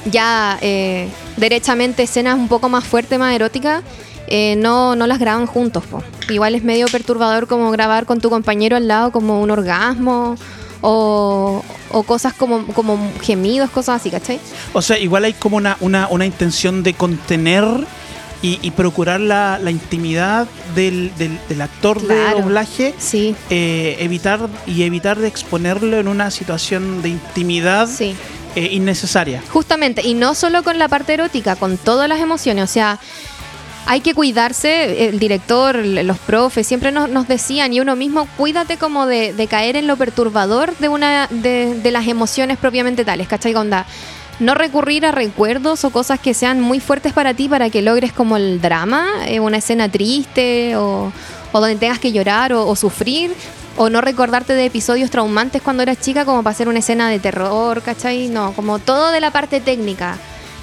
ya 0.06 0.58
eh, 0.62 1.08
derechamente 1.36 2.04
escenas 2.04 2.36
un 2.36 2.48
poco 2.48 2.68
más 2.68 2.84
fuertes, 2.84 3.18
más 3.18 3.34
eróticas, 3.34 3.82
eh, 4.30 4.56
no, 4.56 4.96
no 4.96 5.06
las 5.06 5.18
graban 5.18 5.46
juntos. 5.46 5.84
po. 5.84 6.02
Igual 6.28 6.54
es 6.54 6.62
medio 6.64 6.86
perturbador 6.86 7.46
como 7.46 7.70
grabar 7.70 8.06
con 8.06 8.20
tu 8.20 8.30
compañero 8.30 8.76
al 8.76 8.88
lado 8.88 9.10
como 9.12 9.40
un 9.42 9.50
orgasmo 9.50 10.36
o, 10.80 11.62
o 11.90 12.02
cosas 12.04 12.32
como, 12.32 12.66
como 12.68 12.98
gemidos, 13.22 13.68
cosas 13.70 14.00
así, 14.00 14.10
¿cachai? 14.10 14.40
O 14.72 14.80
sea, 14.80 14.98
igual 14.98 15.24
hay 15.24 15.34
como 15.34 15.56
una, 15.56 15.76
una, 15.80 16.08
una 16.08 16.24
intención 16.24 16.82
de 16.82 16.94
contener 16.94 17.64
y, 18.42 18.58
y 18.62 18.70
procurar 18.70 19.20
la, 19.20 19.58
la 19.60 19.70
intimidad 19.70 20.46
del, 20.74 21.12
del, 21.18 21.38
del 21.48 21.60
actor 21.60 22.00
Claro. 22.00 22.36
de 22.36 22.42
doblaje. 22.42 22.94
Sí, 22.98 23.34
eh, 23.50 23.96
evitar 24.00 24.48
y 24.66 24.84
evitar 24.84 25.18
de 25.18 25.28
exponerlo 25.28 25.98
en 25.98 26.08
una 26.08 26.30
situación 26.30 27.02
de 27.02 27.10
intimidad 27.10 27.86
sí. 27.86 28.14
eh, 28.54 28.68
innecesaria. 28.72 29.42
Justamente, 29.50 30.00
y 30.06 30.14
no 30.14 30.34
solo 30.34 30.62
con 30.62 30.78
la 30.78 30.88
parte 30.88 31.12
erótica, 31.12 31.56
con 31.56 31.76
todas 31.76 32.08
las 32.08 32.20
emociones, 32.20 32.64
o 32.64 32.72
sea, 32.72 32.98
hay 33.86 34.00
que 34.00 34.14
cuidarse, 34.14 35.08
el 35.08 35.18
director, 35.18 35.76
los 35.76 36.18
profes, 36.18 36.66
siempre 36.66 36.92
nos, 36.92 37.08
nos 37.08 37.26
decían, 37.26 37.72
y 37.72 37.80
uno 37.80 37.96
mismo, 37.96 38.28
cuídate 38.36 38.76
como 38.76 39.06
de, 39.06 39.46
caer 39.50 39.76
en 39.76 39.86
lo 39.86 39.96
perturbador 39.96 40.76
de 40.78 40.88
una 40.88 41.26
de, 41.28 41.90
las 41.90 42.06
emociones 42.06 42.58
propiamente 42.58 43.04
tales, 43.04 43.26
¿cachai? 43.26 43.54
Onda, 43.54 43.86
no 44.38 44.54
recurrir 44.54 45.04
a 45.06 45.12
recuerdos 45.12 45.84
o 45.84 45.90
cosas 45.90 46.20
que 46.20 46.34
sean 46.34 46.60
muy 46.60 46.80
fuertes 46.80 47.12
para 47.12 47.34
ti 47.34 47.48
para 47.48 47.68
que 47.68 47.82
logres 47.82 48.12
como 48.12 48.36
el 48.36 48.60
drama, 48.60 49.06
eh, 49.26 49.40
una 49.40 49.58
escena 49.58 49.88
triste 49.88 50.76
o, 50.76 51.12
o 51.52 51.60
donde 51.60 51.76
tengas 51.76 51.98
que 51.98 52.12
llorar 52.12 52.52
o, 52.52 52.66
o 52.66 52.76
sufrir. 52.76 53.34
O 53.76 53.88
no 53.88 54.00
recordarte 54.00 54.52
de 54.52 54.66
episodios 54.66 55.10
traumantes 55.10 55.62
cuando 55.62 55.82
eras 55.82 55.98
chica 56.00 56.24
como 56.24 56.42
para 56.42 56.52
hacer 56.52 56.68
una 56.68 56.80
escena 56.80 57.08
de 57.08 57.18
terror, 57.18 57.80
¿cachai? 57.82 58.28
No, 58.28 58.52
como 58.52 58.78
todo 58.78 59.10
de 59.10 59.20
la 59.20 59.30
parte 59.30 59.60
técnica. 59.60 60.18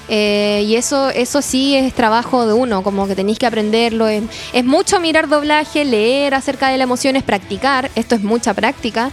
Eh, 0.10 0.64
y 0.66 0.76
eso, 0.76 1.10
eso 1.10 1.42
sí 1.42 1.76
es 1.76 1.94
trabajo 1.94 2.46
de 2.46 2.54
uno, 2.54 2.84
como 2.84 3.08
que 3.08 3.16
tenéis 3.16 3.40
que 3.40 3.46
aprenderlo. 3.46 4.08
Es, 4.08 4.24
mucho 4.64 5.00
mirar 5.00 5.28
doblaje, 5.28 5.86
leer 5.86 6.34
acerca 6.34 6.70
de 6.70 6.78
la 6.78 6.84
emoción, 6.84 7.16
es 7.16 7.24
practicar. 7.24 7.92
Esto 7.96 8.16
es 8.16 8.24
mucha 8.24 8.54
práctica. 8.54 9.12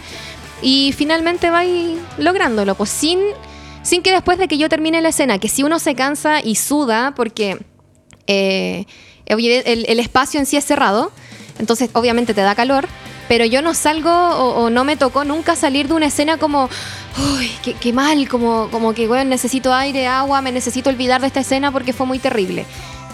Y 0.62 0.92
finalmente 0.96 1.50
vais 1.50 1.98
lográndolo, 2.18 2.74
pues 2.74 2.90
sin, 2.90 3.18
sin 3.82 4.02
que 4.02 4.12
después 4.12 4.38
de 4.38 4.48
que 4.48 4.56
yo 4.56 4.68
termine 4.68 5.00
la 5.00 5.10
escena, 5.10 5.38
que 5.38 5.48
si 5.48 5.62
uno 5.62 5.78
se 5.78 5.94
cansa 5.94 6.40
y 6.40 6.54
suda, 6.54 7.12
porque 7.14 7.58
eh, 8.26 8.86
el 9.26 10.00
espacio 10.00 10.40
en 10.40 10.46
sí 10.46 10.56
es 10.56 10.64
cerrado, 10.64 11.12
entonces 11.58 11.90
obviamente 11.92 12.34
te 12.34 12.40
da 12.40 12.54
calor, 12.54 12.86
pero 13.28 13.44
yo 13.44 13.62
no 13.62 13.74
salgo 13.74 14.10
o, 14.10 14.64
o 14.64 14.70
no 14.70 14.84
me 14.84 14.96
tocó 14.96 15.24
nunca 15.24 15.56
salir 15.56 15.88
de 15.88 15.94
una 15.94 16.06
escena 16.06 16.36
como, 16.36 16.68
uy, 17.18 17.50
qué, 17.62 17.74
qué 17.74 17.92
mal, 17.92 18.28
como, 18.28 18.68
como 18.70 18.94
que, 18.94 19.06
bueno, 19.06 19.24
necesito 19.24 19.72
aire, 19.72 20.06
agua, 20.06 20.40
me 20.40 20.52
necesito 20.52 20.90
olvidar 20.90 21.20
de 21.20 21.28
esta 21.28 21.40
escena 21.40 21.72
porque 21.72 21.92
fue 21.92 22.06
muy 22.06 22.18
terrible. 22.18 22.66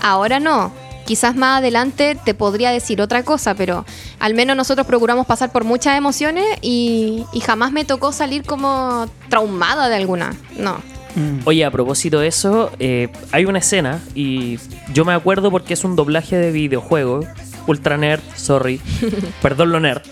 Ahora 0.03 0.41
no. 0.41 0.73
Quizás 1.07 1.35
más 1.35 1.59
adelante 1.59 2.17
te 2.25 2.35
podría 2.35 2.71
decir 2.71 3.03
otra 3.03 3.25
cosa, 3.25 3.55
pero 3.55 3.85
al 4.21 4.35
menos 4.35 4.57
nosotros 4.57 4.87
procuramos 4.87 5.27
pasar 5.27 5.51
por 5.51 5.65
muchas 5.65 5.99
emociones 5.99 6.45
y, 6.63 7.25
y 7.33 7.41
jamás 7.41 7.73
me 7.73 7.85
tocó 7.85 8.13
salir 8.13 8.45
como 8.45 9.07
traumada 9.29 9.89
de 9.89 9.97
alguna. 9.97 10.37
No. 10.57 10.77
Mm. 11.15 11.41
Oye, 11.45 11.65
a 11.65 11.71
propósito 11.71 12.21
de 12.21 12.29
eso, 12.29 12.71
eh, 12.79 13.09
hay 13.33 13.45
una 13.45 13.59
escena 13.59 14.01
y 14.15 14.59
yo 14.93 15.05
me 15.05 15.13
acuerdo 15.13 15.51
porque 15.51 15.75
es 15.75 15.85
un 15.85 15.97
doblaje 15.97 16.37
de 16.37 16.53
videojuego. 16.53 17.27
Ultra 17.71 17.97
nerd, 17.97 18.21
sorry. 18.35 18.81
Perdón 19.43 19.71
lo 19.71 19.79
nerd. 19.79 20.03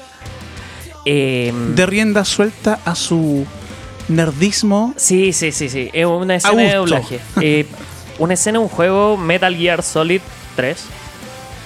Eh, 1.04 1.52
De 1.74 1.86
rienda 1.86 2.24
suelta 2.24 2.78
a 2.84 2.94
su 2.94 3.44
nerdismo. 4.06 4.94
Sí, 4.96 5.32
sí, 5.32 5.50
sí, 5.50 5.68
sí. 5.68 5.90
Es 5.92 6.06
una 6.06 6.36
escena 6.36 6.62
de 6.62 6.74
doblaje. 6.74 7.20
Eh, 7.40 7.66
una 8.20 8.34
escena, 8.34 8.60
un 8.60 8.68
juego 8.68 9.16
Metal 9.16 9.56
Gear 9.56 9.82
Solid 9.82 10.20
3, 10.54 10.76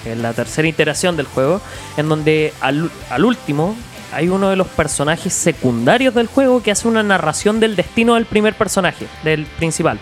que 0.03 0.11
es 0.13 0.17
la 0.17 0.33
tercera 0.33 0.67
iteración 0.67 1.15
del 1.15 1.27
juego, 1.27 1.61
en 1.97 2.09
donde 2.09 2.53
al, 2.59 2.89
al 3.11 3.25
último 3.25 3.75
hay 4.13 4.29
uno 4.29 4.49
de 4.49 4.55
los 4.55 4.67
personajes 4.67 5.31
secundarios 5.31 6.15
del 6.15 6.25
juego 6.25 6.63
que 6.63 6.71
hace 6.71 6.87
una 6.87 7.03
narración 7.03 7.59
del 7.59 7.75
destino 7.75 8.15
del 8.15 8.25
primer 8.25 8.55
personaje, 8.55 9.05
del 9.23 9.45
principal. 9.45 9.99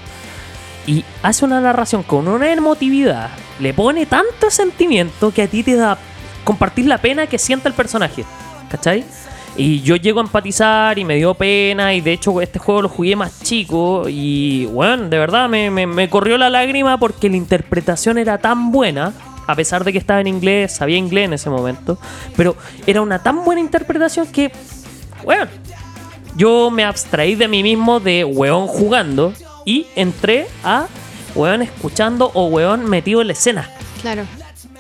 Y 0.88 1.06
hace 1.22 1.46
una 1.46 1.62
narración 1.62 2.04
con 2.04 2.28
una 2.28 2.52
emotividad, 2.52 3.30
le 3.60 3.74
pone 3.74 4.06
tanto 4.08 4.50
sentimiento 4.50 5.32
que 5.32 5.44
a 5.44 5.48
ti 5.48 5.62
te 5.64 5.76
da 5.76 5.98
compartir 6.44 6.88
la 6.88 6.98
pena 6.98 7.28
que 7.28 7.38
siente 7.38 7.68
el 7.68 7.74
personaje. 7.76 8.26
¿Cachai? 8.70 9.04
Y 9.58 9.82
yo 9.82 9.96
llego 9.98 10.22
a 10.22 10.24
empatizar 10.24 10.98
y 10.98 11.04
me 11.06 11.16
dio 11.18 11.34
pena. 11.34 11.94
Y 11.94 12.02
de 12.02 12.14
hecho, 12.14 12.42
este 12.42 12.58
juego 12.58 12.84
lo 12.84 12.90
jugué 12.90 13.16
más 13.16 13.42
chico. 13.44 14.06
Y 14.08 14.66
bueno, 14.68 15.10
de 15.10 15.20
verdad 15.20 15.50
me, 15.50 15.70
me- 15.70 15.86
me 15.88 16.10
corrió 16.10 16.38
la 16.38 16.50
lágrima 16.50 16.98
porque 16.98 17.30
la 17.30 17.36
interpretación 17.38 18.18
era 18.18 18.38
tan 18.38 18.72
buena. 18.72 19.14
A 19.48 19.56
pesar 19.56 19.84
de 19.84 19.92
que 19.92 19.98
estaba 19.98 20.22
en 20.22 20.28
inglés, 20.28 20.72
sabía 20.72 20.98
inglés 20.98 21.26
en 21.26 21.34
ese 21.34 21.50
momento. 21.50 21.98
Pero 22.38 22.56
era 22.88 23.02
una 23.02 23.20
tan 23.22 23.44
buena 23.44 23.60
interpretación 23.60 24.26
que, 24.28 24.52
bueno, 25.26 25.46
yo 26.38 26.72
me 26.72 26.86
abstraí 26.86 27.36
de 27.36 27.48
mí 27.50 27.62
mismo 27.62 28.00
de 28.00 28.24
weón 28.24 28.68
jugando. 28.68 29.34
Y 29.66 29.86
entré 29.96 30.48
a 30.64 30.88
weón 31.36 31.62
escuchando 31.62 32.32
o 32.34 32.46
weón 32.48 32.90
metido 32.90 33.22
en 33.22 33.28
la 33.28 33.34
escena. 33.34 33.70
Claro. 34.02 34.24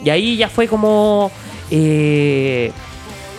Y 0.03 0.09
ahí 0.09 0.37
ya 0.37 0.49
fue 0.49 0.67
como. 0.67 1.31
eh, 1.69 2.71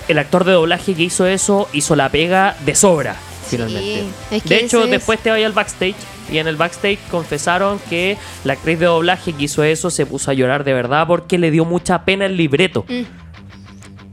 el 0.09 0.19
actor 0.19 0.45
de 0.45 0.53
doblaje 0.53 0.95
que 0.95 1.03
hizo 1.05 1.27
eso 1.27 1.69
hizo 1.73 1.95
la 1.95 2.09
pega 2.09 2.57
de 2.67 2.75
sobra, 2.75 3.15
finalmente. 3.47 4.05
es 4.33 4.43
que 4.43 4.49
de 4.49 4.65
hecho, 4.65 4.85
es- 4.85 4.91
después 4.91 5.21
te 5.21 5.31
vaya 5.31 5.47
al 5.47 5.53
backstage. 5.53 5.95
Y 6.31 6.39
en 6.39 6.47
el 6.47 6.57
backstage 6.57 6.99
confesaron 7.11 7.79
que 7.91 8.17
la 8.45 8.55
actriz 8.55 8.79
de 8.79 8.87
doblaje 8.87 9.33
que 9.33 9.45
hizo 9.45 9.63
eso 9.65 9.91
se 9.91 10.07
puso 10.07 10.31
a 10.31 10.35
llorar 10.35 10.65
de 10.65 10.73
verdad 10.73 11.07
porque 11.07 11.37
le 11.39 11.51
dio 11.51 11.65
mucha 11.65 12.05
pena 12.05 12.25
el 12.27 12.37
libreto. 12.37 12.85
Mm. 12.89 13.03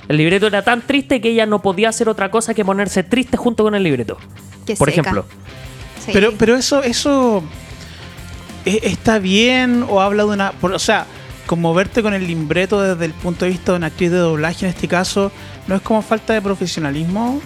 El 0.10 0.18
libreto 0.18 0.48
era 0.48 0.64
tan 0.64 0.82
triste 0.82 1.22
que 1.22 1.30
ella 1.30 1.46
no 1.46 1.62
podía 1.62 1.90
hacer 1.90 2.10
otra 2.10 2.30
cosa 2.32 2.54
que 2.54 2.66
ponerse 2.66 3.04
triste 3.04 3.38
junto 3.38 3.64
con 3.64 3.74
el 3.76 3.84
libreto. 3.84 4.18
Por 4.78 4.90
seca. 4.90 5.02
ejemplo. 5.02 5.26
Sí. 6.10 6.14
Pero, 6.14 6.34
pero 6.38 6.56
eso, 6.56 6.84
eso 6.84 7.44
eh, 8.65 8.80
está 8.84 9.19
bien 9.19 9.86
o 9.90 10.02
habla 10.02 10.23
de 10.23 10.30
una. 10.30 10.52
por- 10.53 10.73
o 10.73 10.80
sea, 10.80 11.06
como 11.45 11.73
verte 11.73 12.02
con 12.03 12.14
el 12.14 12.27
libreto 12.27 12.81
desde 12.81 13.06
el 13.06 13.14
punto 13.14 13.45
de 13.45 13.52
vista 13.52 13.72
de 13.72 13.77
una 13.80 13.88
actriz 13.88 14.11
de 14.11 14.18
doblaje 14.18 14.65
en 14.65 14.69
este 14.72 14.88
caso, 14.88 15.31
¿no 15.68 15.76
es 15.76 15.81
como 15.81 16.02
falta 16.02 16.34
de 16.34 16.41
profesionalismo? 16.41 17.41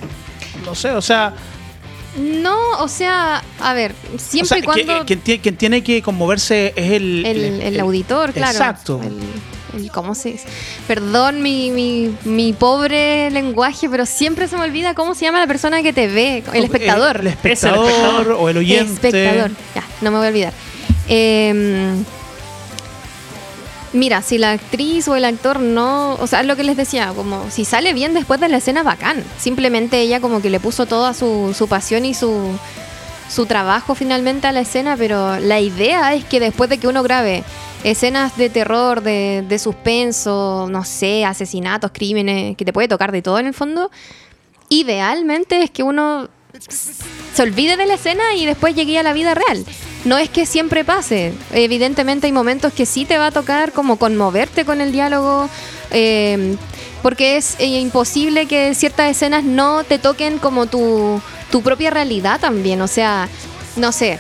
No 0.66 0.76
sé, 0.76 0.92
o 0.92 1.02
sea, 1.02 1.34
No, 2.18 2.58
o 2.80 2.88
sea, 2.88 3.42
a 3.60 3.74
ver, 3.74 3.96
o 4.14 4.20
siempre 4.20 4.48
sea, 4.50 4.58
y 4.60 4.62
cuando 4.62 5.06
quien, 5.06 5.24
tie- 5.24 5.42
quien 5.42 5.56
tiene 5.58 5.82
que 5.84 6.02
conmoverse 6.04 6.72
es 6.76 6.92
el, 6.92 7.26
el, 7.26 7.62
el 7.62 7.80
auditor, 7.80 8.34
claro. 8.34 8.52
Exacto. 8.52 9.00
El, 9.74 9.84
el- 9.84 9.92
¿Cómo 9.92 10.16
se 10.16 10.34
dice? 10.34 10.46
Perdón 10.88 11.42
mi, 11.42 11.72
mi, 11.72 12.16
mi 12.24 12.54
pobre 12.54 13.30
lenguaje, 13.32 13.90
pero 13.90 14.06
siempre 14.06 14.48
se 14.48 14.56
me 14.58 14.64
olvida 14.64 14.94
cómo 14.94 15.16
se 15.16 15.26
llama 15.26 15.40
la 15.40 15.48
persona 15.48 15.82
que 15.84 15.94
te 15.94 16.08
ve, 16.08 16.44
el 16.54 16.64
espectador. 16.66 17.22
El, 17.22 17.28
espectador, 17.28 17.88
espectador. 17.88 18.38
o 18.40 18.50
el 18.50 18.58
oyente. 18.58 18.94
Espectador. 19.10 19.52
Ya, 19.76 19.84
no 20.02 20.12
me 20.12 20.18
voy 20.18 20.26
a 20.28 20.30
olvidar. 20.30 20.54
Eh, 21.10 21.94
mira, 23.94 24.22
si 24.22 24.38
la 24.38 24.52
actriz 24.52 25.08
o 25.08 25.16
el 25.16 25.26
actor 25.26 25.60
no. 25.60 26.14
O 26.16 26.28
sea, 26.28 26.42
es 26.42 26.48
lo 26.48 26.56
que 26.56 26.64
les 26.64 26.78
decía, 26.78 27.12
como 27.16 27.50
si 27.52 27.66
sale 27.66 27.94
bien 27.94 28.14
después 28.14 28.40
de 28.40 28.50
la 28.50 28.58
escena, 28.58 28.84
bacán. 28.84 29.24
Simplemente 29.40 30.00
ella 30.02 30.20
como 30.20 30.42
que 30.42 30.50
le 30.50 30.60
puso 30.60 30.86
toda 30.86 31.14
su, 31.14 31.54
su 31.58 31.68
pasión 31.68 32.06
y 32.06 32.14
su, 32.14 32.50
su 33.30 33.46
trabajo 33.46 33.96
finalmente 33.96 34.48
a 34.48 34.52
la 34.52 34.62
escena, 34.62 34.96
pero 34.98 35.40
la 35.40 35.60
idea 35.60 36.14
es 36.14 36.24
que 36.26 36.40
después 36.40 36.70
de 36.70 36.78
que 36.78 36.88
uno 36.88 37.04
grabe 37.04 37.44
escenas 37.84 38.38
de 38.38 38.50
terror, 38.50 39.02
de, 39.02 39.44
de 39.48 39.60
suspenso, 39.60 40.68
no 40.70 40.84
sé, 40.84 41.26
asesinatos, 41.26 41.92
crímenes, 41.94 42.56
que 42.58 42.66
te 42.66 42.74
puede 42.74 42.88
tocar 42.88 43.12
de 43.12 43.22
todo 43.22 43.40
en 43.40 43.48
el 43.48 43.54
fondo, 43.54 43.92
idealmente 44.70 45.64
es 45.64 45.72
que 45.72 45.84
uno 45.84 46.30
se 47.34 47.42
olvide 47.42 47.78
de 47.78 47.86
la 47.86 47.96
escena 47.96 48.36
y 48.36 48.46
después 48.46 48.76
llegue 48.76 49.00
a 49.00 49.04
la 49.04 49.14
vida 49.14 49.34
real. 49.34 49.66
No 50.06 50.18
es 50.18 50.30
que 50.30 50.46
siempre 50.46 50.84
pase. 50.84 51.34
Evidentemente 51.52 52.28
hay 52.28 52.34
momentos 52.34 52.74
que 52.74 52.86
sí 52.86 53.06
te 53.06 53.18
va 53.18 53.28
a 53.28 53.32
tocar 53.32 53.72
como 53.72 53.98
conmoverte 53.98 54.66
con 54.66 54.82
el 54.82 54.92
diálogo, 54.92 55.50
eh, 55.92 56.56
porque 57.02 57.38
es 57.38 57.56
eh, 57.60 57.66
imposible 57.80 58.46
que 58.46 58.76
ciertas 58.76 59.10
escenas 59.10 59.44
no 59.44 59.84
te 59.84 59.98
toquen 59.98 60.38
como 60.40 60.68
tu, 60.68 61.22
tu 61.52 61.62
propia 61.62 61.90
realidad 61.90 62.40
también. 62.40 62.82
O 62.82 62.88
sea, 62.88 63.30
no 63.78 63.92
sé. 63.92 64.20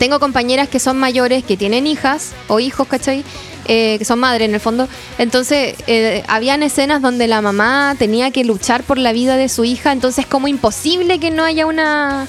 Tengo 0.00 0.18
compañeras 0.18 0.70
que 0.70 0.78
son 0.78 0.96
mayores, 0.96 1.44
que 1.44 1.58
tienen 1.58 1.86
hijas 1.86 2.32
o 2.48 2.58
hijos, 2.58 2.88
¿cachai? 2.88 3.22
Eh, 3.66 3.96
que 3.98 4.06
son 4.06 4.18
madres 4.18 4.48
en 4.48 4.54
el 4.54 4.60
fondo. 4.60 4.88
Entonces, 5.18 5.74
eh, 5.86 6.24
habían 6.26 6.62
escenas 6.62 7.02
donde 7.02 7.28
la 7.28 7.42
mamá 7.42 7.94
tenía 7.98 8.30
que 8.30 8.42
luchar 8.42 8.82
por 8.82 8.96
la 8.96 9.12
vida 9.12 9.36
de 9.36 9.50
su 9.50 9.62
hija, 9.62 9.92
entonces 9.92 10.24
como 10.24 10.48
imposible 10.48 11.18
que 11.18 11.30
no 11.30 11.44
haya 11.44 11.66
una 11.66 12.26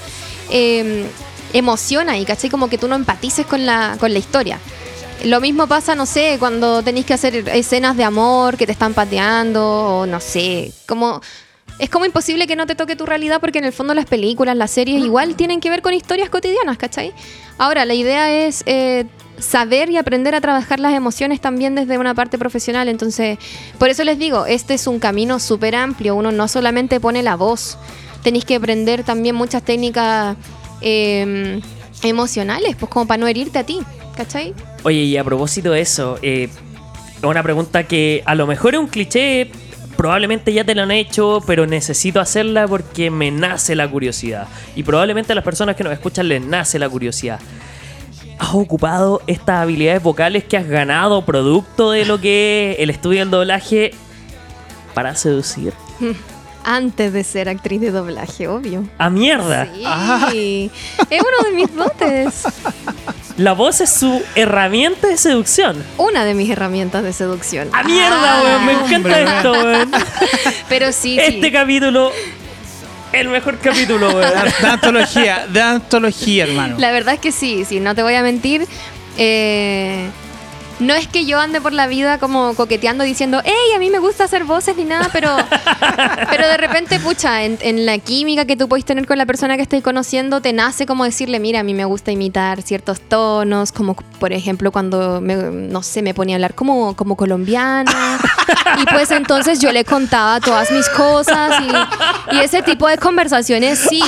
eh, 0.50 1.06
emoción 1.54 2.10
ahí, 2.10 2.26
¿cachai? 2.26 2.50
Como 2.50 2.68
que 2.68 2.76
tú 2.76 2.88
no 2.88 2.94
empatices 2.94 3.46
con 3.46 3.64
la, 3.64 3.96
con 3.98 4.12
la 4.12 4.18
historia. 4.18 4.58
Lo 5.24 5.40
mismo 5.40 5.66
pasa, 5.66 5.94
no 5.94 6.04
sé, 6.04 6.36
cuando 6.38 6.82
tenéis 6.82 7.06
que 7.06 7.14
hacer 7.14 7.48
escenas 7.48 7.96
de 7.96 8.04
amor 8.04 8.58
que 8.58 8.66
te 8.66 8.72
están 8.72 8.92
pateando, 8.92 10.00
o 10.00 10.06
no 10.06 10.20
sé, 10.20 10.72
como... 10.86 11.22
Es 11.78 11.90
como 11.90 12.04
imposible 12.04 12.46
que 12.46 12.56
no 12.56 12.66
te 12.66 12.74
toque 12.74 12.96
tu 12.96 13.06
realidad 13.06 13.40
porque 13.40 13.58
en 13.58 13.64
el 13.64 13.72
fondo 13.72 13.94
las 13.94 14.06
películas, 14.06 14.56
las 14.56 14.70
series 14.70 15.02
igual 15.02 15.34
tienen 15.36 15.60
que 15.60 15.70
ver 15.70 15.82
con 15.82 15.94
historias 15.94 16.30
cotidianas, 16.30 16.76
¿cachai? 16.76 17.12
Ahora, 17.58 17.84
la 17.84 17.94
idea 17.94 18.46
es 18.46 18.62
eh, 18.66 19.06
saber 19.38 19.90
y 19.90 19.96
aprender 19.96 20.34
a 20.34 20.40
trabajar 20.40 20.80
las 20.80 20.94
emociones 20.94 21.40
también 21.40 21.74
desde 21.74 21.98
una 21.98 22.14
parte 22.14 22.38
profesional. 22.38 22.88
Entonces, 22.88 23.38
por 23.78 23.88
eso 23.88 24.04
les 24.04 24.18
digo, 24.18 24.46
este 24.46 24.74
es 24.74 24.86
un 24.86 24.98
camino 24.98 25.38
súper 25.38 25.74
amplio. 25.74 26.14
Uno 26.14 26.30
no 26.30 26.48
solamente 26.48 27.00
pone 27.00 27.22
la 27.22 27.36
voz, 27.36 27.78
tenéis 28.22 28.44
que 28.44 28.56
aprender 28.56 29.02
también 29.02 29.34
muchas 29.34 29.62
técnicas 29.62 30.36
eh, 30.80 31.60
emocionales, 32.02 32.76
pues 32.76 32.90
como 32.90 33.06
para 33.06 33.18
no 33.18 33.26
herirte 33.26 33.58
a 33.58 33.64
ti, 33.64 33.80
¿cachai? 34.16 34.54
Oye, 34.84 35.02
y 35.02 35.16
a 35.16 35.24
propósito 35.24 35.72
de 35.72 35.80
eso, 35.80 36.18
eh, 36.22 36.48
una 37.22 37.42
pregunta 37.42 37.84
que 37.84 38.22
a 38.26 38.34
lo 38.34 38.46
mejor 38.46 38.74
es 38.74 38.80
un 38.80 38.88
cliché, 38.88 39.50
probablemente 40.02 40.52
ya 40.52 40.64
te 40.64 40.74
lo 40.74 40.82
han 40.82 40.90
hecho, 40.90 41.38
pero 41.46 41.64
necesito 41.64 42.18
hacerla 42.18 42.66
porque 42.66 43.08
me 43.08 43.30
nace 43.30 43.76
la 43.76 43.88
curiosidad. 43.88 44.48
Y 44.74 44.82
probablemente 44.82 45.30
a 45.30 45.36
las 45.36 45.44
personas 45.44 45.76
que 45.76 45.84
nos 45.84 45.92
escuchan 45.92 46.26
les 46.26 46.42
nace 46.42 46.76
la 46.80 46.88
curiosidad. 46.88 47.38
¿Has 48.36 48.52
ocupado 48.52 49.22
estas 49.28 49.60
habilidades 49.62 50.02
vocales 50.02 50.42
que 50.42 50.56
has 50.56 50.66
ganado 50.66 51.24
producto 51.24 51.92
de 51.92 52.04
lo 52.04 52.20
que 52.20 52.72
es 52.72 52.80
el 52.80 52.90
estudio 52.90 53.20
del 53.20 53.30
doblaje 53.30 53.92
para 54.92 55.14
seducir? 55.14 55.72
Antes 56.64 57.12
de 57.12 57.22
ser 57.22 57.48
actriz 57.48 57.80
de 57.80 57.92
doblaje, 57.92 58.48
obvio. 58.48 58.84
¡A 58.98 59.08
mierda! 59.08 59.66
Sí, 59.72 59.82
Ah. 59.86 60.30
es 61.10 61.20
uno 61.22 61.48
de 61.48 61.54
mis 61.54 61.76
dotes. 61.76 62.42
La 63.42 63.54
voz 63.54 63.80
es 63.80 63.90
su 63.90 64.22
herramienta 64.36 65.08
de 65.08 65.16
seducción. 65.16 65.82
Una 65.98 66.24
de 66.24 66.32
mis 66.34 66.48
herramientas 66.48 67.02
de 67.02 67.12
seducción. 67.12 67.68
¡A 67.72 67.82
mierda, 67.82 68.38
Ah, 68.38 68.42
weón! 68.44 68.66
Me 68.66 68.72
encanta 68.72 68.96
hombre. 68.96 69.22
esto, 69.24 69.52
weón. 69.52 69.90
Pero 70.68 70.92
sí, 70.92 71.18
Este 71.18 71.42
sí. 71.46 71.50
capítulo, 71.52 72.12
el 73.12 73.28
mejor 73.28 73.58
capítulo, 73.58 74.10
weón. 74.10 74.30
De, 74.30 74.66
de 74.66 74.68
antología, 74.72 75.46
de 75.48 75.60
antología, 75.60 76.44
hermano. 76.44 76.76
La 76.78 76.92
verdad 76.92 77.14
es 77.14 77.20
que 77.20 77.32
sí, 77.32 77.64
sí, 77.64 77.80
no 77.80 77.96
te 77.96 78.02
voy 78.04 78.14
a 78.14 78.22
mentir. 78.22 78.66
Eh, 79.18 80.06
no 80.82 80.94
es 80.94 81.08
que 81.08 81.24
yo 81.24 81.40
ande 81.40 81.60
por 81.60 81.72
la 81.72 81.86
vida 81.86 82.18
como 82.18 82.54
coqueteando 82.54 83.04
diciendo, 83.04 83.40
hey, 83.44 83.72
a 83.74 83.78
mí 83.78 83.90
me 83.90 83.98
gusta 83.98 84.24
hacer 84.24 84.44
voces 84.44 84.76
ni 84.76 84.84
nada, 84.84 85.08
pero, 85.12 85.36
pero 86.30 86.48
de 86.48 86.56
repente, 86.56 86.98
pucha, 87.00 87.44
en, 87.44 87.58
en 87.60 87.86
la 87.86 87.98
química 87.98 88.44
que 88.44 88.56
tú 88.56 88.68
puedes 88.68 88.84
tener 88.84 89.06
con 89.06 89.18
la 89.18 89.26
persona 89.26 89.56
que 89.56 89.62
estoy 89.62 89.80
conociendo, 89.80 90.40
te 90.40 90.52
nace 90.52 90.86
como 90.86 91.04
decirle, 91.04 91.40
mira, 91.40 91.60
a 91.60 91.62
mí 91.62 91.74
me 91.74 91.84
gusta 91.84 92.12
imitar 92.12 92.62
ciertos 92.62 93.00
tonos, 93.00 93.72
como 93.72 93.94
por 93.94 94.32
ejemplo 94.32 94.72
cuando, 94.72 95.20
me, 95.20 95.36
no 95.36 95.82
sé, 95.82 96.02
me 96.02 96.14
ponía 96.14 96.34
a 96.34 96.38
hablar 96.38 96.54
como, 96.54 96.96
como 96.96 97.16
colombiana. 97.16 98.18
Y 98.78 98.86
pues 98.86 99.10
entonces 99.10 99.60
yo 99.60 99.70
le 99.70 99.84
contaba 99.84 100.40
todas 100.40 100.70
mis 100.70 100.88
cosas 100.88 101.60
y, 101.60 102.34
y 102.36 102.40
ese 102.40 102.62
tipo 102.62 102.88
de 102.88 102.96
conversaciones, 102.96 103.78
sí. 103.78 104.02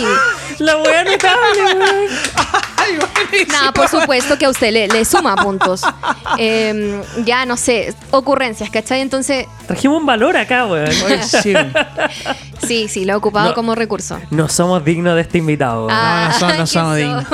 La. 0.58 0.76
Ay. 2.84 3.46
Nada, 3.48 3.72
por 3.72 3.88
supuesto 3.88 4.36
que 4.38 4.44
a 4.46 4.50
usted 4.50 4.72
le, 4.72 4.88
le 4.88 5.04
suma 5.04 5.36
puntos. 5.36 5.82
Eh, 6.36 7.00
ya, 7.24 7.46
no 7.46 7.56
sé, 7.56 7.94
ocurrencias, 8.10 8.68
¿cachai? 8.68 9.00
Entonces, 9.02 9.46
Trajimos 9.68 10.00
un 10.00 10.06
valor 10.06 10.36
acá, 10.36 10.66
weón. 10.66 10.90
Sí, 11.22 11.52
güey. 11.52 11.66
sí, 12.66 12.88
sí, 12.88 13.04
lo 13.04 13.12
he 13.12 13.16
ocupado 13.16 13.50
No. 13.50 13.54
como 13.54 13.74
recurso. 13.76 14.18
No 14.30 14.48
somos 14.48 14.84
dignos 14.84 15.14
de 15.14 15.20
este 15.20 15.38
invitado. 15.38 15.86
Ah, 15.90 16.30
no 16.40 16.48
no 16.48 16.66
somos 16.66 16.70
son. 16.70 16.96
dignos. 16.96 17.24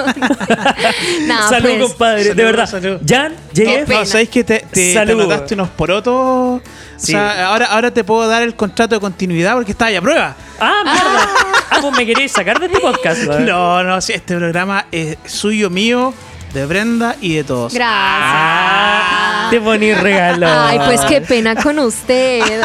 Salud, 1.48 1.62
pues, 1.68 1.82
compadre, 1.88 2.22
Salud, 2.24 2.36
de 2.36 2.44
verdad. 2.44 2.66
salud. 2.66 3.00
Jan, 3.06 3.34
pena. 3.54 4.00
No, 4.00 4.04
¿sabéis 4.04 4.28
que 4.28 4.44
te, 4.44 4.66
te, 4.70 5.54
unos 5.54 5.68
porotos? 5.70 6.60
Sí. 7.00 7.14
O 7.14 7.18
sea, 7.18 7.46
ahora, 7.46 7.66
ahora 7.66 7.90
te 7.90 8.04
puedo 8.04 8.28
dar 8.28 8.42
el 8.42 8.54
contrato 8.54 8.94
de 8.94 9.00
continuidad 9.00 9.54
porque 9.54 9.72
está 9.72 9.86
ahí 9.86 9.96
a 9.96 10.02
prueba. 10.02 10.36
Ah, 10.60 10.82
mierda. 10.84 11.28
Ah, 11.70 11.78
pues 11.80 11.96
me 11.96 12.04
queréis 12.04 12.30
sacar 12.32 12.60
de 12.60 12.66
este 12.66 12.78
podcast. 12.78 13.22
No, 13.22 13.82
no, 13.82 14.00
sí, 14.02 14.12
este 14.12 14.36
programa 14.36 14.84
es 14.92 15.16
suyo, 15.24 15.70
mío, 15.70 16.12
de 16.52 16.66
Brenda 16.66 17.16
y 17.22 17.36
de 17.36 17.44
todos. 17.44 17.74
Ah, 17.80 19.48
Gracias. 19.48 19.50
te 19.50 19.60
poní 19.60 19.94
regalo. 19.94 20.46
Ay, 20.46 20.78
pues 20.84 21.00
qué 21.02 21.22
pena 21.22 21.54
con 21.54 21.78
usted. 21.78 22.42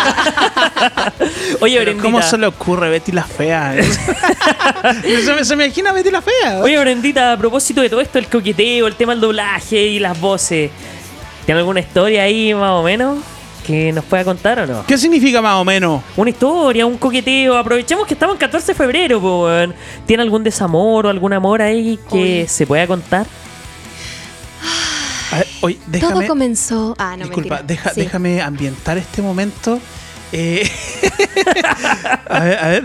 Oye, 1.61 1.79
Brendita. 1.79 2.03
¿Cómo 2.03 2.21
se 2.21 2.37
le 2.37 2.47
ocurre 2.47 2.89
Betty 2.89 3.13
la 3.13 3.23
fea? 3.23 3.73
se, 5.01 5.33
me, 5.33 5.45
se 5.45 5.55
me 5.55 5.65
imagina 5.65 5.93
Betty 5.93 6.11
la 6.11 6.21
fea. 6.21 6.59
Oye, 6.61 6.77
Brendita, 6.77 7.31
a 7.31 7.37
propósito 7.37 7.79
de 7.79 7.89
todo 7.89 8.01
esto, 8.01 8.19
el 8.19 8.27
coqueteo, 8.27 8.87
el 8.87 8.95
tema 8.95 9.13
del 9.13 9.21
doblaje 9.21 9.77
y 9.77 9.99
las 9.99 10.19
voces, 10.19 10.71
¿tiene 11.45 11.59
alguna 11.59 11.79
historia 11.79 12.23
ahí 12.23 12.53
más 12.53 12.71
o 12.71 12.83
menos 12.83 13.19
que 13.65 13.91
nos 13.91 14.05
pueda 14.05 14.23
contar 14.23 14.59
o 14.59 14.67
no? 14.67 14.85
¿Qué 14.85 14.97
significa 14.97 15.41
más 15.41 15.55
o 15.55 15.65
menos? 15.65 16.01
Una 16.15 16.29
historia, 16.29 16.85
un 16.85 16.97
coqueteo. 16.97 17.57
Aprovechemos 17.57 18.05
que 18.07 18.13
estamos 18.13 18.35
en 18.35 18.39
14 18.39 18.67
de 18.67 18.75
febrero, 18.75 19.19
po. 19.21 19.47
¿Tiene 20.05 20.23
algún 20.23 20.43
desamor 20.43 21.05
o 21.05 21.09
algún 21.09 21.33
amor 21.33 21.61
ahí 21.61 21.99
que 22.09 22.41
Uy. 22.43 22.47
se 22.47 22.65
pueda 22.67 22.85
contar? 22.87 23.25
A 25.31 25.37
ver, 25.39 25.47
oye, 25.61 25.79
déjame. 25.87 26.13
Todo 26.13 26.27
comenzó. 26.27 26.95
Ah, 26.97 27.15
no, 27.17 27.25
disculpa, 27.25 27.61
deja- 27.63 27.93
Sí. 27.93 28.01
déjame 28.01 28.41
ambientar 28.41 28.97
este 28.97 29.21
momento. 29.21 29.79
Eh, 30.31 30.69
a 32.29 32.39
ver, 32.41 32.57
a 32.59 32.67
ver. 32.69 32.83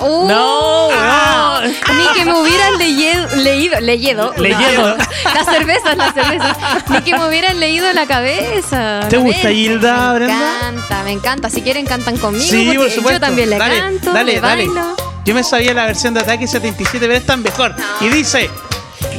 Uh, 0.00 0.26
No, 0.28 0.88
ah, 0.92 1.62
Ni 1.64 2.06
que 2.18 2.24
me 2.24 2.34
hubieran 2.40 2.76
leído, 2.78 3.26
leído, 3.36 3.80
leído. 3.80 4.34
Leído. 4.36 4.96
Las 5.34 5.46
cervezas, 5.46 5.96
las 5.96 6.12
cervezas. 6.14 6.56
Ni 6.88 7.00
que 7.02 7.16
me 7.16 7.28
hubieran 7.28 7.60
leído 7.60 7.92
la 7.92 8.06
cabeza. 8.06 9.00
¿Te 9.08 9.16
gusta 9.18 9.48
mente. 9.48 9.52
Hilda, 9.52 10.12
Me 10.12 10.18
Brenda? 10.18 10.34
encanta, 10.58 11.02
me 11.04 11.12
encanta. 11.12 11.50
Si 11.50 11.62
quieren, 11.62 11.86
cantan 11.86 12.16
conmigo. 12.18 12.44
Sí, 12.44 12.72
por 12.76 12.90
supuesto. 12.90 13.12
Yo 13.12 13.20
también 13.20 13.50
le 13.50 13.58
dale, 13.58 13.78
canto, 13.78 14.12
dale, 14.12 14.32
le 14.34 14.40
dale. 14.40 14.66
bailo. 14.66 14.96
Yo 15.24 15.34
me 15.34 15.44
sabía 15.44 15.72
la 15.72 15.86
versión 15.86 16.12
de 16.12 16.20
Ataque 16.20 16.46
77, 16.46 16.98
pero 17.06 17.12
es 17.14 17.38
mejor. 17.38 17.74
Y 18.00 18.08
dice: 18.08 18.50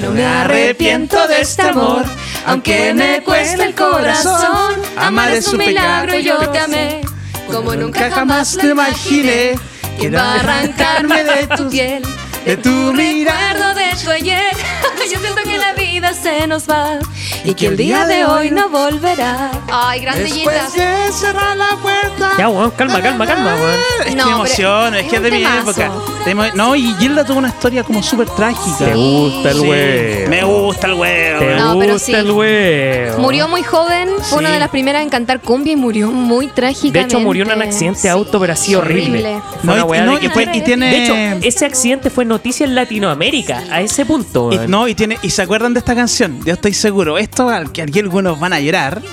No 0.01 0.11
me 0.11 0.25
arrepiento 0.25 1.25
de 1.27 1.41
este 1.41 1.61
amor, 1.63 2.03
aunque 2.45 2.93
me 2.93 3.23
cueste 3.23 3.63
el 3.63 3.73
corazón. 3.75 4.75
Amar 4.97 5.31
es 5.31 5.47
un 5.47 5.57
milagro, 5.57 6.19
yo 6.19 6.37
te 6.49 6.59
amé, 6.59 7.01
como 7.49 7.75
nunca 7.75 8.11
jamás 8.11 8.57
te 8.59 8.67
imaginé. 8.67 9.55
Va 10.03 10.33
a 10.33 10.39
arrancarme 10.39 11.23
de 11.23 11.47
tu 11.55 11.69
piel, 11.69 12.03
de 12.45 12.57
tu 12.57 12.69
mirada. 12.93 13.73
de 13.73 13.89
tu 14.03 14.11
ayer. 14.11 14.55
Yo 15.11 15.19
siento 15.19 15.41
que 15.43 15.57
la 15.57 15.73
vida 15.73 15.84
se 16.03 16.45
nos 16.47 16.69
va 16.69 16.99
y 17.45 17.53
que 17.53 17.67
el 17.67 17.77
día 17.77 18.05
de 18.05 18.25
hoy 18.25 18.51
no 18.51 18.69
volverá. 18.69 19.51
Ay, 19.71 20.01
grandillita. 20.01 20.51
Después 20.51 20.73
de 20.73 21.11
cerrar 21.13 21.55
la 21.55 21.69
puerta. 21.81 22.31
Ya, 22.37 22.49
weón, 22.49 22.71
calma, 22.71 23.01
calma, 23.01 23.25
calma, 23.25 23.55
weón. 23.55 23.79
Es 24.01 24.05
que 24.07 24.15
No, 24.15 24.17
me 24.17 24.23
pero 24.23 24.35
emociono, 24.35 24.97
es 24.97 25.03
es 25.05 25.09
que 25.09 25.15
es 25.17 25.21
de 25.23 25.31
mi 25.31 25.37
temazo. 25.37 25.69
época. 25.71 25.91
Tenemos- 26.23 26.53
No, 26.55 26.75
y 26.75 26.93
Gilda 26.99 27.23
tuvo 27.23 27.37
una 27.39 27.47
historia 27.49 27.83
como 27.83 28.03
súper 28.03 28.27
trágica. 28.29 28.77
¿Te 28.85 28.95
gusta 28.95 29.51
el 29.51 29.55
Sí, 29.59 29.67
huevo? 29.69 30.29
Me 30.29 30.43
gusta 30.43 30.87
el 30.87 30.93
huevo. 30.93 31.39
¿Te 31.39 31.55
No, 31.55 31.79
pero 31.79 31.93
gusta 31.93 32.05
sí. 32.05 32.13
el 32.13 32.31
huevo? 32.31 33.17
Murió 33.19 33.47
muy 33.47 33.63
joven, 33.63 34.09
fue 34.21 34.39
una 34.39 34.49
Sí. 34.49 34.53
de 34.53 34.59
las 34.59 34.69
primeras 34.69 35.01
en 35.03 35.09
cantar 35.09 35.39
cumbia 35.41 35.73
y 35.73 35.75
murió 35.75 36.11
muy 36.11 36.47
De 36.47 36.53
trágicamente. 36.53 37.15
hecho, 37.15 37.19
murió 37.19 37.43
en 37.45 37.51
un 37.51 37.61
accidente 37.61 38.01
de 38.03 38.09
auto, 38.09 38.39
pero 38.39 38.53
así 38.53 38.75
horrible. 38.75 39.19
horrible. 39.19 39.41
Fue 39.51 39.59
No, 39.63 39.73
una 39.73 39.81
y- 39.81 39.85
weá 39.85 40.03
no, 40.05 40.13
de 40.15 40.19
que 40.19 40.25
y 40.25 40.29
fue- 40.29 40.49
y 40.53 40.61
tiene- 40.61 40.89
De 40.91 41.03
hecho, 41.03 41.15
ese 41.47 41.65
accidente 41.65 42.09
fue 42.09 42.25
noticia 42.25 42.65
en 42.65 42.75
Latinoamérica, 42.75 43.63
a 43.71 43.81
ese 43.81 44.05
punto. 44.05 44.51
Y, 44.51 44.57
no, 44.67 44.87
y 44.87 44.95
tiene, 44.95 45.17
y 45.21 45.29
se 45.29 45.41
acuerdan 45.41 45.73
de 45.73 45.79
esta 45.85 45.93
canción, 45.93 46.43
yo 46.43 46.53
estoy 46.55 46.73
seguro. 46.73 47.19
Esto 47.19 47.47
al 47.47 47.71
que 47.71 47.83
aquí 47.83 47.99
algunos 47.99 48.39
van 48.39 48.53
a 48.53 48.59
llorar. 48.59 49.03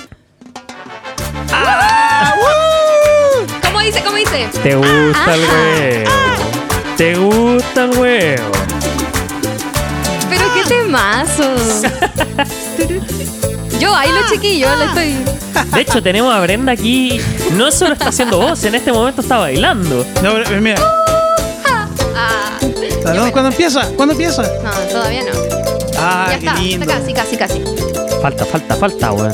¡Ah! 1.52 2.34
¡Woo! 2.38 3.46
¿Cómo 3.62 3.80
dice? 3.80 4.02
¿Cómo 4.02 4.16
dice? 4.16 4.48
¿Te 4.62 4.74
gusta 4.74 5.34
el 5.34 5.44
Ah, 5.44 5.52
huevo? 5.52 6.10
¿Te 6.96 7.14
gusta 7.16 7.84
el 7.84 7.98
huevo? 7.98 8.52
Pero 10.30 10.44
qué 10.54 10.64
temazo. 10.66 11.54
Yo 13.78 13.90
bailo 13.92 14.20
chiquillo, 14.32 14.74
le 14.76 14.84
estoy. 14.86 15.16
De 15.74 15.80
hecho, 15.82 16.02
tenemos 16.02 16.34
a 16.34 16.40
Brenda 16.40 16.72
aquí. 16.72 17.20
No 17.52 17.70
solo 17.70 17.92
está 17.92 18.08
haciendo 18.08 18.38
voz, 18.38 18.64
en 18.64 18.76
este 18.76 18.90
momento 18.94 19.20
está 19.20 19.36
bailando. 19.36 20.06
No, 20.22 20.32
pero. 20.32 20.80
Ah, 22.16 22.58
¿Cuándo, 23.02 23.30
cuándo 23.30 23.50
empieza? 23.50 23.86
¿Cuándo 23.94 24.12
empieza? 24.12 24.42
no, 24.64 24.70
todavía 24.90 25.22
no. 25.24 25.51
Ah, 26.04 26.26
ya 26.30 26.38
qué 26.38 26.46
está, 26.46 26.54
lindo. 26.60 26.84
está 26.90 27.14
casi, 27.14 27.36
casi, 27.36 27.36
casi. 27.36 27.62
Falta, 28.20 28.44
falta, 28.44 28.76
falta, 28.76 29.12
weón. 29.12 29.32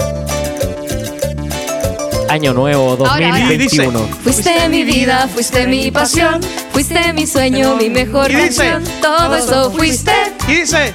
Año 2.28 2.52
nuevo 2.52 2.90
Ahora, 2.90 3.04
ahora. 3.14 3.28
2021. 3.38 4.08
Fuiste 4.22 4.68
mi 4.68 4.84
vida, 4.84 5.28
fuiste 5.32 5.66
mi 5.66 5.90
pasión, 5.90 6.40
fuiste 6.72 7.12
mi 7.14 7.26
sueño, 7.26 7.76
mi 7.76 7.88
mejor 7.88 8.28
dice- 8.28 8.70
canción. 8.70 8.84
Todo 9.00 9.34
eso 9.36 9.70
fuiste, 9.72 10.12
Y 10.46 10.56
dice. 10.56 10.92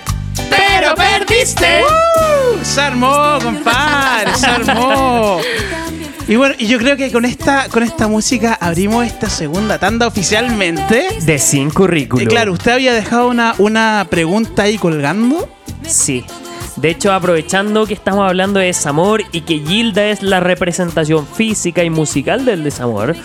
pero 0.49 0.93
perdiste. 0.93 1.81
¡Uh! 1.83 2.63
Se 2.63 2.81
armó, 2.81 3.39
compadre, 3.43 4.35
se 4.35 4.45
armó. 4.45 5.39
Y 6.27 6.35
bueno, 6.37 6.55
y 6.57 6.67
yo 6.67 6.77
creo 6.77 6.95
que 6.95 7.11
con 7.11 7.25
esta, 7.25 7.67
con 7.69 7.83
esta 7.83 8.07
música 8.07 8.57
abrimos 8.59 9.05
esta 9.05 9.29
segunda 9.29 9.77
tanda 9.77 10.07
oficialmente. 10.07 11.05
De 11.21 11.37
sin 11.37 11.69
currículum. 11.69 12.25
Eh, 12.25 12.29
claro, 12.29 12.53
usted 12.53 12.71
había 12.71 12.93
dejado 12.93 13.27
una, 13.27 13.55
una 13.57 14.07
pregunta 14.09 14.63
ahí 14.63 14.77
colgando. 14.77 15.49
Sí. 15.85 16.23
De 16.77 16.89
hecho, 16.89 17.11
aprovechando 17.11 17.85
que 17.85 17.93
estamos 17.93 18.27
hablando 18.27 18.59
de 18.59 18.67
desamor 18.67 19.23
y 19.31 19.41
que 19.41 19.59
Gilda 19.59 20.05
es 20.05 20.23
la 20.23 20.39
representación 20.39 21.27
física 21.27 21.83
y 21.83 21.89
musical 21.89 22.45
del 22.45 22.63
desamor, 22.63 23.15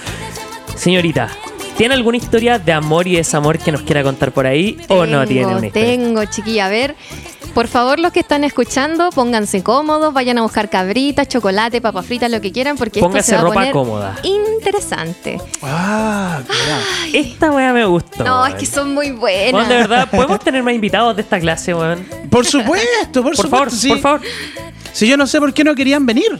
señorita, 0.74 1.30
¿tiene 1.78 1.94
alguna 1.94 2.18
historia 2.18 2.58
de 2.58 2.72
amor 2.72 3.06
y 3.06 3.16
desamor 3.16 3.58
que 3.58 3.72
nos 3.72 3.80
quiera 3.82 4.02
contar 4.02 4.32
por 4.32 4.46
ahí 4.46 4.76
o 4.88 5.06
no 5.06 5.26
tiene 5.26 5.46
una 5.46 5.66
historia? 5.68 5.88
Tengo, 5.96 6.24
chiquilla. 6.26 6.66
A 6.66 6.68
ver, 6.68 6.94
por 7.54 7.66
favor, 7.68 7.98
los 7.98 8.12
que 8.12 8.20
están 8.20 8.44
escuchando, 8.44 9.08
pónganse 9.10 9.62
cómodos, 9.62 10.12
vayan 10.12 10.36
a 10.38 10.42
buscar 10.42 10.68
cabritas, 10.68 11.26
chocolate, 11.28 11.80
papas 11.80 12.04
fritas, 12.04 12.30
lo 12.30 12.40
que 12.42 12.52
quieran, 12.52 12.76
porque 12.76 13.00
Póngase 13.00 13.20
esto 13.20 13.30
se 13.30 13.34
va 13.36 13.40
a 13.40 13.44
ropa 13.44 13.54
poner 13.54 13.72
cómoda. 13.72 14.16
interesante. 14.22 15.40
Ah, 15.62 16.40
cuidado. 16.46 16.82
Esta 17.14 17.50
weá 17.52 17.72
me 17.72 17.84
gustó. 17.86 18.24
No, 18.24 18.44
es 18.46 18.54
que 18.56 18.66
son 18.66 18.92
muy 18.92 19.12
buenas. 19.12 19.68
de 19.68 19.76
verdad, 19.76 20.10
¿podemos 20.10 20.40
tener 20.40 20.62
más 20.62 20.74
invitados 20.74 21.16
de 21.16 21.22
esta 21.22 21.40
clase, 21.40 21.72
weón? 21.74 22.04
Por 22.30 22.44
supuesto, 22.44 23.22
por, 23.22 23.34
Por 23.34 23.36
supuesto. 23.36 23.48
favor, 23.48 23.70
sí. 23.70 23.88
por 23.90 23.98
favor. 24.00 24.20
Si 24.92 25.06
yo 25.06 25.16
no 25.16 25.26
sé 25.26 25.38
por 25.38 25.54
qué 25.54 25.64
no 25.64 25.74
querían 25.74 26.04
venir. 26.06 26.38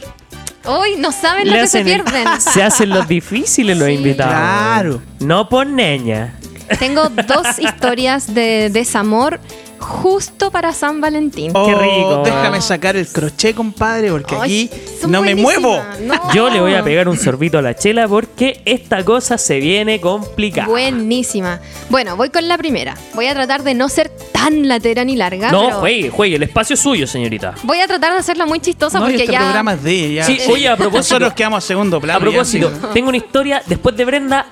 Hoy 0.69 0.95
no 0.97 1.11
saben 1.11 1.47
lo 1.47 1.53
Le 1.53 1.61
que 1.61 1.67
se 1.67 1.79
hacen- 1.79 1.85
pierden. 1.85 2.27
Se 2.39 2.63
hacen 2.63 2.89
los 2.89 3.07
difíciles 3.07 3.77
los 3.77 3.87
Sí. 3.87 3.93
invitados. 3.95 4.33
Claro. 4.33 5.01
No 5.19 5.49
por 5.49 5.65
neña. 5.67 6.35
Tengo 6.77 7.09
dos 7.09 7.47
historias 7.59 8.33
de 8.33 8.69
desamor 8.71 9.39
justo 9.79 10.51
para 10.51 10.73
San 10.73 11.01
Valentín. 11.01 11.51
Qué 11.53 11.75
rico. 11.75 12.19
Oh, 12.21 12.23
Déjame 12.23 12.61
sacar 12.61 12.95
el 12.95 13.07
crochet, 13.07 13.55
compadre, 13.55 14.11
porque 14.11 14.35
Ay, 14.35 14.69
aquí 14.69 15.07
no 15.07 15.21
me 15.21 15.35
muevo. 15.35 15.81
No. 16.01 16.33
Yo 16.33 16.49
le 16.49 16.59
voy 16.61 16.75
a 16.75 16.83
pegar 16.83 17.07
un 17.07 17.17
sorbito 17.17 17.57
a 17.57 17.61
la 17.61 17.75
chela 17.75 18.07
porque 18.07 18.61
esta 18.65 19.03
cosa 19.03 19.37
se 19.37 19.59
viene 19.59 19.99
complicada. 20.01 20.67
Buenísima. 20.67 21.59
Bueno, 21.89 22.15
voy 22.15 22.29
con 22.29 22.47
la 22.47 22.57
primera. 22.57 22.95
Voy 23.13 23.27
a 23.27 23.33
tratar 23.33 23.63
de 23.63 23.73
no 23.73 23.89
ser 23.89 24.09
tan 24.31 24.67
latera 24.67 25.03
ni 25.03 25.15
larga. 25.15 25.51
No, 25.51 25.65
pero 25.67 25.79
juegue, 25.79 26.09
juegue, 26.09 26.35
el 26.35 26.43
espacio 26.43 26.73
es 26.75 26.79
suyo, 26.79 27.07
señorita. 27.07 27.55
Voy 27.63 27.79
a 27.79 27.87
tratar 27.87 28.13
de 28.13 28.19
hacerla 28.19 28.45
muy 28.45 28.59
chistosa 28.59 28.99
No, 28.99 29.05
porque 29.05 29.21
este 29.23 29.31
ya. 29.31 29.39
programa 29.39 29.73
es 29.73 29.83
de 29.83 30.05
ella. 30.05 30.23
Sí, 30.25 30.37
oye, 30.49 30.67
a 30.67 30.75
propósito. 30.77 31.15
Nosotros 31.15 31.33
quedamos 31.33 31.63
a 31.63 31.67
segundo 31.67 31.99
plano. 31.99 32.17
A 32.17 32.21
propósito, 32.21 32.69
ya, 32.69 32.75
sí. 32.81 32.87
tengo 32.93 33.09
una 33.09 33.17
historia. 33.17 33.61
Después 33.65 33.95
de 33.95 34.05
Brenda, 34.05 34.45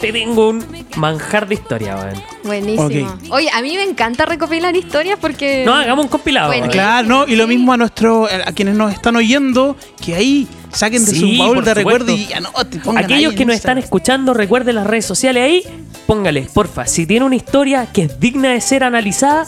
te 0.00 0.12
tengo 0.12 0.48
un 0.48 0.64
manjar 0.96 1.46
de 1.48 1.54
historia, 1.54 1.96
weón. 1.96 2.22
Buenísimo. 2.58 3.18
Oye, 3.30 3.48
a 3.50 3.62
mí 3.62 3.76
me 3.76 3.82
encanta 3.84 4.26
recopilar 4.26 4.74
historias 4.74 5.18
porque. 5.20 5.62
No, 5.64 5.74
hagamos 5.74 6.04
un 6.06 6.10
compilado. 6.10 6.48
Bueno. 6.48 6.68
Claro, 6.68 7.06
no, 7.06 7.26
y 7.26 7.36
lo 7.36 7.46
mismo 7.46 7.72
a 7.72 7.76
nuestro, 7.76 8.26
a 8.26 8.52
quienes 8.52 8.74
nos 8.74 8.92
están 8.92 9.16
oyendo, 9.16 9.76
que 10.04 10.14
ahí 10.14 10.48
saquen 10.72 11.04
de 11.04 11.12
Sí, 11.12 11.36
su 11.36 11.42
baúl 11.42 11.64
de 11.64 11.74
recuerdo 11.74 12.12
y 12.12 12.32
anoten, 12.32 12.80
pongan 12.80 13.04
Aquellos 13.04 13.32
ahí 13.32 13.38
que 13.38 13.44
nos 13.44 13.56
están 13.56 13.78
escuchando, 13.78 14.34
recuerden 14.34 14.74
las 14.76 14.86
redes 14.86 15.06
sociales 15.06 15.42
ahí. 15.44 15.62
Póngale, 16.06 16.42
porfa, 16.52 16.86
si 16.86 17.06
tiene 17.06 17.24
una 17.24 17.36
historia 17.36 17.86
que 17.92 18.02
es 18.02 18.18
digna 18.20 18.50
de 18.50 18.60
ser 18.60 18.82
analizada, 18.84 19.46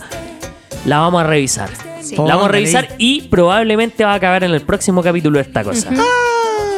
la 0.87 0.99
vamos 0.99 1.23
a 1.23 1.27
revisar. 1.27 1.71
Sí. 2.03 2.17
La 2.17 2.35
vamos 2.35 2.47
a 2.47 2.49
revisar 2.49 2.89
y 2.99 3.23
probablemente 3.23 4.05
va 4.05 4.13
a 4.13 4.17
acabar 4.17 4.45
en 4.45 4.53
el 4.53 4.61
próximo 4.63 5.03
capítulo 5.03 5.39
de 5.39 5.43
esta 5.45 5.63
cosa. 5.65 5.91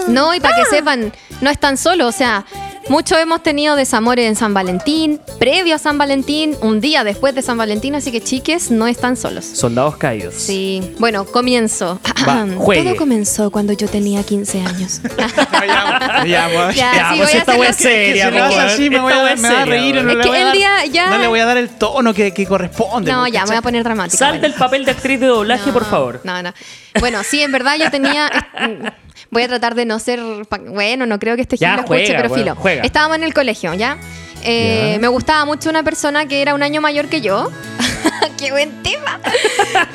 No, 0.07 0.35
y 0.35 0.39
Ah. 0.39 0.43
para 0.43 0.57
que 0.57 0.65
sepan, 0.67 1.13
no 1.41 1.51
están 1.51 1.77
solos. 1.79 2.15
O 2.15 2.17
sea, 2.17 2.45
muchos 2.89 3.19
hemos 3.19 3.43
tenido 3.43 3.77
desamores 3.77 4.27
en 4.27 4.37
San 4.37 4.55
Valentín, 4.55 5.21
previo 5.39 5.75
a 5.75 5.79
San 5.79 5.99
Valentín, 5.99 6.57
un 6.61 6.81
día 6.81 7.05
después 7.05 7.35
de 7.35 7.43
San 7.43 7.57
Valentín, 7.57 7.95
así 7.95 8.13
que 8.13 8.21
chiques, 8.23 8.71
no 8.71 8.87
están 8.87 9.17
solos. 9.17 9.45
Soldados 9.45 9.97
caídos. 9.97 10.35
Sí, 10.35 10.95
bueno, 10.99 11.25
comienzo. 11.25 12.01
Va, 12.29 12.47
juegue. 12.57 12.83
Todo 12.85 12.97
comenzó 12.97 13.51
cuando 13.51 13.73
yo 13.73 13.89
tenía 13.89 14.23
15 14.23 14.61
años. 14.61 15.01
Ya, 15.17 16.25
ya, 16.27 16.51
pues. 16.55 16.77
Ya, 16.77 16.93
Ya, 16.95 17.11
sí, 17.13 17.17
pues 17.19 17.19
voy 17.19 17.21
a 17.21 17.39
esta 17.39 17.53
hacer 17.53 17.61
wea 17.61 17.65
la- 17.65 17.71
es 17.71 17.77
seria, 17.77 18.25
Que 18.27 18.31
si 18.33 18.39
lo 18.39 18.45
hace 18.45 18.57
weón. 18.57 18.67
así, 18.69 18.91
me, 18.91 19.01
voy 19.01 19.13
a, 19.13 19.33
es 19.33 19.41
me 19.41 19.49
va 19.53 19.63
a 19.63 19.65
reír 19.65 19.95
no 20.03 20.11
Es 20.11 20.17
le 20.17 20.27
voy 20.27 20.37
a 20.37 20.39
el 20.41 20.45
dar- 20.47 20.53
día 20.57 20.85
ya- 20.93 21.11
No 21.11 21.19
le 21.19 21.27
voy 21.27 21.41
a 21.41 21.47
dar 21.47 21.57
el 21.57 21.69
tono 21.71 22.15
que, 22.15 22.33
que 22.33 22.47
corresponde. 22.47 23.11
No, 23.13 23.21
pues, 23.23 23.33
ya, 23.33 23.41
me 23.43 23.47
voy 23.49 23.57
a 23.57 23.63
poner 23.63 23.85
dramática. 23.85 24.17
Sal 24.19 24.29
bueno. 24.33 24.43
del 24.43 24.53
papel 24.55 24.85
de 24.85 24.91
actriz 24.93 25.21
de 25.21 25.27
doblaje, 25.27 25.73
por 25.73 25.85
favor. 25.85 26.21
No, 26.25 26.43
no. 26.43 26.53
Bueno, 27.01 27.23
sí, 27.25 27.41
en 27.43 27.53
verdad 27.53 27.77
yo 27.79 27.91
tenía. 27.91 28.31
Voy 29.31 29.43
a 29.43 29.49
tratar 29.49 29.75
de 29.75 29.85
no 29.85 29.99
ser. 29.99 30.21
Bueno, 30.69 31.07
no 31.07 31.19
creo 31.19 31.35
que 31.35 31.43
este 31.43 31.57
Gil 31.57 31.69
lo 31.69 31.81
escuche, 31.81 32.15
pero 32.15 32.29
weón, 32.29 32.39
filo. 32.41 32.55
juega. 32.57 32.74
Estábamos 32.83 33.17
en 33.19 33.25
el 33.25 33.35
colegio, 33.35 33.73
¿ya? 33.75 33.99
Eh, 34.43 34.93
Ya. 34.95 34.99
Me 35.01 35.09
gustaba 35.09 35.45
mucho 35.45 35.71
una 35.71 35.83
persona 35.83 36.27
que 36.27 36.43
era 36.43 36.55
un 36.55 36.63
año 36.63 36.81
mayor 36.81 37.09
que 37.09 37.21
yo. 37.21 37.51
¡Qué 38.39 38.51
buen 38.51 38.83
tema! 38.83 39.21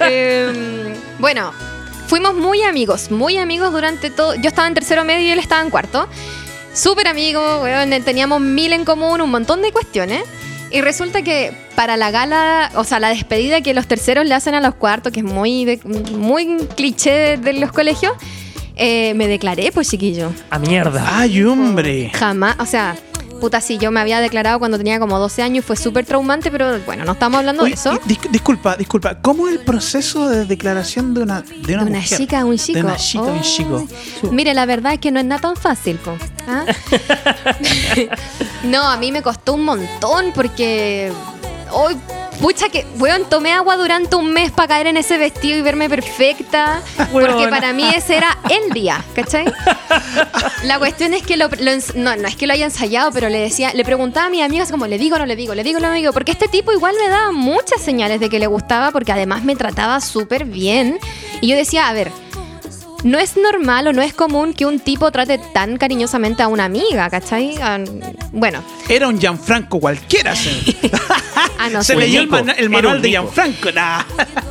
Eh, 0.01 0.93
bueno, 1.19 1.51
fuimos 2.07 2.33
muy 2.35 2.61
amigos, 2.63 3.11
muy 3.11 3.37
amigos 3.37 3.71
durante 3.71 4.09
todo. 4.09 4.35
Yo 4.35 4.47
estaba 4.49 4.67
en 4.67 4.73
tercero 4.73 5.03
medio 5.03 5.27
y 5.27 5.31
él 5.31 5.39
estaba 5.39 5.61
en 5.61 5.69
cuarto. 5.69 6.07
Súper 6.73 7.07
amigos, 7.07 7.61
weón, 7.61 7.89
teníamos 8.03 8.39
mil 8.41 8.73
en 8.73 8.85
común, 8.85 9.21
un 9.21 9.29
montón 9.29 9.61
de 9.61 9.71
cuestiones. 9.71 10.23
Y 10.71 10.81
resulta 10.81 11.21
que 11.23 11.51
para 11.75 11.97
la 11.97 12.11
gala, 12.11 12.71
o 12.75 12.83
sea, 12.83 12.99
la 12.99 13.09
despedida 13.09 13.61
que 13.61 13.73
los 13.73 13.87
terceros 13.87 14.25
le 14.25 14.35
hacen 14.35 14.53
a 14.53 14.61
los 14.61 14.75
cuartos, 14.75 15.11
que 15.11 15.19
es 15.21 15.25
muy, 15.25 15.65
de- 15.65 15.79
muy 15.83 16.57
cliché 16.75 17.11
de, 17.11 17.37
de 17.37 17.53
los 17.53 17.71
colegios, 17.71 18.13
eh, 18.79 19.13
me 19.15 19.27
declaré, 19.27 19.71
pues 19.71 19.89
chiquillo. 19.89 20.31
A 20.49 20.57
mierda. 20.57 21.05
Ay, 21.19 21.43
hombre. 21.43 22.11
Jamás, 22.15 22.55
o 22.59 22.65
sea, 22.65 22.95
puta, 23.39 23.61
sí, 23.61 23.77
yo 23.77 23.91
me 23.91 23.99
había 23.99 24.19
declarado 24.21 24.57
cuando 24.59 24.77
tenía 24.77 24.99
como 24.99 25.17
12 25.19 25.41
años 25.43 25.63
y 25.63 25.67
fue 25.67 25.75
súper 25.77 26.05
traumante, 26.05 26.49
pero 26.51 26.79
bueno, 26.85 27.05
no 27.05 27.11
estamos 27.13 27.39
hablando 27.39 27.63
Oye, 27.63 27.71
de 27.71 27.75
eso. 27.75 27.93
dis- 28.05 28.29
disculpa, 28.31 28.75
disculpa. 28.75 29.15
¿Cómo 29.21 29.47
es 29.47 29.53
el 29.55 29.59
proceso 29.61 30.27
de 30.29 30.45
declaración 30.45 31.13
de 31.13 31.21
una, 31.21 31.41
de 31.41 31.47
una, 31.75 31.83
De 31.85 31.89
una 31.91 31.99
mujer? 31.99 32.17
chica 32.17 32.39
a 32.41 32.45
un 32.45 32.57
chico. 32.57 32.79
De 32.79 32.85
una 32.85 32.95
chica 32.97 33.23
a 33.25 33.31
un 33.33 33.41
chico. 33.41 33.87
Mire, 34.31 34.53
la 34.53 34.65
verdad 34.65 34.93
es 34.93 34.99
que 34.99 35.11
no 35.11 35.19
es 35.19 35.25
nada 35.25 35.41
tan 35.41 35.55
fácil, 35.55 35.97
po. 35.97 36.15
¿Ah? 36.47 36.65
no, 38.63 38.89
a 38.89 38.97
mí 38.97 39.11
me 39.11 39.21
costó 39.21 39.53
un 39.53 39.65
montón 39.65 40.31
porque. 40.33 41.11
Hoy, 41.71 41.97
pucha 42.41 42.69
que, 42.69 42.85
weón, 42.97 43.25
tomé 43.29 43.53
agua 43.53 43.77
durante 43.77 44.15
un 44.15 44.31
mes 44.31 44.51
para 44.51 44.67
caer 44.67 44.87
en 44.87 44.97
ese 44.97 45.17
vestido 45.17 45.57
y 45.57 45.61
verme 45.61 45.89
perfecta. 45.89 46.81
Porque 47.11 47.47
para 47.49 47.73
mí 47.73 47.89
ese 47.95 48.17
era 48.17 48.37
el 48.49 48.71
día, 48.73 49.03
¿cachai? 49.13 49.45
La 50.63 50.79
cuestión 50.79 51.13
es 51.13 51.23
que 51.23 51.37
lo, 51.37 51.47
lo 51.47 51.71
no, 51.95 52.15
no 52.15 52.27
es 52.27 52.35
que 52.35 52.47
lo 52.47 52.53
haya 52.53 52.65
ensayado, 52.65 53.11
pero 53.11 53.29
le 53.29 53.39
decía, 53.39 53.73
le 53.73 53.83
preguntaba 53.83 54.27
a 54.27 54.29
mis 54.29 54.41
amigas 54.41 54.71
como, 54.71 54.87
¿le 54.87 54.97
digo 54.97 55.15
o 55.15 55.19
no 55.19 55.25
le 55.25 55.35
digo? 55.35 55.55
¿Le 55.55 55.63
digo 55.63 55.79
o 55.79 55.81
no 55.81 55.89
le 55.89 55.97
digo? 55.97 56.13
Porque 56.13 56.31
este 56.31 56.47
tipo 56.47 56.71
igual 56.71 56.95
me 56.99 57.09
daba 57.09 57.31
muchas 57.31 57.81
señales 57.81 58.19
de 58.19 58.29
que 58.29 58.39
le 58.39 58.47
gustaba 58.47 58.91
porque 58.91 59.11
además 59.11 59.43
me 59.43 59.55
trataba 59.55 60.01
súper 60.01 60.45
bien. 60.45 60.99
Y 61.41 61.47
yo 61.47 61.55
decía, 61.55 61.87
a 61.87 61.93
ver, 61.93 62.11
no 63.03 63.17
es 63.17 63.37
normal 63.37 63.87
o 63.87 63.93
no 63.93 64.01
es 64.01 64.13
común 64.13 64.53
que 64.53 64.65
un 64.65 64.79
tipo 64.79 65.11
trate 65.11 65.37
tan 65.53 65.77
cariñosamente 65.77 66.43
a 66.43 66.47
una 66.47 66.65
amiga, 66.65 67.09
¿cachai? 67.09 67.55
Ah, 67.61 67.79
bueno, 68.31 68.61
Era 68.89 69.07
un 69.07 69.19
Gianfranco 69.19 69.79
cualquiera. 69.79 70.35
Se, 70.35 70.49
ah, 71.57 71.69
no 71.71 71.83
se 71.83 71.93
sé. 71.93 71.99
leyó 71.99 72.19
el, 72.21 72.25
Nico, 72.25 72.35
mana- 72.35 72.53
el 72.53 72.65
era 72.65 72.69
manual 72.69 72.95
un 72.97 73.01
de 73.01 73.09
Nico. 73.09 73.21
Gianfranco. 73.23 73.71
Nah. 73.71 74.03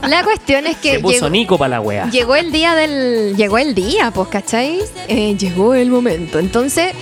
La 0.08 0.24
cuestión 0.24 0.66
es 0.66 0.76
que 0.78 0.92
Se 0.94 0.98
puso 1.00 1.14
llegó, 1.14 1.30
Nico 1.30 1.58
para 1.58 1.68
la 1.70 1.80
wea. 1.80 2.08
llegó 2.10 2.34
el 2.36 2.50
día 2.52 2.74
del. 2.74 3.36
Llegó 3.36 3.58
el 3.58 3.74
día, 3.74 4.10
pues, 4.12 4.28
¿cachai? 4.28 4.78
Eh, 5.08 5.36
llegó 5.36 5.74
el 5.74 5.90
momento. 5.90 6.38
Entonces, 6.38 6.92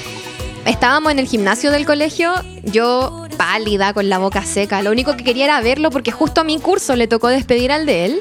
estábamos 0.64 1.12
en 1.12 1.18
el 1.20 1.26
gimnasio 1.28 1.70
del 1.70 1.86
colegio. 1.86 2.32
Yo 2.64 3.24
pálida, 3.36 3.92
con 3.92 4.08
la 4.08 4.18
boca 4.18 4.42
seca. 4.44 4.82
Lo 4.82 4.90
único 4.90 5.16
que 5.16 5.22
quería 5.22 5.44
era 5.44 5.60
verlo 5.60 5.90
porque 5.90 6.10
justo 6.10 6.40
a 6.40 6.44
mi 6.44 6.58
curso 6.58 6.96
le 6.96 7.06
tocó 7.06 7.28
despedir 7.28 7.70
al 7.70 7.86
de 7.86 8.06
él. 8.06 8.20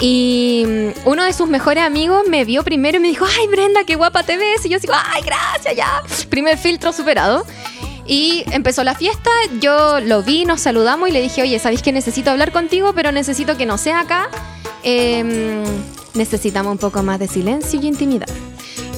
Y 0.00 0.64
mm, 0.66 1.08
uno 1.08 1.24
de 1.24 1.32
sus 1.32 1.48
mejores 1.48 1.84
amigos 1.84 2.24
me 2.28 2.44
vio 2.44 2.62
primero 2.62 2.98
y 2.98 3.00
me 3.00 3.08
dijo, 3.08 3.24
ay 3.24 3.46
Brenda, 3.48 3.84
qué 3.84 3.96
guapa 3.96 4.22
te 4.22 4.36
ves. 4.36 4.64
Y 4.64 4.68
yo 4.68 4.78
digo, 4.78 4.94
ay, 4.94 5.22
gracias, 5.22 5.74
ya. 5.76 6.02
Primer 6.28 6.58
filtro 6.58 6.92
superado. 6.92 7.44
Y 8.06 8.44
empezó 8.52 8.84
la 8.84 8.94
fiesta, 8.94 9.30
yo 9.60 10.00
lo 10.00 10.22
vi, 10.22 10.44
nos 10.44 10.60
saludamos 10.60 11.08
y 11.08 11.12
le 11.12 11.20
dije, 11.20 11.42
oye, 11.42 11.58
¿sabéis 11.58 11.82
que 11.82 11.92
necesito 11.92 12.30
hablar 12.30 12.52
contigo, 12.52 12.92
pero 12.94 13.10
necesito 13.10 13.56
que 13.56 13.66
no 13.66 13.78
sea 13.78 14.00
acá? 14.00 14.28
Em, 14.84 15.64
necesitamos 16.14 16.70
un 16.70 16.78
poco 16.78 17.02
más 17.02 17.18
de 17.18 17.26
silencio 17.26 17.80
y 17.80 17.86
intimidad. 17.86 18.28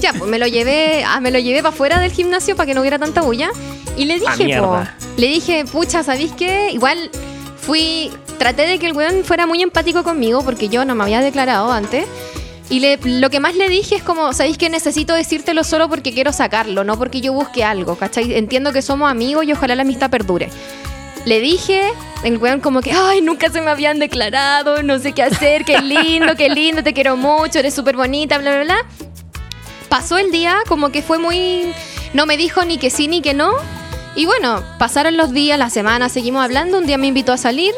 Ya, 0.00 0.12
pues 0.12 0.30
me 0.30 0.38
lo 0.38 0.46
llevé, 0.46 1.04
ah, 1.04 1.20
me 1.20 1.30
lo 1.30 1.38
llevé 1.38 1.62
para 1.62 1.70
afuera 1.74 1.98
del 1.98 2.12
gimnasio 2.12 2.54
para 2.54 2.66
que 2.66 2.74
no 2.74 2.82
hubiera 2.82 2.98
tanta 2.98 3.22
bulla. 3.22 3.50
Y 3.96 4.04
le 4.04 4.20
dije, 4.20 4.60
po, 4.60 4.78
le 5.16 5.26
dije, 5.26 5.64
pucha, 5.64 6.02
¿sabéis 6.02 6.32
qué? 6.32 6.70
Igual 6.70 7.10
fui, 7.68 8.10
traté 8.38 8.66
de 8.66 8.78
que 8.78 8.86
el 8.86 8.94
weón 8.94 9.24
fuera 9.24 9.46
muy 9.46 9.60
empático 9.62 10.02
conmigo 10.02 10.42
porque 10.42 10.70
yo 10.70 10.86
no 10.86 10.94
me 10.94 11.02
había 11.04 11.20
declarado 11.20 11.70
antes. 11.70 12.06
Y 12.70 12.80
le- 12.80 12.98
lo 13.04 13.28
que 13.28 13.40
más 13.40 13.54
le 13.56 13.68
dije 13.68 13.96
es 13.96 14.02
como, 14.02 14.32
¿sabéis 14.32 14.56
que 14.56 14.70
necesito 14.70 15.12
decírtelo 15.12 15.64
solo 15.64 15.86
porque 15.90 16.14
quiero 16.14 16.32
sacarlo, 16.32 16.82
no 16.82 16.96
porque 16.96 17.20
yo 17.20 17.34
busque 17.34 17.64
algo, 17.64 17.96
¿cachai? 17.96 18.34
Entiendo 18.38 18.72
que 18.72 18.80
somos 18.80 19.10
amigos 19.10 19.44
y 19.44 19.52
ojalá 19.52 19.74
la 19.74 19.82
amistad 19.82 20.08
perdure. 20.08 20.48
Le 21.26 21.40
dije, 21.40 21.82
el 22.24 22.38
weón 22.38 22.60
como 22.60 22.80
que, 22.80 22.92
ay, 22.92 23.20
nunca 23.20 23.50
se 23.50 23.60
me 23.60 23.70
habían 23.70 23.98
declarado, 23.98 24.82
no 24.82 24.98
sé 24.98 25.12
qué 25.12 25.22
hacer, 25.24 25.66
qué 25.66 25.78
lindo, 25.82 26.36
qué 26.36 26.48
lindo, 26.48 26.82
te 26.82 26.94
quiero 26.94 27.18
mucho, 27.18 27.58
eres 27.58 27.74
súper 27.74 27.96
bonita, 27.96 28.38
bla, 28.38 28.52
bla, 28.54 28.64
bla. 28.64 28.86
Pasó 29.90 30.16
el 30.16 30.30
día, 30.30 30.56
como 30.68 30.90
que 30.90 31.02
fue 31.02 31.18
muy... 31.18 31.70
No 32.14 32.24
me 32.24 32.38
dijo 32.38 32.64
ni 32.64 32.78
que 32.78 32.88
sí 32.88 33.08
ni 33.08 33.20
que 33.20 33.34
no. 33.34 33.52
Y 34.14 34.26
bueno, 34.26 34.62
pasaron 34.78 35.16
los 35.16 35.32
días, 35.32 35.58
la 35.58 35.70
semana, 35.70 36.08
seguimos 36.08 36.44
hablando, 36.44 36.78
un 36.78 36.86
día 36.86 36.98
me 36.98 37.06
invitó 37.06 37.32
a 37.32 37.36
salir 37.36 37.72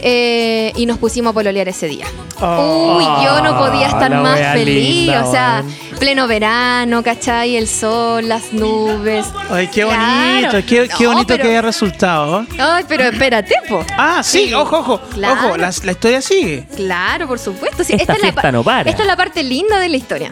eh, 0.00 0.72
y 0.76 0.86
nos 0.86 0.98
pusimos 0.98 1.30
a 1.30 1.34
pololear 1.34 1.68
ese 1.68 1.86
día. 1.86 2.06
Oh. 2.40 2.96
Uy, 2.98 3.04
yo 3.24 3.40
no 3.42 3.58
podía 3.58 3.86
estar 3.88 4.10
la 4.10 4.20
más 4.20 4.38
feliz, 4.52 4.96
linda, 5.06 5.24
o 5.24 5.30
sea, 5.30 5.64
pleno 5.98 6.28
verano, 6.28 7.02
¿cachai? 7.02 7.56
El 7.56 7.66
sol, 7.66 8.28
las 8.28 8.52
nubes. 8.52 9.26
Ay, 9.50 9.66
qué 9.68 9.82
Claro. 9.82 10.34
bonito, 10.52 10.66
qué, 10.68 10.88
qué 10.96 11.04
No, 11.04 11.10
bonito 11.12 11.26
pero- 11.28 11.42
que 11.42 11.50
haya 11.50 11.62
resultado. 11.62 12.46
Ay, 12.58 12.84
pero 12.88 13.04
espérate, 13.04 13.54
po. 13.68 13.84
Ah, 13.96 14.22
sí, 14.22 14.46
Sí. 14.48 14.54
ojo, 14.54 14.78
ojo, 14.78 15.00
Claro. 15.14 15.34
ojo, 15.48 15.56
la, 15.56 15.72
la 15.82 15.92
historia 15.92 16.22
sigue. 16.22 16.66
Claro, 16.76 17.26
por 17.26 17.40
supuesto. 17.40 17.82
Sí, 17.82 17.94
Esta 17.94 18.12
es 18.12 18.18
la 18.20 18.22
fiesta 18.26 18.42
pa- 18.42 18.52
no 18.52 18.62
para. 18.62 18.88
Esta 18.90 19.02
es 19.02 19.08
la 19.08 19.16
parte 19.16 19.42
linda 19.42 19.78
de 19.80 19.88
la 19.88 19.96
historia. 19.96 20.30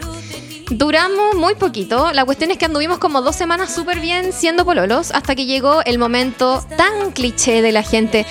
Duramos 0.71 1.37
muy 1.37 1.55
poquito. 1.55 2.11
La 2.13 2.25
cuestión 2.25 2.51
es 2.51 2.59
que 2.59 2.65
anduvimos 2.65 2.99
como 2.99 3.23
dos 3.23 3.37
semanas 3.37 3.73
súper 3.73 4.01
bien 4.01 4.33
siendo 4.33 4.65
pololos 4.65 5.13
hasta 5.13 5.37
que 5.37 5.47
llegó 5.47 5.81
el 5.85 5.97
momento 5.97 6.65
tan 6.77 7.13
cliché 7.13 7.63
de 7.63 7.71
la 7.71 7.85
gente. 7.85 8.27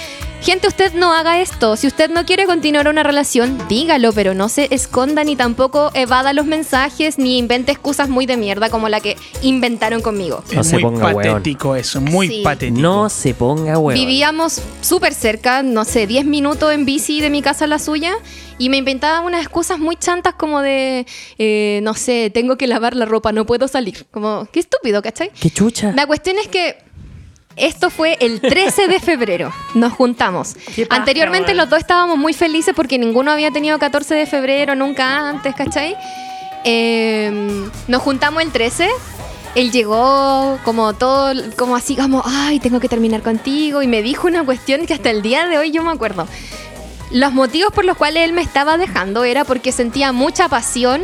Gente, 0.46 0.68
usted 0.68 0.94
no 0.94 1.12
haga 1.12 1.42
esto. 1.42 1.76
Si 1.76 1.88
usted 1.88 2.12
no 2.12 2.24
quiere 2.24 2.46
continuar 2.46 2.88
una 2.88 3.02
relación, 3.02 3.58
dígalo, 3.68 4.14
pero 4.14 4.36
no 4.36 4.48
se 4.48 4.68
esconda 4.70 5.24
ni 5.24 5.36
tampoco 5.36 5.90
evada 5.96 6.34
los 6.34 6.46
mensajes 6.46 7.18
ni 7.18 7.40
invente 7.40 7.72
excusas 7.72 8.10
muy 8.10 8.28
de 8.28 8.38
mierda 8.38 8.70
como 8.70 8.88
la 8.88 9.00
que 9.00 9.18
inventaron 9.42 10.04
conmigo. 10.04 10.44
No 10.54 10.62
es 10.62 10.68
se 10.68 10.76
muy 10.76 10.84
ponga 10.84 11.08
weón. 11.16 11.34
patético 11.34 11.76
eso, 11.76 12.00
muy 12.00 12.28
Sí. 12.28 12.42
patético. 12.44 12.80
No 12.80 13.10
se 13.10 13.34
ponga 13.34 13.80
huevo. 13.80 14.00
Vivíamos 14.00 14.62
súper 14.82 15.16
cerca, 15.16 15.64
no 15.64 15.84
sé, 15.84 16.06
10 16.06 16.26
minutos 16.26 16.72
en 16.72 16.86
bici 16.86 17.22
de 17.22 17.32
mi 17.32 17.42
casa 17.42 17.66
a 17.66 17.68
la 17.68 17.80
suya. 17.80 18.14
Y 18.60 18.70
me 18.70 18.78
inventaba 18.78 19.22
unas 19.22 19.42
excusas 19.42 19.80
muy 19.80 19.96
chantas 19.98 20.36
como 20.36 20.62
de, 20.62 21.08
eh, 21.40 21.80
no 21.82 21.94
sé, 21.96 22.30
tengo 22.34 22.56
que 22.56 22.68
lavar 22.68 22.96
la 22.96 23.06
ropa, 23.06 23.32
no 23.32 23.46
puedo 23.46 23.68
salir. 23.68 24.06
Como, 24.12 24.48
qué 24.52 24.60
estúpido, 24.62 25.02
¿cachai? 25.02 25.32
Qué 25.38 25.50
chucha. 25.50 25.92
La 25.94 26.06
cuestión 26.06 26.38
es 26.38 26.48
que 26.48 26.78
esto 27.56 27.90
fue 27.90 28.18
el 28.20 28.42
13 28.42 28.88
de 28.88 29.00
febrero. 29.00 29.54
Nos 29.74 29.94
juntamos. 29.94 30.54
Paja, 30.54 30.88
Anteriormente 30.90 31.54
los 31.54 31.70
dos 31.70 31.80
estábamos 31.80 32.18
muy 32.18 32.34
felices 32.34 32.74
porque 32.76 32.98
ninguno 32.98 33.32
había 33.32 33.52
tenido 33.52 33.80
14 33.80 34.16
de 34.16 34.26
febrero, 34.26 34.76
nunca 34.76 35.30
antes, 35.30 35.56
¿cachai? 35.56 35.96
Eh, 36.64 37.32
nos 37.88 38.02
juntamos 38.02 38.42
el 38.44 38.52
13. 38.52 38.90
Él 39.56 39.72
llegó 39.72 40.60
como 40.66 40.94
todo, 40.94 41.34
como 41.56 41.78
así, 41.78 41.96
como, 41.96 42.24
ay, 42.26 42.60
tengo 42.60 42.80
que 42.80 42.90
terminar 42.90 43.22
contigo. 43.22 43.82
Y 43.82 43.88
me 43.88 44.02
dijo 44.02 44.28
una 44.28 44.44
cuestión 44.44 44.86
que 44.86 44.94
hasta 44.94 45.10
el 45.10 45.22
día 45.22 45.46
de 45.46 45.58
hoy 45.58 45.72
yo 45.72 45.84
me 45.84 45.92
acuerdo. 45.92 46.28
Los 47.12 47.32
motivos 47.32 47.72
por 47.72 47.86
los 47.86 47.96
cuales 47.96 48.26
él 48.26 48.34
me 48.34 48.42
estaba 48.42 48.78
dejando 48.78 49.24
era 49.24 49.46
porque 49.46 49.72
sentía 49.72 50.12
mucha 50.12 50.50
pasión 50.50 51.04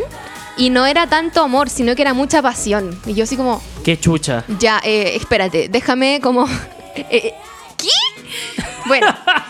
y 0.61 0.69
no 0.69 0.85
era 0.85 1.07
tanto 1.07 1.41
amor, 1.41 1.71
sino 1.71 1.95
que 1.95 2.03
era 2.03 2.13
mucha 2.13 2.39
pasión. 2.39 3.01
Y 3.07 3.15
yo 3.15 3.23
así 3.23 3.35
como, 3.35 3.63
Qué 3.83 3.99
chucha. 3.99 4.43
ya, 4.59 4.79
eh, 4.83 5.13
espérate, 5.15 5.69
déjame 5.69 6.19
como... 6.21 6.45
eh, 6.95 7.05
eh, 7.09 7.33
¿Qué? 7.77 7.87
Bueno, 8.85 9.07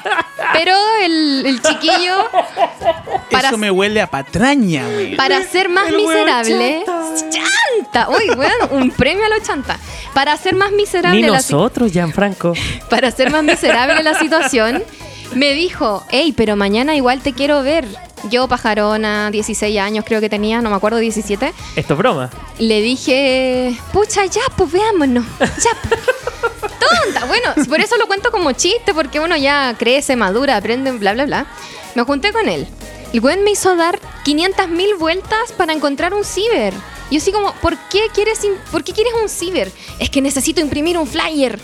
pero 0.53 0.73
el, 1.01 1.45
el 1.45 1.61
chiquillo, 1.61 2.29
para, 3.29 3.49
Eso 3.49 3.57
me 3.57 3.69
huele 3.69 3.99
a 3.99 4.07
patraña, 4.07 4.87
güey. 4.87 5.17
para 5.17 5.43
ser 5.43 5.67
más 5.67 5.89
El 5.89 5.97
miserable... 5.97 6.85
¡Chanta! 7.29 8.07
Uy, 8.09 8.29
weón, 8.29 8.81
un 8.81 8.91
premio 8.91 9.25
a 9.25 9.29
los 9.29 9.43
chanta. 9.43 9.77
Para 10.13 10.37
ser 10.37 10.55
más 10.55 10.71
miserable 10.71 11.19
Ni 11.19 11.27
la 11.27 11.37
nosotros, 11.37 11.91
Gianfranco. 11.91 12.53
para 12.89 13.09
hacer 13.09 13.31
más 13.31 13.43
miserable 13.43 14.01
la 14.01 14.17
situación, 14.17 14.81
me 15.33 15.53
dijo, 15.53 16.03
hey, 16.09 16.33
pero 16.35 16.55
mañana 16.55 16.95
igual 16.95 17.21
te 17.21 17.33
quiero 17.33 17.63
ver. 17.63 17.85
Yo, 18.29 18.47
pajarona, 18.47 19.31
16 19.31 19.79
años 19.79 20.05
creo 20.07 20.21
que 20.21 20.29
tenía, 20.29 20.61
no 20.61 20.69
me 20.69 20.75
acuerdo, 20.75 20.99
17. 20.99 21.53
Esto 21.75 21.93
es 21.93 21.97
broma. 21.97 22.29
Le 22.59 22.81
dije, 22.81 23.75
pucha, 23.91 24.25
ya, 24.25 24.41
pues 24.55 24.71
veámonos. 24.71 25.25
Ya, 25.39 25.71
pues. 25.87 26.01
Tonta. 26.61 27.25
Bueno, 27.25 27.53
por 27.67 27.79
eso 27.79 27.97
lo 27.97 28.07
cuento 28.07 28.31
como 28.31 28.51
chiste, 28.51 28.93
porque 28.93 29.19
uno 29.19 29.35
ya 29.37 29.75
crece, 29.77 30.15
madura, 30.15 30.57
aprende, 30.57 30.91
bla, 30.91 31.13
bla, 31.13 31.25
bla. 31.25 31.45
Me 31.95 32.03
junté 32.03 32.31
con 32.31 32.47
él. 32.47 32.67
El 33.13 33.21
güey 33.21 33.37
me 33.39 33.51
hizo 33.51 33.75
dar 33.75 33.99
500 34.23 34.69
mil 34.69 34.95
vueltas 34.95 35.51
para 35.57 35.73
encontrar 35.73 36.13
un 36.13 36.23
ciber. 36.23 36.73
Yo 37.09 37.17
así 37.17 37.31
como, 37.31 37.53
¿por 37.55 37.77
qué 37.89 38.03
quieres, 38.13 38.39
¿por 38.71 38.83
qué 38.83 38.93
quieres 38.93 39.13
un 39.21 39.27
ciber? 39.27 39.71
Es 39.99 40.09
que 40.09 40.21
necesito 40.21 40.61
imprimir 40.61 40.97
un 40.97 41.07
flyer. 41.07 41.59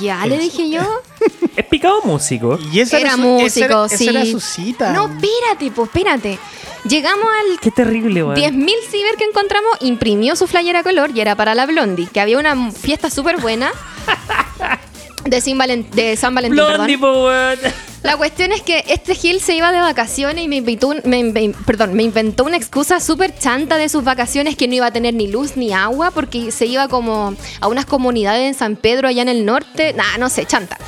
Ya, 0.00 0.26
le 0.26 0.38
dije 0.38 0.68
yo. 0.70 0.82
Es 1.56 1.64
picado 1.66 2.02
músico. 2.02 2.58
Y 2.72 2.80
esa 2.80 2.98
Era 2.98 3.12
su- 3.12 3.18
músico, 3.18 3.46
esa 3.46 3.64
era, 3.64 3.86
esa 3.86 3.96
sí. 3.96 4.08
era 4.08 4.26
su 4.26 4.40
cita. 4.40 4.92
No, 4.92 5.06
espérate, 5.06 5.70
pues, 5.74 5.88
espérate. 5.88 6.38
Llegamos 6.84 7.24
al 7.26 7.58
Qué 7.60 7.70
terrible, 7.70 8.22
weón. 8.22 8.36
10.000 8.36 8.70
ciber 8.90 9.16
que 9.16 9.24
encontramos, 9.24 9.72
imprimió 9.80 10.36
su 10.36 10.46
flyer 10.46 10.76
a 10.76 10.82
color 10.82 11.10
y 11.14 11.20
era 11.20 11.34
para 11.34 11.54
la 11.54 11.64
Blondie, 11.66 12.06
que 12.12 12.20
había 12.20 12.38
una 12.38 12.70
fiesta 12.72 13.08
súper 13.10 13.38
buena 13.40 13.72
de, 15.30 15.40
Sin 15.40 15.58
Valen- 15.58 15.88
de 15.90 16.16
San 16.16 16.34
Valentín. 16.34 16.56
Blondie, 16.56 16.98
perdón. 16.98 17.14
po, 17.14 17.26
weón. 17.26 17.58
La 18.02 18.16
cuestión 18.16 18.52
es 18.52 18.62
que 18.62 18.84
este 18.88 19.14
Gil 19.16 19.40
se 19.40 19.54
iba 19.54 19.72
de 19.72 19.80
vacaciones 19.80 20.44
y 20.44 20.48
me 20.48 20.56
invitó, 20.56 20.88
un- 20.88 21.00
me, 21.04 21.24
me- 21.24 21.52
perdón, 21.66 21.94
me 21.94 22.04
inventó 22.04 22.44
una 22.44 22.56
excusa 22.56 23.00
súper 23.00 23.36
chanta 23.36 23.76
de 23.78 23.88
sus 23.88 24.04
vacaciones 24.04 24.56
que 24.56 24.68
no 24.68 24.74
iba 24.74 24.86
a 24.86 24.90
tener 24.92 25.14
ni 25.14 25.26
luz 25.26 25.56
ni 25.56 25.72
agua 25.72 26.10
porque 26.12 26.52
se 26.52 26.66
iba 26.66 26.86
como 26.88 27.34
a 27.60 27.66
unas 27.68 27.84
comunidades 27.86 28.42
en 28.46 28.54
San 28.54 28.76
Pedro 28.76 29.08
allá 29.08 29.22
en 29.22 29.28
el 29.28 29.44
norte. 29.44 29.92
Nah, 29.94 30.18
no 30.18 30.28
sé, 30.28 30.44
chanta. 30.46 30.78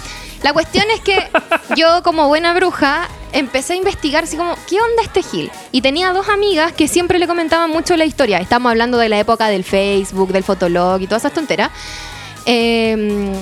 La 0.45 0.53
cuestión 0.53 0.85
es 0.95 1.01
que 1.01 1.19
yo 1.77 2.03
como 2.05 2.29
buena 2.29 2.55
bruja 2.55 3.09
empecé 3.33 3.73
a 3.73 3.77
investigar 3.77 4.23
así 4.23 4.37
como, 4.37 4.55
¿qué 4.69 4.77
onda 4.81 5.03
este 5.03 5.23
Gil? 5.25 5.51
Y 5.73 5.81
tenía 5.83 6.13
dos 6.13 6.29
amigas 6.29 6.73
que 6.73 6.87
siempre 6.87 7.19
le 7.19 7.27
comentaban 7.27 7.69
mucho 7.71 7.97
la 7.97 8.05
historia. 8.05 8.39
Estamos 8.39 8.71
hablando 8.71 8.97
de 8.99 9.09
la 9.09 9.19
época 9.19 9.49
del 9.49 9.65
Facebook, 9.65 10.31
del 10.33 10.45
Fotolog 10.45 11.01
y 11.03 11.07
todas 11.09 11.23
esas 11.23 11.35
tonteras. 11.35 11.71
Eh, 12.47 13.33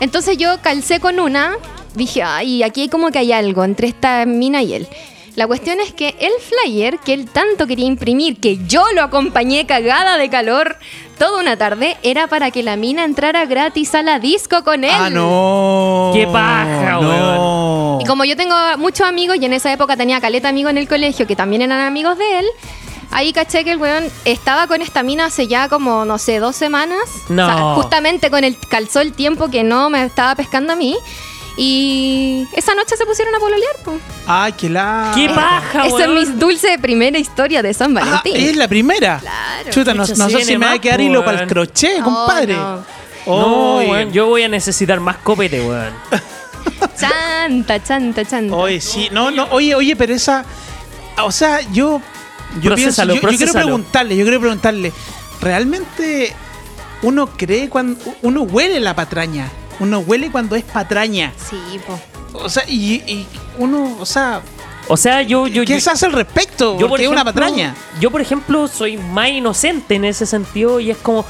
entonces 0.00 0.36
yo 0.36 0.60
calcé 0.62 0.98
con 1.00 1.20
una, 1.20 1.52
dije, 1.94 2.22
ay, 2.22 2.62
aquí 2.62 2.88
como 2.88 3.10
que 3.10 3.18
hay 3.18 3.32
algo 3.32 3.64
entre 3.64 3.88
esta 3.88 4.24
mina 4.26 4.62
y 4.62 4.74
él. 4.74 4.88
La 5.36 5.46
cuestión 5.46 5.78
es 5.80 5.92
que 5.92 6.16
el 6.18 6.32
flyer 6.40 6.98
que 6.98 7.14
él 7.14 7.30
tanto 7.30 7.66
quería 7.66 7.86
imprimir, 7.86 8.40
que 8.40 8.58
yo 8.66 8.82
lo 8.94 9.02
acompañé 9.02 9.64
cagada 9.64 10.18
de 10.18 10.28
calor 10.28 10.76
toda 11.18 11.40
una 11.40 11.56
tarde, 11.56 11.96
era 12.02 12.26
para 12.26 12.50
que 12.50 12.62
la 12.62 12.76
mina 12.76 13.04
entrara 13.04 13.46
gratis 13.46 13.94
a 13.94 14.02
la 14.02 14.18
disco 14.18 14.64
con 14.64 14.82
él. 14.84 14.90
Ah, 14.92 15.08
no. 15.08 16.10
Qué 16.14 16.26
paja, 16.26 16.98
no. 17.00 17.98
Y 18.00 18.04
como 18.06 18.24
yo 18.24 18.36
tengo 18.36 18.56
muchos 18.78 19.06
amigos 19.06 19.36
y 19.40 19.44
en 19.44 19.52
esa 19.52 19.72
época 19.72 19.96
tenía 19.96 20.20
caleta 20.20 20.48
amigos 20.48 20.70
en 20.70 20.78
el 20.78 20.88
colegio 20.88 21.26
que 21.26 21.36
también 21.36 21.62
eran 21.62 21.80
amigos 21.80 22.18
de 22.18 22.40
él, 22.40 22.46
ahí 23.10 23.32
caché 23.32 23.64
que 23.64 23.72
el 23.72 23.78
weón 23.78 24.04
estaba 24.24 24.66
con 24.66 24.82
esta 24.82 25.02
mina 25.02 25.26
hace 25.26 25.46
ya 25.46 25.68
como, 25.68 26.04
no 26.04 26.18
sé, 26.18 26.38
dos 26.38 26.56
semanas. 26.56 27.00
No. 27.28 27.44
O 27.44 27.48
sea, 27.48 27.74
justamente 27.74 28.30
con 28.30 28.44
el 28.44 28.56
calzó 28.68 29.00
el 29.00 29.12
tiempo 29.12 29.48
que 29.50 29.62
no 29.64 29.90
me 29.90 30.04
estaba 30.04 30.34
pescando 30.34 30.72
a 30.72 30.76
mí. 30.76 30.96
Y 31.56 32.46
esa 32.54 32.74
noche 32.74 32.96
se 32.96 33.04
pusieron 33.04 33.34
a 33.34 33.38
pololear. 33.38 33.76
po. 33.84 33.98
Ay, 34.26 34.52
qué 34.52 34.70
la. 34.70 35.12
Qué 35.14 35.28
paja, 35.28 35.86
Esa 35.86 36.04
es 36.04 36.08
mi 36.08 36.24
dulce 36.38 36.78
primera 36.78 37.18
historia 37.18 37.60
de 37.62 37.74
San 37.74 37.96
Ah, 37.98 38.00
Valentín. 38.00 38.36
es 38.36 38.56
la 38.56 38.66
primera. 38.68 39.18
Claro. 39.18 39.70
Chuta, 39.70 39.92
no, 39.92 40.06
sé 40.06 40.14
si 40.44 40.56
me 40.56 40.64
va 40.66 40.72
a 40.72 40.78
quedar 40.78 41.00
hilo 41.00 41.24
para 41.24 41.42
el 41.42 41.48
crochet, 41.48 42.00
Oh, 42.00 42.04
compadre. 42.04 42.54
no. 42.54 42.84
Weón, 43.26 44.10
yo 44.12 44.26
voy 44.26 44.44
a 44.44 44.48
necesitar 44.48 45.00
más 45.00 45.16
copete, 45.18 45.60
weón. 45.60 45.92
Chanta, 46.98 47.82
chanta, 47.82 48.24
chanta. 48.24 48.54
Oye, 48.54 48.80
sí, 48.80 49.08
no, 49.12 49.30
no, 49.30 49.46
oye, 49.50 49.74
oye, 49.74 49.96
pero 49.96 50.14
esa, 50.14 50.44
o 51.22 51.32
sea, 51.32 51.60
yo, 51.72 52.00
yo 52.62 52.74
pienso, 52.74 53.04
yo, 53.04 53.14
yo 53.14 53.20
quiero 53.28 53.52
preguntarle, 53.52 54.16
yo 54.16 54.24
quiero 54.24 54.40
preguntarle, 54.40 54.92
¿realmente 55.40 56.34
uno 57.02 57.28
cree 57.36 57.68
cuando, 57.68 57.98
uno 58.22 58.42
huele 58.42 58.80
la 58.80 58.94
patraña? 58.94 59.48
Uno 59.78 60.00
huele 60.00 60.30
cuando 60.30 60.56
es 60.56 60.64
patraña. 60.64 61.32
Sí, 61.48 61.56
po. 61.86 61.98
O 62.34 62.48
sea, 62.48 62.64
y, 62.68 62.94
y 63.06 63.26
uno, 63.58 63.96
o 63.98 64.06
sea, 64.06 64.42
O 64.88 64.96
sea, 64.96 65.22
yo. 65.22 65.46
yo 65.46 65.62
¿qué 65.64 65.74
yo- 65.74 65.80
se 65.80 65.90
hace 65.90 66.06
al 66.06 66.12
respecto? 66.12 66.78
yo, 66.78 66.88
por 66.88 66.98
una 67.00 67.02
ejemplo, 67.02 67.24
patraña. 67.24 67.74
Yo, 68.00 68.10
por 68.10 68.20
ejemplo, 68.20 68.68
soy 68.68 68.96
más 68.98 69.30
inocente 69.30 69.94
en 69.94 70.04
ese 70.04 70.26
sentido 70.26 70.80
y 70.80 70.90
es 70.90 70.96
como. 70.98 71.24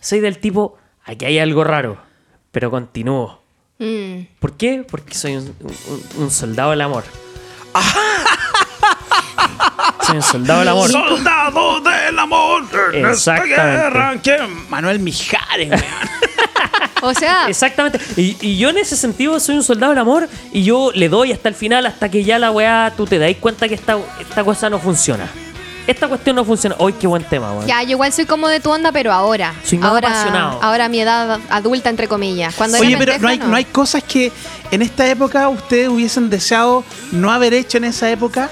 Soy 0.00 0.20
del 0.20 0.38
tipo. 0.38 0.76
Aquí 1.04 1.24
hay 1.24 1.38
algo 1.38 1.62
raro, 1.64 1.98
pero 2.50 2.70
continúo. 2.70 3.40
Mm. 3.78 4.22
¿Por 4.40 4.56
qué? 4.56 4.84
Porque 4.88 5.14
soy 5.14 5.36
un, 5.36 5.54
un- 5.60 6.22
un 6.24 6.30
soldado 6.30 6.70
del 6.70 6.80
amor. 6.80 7.04
soy 7.72 7.82
un 10.10 10.22
soldado 10.22 10.60
del 10.60 10.68
amor. 10.68 10.90
Soldado 10.90 11.80
del 11.80 12.18
amor. 12.18 12.62
en 12.92 13.06
esta 13.06 13.36
Exactamente. 13.36 14.30
guerra. 14.30 14.48
Manuel 14.68 14.98
Mijares, 15.00 15.70
weón. 15.70 15.82
O 17.02 17.14
sea, 17.14 17.48
Exactamente. 17.48 17.98
Y, 18.16 18.36
y 18.40 18.58
yo 18.58 18.70
en 18.70 18.78
ese 18.78 18.96
sentido 18.96 19.38
soy 19.40 19.56
un 19.56 19.64
soldado 19.64 19.90
del 19.92 19.98
amor 19.98 20.28
y 20.52 20.62
yo 20.62 20.90
le 20.94 21.08
doy 21.08 21.32
hasta 21.32 21.48
el 21.48 21.54
final, 21.54 21.84
hasta 21.86 22.08
que 22.08 22.22
ya 22.24 22.38
la 22.38 22.50
weá, 22.52 22.92
tú 22.96 23.06
te 23.06 23.18
dais 23.18 23.36
cuenta 23.38 23.68
que 23.68 23.74
esta, 23.74 23.96
esta 24.20 24.44
cosa 24.44 24.70
no 24.70 24.78
funciona. 24.78 25.28
Esta 25.84 26.06
cuestión 26.06 26.36
no 26.36 26.44
funciona. 26.44 26.76
Hoy 26.78 26.92
qué 26.92 27.08
buen 27.08 27.24
tema, 27.24 27.50
weón. 27.52 27.66
ya, 27.66 27.82
yo 27.82 27.90
igual 27.90 28.12
soy 28.12 28.24
como 28.24 28.46
de 28.46 28.60
tu 28.60 28.70
onda, 28.70 28.92
pero 28.92 29.12
ahora. 29.12 29.52
Soy 29.64 29.78
más 29.78 29.90
ahora, 29.90 30.08
apasionado. 30.10 30.62
ahora 30.62 30.88
mi 30.88 31.00
edad 31.00 31.40
adulta, 31.50 31.90
entre 31.90 32.06
comillas. 32.06 32.54
Cuando 32.54 32.78
Oye, 32.78 32.96
pero 32.96 33.18
no 33.18 33.26
hay, 33.26 33.38
no 33.38 33.56
hay 33.56 33.64
cosas 33.64 34.04
que 34.04 34.30
en 34.70 34.82
esta 34.82 35.04
época 35.08 35.48
ustedes 35.48 35.88
hubiesen 35.88 36.30
deseado 36.30 36.84
no 37.10 37.32
haber 37.32 37.52
hecho 37.52 37.78
en 37.78 37.84
esa 37.84 38.08
época. 38.10 38.48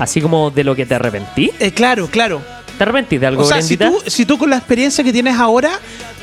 Así 0.00 0.22
como 0.22 0.50
de 0.50 0.64
lo 0.64 0.74
que 0.74 0.86
te 0.86 0.94
arrepentí. 0.94 1.50
Eh, 1.60 1.72
claro, 1.72 2.08
claro. 2.08 2.40
¿Te 2.78 2.84
arrepentís 2.84 3.20
de 3.20 3.26
algo, 3.26 3.42
O 3.42 3.44
sea, 3.44 3.60
si 3.60 3.76
tú, 3.76 4.02
si 4.06 4.24
tú 4.24 4.38
con 4.38 4.48
la 4.48 4.56
experiencia 4.56 5.04
que 5.04 5.12
tienes 5.12 5.38
ahora 5.38 5.70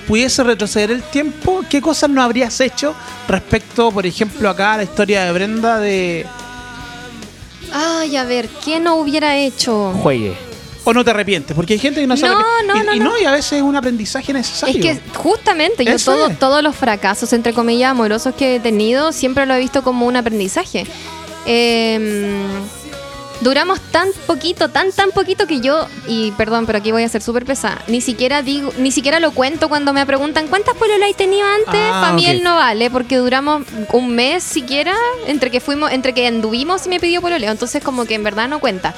pudiese 0.08 0.44
retroceder 0.44 0.90
el 0.90 1.04
tiempo, 1.04 1.64
¿qué 1.70 1.80
cosas 1.80 2.10
no 2.10 2.24
habrías 2.24 2.60
hecho 2.60 2.96
respecto, 3.28 3.92
por 3.92 4.08
ejemplo, 4.08 4.50
acá 4.50 4.74
a 4.74 4.78
la 4.78 4.84
historia 4.84 5.26
de 5.26 5.32
Brenda 5.32 5.80
de... 5.80 6.26
Ay, 7.72 8.16
a 8.18 8.24
ver, 8.24 8.48
¿qué 8.66 8.80
no 8.80 8.96
hubiera 8.96 9.38
hecho? 9.38 9.94
Juegue. 10.02 10.36
¿O 10.84 10.94
no 10.94 11.04
te 11.04 11.12
arrepientes? 11.12 11.56
Porque 11.56 11.74
hay 11.74 11.80
gente 11.80 12.00
que 12.00 12.08
no 12.08 12.18
se 12.18 12.26
No, 12.26 12.40
no, 12.66 12.82
y, 12.82 12.86
no, 12.86 12.96
y 12.96 13.00
no. 13.00 13.20
y 13.20 13.26
a 13.26 13.32
veces 13.32 13.54
es 13.54 13.62
un 13.62 13.76
aprendizaje 13.76 14.34
necesario. 14.34 14.76
Es 14.76 15.00
que 15.00 15.18
justamente 15.18 15.86
yo 15.86 16.00
todo, 16.00 16.28
es. 16.28 16.40
todos 16.40 16.64
los 16.64 16.76
fracasos, 16.76 17.32
entre 17.34 17.54
comillas, 17.54 17.92
amorosos 17.92 18.34
que 18.34 18.56
he 18.56 18.60
tenido, 18.60 19.12
siempre 19.12 19.46
lo 19.46 19.54
he 19.54 19.60
visto 19.60 19.84
como 19.84 20.08
un 20.08 20.16
aprendizaje. 20.16 20.88
Eh, 21.46 22.48
duramos 23.42 23.80
tan 23.92 24.10
poquito, 24.26 24.70
tan, 24.70 24.92
tan 24.92 25.12
poquito 25.12 25.48
que 25.48 25.62
yo, 25.62 25.88
y 26.08 26.32
perdón, 26.32 26.66
pero 26.66 26.80
aquí 26.80 26.92
voy 26.92 27.04
a 27.04 27.10
ser 27.10 27.22
súper 27.22 27.46
pesada, 27.46 27.82
ni 27.88 28.02
siquiera 28.02 28.42
digo, 28.42 28.72
ni 28.78 28.92
siquiera 28.92 29.20
lo 29.20 29.32
cuento 29.32 29.70
cuando 29.70 29.94
me 29.94 30.06
preguntan 30.06 30.48
cuántas 30.48 30.76
pololas 30.76 31.10
he 31.10 31.14
tenido 31.14 31.46
antes, 31.46 31.82
Ah, 31.92 32.02
para 32.02 32.14
mí 32.14 32.26
él 32.26 32.44
no 32.44 32.56
vale, 32.56 32.90
porque 32.90 33.18
duramos 33.18 33.64
un 33.92 34.16
mes 34.16 34.44
siquiera 34.44 34.96
entre 35.28 35.52
que 35.52 35.60
fuimos, 35.60 35.92
entre 35.92 36.14
que 36.14 36.28
anduvimos 36.28 36.86
y 36.86 36.90
me 36.90 37.00
pidió 37.00 37.22
pololeo, 37.22 37.52
entonces 37.52 37.84
como 37.84 38.06
que 38.06 38.16
en 38.16 38.24
verdad 38.24 38.48
no 38.48 38.60
cuenta. 38.60 38.94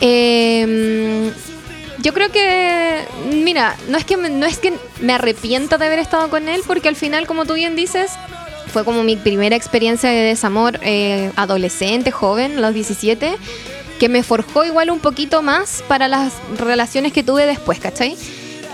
Eh, 0.00 1.32
yo 1.98 2.14
creo 2.14 2.32
que, 2.32 3.04
mira, 3.30 3.76
no 3.88 3.98
es 3.98 4.04
que 4.04 4.16
me, 4.16 4.30
no 4.30 4.46
es 4.46 4.58
que 4.58 4.72
me 5.00 5.12
arrepienta 5.12 5.76
de 5.76 5.86
haber 5.86 5.98
estado 5.98 6.30
con 6.30 6.48
él, 6.48 6.62
porque 6.66 6.88
al 6.88 6.96
final, 6.96 7.26
como 7.26 7.44
tú 7.44 7.54
bien 7.54 7.76
dices, 7.76 8.12
fue 8.70 8.84
como 8.84 9.02
mi 9.02 9.16
primera 9.16 9.56
experiencia 9.56 10.10
de 10.10 10.22
desamor 10.22 10.78
eh, 10.82 11.32
adolescente, 11.36 12.10
joven, 12.10 12.62
los 12.62 12.72
17, 12.72 13.36
que 13.98 14.08
me 14.08 14.22
forjó 14.22 14.64
igual 14.64 14.90
un 14.90 15.00
poquito 15.00 15.42
más 15.42 15.84
para 15.88 16.08
las 16.08 16.32
relaciones 16.58 17.12
que 17.12 17.22
tuve 17.22 17.46
después, 17.46 17.78
¿cachai? 17.78 18.16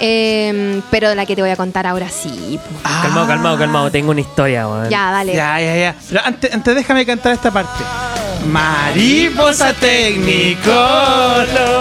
Eh, 0.00 0.80
pero 0.90 1.08
de 1.08 1.14
la 1.14 1.24
que 1.26 1.34
te 1.34 1.42
voy 1.42 1.50
a 1.50 1.56
contar 1.56 1.86
ahora 1.86 2.08
sí. 2.08 2.58
Ah, 2.84 3.00
Calmado, 3.02 3.26
calmado, 3.26 3.58
calmado. 3.58 3.90
Tengo 3.90 4.10
una 4.10 4.20
historia, 4.20 4.68
weón. 4.68 4.90
Ya, 4.90 5.10
dale. 5.10 5.34
Ya, 5.34 5.60
ya, 5.60 5.76
ya. 5.76 5.94
Pero 6.08 6.20
antes, 6.24 6.52
antes 6.52 6.74
déjame 6.74 7.06
cantar 7.06 7.32
esta 7.32 7.50
parte. 7.50 7.82
Mariposa 8.46 9.72
técnico, 9.72 10.70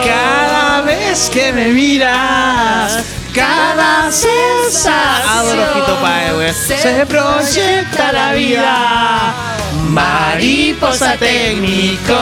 cada 0.05 0.81
vez 0.81 1.29
que 1.31 1.53
me 1.53 1.67
miras, 1.67 3.03
cada 3.35 4.11
sensación. 4.11 5.59
Adoro 5.59 6.01
Páez, 6.01 6.33
güey. 6.33 6.53
Se 6.53 7.05
proyecta 7.05 8.11
la 8.11 8.33
vida. 8.33 9.33
Mariposa 9.89 11.15
técnico. 11.17 12.13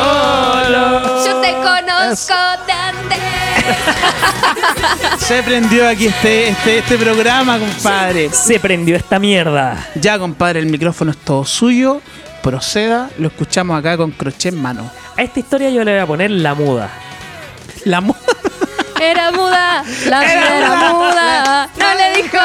Yo 1.26 1.40
te 1.42 1.54
conozco 1.54 2.34
de 2.68 2.74
antes. 2.74 3.43
Se 5.18 5.42
prendió 5.44 5.88
aquí 5.88 6.08
este, 6.08 6.50
este, 6.50 6.80
este 6.80 6.98
programa, 6.98 7.58
compadre. 7.60 8.30
Se 8.32 8.60
prendió 8.60 8.96
esta 8.96 9.20
mierda. 9.20 9.88
Ya, 9.96 10.20
compadre, 10.20 10.60
el 10.60 10.66
micrófono 10.68 11.12
es 11.12 11.18
todo 11.18 11.46
suyo. 11.46 12.02
Proceda, 12.42 13.10
lo 13.18 13.28
escuchamos 13.28 13.78
acá 13.80 13.96
con 13.96 14.12
crochet 14.12 14.54
en 14.54 14.62
mano. 14.62 14.90
A 15.18 15.22
esta 15.22 15.40
historia 15.40 15.70
yo 15.70 15.84
le 15.84 15.94
voy 15.94 16.02
a 16.02 16.08
poner 16.08 16.32
la 16.32 16.54
muda. 16.54 16.90
La 17.86 18.02
mu- 18.02 18.16
Era 19.12 19.32
muda, 19.32 19.84
la 20.08 20.24
Era 20.24 20.42
vida 20.42 20.58
era 20.58 20.70
muda. 20.70 20.94
muda. 20.94 21.70
No 21.78 21.94
le 21.96 22.22
dijo. 22.22 22.38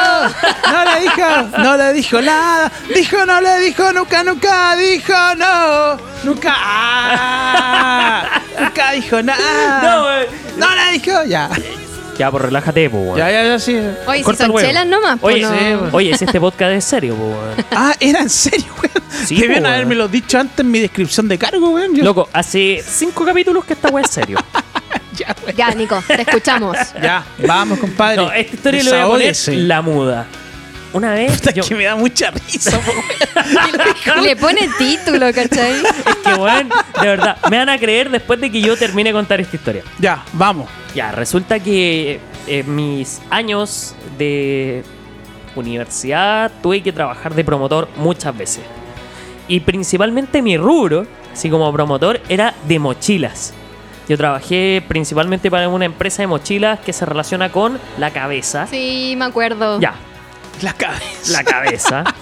No 0.71 0.85
le 0.85 0.99
dijo, 1.01 1.57
no 1.57 1.77
le 1.77 1.93
dijo 1.93 2.21
nada. 2.21 2.71
Dijo, 2.93 3.25
no 3.25 3.41
le 3.41 3.59
dijo, 3.59 3.93
nunca, 3.93 4.23
nunca 4.23 4.75
dijo 4.75 5.13
no. 5.37 5.97
Nunca. 6.23 6.53
ah, 6.57 8.23
nunca 8.59 8.91
dijo 8.91 9.21
nada. 9.23 9.81
No, 9.83 10.03
güey. 10.03 10.27
No 10.57 10.67
le 10.75 10.91
dijo, 10.99 11.23
ya. 11.25 11.49
Ya, 12.17 12.29
pues 12.29 12.43
relájate, 12.43 12.89
pues, 12.89 13.01
weón. 13.03 13.17
Ya, 13.17 13.31
ya, 13.31 13.43
ya, 13.45 13.59
sí. 13.59 13.79
Oye, 14.05 14.17
si 14.19 14.23
Corta 14.25 14.43
el 14.45 14.51
huevo. 14.51 14.67
chelas 14.67 14.85
nomás, 14.85 15.17
pues 15.21 15.35
Oye, 15.35 15.43
no. 15.43 15.51
sí, 15.51 15.89
oye, 15.93 16.17
si 16.17 16.25
este 16.25 16.41
podcast 16.41 16.71
es 16.73 16.83
serio, 16.83 17.15
pues, 17.15 17.29
weón. 17.31 17.65
Ah, 17.71 17.93
era 17.99 18.19
en 18.19 18.29
serio, 18.29 18.65
weón. 18.83 19.09
Sí, 19.25 19.39
Debían 19.39 19.63
po, 19.63 19.69
haberme 19.69 19.95
lo 19.95 20.07
dicho 20.09 20.37
antes 20.37 20.59
en 20.59 20.69
mi 20.69 20.79
descripción 20.79 21.29
de 21.29 21.37
cargo, 21.37 21.69
weón. 21.69 21.95
Yo- 21.95 22.03
Loco, 22.03 22.27
hace 22.33 22.83
cinco 22.85 23.23
capítulos 23.25 23.63
que 23.63 23.71
esta 23.73 23.87
weá 23.87 24.03
es 24.03 24.11
serio. 24.11 24.37
Ya, 25.55 25.71
Nico, 25.71 26.01
te 26.07 26.21
escuchamos. 26.21 26.77
Ya, 27.01 27.23
vamos, 27.45 27.79
compadre. 27.79 28.17
No, 28.17 28.31
esta 28.31 28.55
historia 28.55 28.83
le 28.83 28.91
voy 28.91 28.99
a 28.99 29.07
poner 29.07 29.35
la 29.47 29.81
muda. 29.81 30.27
Una 30.91 31.13
vez, 31.13 31.37
Puta, 31.37 31.51
yo, 31.51 31.63
que 31.63 31.75
me 31.75 31.83
da 31.83 31.95
mucha 31.95 32.31
risa, 32.31 32.79
le 34.23 34.35
pone 34.35 34.67
título, 34.79 35.31
¿cachai? 35.31 35.73
es 35.83 36.15
que, 36.23 36.33
weón, 36.33 36.67
de 36.99 37.07
verdad, 37.07 37.37
me 37.47 37.57
van 37.57 37.69
a 37.69 37.77
creer 37.77 38.09
después 38.09 38.41
de 38.41 38.49
que 38.49 38.59
yo 38.59 38.75
termine 38.75 39.09
de 39.09 39.13
contar 39.13 39.39
esta 39.39 39.55
historia. 39.55 39.83
Ya, 39.99 40.23
vamos. 40.33 40.67
Ya, 40.95 41.11
resulta 41.11 41.59
que 41.59 42.19
en 42.47 42.75
mis 42.75 43.21
años 43.29 43.93
de 44.17 44.83
universidad 45.55 46.51
tuve 46.63 46.81
que 46.81 46.91
trabajar 46.91 47.35
de 47.35 47.43
promotor 47.43 47.87
muchas 47.97 48.35
veces. 48.35 48.63
Y 49.47 49.59
principalmente 49.59 50.41
mi 50.41 50.57
rubro, 50.57 51.05
así 51.31 51.51
como 51.51 51.71
promotor, 51.71 52.19
era 52.29 52.55
de 52.67 52.79
mochilas. 52.79 53.53
Yo 54.09 54.17
trabajé 54.17 54.83
principalmente 54.87 55.49
para 55.51 55.69
una 55.69 55.85
empresa 55.85 56.23
de 56.23 56.27
mochilas 56.27 56.79
que 56.79 56.91
se 56.93 57.05
relaciona 57.05 57.51
con 57.51 57.79
la 57.99 58.11
cabeza. 58.11 58.65
Sí, 58.67 59.13
me 59.15 59.25
acuerdo. 59.25 59.79
Ya, 59.79 59.93
La 60.61 60.73
cabeza. 60.73 61.31
la 61.31 61.43
cabeza. 61.43 62.03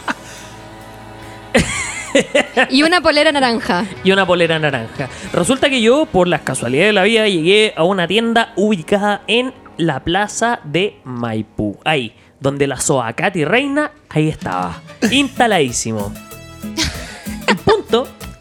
Y 2.69 2.81
una 2.83 2.99
polera 3.01 3.31
naranja. 3.31 3.85
y 4.03 4.11
una 4.11 4.25
polera 4.25 4.57
naranja. 4.57 5.07
Resulta 5.33 5.69
que 5.69 5.81
yo, 5.81 6.05
por 6.07 6.27
las 6.27 6.41
casualidades 6.41 6.89
de 6.89 6.93
la 6.93 7.03
vida, 7.03 7.27
llegué 7.27 7.73
a 7.75 7.83
una 7.83 8.07
tienda 8.07 8.53
ubicada 8.55 9.21
en 9.27 9.53
la 9.77 9.99
plaza 10.03 10.59
de 10.63 10.99
Maipú. 11.03 11.77
Ahí, 11.85 12.15
donde 12.39 12.65
la 12.65 12.79
Soacati 12.79 13.45
Reina, 13.45 13.91
ahí 14.09 14.29
estaba. 14.29 14.81
Instaladísimo. 15.11 16.11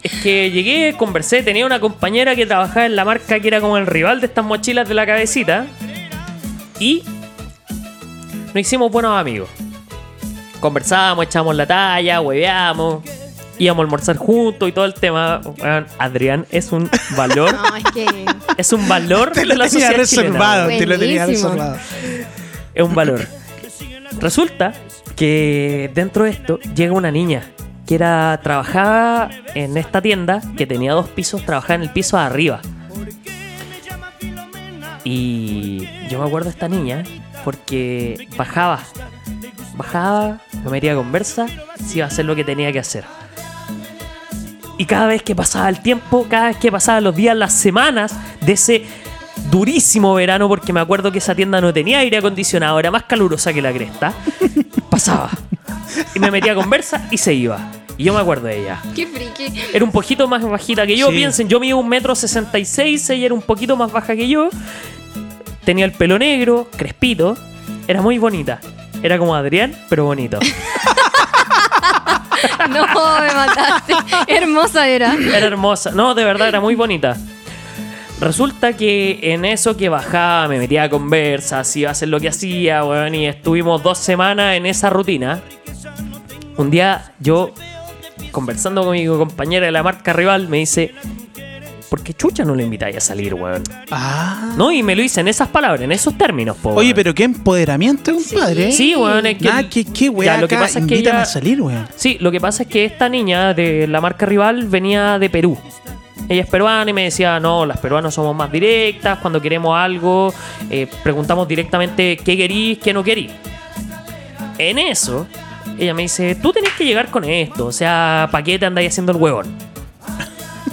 Es 0.07 0.21
que 0.21 0.49
llegué, 0.51 0.95
conversé, 0.97 1.43
tenía 1.43 1.65
una 1.65 1.81
compañera 1.81 2.33
que 2.33 2.45
trabajaba 2.45 2.85
en 2.85 2.95
la 2.95 3.03
marca 3.03 3.41
que 3.41 3.47
era 3.49 3.59
como 3.59 3.77
el 3.77 3.85
rival 3.85 4.21
de 4.21 4.27
estas 4.27 4.45
mochilas 4.45 4.87
de 4.87 4.93
la 4.93 5.05
cabecita. 5.05 5.65
Y 6.79 7.03
nos 8.53 8.55
hicimos 8.55 8.89
buenos 8.89 9.19
amigos. 9.19 9.49
Conversábamos, 10.61 11.25
echábamos 11.25 11.57
la 11.57 11.65
talla, 11.65 12.21
hueveamos, 12.21 13.03
íbamos 13.59 13.81
a 13.81 13.83
almorzar 13.83 14.15
juntos 14.15 14.69
y 14.69 14.71
todo 14.71 14.85
el 14.85 14.93
tema. 14.93 15.41
Adrián 15.97 16.45
es 16.51 16.71
un 16.71 16.89
valor, 17.17 17.53
No, 17.69 17.75
es 17.75 17.83
que. 17.93 18.25
es 18.55 18.71
un 18.71 18.87
valor 18.87 19.33
Te 19.33 19.41
de 19.41 19.45
lo 19.47 19.55
la 19.55 19.67
tenía 19.67 19.87
sociedad 19.89 19.97
reservado, 19.97 20.69
te 20.69 20.85
lo 20.85 20.97
tenía 20.97 21.25
reservado. 21.25 21.75
es 22.73 22.81
un 22.83 22.95
valor. 22.95 23.27
Resulta 24.21 24.71
que 25.17 25.91
dentro 25.93 26.23
de 26.23 26.29
esto 26.29 26.59
llega 26.73 26.93
una 26.93 27.11
niña 27.11 27.43
que 27.87 27.95
era 27.95 28.39
trabajaba 28.43 29.29
en 29.55 29.77
esta 29.77 30.01
tienda 30.01 30.41
que 30.57 30.67
tenía 30.67 30.93
dos 30.93 31.07
pisos, 31.07 31.43
trabajaba 31.43 31.75
en 31.75 31.81
el 31.83 31.89
piso 31.89 32.17
de 32.17 32.23
arriba. 32.23 32.61
Y 35.05 35.87
yo 36.09 36.19
me 36.19 36.27
acuerdo 36.27 36.49
de 36.49 36.51
esta 36.51 36.67
niña 36.67 37.03
porque 37.45 38.27
bajaba, 38.35 38.81
bajaba, 39.77 40.41
me 40.65 40.69
metía 40.69 40.95
conversa, 40.95 41.47
si 41.83 41.99
iba 41.99 42.05
a 42.05 42.09
hacer 42.09 42.25
lo 42.25 42.35
que 42.35 42.43
tenía 42.43 42.73
que 42.73 42.79
hacer. 42.79 43.05
Y 44.77 44.85
cada 44.85 45.07
vez 45.07 45.23
que 45.23 45.33
pasaba 45.33 45.69
el 45.69 45.81
tiempo, 45.81 46.27
cada 46.29 46.47
vez 46.47 46.57
que 46.57 46.69
pasaban 46.69 47.05
los 47.05 47.15
días, 47.15 47.37
las 47.37 47.53
semanas 47.53 48.13
de 48.41 48.51
ese 48.51 48.85
durísimo 49.49 50.13
verano, 50.13 50.49
porque 50.49 50.73
me 50.73 50.81
acuerdo 50.81 51.11
que 51.11 51.19
esa 51.19 51.35
tienda 51.35 51.61
no 51.61 51.73
tenía 51.73 51.99
aire 51.99 52.17
acondicionado, 52.17 52.77
era 52.79 52.91
más 52.91 53.03
calurosa 53.03 53.53
que 53.53 53.61
la 53.61 53.71
cresta, 53.71 54.13
pasaba, 54.89 55.31
y 56.15 56.19
me 56.19 56.31
metía 56.31 56.53
a 56.53 56.55
conversa 56.55 57.07
y 57.11 57.17
se 57.17 57.33
iba. 57.33 57.59
Y 57.97 58.03
yo 58.03 58.13
me 58.13 58.19
acuerdo 58.19 58.47
de 58.47 58.61
ella. 58.61 58.81
Qué 58.95 59.07
friki. 59.07 59.59
Era 59.73 59.83
un 59.83 59.91
poquito 59.91 60.27
más 60.27 60.43
bajita 60.43 60.85
que 60.85 60.95
yo. 60.95 61.09
Sí. 61.09 61.15
Piensen, 61.15 61.49
yo 61.49 61.59
mido 61.59 61.77
un 61.77 61.89
metro 61.89 62.15
sesenta 62.15 62.59
y 62.59 62.65
seis, 62.65 63.09
ella 63.09 63.25
era 63.25 63.33
un 63.33 63.41
poquito 63.41 63.75
más 63.75 63.91
baja 63.91 64.15
que 64.15 64.27
yo. 64.27 64.49
Tenía 65.65 65.85
el 65.85 65.91
pelo 65.91 66.19
negro, 66.19 66.69
crespito. 66.75 67.37
Era 67.87 68.01
muy 68.01 68.17
bonita. 68.17 68.59
Era 69.01 69.17
como 69.17 69.35
Adrián, 69.35 69.75
pero 69.89 70.05
bonito. 70.05 70.39
No, 72.69 72.85
me 73.19 73.33
mataste. 73.33 73.93
Hermosa 74.27 74.87
era. 74.87 75.13
Era 75.15 75.47
hermosa. 75.47 75.91
No, 75.91 76.13
de 76.13 76.23
verdad, 76.23 76.49
era 76.49 76.59
muy 76.59 76.75
bonita. 76.75 77.15
Resulta 78.19 78.73
que 78.73 79.19
en 79.21 79.45
eso 79.45 79.77
que 79.77 79.89
bajaba, 79.89 80.47
me 80.47 80.57
metía 80.57 80.83
a 80.83 80.89
conversas, 80.89 81.75
iba 81.75 81.89
a 81.89 81.91
hacer 81.91 82.09
lo 82.09 82.19
que 82.19 82.29
hacía, 82.29 82.83
weón, 82.83 83.13
y 83.13 83.27
estuvimos 83.27 83.83
dos 83.83 83.99
semanas 83.99 84.55
en 84.57 84.65
esa 84.65 84.89
rutina. 84.89 85.41
Un 86.57 86.71
día 86.71 87.13
yo, 87.19 87.51
conversando 88.31 88.81
con 88.83 88.93
mi 88.93 89.05
compañera 89.05 89.67
de 89.67 89.71
la 89.71 89.83
marca 89.83 90.13
rival, 90.13 90.47
me 90.47 90.57
dice, 90.57 90.95
¿por 91.91 92.01
qué 92.01 92.15
chucha 92.15 92.43
no 92.43 92.55
le 92.55 92.63
invitáis 92.63 92.97
a 92.97 93.01
salir, 93.01 93.35
weón? 93.35 93.61
Ah. 93.91 94.55
No, 94.57 94.71
y 94.71 94.81
me 94.81 94.95
lo 94.95 95.03
hice 95.03 95.21
en 95.21 95.27
esas 95.27 95.49
palabras, 95.49 95.81
en 95.83 95.91
esos 95.91 96.17
términos, 96.17 96.57
po, 96.57 96.69
Oye, 96.69 96.87
weón. 96.87 96.95
pero 96.95 97.13
qué 97.13 97.23
empoderamiento, 97.23 98.13
compadre. 98.15 98.71
Sí, 98.71 98.95
weón, 98.95 99.27
es 99.27 99.37
que... 99.37 99.45
Nah, 99.47 99.61
qué, 99.69 99.85
qué 99.85 100.09
weá 100.09 100.33
Ya, 100.37 100.41
lo 100.41 100.47
que 100.47 100.55
pasa 100.57 100.79
es 100.79 100.87
que 100.87 100.95
ella- 100.95 101.21
a 101.21 101.25
salir, 101.25 101.61
weón. 101.61 101.87
Sí, 101.95 102.17
lo 102.19 102.31
que 102.31 102.41
pasa 102.41 102.63
es 102.63 102.69
que 102.69 102.83
esta 102.83 103.09
niña 103.09 103.53
de 103.53 103.85
la 103.87 104.01
marca 104.01 104.25
rival 104.25 104.65
venía 104.65 105.19
de 105.19 105.29
Perú. 105.29 105.55
Ella 106.29 106.41
es 106.41 106.49
peruana 106.49 106.89
y 106.89 106.93
me 106.93 107.03
decía, 107.03 107.39
no, 107.39 107.65
las 107.65 107.77
peruanas 107.77 108.13
somos 108.13 108.35
más 108.35 108.51
directas, 108.51 109.19
cuando 109.19 109.41
queremos 109.41 109.77
algo, 109.77 110.33
eh, 110.69 110.87
preguntamos 111.03 111.47
directamente 111.47 112.17
qué 112.17 112.35
querís, 112.35 112.79
qué 112.79 112.93
no 112.93 113.03
querís. 113.03 113.31
En 114.57 114.77
eso, 114.77 115.27
ella 115.77 115.93
me 115.93 116.01
dice, 116.03 116.35
tú 116.35 116.51
tenés 116.51 116.73
que 116.73 116.83
llegar 116.83 117.09
con 117.09 117.23
esto, 117.23 117.67
o 117.67 117.71
sea, 117.71 118.27
¿para 118.31 118.43
qué 118.43 118.59
te 118.59 118.65
andáis 118.65 118.89
haciendo 118.89 119.13
el 119.13 119.19
huevón? 119.19 119.45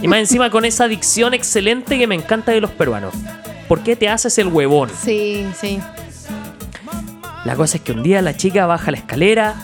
Y 0.02 0.08
más 0.08 0.18
encima 0.18 0.50
con 0.50 0.64
esa 0.64 0.88
dicción 0.88 1.34
excelente 1.34 1.98
que 1.98 2.06
me 2.06 2.14
encanta 2.14 2.52
de 2.52 2.60
los 2.60 2.70
peruanos. 2.70 3.14
¿Por 3.68 3.80
qué 3.80 3.96
te 3.96 4.08
haces 4.08 4.36
el 4.38 4.48
huevón? 4.48 4.90
Sí, 5.02 5.46
sí. 5.58 5.80
La 7.44 7.54
cosa 7.56 7.76
es 7.76 7.82
que 7.82 7.92
un 7.92 8.02
día 8.02 8.20
la 8.22 8.36
chica 8.36 8.66
baja 8.66 8.90
la 8.90 8.98
escalera, 8.98 9.54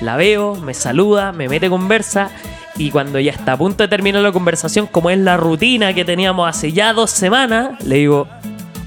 la 0.00 0.16
veo, 0.16 0.56
me 0.56 0.74
saluda, 0.74 1.32
me 1.32 1.48
mete 1.48 1.70
conversa 1.70 2.30
y 2.78 2.90
cuando 2.90 3.18
ya 3.20 3.32
está 3.32 3.52
a 3.52 3.56
punto 3.56 3.82
de 3.84 3.88
terminar 3.88 4.22
la 4.22 4.32
conversación, 4.32 4.86
como 4.86 5.10
es 5.10 5.18
la 5.18 5.36
rutina 5.36 5.94
que 5.94 6.04
teníamos 6.04 6.48
hace 6.48 6.72
ya 6.72 6.92
dos 6.92 7.10
semanas, 7.10 7.82
le 7.84 7.96
digo, 7.96 8.28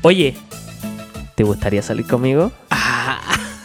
oye, 0.01 0.35
¿te 1.35 1.43
gustaría 1.43 1.81
salir 1.81 2.05
conmigo? 2.05 2.51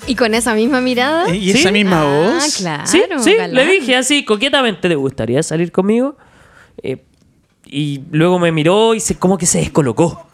Y 0.06 0.14
con 0.16 0.34
esa 0.34 0.54
misma 0.54 0.80
mirada. 0.82 1.34
¿Y 1.34 1.52
¿Sí? 1.52 1.58
esa 1.60 1.70
misma 1.72 2.02
Ah, 2.02 2.04
voz? 2.04 2.56
claro. 2.58 2.82
sí, 2.86 3.02
sí, 3.22 3.34
le 3.50 3.66
dije 3.66 3.96
así, 3.96 4.24
coquetamente, 4.24 4.88
¿te 4.88 4.94
gustaría 4.96 5.42
salir 5.42 5.72
conmigo? 5.72 6.16
Eh, 6.82 7.02
y 7.66 8.02
luego 8.10 8.38
me 8.38 8.52
miró 8.52 8.94
y 8.94 9.00
se, 9.00 9.16
como 9.18 9.38
que 9.38 9.46
se 9.46 9.58
descolocó. 9.60 10.26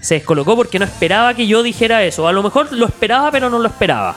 Se 0.00 0.14
descolocó 0.14 0.54
porque 0.54 0.78
no 0.78 0.84
esperaba 0.84 1.34
que 1.34 1.48
yo 1.48 1.64
dijera 1.64 2.04
eso. 2.04 2.28
A 2.28 2.32
lo 2.32 2.44
mejor 2.44 2.72
lo 2.72 2.86
esperaba, 2.86 3.32
pero 3.32 3.50
no 3.50 3.58
lo 3.58 3.66
esperaba. 3.66 4.16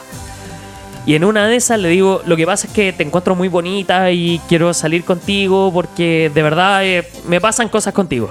Y 1.04 1.16
en 1.16 1.24
una 1.24 1.48
de 1.48 1.56
esas 1.56 1.80
le 1.80 1.88
digo, 1.88 2.22
lo 2.26 2.36
que 2.36 2.46
pasa 2.46 2.68
es 2.68 2.72
que 2.72 2.92
te 2.92 3.02
encuentro 3.02 3.34
muy 3.34 3.48
bonita 3.48 4.10
y 4.12 4.40
quiero 4.48 4.72
salir 4.72 5.04
contigo 5.04 5.70
porque 5.72 6.30
de 6.32 6.42
verdad 6.42 6.84
eh, 6.84 7.06
me 7.26 7.40
pasan 7.40 7.68
cosas 7.68 7.92
contigo. 7.92 8.30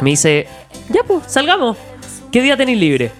Me 0.00 0.10
dice, 0.10 0.46
ya 0.88 1.02
pues, 1.06 1.24
salgamos. 1.26 1.76
¿Qué 2.32 2.40
día 2.40 2.56
tenéis 2.56 2.78
libre? 2.78 3.12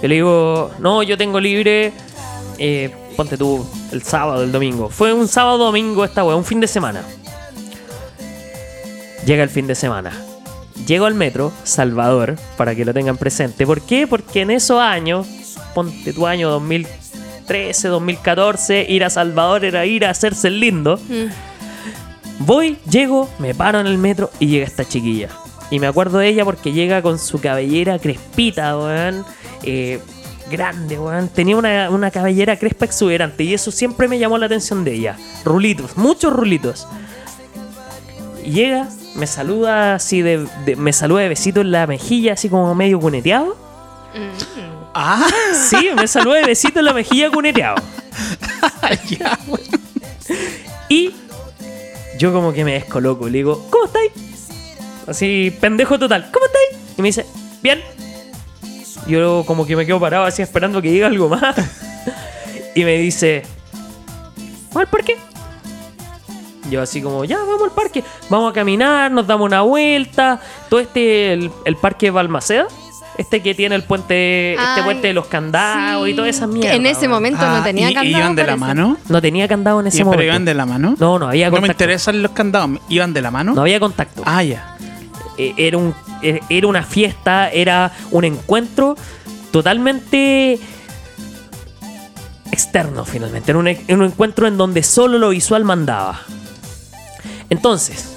Yo 0.00 0.08
le 0.08 0.14
digo, 0.14 0.70
no, 0.78 1.02
yo 1.02 1.18
tengo 1.18 1.40
libre, 1.40 1.92
eh, 2.58 2.90
ponte 3.16 3.36
tú, 3.36 3.66
el 3.90 4.02
sábado, 4.02 4.44
el 4.44 4.52
domingo. 4.52 4.88
Fue 4.88 5.12
un 5.12 5.28
sábado 5.28 5.58
domingo 5.58 6.04
esta 6.04 6.24
wea, 6.24 6.36
un 6.36 6.44
fin 6.44 6.60
de 6.60 6.66
semana. 6.66 7.02
Llega 9.26 9.42
el 9.42 9.50
fin 9.50 9.66
de 9.66 9.74
semana. 9.74 10.12
Llego 10.86 11.06
al 11.06 11.14
metro, 11.14 11.52
Salvador, 11.64 12.36
para 12.56 12.74
que 12.74 12.84
lo 12.84 12.94
tengan 12.94 13.16
presente. 13.16 13.66
¿Por 13.66 13.80
qué? 13.82 14.06
Porque 14.06 14.40
en 14.40 14.50
esos 14.50 14.80
años, 14.80 15.26
ponte 15.74 16.12
tu 16.12 16.26
año 16.26 16.58
2013, 17.52 17.88
2014, 17.88 18.86
ir 18.88 19.04
a 19.04 19.10
Salvador 19.10 19.64
era 19.64 19.84
ir 19.84 20.06
a 20.06 20.10
hacerse 20.10 20.48
el 20.48 20.58
lindo. 20.60 20.98
Voy, 22.38 22.78
llego, 22.90 23.28
me 23.38 23.54
paro 23.54 23.78
en 23.80 23.86
el 23.86 23.98
metro 23.98 24.30
y 24.40 24.46
llega 24.46 24.64
esta 24.66 24.84
chiquilla. 24.86 25.28
Y 25.70 25.78
me 25.78 25.86
acuerdo 25.86 26.18
de 26.18 26.28
ella 26.28 26.44
porque 26.44 26.72
llega 26.72 27.02
con 27.02 27.18
su 27.18 27.40
cabellera 27.40 27.98
crespita, 27.98 28.76
weón. 28.76 29.24
eh, 29.62 30.00
grande, 30.50 30.98
weón. 30.98 31.28
Tenía 31.28 31.56
una, 31.56 31.88
una 31.90 32.10
cabellera 32.10 32.56
crespa 32.58 32.84
exuberante 32.86 33.44
y 33.44 33.54
eso 33.54 33.70
siempre 33.70 34.08
me 34.08 34.18
llamó 34.18 34.38
la 34.38 34.46
atención 34.46 34.82
de 34.84 34.94
ella. 34.94 35.16
Rulitos, 35.44 35.96
muchos 35.96 36.32
rulitos. 36.32 36.86
Y 38.44 38.50
llega, 38.52 38.88
me 39.14 39.26
saluda 39.26 39.94
así 39.94 40.20
de, 40.22 40.46
de- 40.64 40.76
me 40.76 40.92
saluda 40.92 41.20
de 41.20 41.28
besito 41.28 41.60
en 41.60 41.70
la 41.70 41.86
mejilla, 41.86 42.32
así 42.32 42.48
como 42.48 42.74
medio 42.74 42.98
cuneteado. 42.98 43.56
Ah, 44.94 45.26
Sí, 45.54 45.90
me 45.96 46.06
saluda 46.06 46.36
de 46.36 46.46
besito 46.46 46.78
en 46.80 46.84
la 46.86 46.92
mejilla 46.92 47.30
cuneteado. 47.30 47.76
ya, 49.08 49.38
weón. 49.46 49.60
Y 50.88 51.14
yo 52.18 52.32
como 52.32 52.52
que 52.52 52.64
me 52.64 52.74
descoloco. 52.74 53.26
Le 53.26 53.38
digo, 53.38 53.66
¿cómo 53.70 53.86
estáis? 53.86 54.12
Así, 55.06 55.56
pendejo 55.60 55.98
total. 55.98 56.30
¿Cómo 56.32 56.46
estáis? 56.46 56.82
Y 56.98 57.02
me 57.02 57.08
dice, 57.08 57.26
bien. 57.62 57.80
Yo 59.06 59.44
como 59.46 59.66
que 59.66 59.74
me 59.74 59.84
quedo 59.86 59.98
parado 59.98 60.24
así 60.24 60.42
esperando 60.42 60.80
que 60.82 60.90
diga 60.90 61.06
algo 61.06 61.28
más. 61.28 61.56
y 62.74 62.84
me 62.84 62.98
dice, 62.98 63.42
¿vamos 64.68 64.82
al 64.82 64.88
parque? 64.88 65.16
Yo 66.70 66.80
así 66.80 67.02
como, 67.02 67.24
ya, 67.24 67.38
vamos 67.38 67.64
al 67.64 67.72
parque. 67.72 68.04
Vamos 68.28 68.50
a 68.50 68.54
caminar, 68.54 69.10
nos 69.10 69.26
damos 69.26 69.46
una 69.46 69.62
vuelta. 69.62 70.40
Todo 70.68 70.80
este, 70.80 71.32
el, 71.32 71.50
el 71.64 71.76
parque 71.76 72.10
Balmaceda. 72.10 72.68
Este 73.18 73.42
que 73.42 73.54
tiene 73.54 73.74
el 73.74 73.82
puente, 73.84 74.54
este 74.54 74.82
puente 74.84 75.08
de 75.08 75.12
los 75.12 75.26
candados 75.26 76.08
y 76.08 76.12
Sí. 76.12 76.16
toda 76.16 76.28
esa 76.28 76.46
Que 76.46 76.52
mierda. 76.52 76.74
En 76.74 76.86
ese 76.86 77.08
momento 77.08 77.40
no 77.46 77.56
Ah, 77.56 77.62
tenía 77.62 77.90
¿y- 77.90 77.94
candado. 77.94 78.16
¿Y 78.16 78.18
iban 78.20 78.34
de 78.34 78.44
la 78.44 78.56
mano? 78.56 78.96
No 79.08 79.20
tenía 79.20 79.46
candado 79.48 79.80
en 79.80 79.86
ese 79.88 79.98
¿Y- 79.98 80.04
momento. 80.04 80.18
¿Pero 80.18 80.32
iban 80.32 80.44
de 80.46 80.54
la 80.54 80.64
mano? 80.66 80.94
No, 80.98 81.18
no 81.18 81.28
había 81.28 81.48
No 81.48 81.52
me 81.56 81.60
contacto. 81.60 81.84
interesan 81.84 82.22
los 82.22 82.32
candados. 82.32 82.70
¿Iban 82.88 83.12
de 83.12 83.20
la 83.22 83.30
mano? 83.30 83.54
No 83.54 83.60
había 83.60 83.78
contacto. 83.80 84.22
Ah, 84.24 84.42
ya. 84.42 84.76
Eh, 85.36 85.52
era, 85.58 85.76
un, 85.76 85.94
eh, 86.22 86.40
era 86.48 86.66
una 86.66 86.82
fiesta, 86.82 87.50
era 87.50 87.92
un 88.10 88.24
encuentro 88.24 88.96
totalmente 89.50 90.58
externo 92.50 93.04
finalmente. 93.04 93.50
Era 93.50 93.58
un, 93.58 93.68
era 93.68 93.78
un 93.94 94.04
encuentro 94.04 94.46
en 94.46 94.56
donde 94.56 94.82
solo 94.82 95.18
lo 95.18 95.30
visual 95.30 95.64
mandaba. 95.64 96.20
Entonces, 97.50 98.08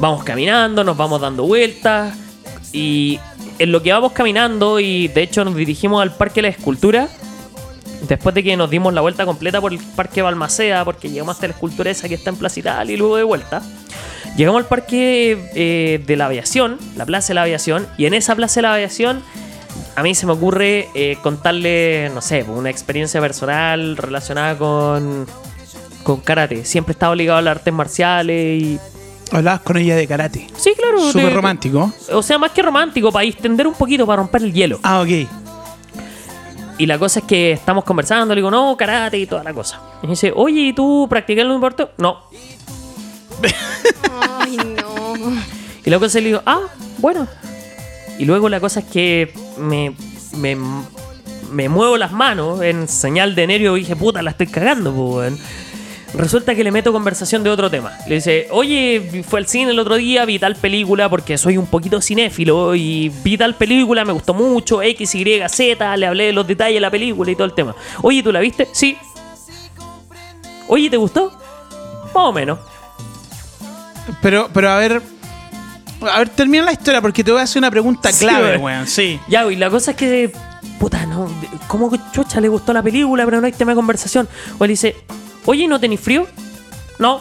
vamos 0.00 0.24
caminando, 0.24 0.84
nos 0.84 0.96
vamos 0.96 1.20
dando 1.20 1.44
vueltas 1.44 2.14
y 2.72 3.18
en 3.58 3.72
lo 3.72 3.82
que 3.82 3.92
vamos 3.92 4.12
caminando 4.12 4.80
y 4.80 5.08
de 5.08 5.22
hecho 5.22 5.44
nos 5.44 5.54
dirigimos 5.54 6.02
al 6.02 6.14
Parque 6.14 6.36
de 6.36 6.42
la 6.42 6.48
Escultura. 6.48 7.08
Después 8.08 8.34
de 8.34 8.44
que 8.44 8.56
nos 8.56 8.70
dimos 8.70 8.94
la 8.94 9.00
vuelta 9.00 9.26
completa 9.26 9.60
por 9.60 9.72
el 9.72 9.80
Parque 9.96 10.22
Balmaceda, 10.22 10.84
porque 10.84 11.10
llegamos 11.10 11.34
hasta 11.34 11.48
la 11.48 11.54
escultura 11.54 11.90
esa 11.90 12.08
que 12.08 12.14
está 12.14 12.30
en 12.30 12.36
Plaza 12.36 12.60
Italia 12.60 12.94
y 12.94 12.96
luego 12.96 13.16
de 13.16 13.24
vuelta. 13.24 13.60
Llegamos 14.36 14.60
al 14.60 14.68
parque 14.68 15.50
eh, 15.56 16.00
de 16.06 16.16
la 16.16 16.26
aviación, 16.26 16.78
la 16.96 17.04
Plaza 17.04 17.28
de 17.28 17.34
la 17.34 17.42
Aviación, 17.42 17.88
y 17.96 18.06
en 18.06 18.14
esa 18.14 18.36
Plaza 18.36 18.60
de 18.60 18.62
la 18.62 18.74
Aviación 18.74 19.20
a 19.96 20.02
mí 20.04 20.14
se 20.14 20.26
me 20.26 20.32
ocurre 20.32 20.88
eh, 20.94 21.18
contarle, 21.22 22.08
no 22.14 22.20
sé, 22.20 22.44
una 22.44 22.70
experiencia 22.70 23.20
personal 23.20 23.96
relacionada 23.96 24.56
con, 24.56 25.26
con 26.04 26.20
karate. 26.20 26.64
Siempre 26.64 26.92
he 26.92 26.94
estado 26.94 27.16
ligado 27.16 27.40
a 27.40 27.42
las 27.42 27.56
artes 27.56 27.74
marciales 27.74 28.62
y... 28.62 28.78
Hablabas 29.30 29.60
con 29.60 29.76
ella 29.76 29.94
de 29.96 30.06
karate. 30.06 30.46
Sí, 30.56 30.72
claro. 30.76 31.00
Súper 31.12 31.26
de- 31.26 31.34
romántico. 31.34 31.92
O 32.12 32.22
sea, 32.22 32.38
más 32.38 32.50
que 32.52 32.62
romántico, 32.62 33.12
para 33.12 33.24
distender 33.24 33.66
un 33.66 33.74
poquito, 33.74 34.06
para 34.06 34.22
romper 34.22 34.42
el 34.42 34.52
hielo. 34.52 34.80
Ah, 34.82 35.00
ok. 35.00 35.28
Y 36.78 36.86
la 36.86 36.98
cosa 36.98 37.18
es 37.20 37.24
que 37.26 37.52
estamos 37.52 37.84
conversando, 37.84 38.34
le 38.34 38.38
digo, 38.40 38.50
no, 38.50 38.76
karate 38.76 39.18
y 39.18 39.26
toda 39.26 39.42
la 39.42 39.52
cosa. 39.52 39.80
Y 40.02 40.06
me 40.06 40.12
dice, 40.12 40.32
oye, 40.34 40.60
¿y 40.60 40.72
tú 40.72 41.06
practicas 41.10 41.42
el 41.44 41.52
deporte? 41.52 41.88
No. 41.98 42.18
Ay, 44.40 44.56
no. 44.56 45.14
Y 45.84 45.90
luego 45.90 46.08
se 46.08 46.20
le 46.20 46.28
digo, 46.28 46.42
ah, 46.46 46.60
bueno. 46.98 47.26
Y 48.18 48.24
luego 48.24 48.48
la 48.48 48.60
cosa 48.60 48.80
es 48.80 48.86
que 48.86 49.32
me, 49.58 49.94
me, 50.36 50.56
me 51.50 51.68
muevo 51.68 51.96
las 51.96 52.12
manos 52.12 52.62
en 52.62 52.88
señal 52.88 53.34
de 53.34 53.46
nervio 53.46 53.76
y 53.76 53.80
dije, 53.80 53.96
puta, 53.96 54.22
la 54.22 54.30
estoy 54.30 54.46
cagando, 54.48 54.92
weón. 54.92 55.38
Resulta 56.14 56.54
que 56.54 56.64
le 56.64 56.70
meto 56.72 56.90
conversación 56.92 57.42
de 57.42 57.50
otro 57.50 57.70
tema. 57.70 57.92
Le 58.06 58.16
dice, 58.16 58.48
oye, 58.50 59.22
fue 59.28 59.40
al 59.40 59.46
cine 59.46 59.72
el 59.72 59.78
otro 59.78 59.96
día, 59.96 60.24
vi 60.24 60.38
tal 60.38 60.56
película 60.56 61.08
porque 61.10 61.36
soy 61.36 61.58
un 61.58 61.66
poquito 61.66 62.00
cinéfilo 62.00 62.74
y 62.74 63.10
vi 63.22 63.36
tal 63.36 63.54
película, 63.56 64.04
me 64.06 64.12
gustó 64.12 64.32
mucho, 64.32 64.80
X, 64.82 65.14
Y, 65.14 65.40
Z, 65.48 65.96
le 65.98 66.06
hablé 66.06 66.24
de 66.24 66.32
los 66.32 66.46
detalles 66.46 66.76
de 66.76 66.80
la 66.80 66.90
película 66.90 67.30
y 67.30 67.34
todo 67.34 67.44
el 67.44 67.52
tema. 67.54 67.74
Oye, 68.02 68.22
¿tú 68.22 68.32
la 68.32 68.40
viste? 68.40 68.66
Sí. 68.72 68.96
Oye, 70.66 70.88
¿te 70.88 70.96
gustó? 70.96 71.30
Más 72.06 72.24
o 72.24 72.32
menos. 72.32 72.58
Pero, 74.22 74.48
pero 74.52 74.70
a 74.70 74.78
ver. 74.78 75.02
A 76.00 76.18
ver, 76.20 76.28
termina 76.30 76.64
la 76.64 76.72
historia 76.72 77.02
porque 77.02 77.22
te 77.24 77.32
voy 77.32 77.40
a 77.40 77.44
hacer 77.44 77.58
una 77.60 77.70
pregunta 77.70 78.12
Sí, 78.12 78.24
clave, 78.24 78.50
weón. 78.52 78.62
weón. 78.62 78.86
Sí. 78.86 79.18
Ya, 79.28 79.50
y 79.50 79.56
la 79.56 79.68
cosa 79.68 79.90
es 79.90 79.96
que 79.96 80.32
puta, 80.78 81.04
no, 81.06 81.28
¿cómo 81.66 81.90
que 81.90 81.98
chucha 82.12 82.40
le 82.40 82.48
gustó 82.48 82.72
la 82.72 82.82
película, 82.82 83.24
pero 83.24 83.40
no 83.40 83.46
hay 83.46 83.52
tema 83.52 83.72
de 83.72 83.76
conversación? 83.76 84.28
O 84.58 84.64
él 84.64 84.70
dice, 84.70 84.96
oye, 85.50 85.66
¿no 85.66 85.80
tenéis 85.80 86.00
frío? 86.00 86.26
No, 86.98 87.20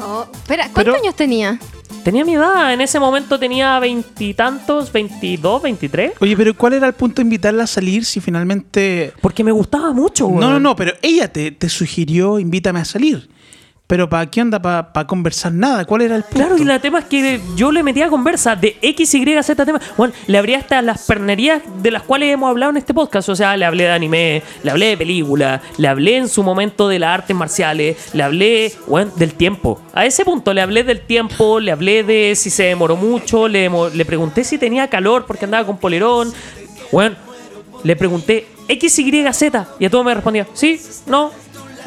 Oh, 0.00 0.24
espera, 0.32 0.68
¿cuántos 0.72 0.94
Pero- 0.94 0.94
años 1.02 1.16
tenía? 1.16 1.58
tenía 2.04 2.24
mi 2.24 2.34
edad, 2.34 2.72
en 2.72 2.80
ese 2.80 3.00
momento 3.00 3.36
tenía 3.36 3.80
veintitantos, 3.80 4.92
veintidós, 4.92 5.60
veintitrés. 5.60 6.12
Oye, 6.20 6.36
pero 6.36 6.54
¿cuál 6.56 6.74
era 6.74 6.86
el 6.86 6.92
punto 6.92 7.16
de 7.16 7.22
invitarla 7.24 7.64
a 7.64 7.66
salir 7.66 8.04
si 8.04 8.20
finalmente... 8.20 9.12
Porque 9.20 9.42
me 9.42 9.50
gustaba 9.50 9.92
mucho, 9.92 10.28
No, 10.28 10.34
weón. 10.36 10.52
no, 10.52 10.60
no, 10.60 10.76
pero 10.76 10.92
ella 11.02 11.26
te, 11.32 11.50
te 11.50 11.68
sugirió, 11.68 12.38
invítame 12.38 12.78
a 12.78 12.84
salir. 12.84 13.28
Pero 13.88 14.06
¿para 14.06 14.26
qué 14.26 14.42
onda? 14.42 14.60
¿Para 14.60 15.06
conversar 15.06 15.50
nada? 15.50 15.86
¿Cuál 15.86 16.02
era 16.02 16.14
el 16.14 16.22
punto? 16.22 16.36
Claro, 16.36 16.58
y 16.58 16.68
el 16.68 16.78
tema 16.78 16.98
es 16.98 17.06
que 17.06 17.40
yo 17.56 17.72
le 17.72 17.82
metía 17.82 18.10
conversa 18.10 18.54
de 18.54 18.76
X, 18.82 19.14
Y, 19.14 19.42
Z 19.42 19.64
tema. 19.64 19.80
Bueno, 19.96 20.12
le 20.26 20.36
abría 20.36 20.58
hasta 20.58 20.82
las 20.82 21.06
pernerías 21.06 21.62
de 21.82 21.90
las 21.90 22.02
cuales 22.02 22.30
hemos 22.30 22.50
hablado 22.50 22.68
en 22.70 22.76
este 22.76 22.92
podcast. 22.92 23.30
O 23.30 23.34
sea, 23.34 23.56
le 23.56 23.64
hablé 23.64 23.84
de 23.84 23.92
anime, 23.92 24.42
le 24.62 24.70
hablé 24.70 24.88
de 24.88 24.98
película, 24.98 25.62
le 25.78 25.88
hablé 25.88 26.18
en 26.18 26.28
su 26.28 26.42
momento 26.42 26.86
de 26.86 26.98
las 26.98 27.14
artes 27.14 27.34
marciales, 27.34 27.96
le 28.12 28.22
hablé, 28.22 28.74
bueno, 28.86 29.10
del 29.16 29.32
tiempo. 29.32 29.80
A 29.94 30.04
ese 30.04 30.22
punto 30.22 30.52
le 30.52 30.60
hablé 30.60 30.84
del 30.84 31.00
tiempo, 31.00 31.58
le 31.58 31.72
hablé 31.72 32.04
de 32.04 32.34
si 32.36 32.50
se 32.50 32.64
demoró 32.64 32.94
mucho, 32.94 33.48
le, 33.48 33.70
le 33.94 34.04
pregunté 34.04 34.44
si 34.44 34.58
tenía 34.58 34.88
calor 34.88 35.24
porque 35.24 35.46
andaba 35.46 35.66
con 35.66 35.78
polerón. 35.78 36.30
Bueno, 36.92 37.16
le 37.84 37.96
pregunté 37.96 38.48
X, 38.68 38.98
Y, 38.98 39.32
Z. 39.32 39.68
Y 39.78 39.86
a 39.86 39.90
todo 39.90 40.04
me 40.04 40.12
respondía, 40.12 40.46
sí, 40.52 40.78
no, 41.06 41.30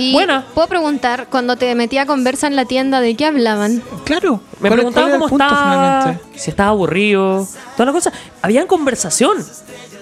Y 0.02 0.14
buena. 0.14 0.46
puedo 0.54 0.68
preguntar, 0.68 1.28
cuando 1.30 1.56
te 1.56 1.74
metía 1.76 2.04
a 2.04 2.06
conversa 2.06 2.48
en 2.48 2.56
la 2.56 2.66
tienda, 2.66 3.00
¿de 3.02 3.16
qué 3.16 3.26
hablaban? 3.26 3.82
Claro. 4.06 4.42
Me 4.60 4.68
¿Cuál- 4.70 4.74
preguntaba 4.74 5.08
cuál 5.08 5.08
era 5.08 5.16
el 5.16 5.20
cómo 5.20 5.30
punto 5.30 5.44
estaba, 5.46 6.02
finalmente? 6.02 6.40
si 6.40 6.50
estaba 6.50 6.70
aburrido, 6.70 7.48
toda 7.76 7.86
la 7.88 7.92
cosa. 7.92 8.12
Había 8.42 8.68
conversación. 8.68 9.38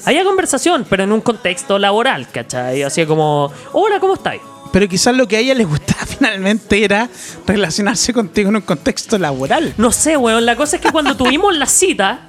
Había 0.05 0.23
conversación, 0.23 0.85
pero 0.89 1.03
en 1.03 1.11
un 1.11 1.21
contexto 1.21 1.77
laboral, 1.77 2.27
¿cachai? 2.31 2.83
Así 2.83 3.05
como, 3.05 3.51
hola, 3.73 3.99
¿cómo 3.99 4.13
estáis? 4.13 4.41
Pero 4.71 4.87
quizás 4.87 5.15
lo 5.15 5.27
que 5.27 5.35
a 5.35 5.39
ella 5.39 5.53
le 5.55 5.65
gustaba 5.65 6.05
finalmente 6.07 6.83
era 6.83 7.09
relacionarse 7.45 8.13
contigo 8.13 8.49
en 8.49 8.55
un 8.57 8.61
contexto 8.61 9.17
laboral. 9.17 9.73
No 9.77 9.91
sé, 9.91 10.15
weón. 10.15 10.45
La 10.45 10.55
cosa 10.55 10.77
es 10.77 10.81
que 10.81 10.91
cuando 10.91 11.15
tuvimos 11.17 11.55
la 11.57 11.65
cita, 11.65 12.21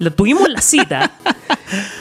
lo 0.00 0.10
tuvimos 0.12 0.48
la 0.48 0.62
cita, 0.62 1.12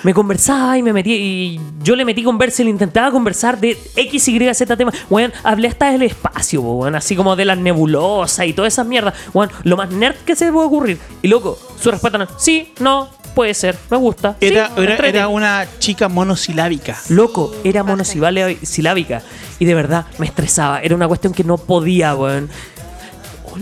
me 0.03 0.13
conversaba 0.13 0.77
y 0.77 0.81
me 0.81 0.93
metí, 0.93 1.13
y 1.13 1.61
yo 1.84 1.97
le 1.97 2.05
metí 2.05 2.23
conversa 2.23 2.61
y 2.61 2.65
le 2.65 2.71
intentaba 2.71 3.11
conversar 3.11 3.59
de 3.59 3.77
X, 3.95 4.27
Y, 4.30 4.53
Z 4.53 4.77
tema. 4.77 4.91
Weón, 5.09 5.34
hablé 5.43 5.67
hasta 5.67 5.91
del 5.91 6.03
espacio, 6.03 6.61
weón, 6.61 6.95
así 6.95 7.15
como 7.15 7.35
de 7.35 7.43
las 7.43 7.57
nebulosas 7.57 8.47
y 8.47 8.53
todas 8.53 8.73
esas 8.73 8.88
mierdas. 8.88 9.13
Weón, 9.34 9.51
lo 9.63 9.76
más 9.76 9.91
nerd 9.91 10.15
que 10.26 10.35
se 10.38 10.45
me 10.45 10.53
puede 10.53 10.67
ocurrir. 10.67 10.97
Y 11.21 11.27
loco, 11.27 11.59
su 11.77 11.91
respuesta 11.91 12.17
no, 12.17 12.26
sí, 12.38 12.73
no, 12.80 13.09
puede 13.35 13.53
ser, 13.53 13.77
me 13.91 13.97
gusta. 13.97 14.38
sí, 14.39 14.47
Era, 14.47 14.71
era, 14.77 14.91
entrete". 14.93 15.17
era 15.17 15.27
una 15.27 15.67
chica 15.80 16.07
monosilábica. 16.07 16.97
Loco, 17.09 17.53
era 17.65 17.84
monosilábica. 17.84 19.21
Y 19.59 19.65
de 19.65 19.76
verdad, 19.76 20.05
me 20.19 20.26
estresaba. 20.26 20.80
Era 20.80 20.95
una 20.95 21.09
cuestión 21.09 21.34
que 21.34 21.43
no 21.43 21.57
podía, 21.57 22.15
weón. 22.15 22.49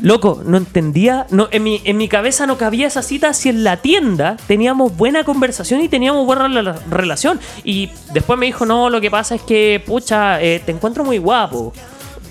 Loco, 0.01 0.41
no 0.45 0.57
entendía. 0.57 1.25
No, 1.29 1.47
en, 1.51 1.63
mi, 1.63 1.81
en 1.83 1.97
mi 1.97 2.07
cabeza 2.07 2.45
no 2.47 2.57
cabía 2.57 2.87
esa 2.87 3.01
cita 3.01 3.33
si 3.33 3.49
en 3.49 3.63
la 3.63 3.77
tienda 3.77 4.37
teníamos 4.47 4.95
buena 4.95 5.23
conversación 5.23 5.81
y 5.81 5.89
teníamos 5.89 6.25
buena 6.25 6.47
rela- 6.47 6.79
relación. 6.89 7.39
Y 7.63 7.89
después 8.13 8.37
me 8.39 8.45
dijo, 8.45 8.65
no, 8.65 8.89
lo 8.89 9.01
que 9.01 9.09
pasa 9.11 9.35
es 9.35 9.41
que, 9.41 9.81
pucha, 9.85 10.41
eh, 10.41 10.61
te 10.65 10.71
encuentro 10.71 11.03
muy 11.03 11.17
guapo. 11.17 11.73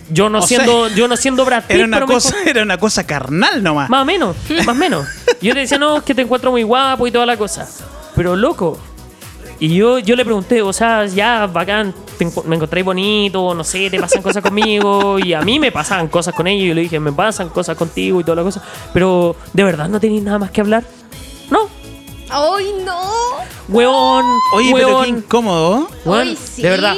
Yo 0.09 0.29
no 0.29 0.39
O 0.39 0.43
sea, 0.43 0.59
siendo, 0.61 0.89
yo 0.89 1.09
no 1.09 1.17
siendo 1.17 1.45
Brad 1.45 1.65
Pitt, 1.65 1.77
Era 1.79 1.85
una 1.85 1.97
pero 1.97 2.07
me 2.07 2.15
cosa, 2.15 2.35
era 2.47 2.63
una 2.63 2.79
cosa 2.79 3.05
carnal 3.05 3.61
nomás. 3.63 3.91
más 3.91 4.03
o 4.03 4.05
menos, 4.05 4.37
más 4.65 4.69
o 4.69 4.75
menos. 4.75 5.07
Yo 5.43 5.53
te 5.53 5.61
decía, 5.61 5.79
no, 5.79 5.97
es 5.97 6.03
que 6.05 6.15
te 6.15 6.23
encuentro 6.23 6.51
muy 6.53 6.63
guapo 6.63 7.07
y 7.09 7.11
toda 7.11 7.27
la 7.27 7.37
cosa. 7.37 7.69
Pero 8.15 8.37
loco. 8.37 8.79
Y 9.59 9.75
yo, 9.75 9.99
yo 9.99 10.17
le 10.17 10.25
pregunté, 10.25 10.61
o 10.63 10.73
sea, 10.73 11.07
ya, 11.07 11.47
bacán, 11.47 11.95
te 12.19 12.27
me 12.45 12.57
encontré 12.57 12.83
bonito, 12.83 13.55
no 13.55 13.65
sé, 13.65 13.89
te 13.91 13.99
pasan 13.99 14.23
cosas 14.23 14.43
conmigo. 14.43 15.19
Y 15.27 15.33
a 15.33 15.41
mí 15.41 15.59
me 15.59 15.73
pasaban 15.73 16.09
cosas 16.09 16.35
con 16.35 16.47
ella. 16.47 16.65
Y 16.65 16.69
yo 16.69 16.75
le 16.75 16.83
dije, 16.83 17.01
me 17.01 17.13
pasan 17.13 17.49
cosas 17.49 17.77
contigo 17.77 18.21
y 18.21 18.25
toda 18.25 18.37
la 18.37 18.43
cosa. 18.43 18.63
Pero, 18.93 19.35
¿de 19.53 19.65
verdad 19.65 19.89
no 19.89 19.99
tenéis 19.99 20.23
nada 20.23 20.39
más 20.39 20.51
que 20.51 20.61
hablar? 20.61 20.85
No, 21.51 21.69
¡Ay, 22.29 22.67
no! 22.85 23.01
weón, 23.69 24.25
Oye, 24.53 24.73
pero 24.75 25.03
qué 25.03 25.09
incómodo. 25.09 25.89
Ay, 26.07 26.37
sí. 26.37 26.63
de 26.63 26.71
verdad. 26.71 26.95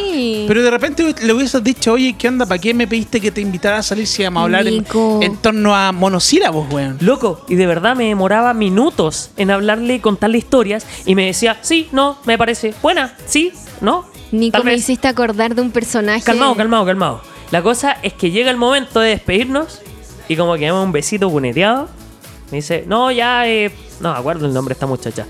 Pero 0.46 0.62
de 0.62 0.70
repente 0.70 1.14
le 1.22 1.32
hubieses 1.32 1.62
dicho, 1.64 1.92
oye, 1.92 2.14
¿qué 2.18 2.28
onda? 2.28 2.46
¿Para 2.46 2.60
qué 2.60 2.74
me 2.74 2.86
pediste 2.86 3.20
que 3.20 3.30
te 3.30 3.40
invitara 3.40 3.78
a 3.78 3.82
salir 3.82 4.06
si 4.06 4.22
vamos 4.22 4.40
a 4.40 4.44
hablar 4.44 4.66
en, 4.66 4.78
Nico. 4.78 5.20
en 5.22 5.36
torno 5.36 5.74
a 5.74 5.92
monosílabos, 5.92 6.72
weón? 6.72 6.98
Loco, 7.00 7.44
y 7.48 7.54
de 7.54 7.66
verdad 7.66 7.96
me 7.96 8.04
demoraba 8.08 8.52
minutos 8.54 9.30
en 9.36 9.50
hablarle 9.50 9.94
y 9.94 10.00
contarle 10.00 10.38
historias 10.38 10.86
y 11.06 11.14
me 11.14 11.26
decía, 11.26 11.58
sí, 11.62 11.88
no, 11.92 12.18
me 12.24 12.36
parece 12.38 12.74
buena, 12.82 13.16
sí, 13.26 13.52
no. 13.80 14.06
Nico, 14.30 14.52
tal 14.58 14.64
me 14.64 14.72
vez". 14.72 14.80
hiciste 14.80 15.08
acordar 15.08 15.54
de 15.54 15.62
un 15.62 15.70
personaje. 15.70 16.22
Calmado, 16.22 16.54
calmado, 16.54 16.84
calmado. 16.84 17.22
La 17.50 17.62
cosa 17.62 17.96
es 18.02 18.12
que 18.12 18.30
llega 18.30 18.50
el 18.50 18.58
momento 18.58 19.00
de 19.00 19.10
despedirnos 19.10 19.80
y 20.28 20.36
como 20.36 20.52
que 20.54 20.60
me 20.60 20.66
da 20.66 20.82
un 20.82 20.92
besito 20.92 21.30
cuneteado. 21.30 21.88
Me 22.50 22.56
dice, 22.56 22.84
no, 22.86 23.10
ya, 23.10 23.46
eh, 23.48 23.70
no 24.00 24.10
acuerdo 24.10 24.46
el 24.46 24.54
nombre 24.54 24.72
de 24.72 24.76
esta 24.76 24.86
muchacha. 24.86 25.26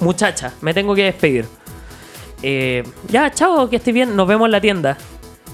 Muchacha, 0.00 0.52
me 0.60 0.74
tengo 0.74 0.94
que 0.94 1.04
despedir. 1.04 1.46
Eh, 2.42 2.82
ya, 3.08 3.30
chao, 3.30 3.70
que 3.70 3.76
estés 3.76 3.94
bien, 3.94 4.16
nos 4.16 4.26
vemos 4.26 4.46
en 4.46 4.52
la 4.52 4.60
tienda. 4.60 4.98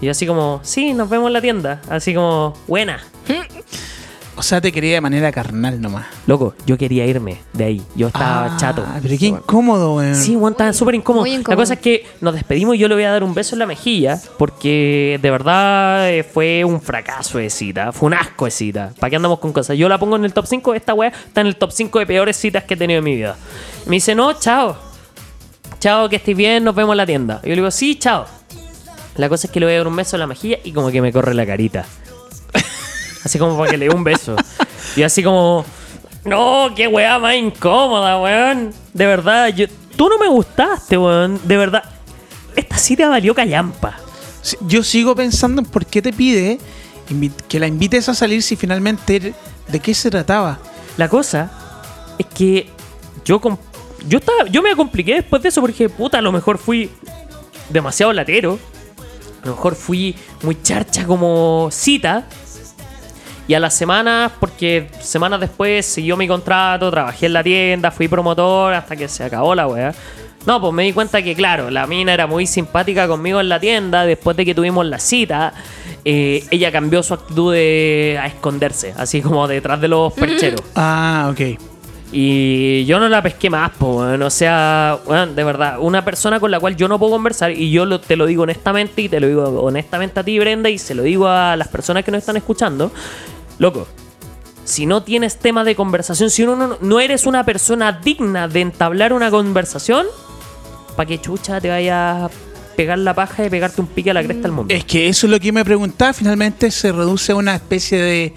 Y 0.01 0.07
yo 0.07 0.11
así 0.13 0.27
como, 0.27 0.61
sí, 0.63 0.95
nos 0.95 1.09
vemos 1.09 1.29
en 1.29 1.33
la 1.35 1.41
tienda. 1.41 1.83
Así 1.89 2.15
como, 2.15 2.55
buena. 2.67 3.01
O 4.43 4.45
sea, 4.45 4.61
te 4.61 4.73
quería 4.73 4.95
de 4.95 5.01
manera 5.01 5.31
carnal 5.31 5.81
nomás. 5.81 6.05
Loco, 6.27 6.57
yo 6.67 6.77
quería 6.77 7.07
irme 7.07 7.39
de 7.53 7.63
ahí. 7.63 7.83
Yo 7.95 8.09
estaba 8.09 8.47
Ah, 8.47 8.57
chato. 8.57 8.85
Pero 9.01 9.17
qué 9.17 9.27
incómodo, 9.27 9.95
weón. 9.95 10.17
Sí, 10.17 10.35
Juan, 10.35 10.55
estaba 10.55 10.73
súper 10.73 10.97
incómodo. 10.97 11.25
La 11.47 11.55
cosa 11.55 11.75
es 11.75 11.79
que 11.79 12.05
nos 12.21 12.35
despedimos 12.35 12.75
y 12.75 12.79
yo 12.79 12.89
le 12.89 12.97
voy 12.97 13.05
a 13.05 13.13
dar 13.13 13.23
un 13.23 13.35
beso 13.35 13.55
en 13.55 13.61
la 13.61 13.67
mejilla 13.67 14.21
porque 14.39 15.21
de 15.23 15.31
verdad 15.31 16.11
eh, 16.11 16.25
fue 16.25 16.65
un 16.65 16.81
fracaso 16.81 17.39
de 17.39 17.51
cita. 17.51 17.93
Fue 17.93 18.09
un 18.09 18.15
asco 18.15 18.47
de 18.47 18.51
cita. 18.51 18.93
¿Para 18.99 19.11
qué 19.11 19.15
andamos 19.17 19.39
con 19.39 19.53
cosas? 19.53 19.79
Yo 19.79 19.89
la 19.89 19.97
pongo 20.01 20.17
en 20.17 20.25
el 20.25 20.33
top 20.33 20.47
5. 20.47 20.75
Esta 20.75 20.93
weá 20.93 21.11
está 21.11 21.41
en 21.43 21.47
el 21.47 21.55
top 21.55 21.71
5 21.71 22.01
de 22.01 22.07
peores 22.07 22.37
citas 22.37 22.65
que 22.65 22.75
he 22.75 22.77
tenido 22.77 22.99
en 22.99 23.05
mi 23.05 23.15
vida. 23.15 23.37
Me 23.87 23.95
dice, 23.95 24.13
no, 24.17 24.33
chao. 24.33 24.77
Chao, 25.79 26.09
que 26.09 26.17
estés 26.17 26.37
bien, 26.37 26.65
nos 26.65 26.75
vemos 26.75 26.95
en 26.95 26.97
la 26.97 27.07
tienda. 27.07 27.39
Y 27.45 27.47
yo 27.47 27.51
le 27.51 27.61
digo, 27.61 27.71
sí, 27.71 27.95
chao. 27.97 28.27
La 29.15 29.29
cosa 29.29 29.47
es 29.47 29.53
que 29.53 29.61
le 29.61 29.67
voy 29.67 29.75
a 29.77 29.79
dar 29.79 29.87
un 29.87 29.95
beso 29.95 30.17
en 30.17 30.21
la 30.21 30.27
mejilla 30.27 30.59
y 30.65 30.73
como 30.73 30.91
que 30.91 31.01
me 31.01 31.13
corre 31.13 31.33
la 31.33 31.47
carita. 31.47 31.85
Así 33.25 33.39
como 33.39 33.57
para 33.57 33.71
que 33.71 33.77
le 33.77 33.89
dé 33.89 33.95
un 33.95 34.05
beso. 34.05 34.37
Y 34.97 35.03
así 35.03 35.23
como, 35.23 35.65
no, 36.25 36.71
qué 36.75 36.89
weá 36.89 37.19
más 37.19 37.35
incómoda, 37.35 38.21
weón. 38.21 38.73
De 38.93 39.07
verdad, 39.07 39.49
yo, 39.49 39.67
tú 39.97 40.09
no 40.09 40.19
me 40.19 40.29
gustaste, 40.29 40.99
weón. 40.99 41.41
De 41.45 41.57
verdad. 41.57 41.85
Esta 42.55 42.77
cita 42.77 43.09
valió 43.09 43.35
callampa. 43.35 43.97
Sí, 44.43 44.57
Yo 44.67 44.83
sigo 44.83 45.15
pensando 45.15 45.63
en 45.63 45.67
por 45.67 45.87
qué 45.87 46.03
te 46.03 46.13
pide 46.13 46.59
que 47.49 47.61
la 47.61 47.67
invites 47.67 48.09
a 48.09 48.15
salir 48.15 48.43
si 48.43 48.57
finalmente 48.57 49.35
de 49.69 49.81
qué 49.81 49.95
se 49.95 50.11
trataba. 50.11 50.59
La 50.97 51.09
cosa 51.09 51.51
es 52.19 52.27
que 52.27 52.69
yo 53.25 53.41
yo 54.09 54.19
estaba, 54.19 54.47
yo 54.49 54.63
me 54.63 54.75
compliqué 54.75 55.15
después 55.15 55.43
de 55.43 55.49
eso 55.49 55.61
porque 55.61 55.89
puta, 55.89 56.19
a 56.19 56.23
lo 56.23 56.33
mejor 56.33 56.59
fui 56.59 56.91
demasiado 57.69 58.13
latero. 58.13 58.59
A 59.43 59.47
lo 59.47 59.55
mejor 59.55 59.75
fui 59.75 60.15
muy 60.43 60.61
charcha 60.63 61.05
como 61.07 61.69
cita. 61.71 62.27
Y 63.49 63.55
a 63.55 63.61
las 63.61 63.75
semanas, 63.75 64.33
porque 64.39 64.89
semanas 65.01 65.41
después 65.41 65.85
siguió 65.85 66.17
mi 66.17 66.29
contrato, 66.29 66.91
trabajé 66.91 67.27
en 67.27 67.33
la 67.33 67.43
tienda, 67.43 67.91
fui 67.91 68.09
promotor 68.09 68.75
hasta 68.75 68.97
que 68.97 69.09
se 69.09 69.25
acabó 69.25 69.55
la 69.55 69.67
weá. 69.67 69.95
No, 70.47 70.61
pues 70.61 70.73
me 70.73 70.83
di 70.83 70.93
cuenta 70.93 71.23
que, 71.23 71.35
claro, 71.35 71.71
la 71.71 71.87
mina 71.87 72.13
era 72.13 72.27
muy 72.27 72.47
simpática 72.47 73.07
conmigo 73.07 73.41
en 73.41 73.49
la 73.49 73.61
tienda. 73.61 74.05
Después 74.05 74.37
de 74.37 74.45
que 74.45 74.55
tuvimos 74.55 74.85
la 74.87 74.99
cita, 74.99 75.53
eh, 76.05 76.45
ella 76.51 76.73
cambió 76.73 77.03
su 77.03 77.15
actitud 77.15 77.53
de, 77.53 78.21
esconderse, 78.27 78.93
así 78.97 79.23
como 79.23 79.47
detrás 79.47 79.81
de 79.81 79.89
los 79.89 80.13
percheros. 80.13 80.63
Ah, 80.75 81.31
ok. 81.33 81.72
Y 82.15 82.85
yo 82.85 83.01
no 83.01 83.09
la 83.09 83.23
pesqué 83.23 83.49
más, 83.49 83.71
po, 83.71 84.01
weón. 84.01 84.21
O 84.23 84.29
sea, 84.31 84.99
weón, 85.07 85.35
de 85.35 85.45
verdad, 85.45 85.79
una 85.81 86.05
persona 86.05 86.39
con 86.41 86.51
la 86.51 86.61
cual 86.61 86.77
yo 86.77 86.87
no 86.87 86.99
puedo 86.99 87.13
conversar, 87.13 87.53
y 87.53 87.71
yo 87.71 87.87
lo- 87.87 88.01
te 88.01 88.17
lo 88.17 88.27
digo 88.27 88.43
honestamente, 88.43 89.01
y 89.03 89.09
te 89.09 89.19
lo 89.19 89.29
digo 89.29 89.45
honestamente 89.63 90.21
a 90.21 90.23
ti, 90.23 90.39
Brenda, 90.39 90.69
y 90.69 90.79
se 90.79 90.95
lo 90.95 91.03
digo 91.03 91.27
a 91.27 91.57
las 91.57 91.69
personas 91.69 92.05
que 92.05 92.11
nos 92.11 92.19
están 92.19 92.37
escuchando. 92.37 92.93
Loco, 93.59 93.89
si 94.65 94.85
no 94.85 95.03
tienes 95.03 95.39
tema 95.39 95.65
de 95.65 95.75
conversación, 95.75 96.29
si 96.31 96.43
uno 96.43 96.77
no, 96.81 97.01
eres 97.01 97.25
una 97.27 97.45
persona 97.45 97.93
digna 98.05 98.47
de 98.47 98.61
entablar 98.61 99.13
una 99.15 99.31
conversación, 99.31 100.07
¿para 100.97 101.07
qué 101.09 101.19
chucha 101.19 101.61
te 101.63 101.71
vayas 101.71 102.25
a 102.25 102.31
pegar 102.77 102.99
la 102.99 103.15
paja 103.15 103.45
y 103.47 103.51
pegarte 103.51 103.81
un 103.81 103.87
pique 103.87 104.11
a 104.11 104.15
la 104.15 104.23
cresta 104.23 104.43
del 104.43 104.53
mundo? 104.53 104.75
Es 104.75 104.85
que 104.85 105.09
eso 105.09 105.27
es 105.27 105.31
lo 105.31 105.41
que 105.41 105.51
me 105.51 105.65
preguntaba. 105.65 106.13
Finalmente 106.13 106.71
se 106.71 106.93
reduce 106.93 107.33
a 107.33 107.37
una 107.37 107.55
especie 107.55 107.99
de, 108.01 108.35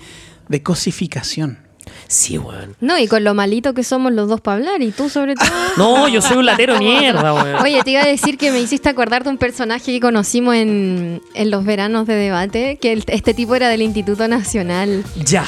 de 0.48 0.64
cosificación. 0.64 1.60
Sí, 2.08 2.38
weón. 2.38 2.76
No, 2.82 2.98
y 3.00 3.08
con 3.08 3.24
lo 3.24 3.34
malito 3.34 3.74
que 3.74 3.84
somos 3.84 4.12
los 4.12 4.30
dos 4.30 4.40
para 4.42 4.58
hablar, 4.58 4.82
y 4.82 4.92
tú 4.92 5.10
sobre 5.10 5.36
todo. 5.36 5.48
No, 5.78 6.08
yo 6.08 6.22
soy 6.22 6.38
un 6.38 6.46
latero 6.46 6.78
mierda, 6.80 7.34
weón. 7.34 7.56
Oye, 7.62 7.82
te 7.84 7.92
iba 7.92 8.02
a 8.04 8.08
decir 8.08 8.38
que 8.38 8.52
me 8.52 8.60
hiciste 8.60 8.90
acordar 8.90 9.24
de 9.24 9.30
un 9.32 9.38
personaje 9.38 9.92
que 9.92 10.00
conocimos 10.00 10.56
en, 10.56 11.22
en 11.34 11.52
los 11.52 11.66
veranos 11.66 12.06
de 12.08 12.16
debate, 12.16 12.78
que 12.78 12.94
el- 12.94 13.04
este 13.08 13.34
tipo 13.34 13.56
era 13.56 13.70
del 13.70 13.82
Instituto 13.82 14.28
Nacional. 14.28 15.04
Ya. 15.26 15.46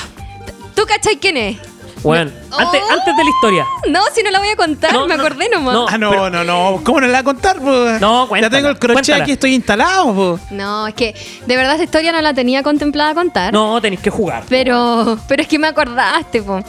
¿Tú 0.75 0.83
cachai 0.87 1.17
quién 1.17 1.37
es? 1.37 1.57
Bueno, 2.03 2.31
antes, 2.57 2.81
Oh. 2.87 2.91
antes 2.93 3.17
de 3.17 3.23
la 3.23 3.29
historia. 3.29 3.65
No, 3.89 4.01
si 4.13 4.21
no 4.23 4.29
la 4.31 4.39
voy 4.39 4.49
a 4.49 4.55
contar, 4.55 4.93
No, 4.93 5.07
me 5.07 5.15
no, 5.17 5.23
acordé 5.23 5.49
nomás. 5.49 5.73
no. 5.73 5.87
Ah, 5.89 5.97
no, 5.97 6.09
Pero- 6.11 6.29
no, 6.29 6.43
no. 6.43 6.81
¿Cómo 6.83 7.01
no 7.01 7.07
la 7.07 7.13
va 7.13 7.19
a 7.19 7.23
contar? 7.23 7.57
po? 7.57 7.65
No, 7.99 8.23
Ya 8.23 8.29
cuéntala, 8.29 8.49
tengo 8.55 8.69
el 8.69 8.79
crochet 8.79 8.93
cuéntala. 8.95 9.23
aquí, 9.23 9.31
estoy 9.33 9.53
instalado. 9.55 10.13
po. 10.13 10.39
No, 10.51 10.87
es 10.87 10.93
que 10.93 11.15
de 11.45 11.55
verdad 11.55 11.73
esta 11.73 11.83
historia 11.85 12.11
no 12.11 12.21
la 12.21 12.33
tenía 12.33 12.63
contemplada 12.63 13.13
contar. 13.13 13.51
No, 13.51 13.81
tenéis 13.81 14.01
que 14.01 14.09
jugar. 14.09 14.43
Pero, 14.47 15.17
pero 15.27 15.41
es 15.41 15.47
que 15.47 15.59
me 15.59 15.67
acordaste, 15.67 16.41
po. 16.43 16.59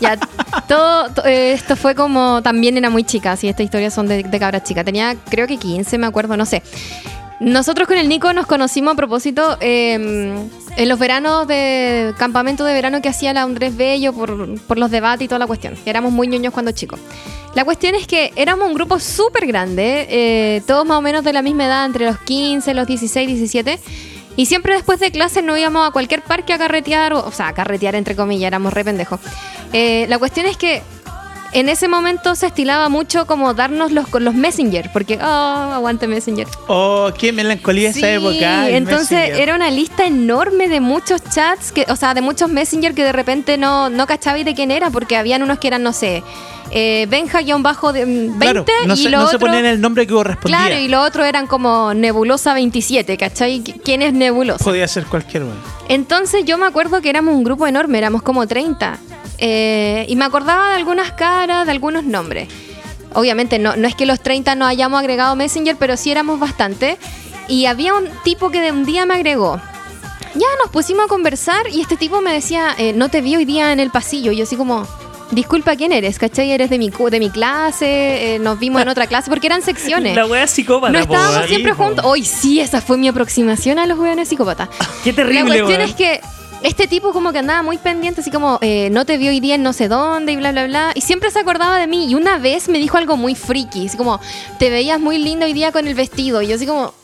Ya, 0.00 0.16
todo, 0.68 1.08
to- 1.10 1.24
eh, 1.26 1.52
esto 1.52 1.76
fue 1.76 1.94
como, 1.94 2.42
también 2.42 2.76
era 2.76 2.90
muy 2.90 3.04
chica, 3.04 3.36
sí, 3.36 3.48
estas 3.48 3.64
historias 3.64 3.92
son 3.94 4.08
de, 4.08 4.22
de 4.22 4.38
cabras 4.38 4.64
chicas. 4.64 4.84
Tenía, 4.84 5.14
creo 5.28 5.46
que 5.46 5.58
15, 5.58 5.98
me 5.98 6.06
acuerdo, 6.06 6.36
no 6.36 6.46
sé. 6.46 6.62
Nosotros 7.40 7.86
con 7.86 7.96
el 7.96 8.08
Nico 8.08 8.32
nos 8.32 8.46
conocimos 8.46 8.94
a 8.94 8.96
propósito 8.96 9.56
eh, 9.60 10.48
en 10.76 10.88
los 10.88 10.98
veranos 10.98 11.46
de 11.46 12.12
campamento 12.18 12.64
de 12.64 12.72
verano 12.72 13.00
que 13.00 13.08
hacía 13.08 13.32
la 13.32 13.42
Andrés 13.42 13.76
Bello 13.76 14.12
por, 14.12 14.60
por 14.62 14.78
los 14.78 14.90
debates 14.90 15.24
y 15.24 15.28
toda 15.28 15.38
la 15.38 15.46
cuestión. 15.46 15.74
Éramos 15.86 16.12
muy 16.12 16.26
ñoños 16.26 16.52
cuando 16.52 16.72
chicos. 16.72 16.98
La 17.54 17.64
cuestión 17.64 17.94
es 17.94 18.06
que 18.06 18.32
éramos 18.36 18.68
un 18.68 18.74
grupo 18.74 18.98
súper 18.98 19.46
grande, 19.46 20.06
eh, 20.10 20.62
todos 20.66 20.84
más 20.84 20.98
o 20.98 21.00
menos 21.00 21.24
de 21.24 21.32
la 21.32 21.42
misma 21.42 21.66
edad, 21.66 21.86
entre 21.86 22.06
los 22.06 22.18
15, 22.18 22.74
los 22.74 22.86
16, 22.86 23.26
17. 23.26 23.78
Y 24.36 24.46
siempre 24.46 24.74
después 24.74 25.00
de 25.00 25.10
clases 25.10 25.42
nos 25.42 25.58
íbamos 25.58 25.88
a 25.88 25.90
cualquier 25.90 26.22
parque 26.22 26.52
a 26.52 26.58
carretear, 26.58 27.12
o, 27.12 27.24
o 27.24 27.32
sea, 27.32 27.48
a 27.48 27.54
carretear 27.54 27.94
entre 27.94 28.14
comillas, 28.14 28.48
éramos 28.48 28.72
re 28.72 28.84
pendejos. 28.84 29.18
Eh, 29.72 30.06
la 30.08 30.18
cuestión 30.18 30.46
es 30.46 30.56
que 30.56 30.82
en 31.52 31.68
ese 31.68 31.88
momento 31.88 32.34
se 32.34 32.46
estilaba 32.46 32.88
mucho 32.88 33.26
como 33.26 33.54
darnos 33.54 33.90
los, 33.92 34.06
los 34.12 34.34
Messenger, 34.34 34.90
porque, 34.92 35.18
oh, 35.20 35.24
aguante 35.26 36.06
Messenger. 36.06 36.46
Oh, 36.66 37.10
qué 37.18 37.32
melancolía 37.32 37.92
Sí, 37.92 38.00
esa 38.00 38.10
época. 38.10 38.68
entonces 38.70 39.10
Messenger. 39.12 39.40
era 39.40 39.54
una 39.54 39.70
lista 39.70 40.06
enorme 40.06 40.68
de 40.68 40.80
muchos 40.80 41.22
chats, 41.24 41.72
que, 41.72 41.86
o 41.88 41.96
sea, 41.96 42.14
de 42.14 42.20
muchos 42.20 42.50
Messenger 42.50 42.94
que 42.94 43.04
de 43.04 43.12
repente 43.12 43.56
no, 43.56 43.88
no 43.90 44.06
cachabais 44.06 44.44
de 44.44 44.54
quién 44.54 44.70
era, 44.70 44.90
porque 44.90 45.16
habían 45.16 45.42
unos 45.42 45.58
que 45.58 45.68
eran, 45.68 45.82
no 45.82 45.92
sé, 45.92 46.22
eh, 46.70 47.06
Benja-bajo 47.08 47.94
de 47.94 48.04
mm, 48.04 48.38
20 48.38 48.64
Claro, 48.64 48.64
no, 48.86 48.94
y 48.94 48.96
se, 48.98 49.08
lo 49.08 49.18
no 49.20 49.28
se 49.28 49.36
otro- 49.36 49.46
ponían 49.46 49.64
el 49.64 49.80
nombre 49.80 50.06
que 50.06 50.12
correspondía. 50.12 50.58
Claro, 50.58 50.78
y 50.78 50.88
lo 50.88 51.00
otro 51.02 51.24
eran 51.24 51.46
como 51.46 51.94
Nebulosa 51.94 52.52
27, 52.52 53.16
¿cachai? 53.16 53.62
¿Quién 53.62 54.02
es 54.02 54.12
Nebulosa? 54.12 54.62
Podía 54.62 54.86
ser 54.86 55.06
cualquier 55.06 55.44
uno. 55.44 55.54
Entonces 55.88 56.44
yo 56.44 56.58
me 56.58 56.66
acuerdo 56.66 57.00
que 57.00 57.08
éramos 57.08 57.34
un 57.34 57.42
grupo 57.44 57.66
enorme, 57.66 57.96
éramos 57.96 58.20
como 58.20 58.46
30. 58.46 58.98
Eh, 59.38 60.04
y 60.08 60.16
me 60.16 60.24
acordaba 60.24 60.70
de 60.70 60.76
algunas 60.76 61.12
caras, 61.12 61.66
de 61.66 61.72
algunos 61.72 62.04
nombres. 62.04 62.48
Obviamente 63.14 63.58
no, 63.58 63.76
no 63.76 63.88
es 63.88 63.94
que 63.94 64.06
los 64.06 64.20
30 64.20 64.54
no 64.54 64.66
hayamos 64.66 65.00
agregado 65.00 65.34
Messenger, 65.36 65.76
pero 65.76 65.96
sí 65.96 66.10
éramos 66.10 66.38
bastante. 66.38 66.98
Y 67.48 67.66
había 67.66 67.94
un 67.94 68.08
tipo 68.24 68.50
que 68.50 68.60
de 68.60 68.72
un 68.72 68.84
día 68.84 69.06
me 69.06 69.14
agregó. 69.14 69.60
Ya 70.34 70.46
nos 70.62 70.70
pusimos 70.70 71.06
a 71.06 71.08
conversar 71.08 71.68
y 71.72 71.80
este 71.80 71.96
tipo 71.96 72.20
me 72.20 72.32
decía, 72.32 72.74
eh, 72.76 72.92
no 72.92 73.08
te 73.08 73.22
vi 73.22 73.36
hoy 73.36 73.44
día 73.44 73.72
en 73.72 73.80
el 73.80 73.90
pasillo. 73.90 74.30
Y 74.32 74.36
yo 74.36 74.44
así 74.44 74.56
como, 74.56 74.86
disculpa, 75.30 75.74
¿quién 75.76 75.92
eres? 75.92 76.18
¿Cachai? 76.18 76.50
Eres 76.50 76.68
de 76.70 76.78
mi, 76.78 76.90
de 76.90 77.18
mi 77.18 77.30
clase, 77.30 78.34
eh, 78.34 78.38
nos 78.38 78.58
vimos 78.58 78.82
en 78.82 78.88
otra 78.88 79.06
clase, 79.08 79.30
porque 79.30 79.46
eran 79.46 79.62
secciones. 79.62 80.14
La 80.14 80.26
wea 80.26 80.46
psicópata. 80.46 80.92
No 80.92 80.98
estábamos 80.98 81.46
siempre 81.46 81.72
juntos. 81.72 82.04
Hoy 82.06 82.24
sí, 82.24 82.60
esa 82.60 82.80
fue 82.80 82.98
mi 82.98 83.08
aproximación 83.08 83.78
a 83.78 83.86
los 83.86 83.98
hueones 83.98 84.28
psicópatas. 84.28 84.68
Qué 85.04 85.12
terrible, 85.12 85.56
La 85.58 85.64
cuestión 85.64 85.80
es 85.80 85.94
que 85.94 86.20
este 86.62 86.86
tipo 86.88 87.12
como 87.12 87.32
que 87.32 87.38
andaba 87.38 87.62
muy 87.62 87.78
pendiente, 87.78 88.20
así 88.20 88.30
como, 88.30 88.58
eh, 88.62 88.88
no 88.90 89.04
te 89.04 89.16
vi 89.16 89.28
hoy 89.28 89.40
día 89.40 89.54
en 89.54 89.62
no 89.62 89.72
sé 89.72 89.88
dónde 89.88 90.32
y 90.32 90.36
bla, 90.36 90.52
bla, 90.52 90.66
bla. 90.66 90.92
Y 90.94 91.02
siempre 91.02 91.30
se 91.30 91.38
acordaba 91.38 91.78
de 91.78 91.86
mí. 91.86 92.10
Y 92.10 92.14
una 92.14 92.38
vez 92.38 92.68
me 92.68 92.78
dijo 92.78 92.96
algo 92.96 93.16
muy 93.16 93.34
friki, 93.34 93.86
así 93.86 93.96
como, 93.96 94.20
te 94.58 94.70
veías 94.70 95.00
muy 95.00 95.18
lindo 95.18 95.46
hoy 95.46 95.52
día 95.52 95.72
con 95.72 95.86
el 95.86 95.94
vestido. 95.94 96.42
Y 96.42 96.48
yo 96.48 96.56
así 96.56 96.66
como, 96.66 96.94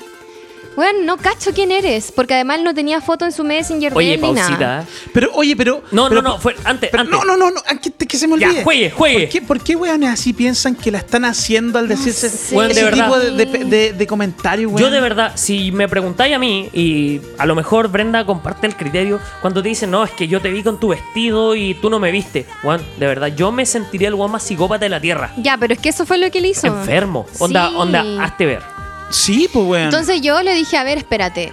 bueno, 0.76 1.01
no 1.05 1.16
cacho 1.16 1.52
quién 1.52 1.70
eres. 1.70 2.12
Porque 2.12 2.34
además 2.34 2.60
no 2.62 2.74
tenía 2.74 3.01
foto 3.01 3.24
en 3.24 3.32
su 3.32 3.44
Messenger 3.44 3.92
de 3.92 3.98
Oye, 3.98 4.16
ni 4.16 4.32
nada. 4.32 4.46
pausita. 4.46 4.80
¿eh? 4.82 5.09
Pero, 5.12 5.30
oye, 5.34 5.56
pero. 5.56 5.82
No, 5.92 6.09
pero- 6.09 6.22
no, 6.22 6.30
no, 6.30 6.38
fue 6.38 6.55
antes, 6.64 6.90
pero 6.90 7.02
antes. 7.02 7.18
no, 7.18 7.24
no, 7.24 7.36
no, 7.36 7.51
no, 7.51 7.60
antes 7.66 7.92
que, 7.98 8.06
que 8.06 8.16
se 8.16 8.26
me 8.26 8.38
Ya, 8.38 8.48
olvide. 8.48 8.64
juegue, 8.64 8.90
juegue. 8.90 9.20
¿Por 9.20 9.28
qué, 9.28 9.42
por 9.42 9.60
qué 9.60 9.76
weones 9.76 10.10
así 10.10 10.32
piensan 10.32 10.74
que 10.74 10.90
la 10.90 10.98
están 10.98 11.24
haciendo 11.24 11.78
al 11.78 11.88
decirse 11.88 12.28
sé. 12.28 12.55
Weón, 12.55 12.68
de 12.68 12.72
ese 12.74 12.84
verdad. 12.84 13.05
tipo 13.06 13.18
de, 13.18 13.30
de, 13.46 13.64
de- 13.64 13.92
de 13.92 14.06
comentarios, 14.06 14.70
weón? 14.72 14.80
Yo 14.82 14.90
de 14.90 15.01
verdad, 15.01 15.32
si 15.34 15.72
me 15.72 15.88
preguntáis 15.88 16.34
a 16.34 16.38
mí, 16.38 16.68
y 16.72 17.20
a 17.38 17.46
lo 17.46 17.55
mejor 17.55 17.88
Brenda 17.88 18.24
comparte 18.26 18.66
el 18.66 18.76
criterio, 18.76 19.20
cuando 19.40 19.62
te 19.62 19.68
dicen, 19.68 19.90
no, 19.90 20.05
es 20.05 20.10
que 20.10 20.28
yo 20.28 20.40
te 20.40 20.51
vi 20.51 20.62
con 20.62 20.78
tu 20.80 20.88
vestido 20.88 21.55
y 21.55 21.74
tú 21.74 21.90
no 21.90 21.98
me 21.98 22.10
viste, 22.10 22.46
Juan, 22.62 22.80
de 22.98 23.06
verdad, 23.06 23.28
yo 23.34 23.52
me 23.52 23.66
sentiría 23.66 24.09
el 24.09 24.14
guan 24.14 24.30
más 24.32 24.42
psicópata 24.42 24.84
de 24.84 24.88
la 24.88 25.01
tierra. 25.01 25.32
Ya, 25.36 25.56
pero 25.59 25.74
es 25.74 25.80
que 25.80 25.88
eso 25.90 26.05
fue 26.06 26.18
lo 26.18 26.30
que 26.30 26.38
él 26.38 26.46
hizo. 26.46 26.66
Enfermo. 26.66 27.26
Onda, 27.38 27.68
Sí. 27.68 27.74
onda, 27.76 28.05
hazte 28.24 28.46
ver. 28.46 28.73
Sí, 29.10 29.48
pues, 29.52 29.66
weón. 29.66 29.85
Entonces 29.85 30.20
yo 30.20 30.43
le 30.43 30.55
dije, 30.55 30.76
a 30.76 30.85
ver, 30.85 30.98
espérate. 30.98 31.52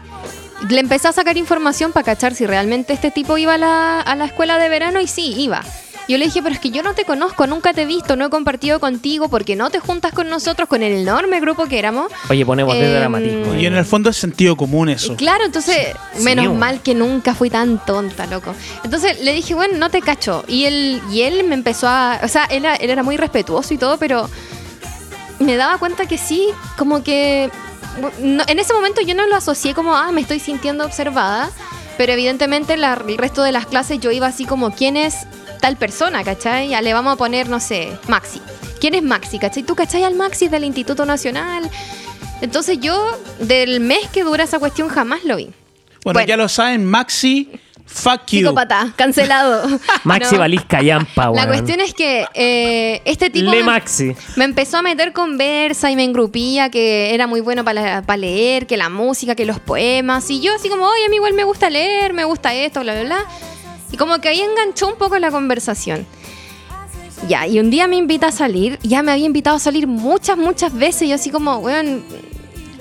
Le 0.69 0.79
empecé 0.79 1.07
a 1.07 1.11
sacar 1.11 1.37
información 1.37 1.91
para 1.91 2.03
cachar 2.05 2.35
si 2.35 2.45
realmente 2.45 2.93
este 2.93 3.09
tipo 3.11 3.37
iba 3.37 3.55
a 3.55 3.57
la, 3.57 4.01
a 4.01 4.15
la 4.15 4.25
escuela 4.25 4.57
de 4.59 4.69
verano 4.69 5.01
y 5.01 5.07
sí, 5.07 5.33
iba. 5.37 5.63
Yo 6.07 6.17
le 6.17 6.25
dije, 6.25 6.41
pero 6.43 6.53
es 6.53 6.59
que 6.59 6.71
yo 6.71 6.83
no 6.83 6.93
te 6.93 7.05
conozco, 7.05 7.47
nunca 7.47 7.73
te 7.73 7.83
he 7.83 7.85
visto, 7.85 8.15
no 8.15 8.25
he 8.25 8.29
compartido 8.29 8.79
contigo 8.79 9.29
porque 9.29 9.55
no 9.55 9.69
te 9.69 9.79
juntas 9.79 10.11
con 10.11 10.29
nosotros, 10.29 10.67
con 10.67 10.83
el 10.83 10.91
enorme 10.93 11.39
grupo 11.39 11.67
que 11.67 11.79
éramos. 11.79 12.11
Oye, 12.29 12.45
ponemos 12.45 12.73
de 12.75 12.85
Em, 12.85 12.99
dramatismo. 12.99 13.55
y 13.55 13.65
en 13.65 13.75
el 13.75 13.85
fondo 13.85 14.09
es 14.09 14.17
sentido 14.17 14.57
común 14.57 14.89
eso. 14.89 15.15
Claro, 15.15 15.45
entonces, 15.45 15.77
Sí, 16.15 16.23
menos 16.23 16.45
bueno. 16.47 16.59
mal 16.59 16.81
que 16.81 16.95
nunca 16.95 17.33
fui 17.33 17.49
tan 17.49 17.83
tonta, 17.85 18.25
loco. 18.27 18.53
Entonces 18.83 19.21
le 19.21 19.33
dije, 19.33 19.53
bueno, 19.53 19.77
no 19.77 19.89
te 19.89 20.01
cacho. 20.01 20.43
Y 20.47 20.65
él, 20.65 21.01
y 21.11 21.21
él 21.21 21.43
me 21.45 21.55
empezó 21.55 21.87
a. 21.87 22.19
O 22.23 22.27
sea, 22.27 22.45
él, 22.45 22.65
él 22.65 22.89
era 22.89 23.03
muy 23.03 23.15
respetuoso 23.15 23.73
y 23.73 23.77
todo, 23.77 23.97
pero 23.97 24.29
me 25.41 25.55
daba 25.57 25.77
cuenta 25.77 26.05
que 26.07 26.17
sí, 26.17 26.47
como 26.77 27.03
que. 27.03 27.49
no- 28.19 28.43
en 28.47 28.57
ese 28.59 28.73
momento 28.73 29.01
yo 29.01 29.13
no 29.15 29.27
lo 29.27 29.35
asocié 29.35 29.73
como, 29.73 29.95
ah, 29.95 30.11
me 30.11 30.21
estoy 30.21 30.39
sintiendo 30.39 30.85
observada. 30.85 31.49
Pero 31.97 32.13
evidentemente 32.13 32.77
la- 32.77 32.93
el 33.07 33.17
resto 33.17 33.43
de 33.43 33.51
las 33.51 33.65
clases 33.65 33.99
yo 33.99 34.11
iba 34.11 34.27
así 34.27 34.45
como, 34.45 34.71
¿quién 34.73 34.95
es 34.97 35.15
tal 35.59 35.75
persona, 35.77 36.23
cachai? 36.23 36.69
Ya 36.69 36.81
le 36.81 36.93
vamos 36.93 37.13
a 37.13 37.15
poner, 37.17 37.49
no 37.49 37.59
sé, 37.59 37.91
Maxi. 38.07 38.41
¿Quién 38.79 38.95
es 38.95 39.03
Maxi, 39.03 39.37
cachai? 39.37 39.61
¿Tú 39.63 39.75
cachai 39.75 40.03
al 40.03 40.15
Maxi 40.15 40.47
del 40.47 40.63
Instituto 40.63 41.05
Nacional? 41.05 41.69
Entonces 42.41 42.79
yo, 42.79 42.97
del 43.39 43.81
mes 43.81 44.07
que 44.11 44.23
dura 44.23 44.45
esa 44.45 44.57
cuestión, 44.57 44.87
jamás 44.89 45.23
lo 45.25 45.35
vi. 45.35 45.43
Bueno, 46.03 46.17
Bueno. 46.17 46.27
ya 46.27 46.37
lo 46.37 46.49
saben, 46.49 46.85
Maxi, 46.85 47.51
fuck 47.93 48.25
you. 48.31 48.39
Psicópata, 48.39 48.93
cancelado. 48.95 49.67
Maxi 50.03 50.33
No. 50.35 50.39
Valisca 50.39 50.81
Yampa, 50.81 51.25
La 51.25 51.31
weón. 51.31 51.47
cuestión 51.47 51.79
es 51.81 51.93
que 51.93 52.25
eh, 52.33 53.01
este 53.05 53.29
tipo 53.29 53.51
Le 53.51 53.57
me, 53.57 53.63
Maxi. 53.63 54.15
me 54.37 54.45
empezó 54.45 54.77
a 54.77 54.81
meter 54.81 55.13
conversa 55.13 55.91
y 55.91 55.95
me 55.95 56.03
engrupía 56.03 56.69
que 56.69 57.13
era 57.13 57.27
muy 57.27 57.41
bueno 57.41 57.63
para 57.63 58.01
leer, 58.17 58.67
que 58.67 58.77
la 58.77 58.89
música, 58.89 59.35
que 59.35 59.45
los 59.45 59.59
poemas. 59.59 60.29
Y 60.29 60.41
yo 60.41 60.53
así 60.55 60.69
como, 60.69 60.85
oye, 60.85 61.05
a 61.05 61.09
mí 61.09 61.15
igual 61.17 61.33
me 61.33 61.43
gusta 61.43 61.69
leer, 61.69 62.13
me 62.13 62.23
gusta 62.23 62.53
esto, 62.53 62.79
bla, 62.81 62.93
bla, 62.93 63.03
bla. 63.03 63.25
Y 63.91 63.97
como 63.97 64.19
que 64.19 64.29
ahí 64.29 64.39
enganchó 64.41 64.87
un 64.87 64.95
poco 64.95 65.19
la 65.19 65.31
conversación. 65.31 66.05
Ya, 67.27 67.45
y 67.45 67.59
un 67.59 67.69
día 67.69 67.87
me 67.87 67.97
invita 67.97 68.27
a 68.27 68.31
salir. 68.31 68.79
Ya 68.81 69.03
me 69.03 69.11
había 69.11 69.25
invitado 69.25 69.57
a 69.57 69.59
salir 69.59 69.85
muchas, 69.85 70.37
muchas 70.37 70.73
veces. 70.73 71.03
Y 71.03 71.09
yo 71.09 71.15
así 71.15 71.29
como, 71.29 71.57
weón, 71.57 72.03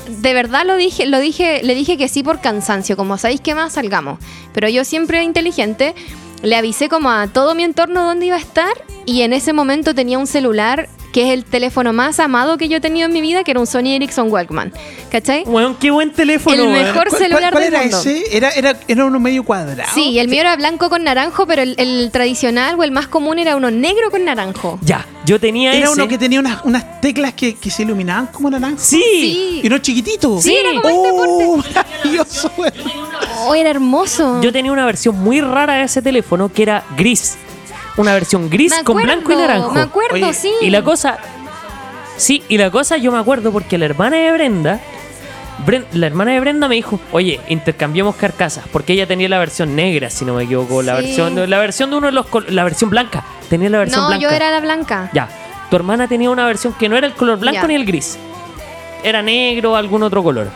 de 0.09 0.35
verdad 0.35 0.64
lo 0.66 0.77
dije, 0.77 1.06
lo 1.06 1.18
dije, 1.20 1.62
le 1.62 1.74
dije 1.74 1.97
que 1.97 2.09
sí 2.09 2.22
por 2.22 2.40
cansancio, 2.40 2.97
como 2.97 3.18
sabéis 3.18 3.40
qué 3.40 3.55
más 3.55 3.74
salgamos. 3.74 4.18
Pero 4.52 4.68
yo 4.68 4.85
siempre 4.85 5.22
inteligente, 5.22 5.94
le 6.43 6.56
avisé 6.56 6.89
como 6.89 7.10
a 7.10 7.27
todo 7.28 7.55
mi 7.55 7.64
entorno 7.64 8.05
dónde 8.05 8.27
iba 8.27 8.36
a 8.36 8.40
estar 8.40 8.72
y 9.06 9.22
en 9.22 9.32
ese 9.32 9.52
momento 9.52 9.94
tenía 9.94 10.18
un 10.18 10.27
celular 10.27 10.89
que 11.12 11.23
es 11.28 11.31
el 11.31 11.45
teléfono 11.45 11.93
más 11.93 12.20
amado 12.20 12.57
que 12.59 12.69
yo 12.69 12.77
he 12.77 12.81
tenido 12.81 13.07
en 13.07 13.12
mi 13.12 13.20
vida, 13.20 13.43
que 13.45 13.51
era 13.51 13.61
un 13.61 13.66
Sony 13.66 13.89
Ericsson 13.97 14.31
Walkman. 14.31 14.73
¿Cachai? 15.11 15.43
Weón, 15.45 15.74
qué 15.77 15.91
buen 15.91 16.12
teléfono, 16.12 16.62
El 16.62 16.69
mejor 16.70 17.09
¿Cuál, 17.09 17.23
celular 17.23 17.53
cuál 17.53 17.65
del 17.65 17.74
era 17.74 17.82
mundo. 17.82 17.99
ese? 17.99 18.37
Era, 18.37 18.51
era, 18.51 18.77
era 18.87 19.05
uno 19.05 19.19
medio 19.19 19.43
cuadrado. 19.45 19.91
Sí, 19.95 20.19
el 20.19 20.28
mío 20.28 20.41
era 20.41 20.55
blanco 20.57 20.89
con 20.89 21.03
naranjo, 21.05 21.47
pero 21.47 21.62
el, 21.62 21.74
el 21.78 22.11
tradicional 22.12 22.77
o 22.78 22.85
el 22.85 22.91
más 22.93 23.09
común 23.09 23.39
era 23.39 23.57
uno 23.57 23.70
negro 23.70 24.11
con 24.11 24.24
naranjo. 24.24 24.78
Ya, 24.82 25.07
yo 25.27 25.41
tenía 25.41 25.73
Era 25.74 25.87
ese. 25.87 25.95
uno 25.95 26.09
que 26.09 26.19
tenía 26.19 26.39
unas, 26.41 26.65
unas 26.65 27.01
teclas 27.01 27.35
que, 27.35 27.55
que 27.57 27.70
se 27.70 27.82
iluminaban 27.82 28.28
como 28.28 28.49
naranja. 28.51 28.78
Sí. 28.78 29.03
Sí. 29.03 29.61
Y 29.62 29.66
uno 29.66 29.78
chiquitito. 29.78 30.41
Sí, 30.41 30.55
era 30.55 30.81
como 30.81 31.05
este 31.24 31.45
oh, 31.47 31.57
maravilloso. 31.74 32.53
Oh, 33.47 33.55
era 33.55 33.70
hermoso. 33.70 34.41
Yo 34.43 34.53
tenía 34.53 34.70
una 34.73 34.87
versión 34.87 35.19
muy 35.19 35.41
rara 35.41 35.74
de 35.74 35.85
ese 35.85 36.03
teléfono 36.03 36.53
que 36.53 36.62
era 36.62 36.85
gris. 36.97 37.37
Una 37.96 38.14
versión 38.14 38.48
gris 38.48 38.72
con 38.84 38.96
blanco 38.96 39.32
y 39.32 39.36
naranjo. 39.36 39.72
Me 39.72 39.80
acuerdo, 39.80 40.14
Oye, 40.14 40.32
sí. 40.32 40.52
Y 40.60 40.70
la 40.70 40.82
cosa. 40.82 41.18
Sí, 42.16 42.42
y 42.48 42.58
la 42.58 42.70
cosa 42.70 42.96
yo 42.98 43.10
me 43.12 43.18
acuerdo 43.18 43.50
porque 43.52 43.78
la 43.78 43.86
hermana 43.86 44.16
de 44.16 44.32
Brenda. 44.32 44.80
Bren- 45.66 45.84
la 45.92 46.06
hermana 46.06 46.32
de 46.32 46.40
Brenda 46.40 46.68
me 46.68 46.74
dijo, 46.76 46.98
oye, 47.12 47.38
intercambiemos 47.48 48.16
carcasas, 48.16 48.64
porque 48.72 48.94
ella 48.94 49.06
tenía 49.06 49.28
la 49.28 49.38
versión 49.38 49.76
negra, 49.76 50.08
si 50.08 50.24
no 50.24 50.34
me 50.34 50.44
equivoco, 50.44 50.80
la 50.80 50.96
Sí. 50.96 51.02
versión, 51.02 51.50
la 51.50 51.58
versión 51.58 51.90
de 51.90 51.96
uno 51.96 52.06
de 52.06 52.12
los, 52.14 52.26
la 52.48 52.64
versión 52.64 52.88
blanca, 52.88 53.24
tenía 53.50 53.68
la 53.68 53.78
versión 53.78 54.00
no, 54.02 54.08
blanca. 54.08 54.22
yo 54.22 54.30
era 54.30 54.50
la 54.50 54.60
blanca. 54.60 55.10
Ya, 55.12 55.28
tu 55.68 55.76
hermana 55.76 56.08
tenía 56.08 56.30
una 56.30 56.46
versión 56.46 56.72
que 56.72 56.88
no 56.88 56.96
era 56.96 57.06
el 57.06 57.12
color 57.12 57.38
blanco 57.38 57.60
Ya. 57.60 57.66
ni 57.68 57.74
el 57.74 57.84
gris, 57.84 58.16
era 59.04 59.20
negro 59.20 59.72
o 59.72 59.76
algún 59.76 60.02
otro 60.02 60.22
color. 60.22 60.48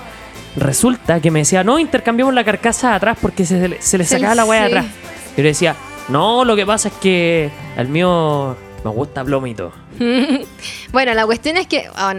Resulta 0.57 1.21
que 1.21 1.31
me 1.31 1.41
decía, 1.41 1.63
no, 1.65 1.79
intercambiamos 1.79 2.33
la 2.33 2.43
carcasa 2.45 2.95
atrás 2.95 3.19
porque 3.21 3.45
se, 3.45 3.69
le- 3.69 3.83
se 3.83 3.99
le 3.99 4.05
sacaba 4.07 4.35
la 4.35 4.47
hueá 4.47 4.63
de 4.63 4.71
sí. 4.71 4.77
atrás. 4.77 4.93
Yo 5.37 5.43
le 5.43 5.49
decía, 5.51 5.77
no, 6.09 6.45
lo 6.45 6.57
que 6.57 6.67
pasa 6.67 6.89
es 6.89 6.95
que 6.95 7.51
al 7.77 7.89
mío 7.89 8.57
me 8.85 8.91
gusta 8.91 9.25
plomito. 9.25 9.73
Bueno, 10.93 11.13
la 11.15 11.27
cuestión 11.27 11.57
es 11.57 11.67
que, 11.67 11.89
ah, 11.97 12.15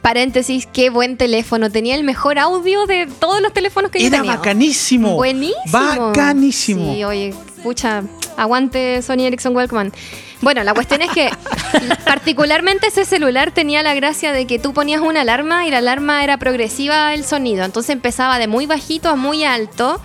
paréntesis, 0.00 0.66
qué 0.72 0.90
buen 0.90 1.16
teléfono. 1.16 1.70
Tenía 1.70 1.96
el 1.96 2.04
mejor 2.04 2.38
audio 2.38 2.86
de 2.86 3.06
todos 3.18 3.40
los 3.42 3.52
teléfonos 3.52 3.90
que 3.90 4.00
yo 4.00 4.06
Era 4.06 4.18
tenía. 4.18 4.36
bacanísimo. 4.36 5.14
Buenísimo. 5.14 5.56
Bacanísimo. 5.72 6.94
Sí, 6.94 7.04
oye, 7.04 7.34
pucha, 7.62 8.02
Aguante 8.36 9.02
Sony 9.02 9.22
Ericsson 9.26 9.56
Walkman. 9.56 9.92
Bueno, 10.40 10.62
la 10.64 10.74
cuestión 10.74 11.02
es 11.02 11.10
que 11.10 11.30
particularmente 12.04 12.88
ese 12.88 13.04
celular 13.04 13.52
tenía 13.52 13.82
la 13.82 13.94
gracia 13.94 14.32
de 14.32 14.46
que 14.46 14.58
tú 14.58 14.72
ponías 14.72 15.00
una 15.00 15.22
alarma 15.22 15.66
y 15.66 15.70
la 15.70 15.78
alarma 15.78 16.22
era 16.24 16.36
progresiva 16.38 17.14
el 17.14 17.24
sonido. 17.24 17.64
Entonces 17.64 17.90
empezaba 17.90 18.38
de 18.38 18.46
muy 18.48 18.66
bajito 18.66 19.08
a 19.08 19.16
muy 19.16 19.44
alto 19.44 20.00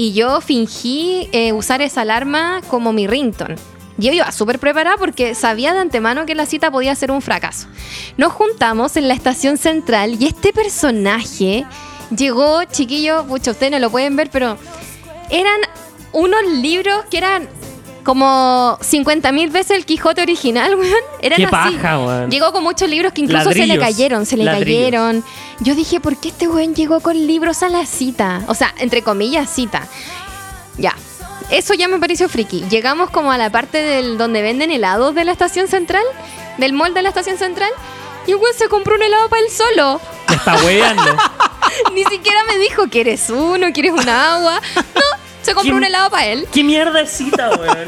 y 0.00 0.14
yo 0.14 0.40
fingí 0.40 1.28
eh, 1.32 1.52
usar 1.52 1.82
esa 1.82 2.00
alarma 2.00 2.62
como 2.68 2.90
mi 2.90 3.06
ringtone. 3.06 3.56
Yo 3.98 4.10
iba 4.10 4.32
súper 4.32 4.58
preparada 4.58 4.96
porque 4.96 5.34
sabía 5.34 5.74
de 5.74 5.80
antemano 5.80 6.24
que 6.24 6.34
la 6.34 6.46
cita 6.46 6.70
podía 6.70 6.94
ser 6.94 7.10
un 7.10 7.20
fracaso. 7.20 7.68
Nos 8.16 8.32
juntamos 8.32 8.96
en 8.96 9.08
la 9.08 9.12
estación 9.12 9.58
central 9.58 10.16
y 10.18 10.24
este 10.24 10.54
personaje 10.54 11.66
llegó, 12.16 12.64
chiquillo, 12.64 13.26
pucha, 13.26 13.50
ustedes 13.50 13.72
no 13.72 13.78
lo 13.78 13.90
pueden 13.90 14.16
ver, 14.16 14.30
pero 14.30 14.56
eran 15.28 15.60
unos 16.14 16.46
libros 16.50 17.04
que 17.10 17.18
eran 17.18 17.46
como 18.04 18.78
50.000 18.80 19.50
veces 19.50 19.76
el 19.76 19.84
Quijote 19.86 20.22
original, 20.22 20.74
weón. 20.78 20.92
Eran 21.20 21.36
Qué 21.36 21.44
así. 21.44 21.52
paja, 21.76 21.98
weón. 21.98 22.30
Llegó 22.30 22.52
con 22.52 22.62
muchos 22.62 22.88
libros 22.88 23.12
que 23.12 23.20
incluso 23.22 23.52
se 23.52 23.66
le 23.66 23.78
cayeron, 23.78 24.26
se 24.26 24.36
le 24.36 24.44
Ladrillos. 24.44 24.66
cayeron. 24.84 25.24
Yo 25.60 25.74
dije, 25.74 26.00
¿por 26.00 26.16
qué 26.16 26.28
este 26.28 26.48
weón 26.48 26.74
llegó 26.74 27.00
con 27.00 27.14
libros 27.26 27.62
a 27.62 27.68
la 27.68 27.86
cita? 27.86 28.42
O 28.48 28.54
sea, 28.54 28.74
entre 28.78 29.02
comillas, 29.02 29.48
cita. 29.50 29.86
Ya. 30.78 30.94
Eso 31.50 31.74
ya 31.74 31.88
me 31.88 31.98
pareció 31.98 32.28
friki. 32.28 32.64
Llegamos 32.70 33.10
como 33.10 33.32
a 33.32 33.38
la 33.38 33.50
parte 33.50 33.78
del 33.82 34.16
donde 34.18 34.40
venden 34.40 34.70
helados 34.70 35.14
de 35.14 35.24
la 35.24 35.32
estación 35.32 35.66
central, 35.66 36.04
del 36.58 36.72
mall 36.72 36.94
de 36.94 37.02
la 37.02 37.08
estación 37.08 37.38
central, 37.38 37.70
y 38.26 38.30
el 38.30 38.36
weón 38.36 38.54
se 38.56 38.68
compró 38.68 38.94
un 38.94 39.02
helado 39.02 39.28
para 39.28 39.42
él 39.42 39.48
solo. 39.50 40.00
Me 40.28 40.36
está 40.36 40.54
hueveando. 40.64 41.02
Ni 41.94 42.04
siquiera 42.04 42.38
me 42.44 42.58
dijo, 42.58 42.84
¿quieres 42.88 43.30
uno? 43.30 43.72
¿Quieres 43.72 43.92
un 43.92 44.08
agua? 44.08 44.60
No, 44.76 45.00
se 45.42 45.52
compró 45.54 45.62
¿Quién- 45.62 45.74
un 45.76 45.84
helado 45.84 46.10
para 46.10 46.26
él. 46.26 46.46
¿Qué 46.52 46.62
mierda 46.64 47.00
es 47.00 47.10
cita, 47.10 47.50
weón? 47.58 47.86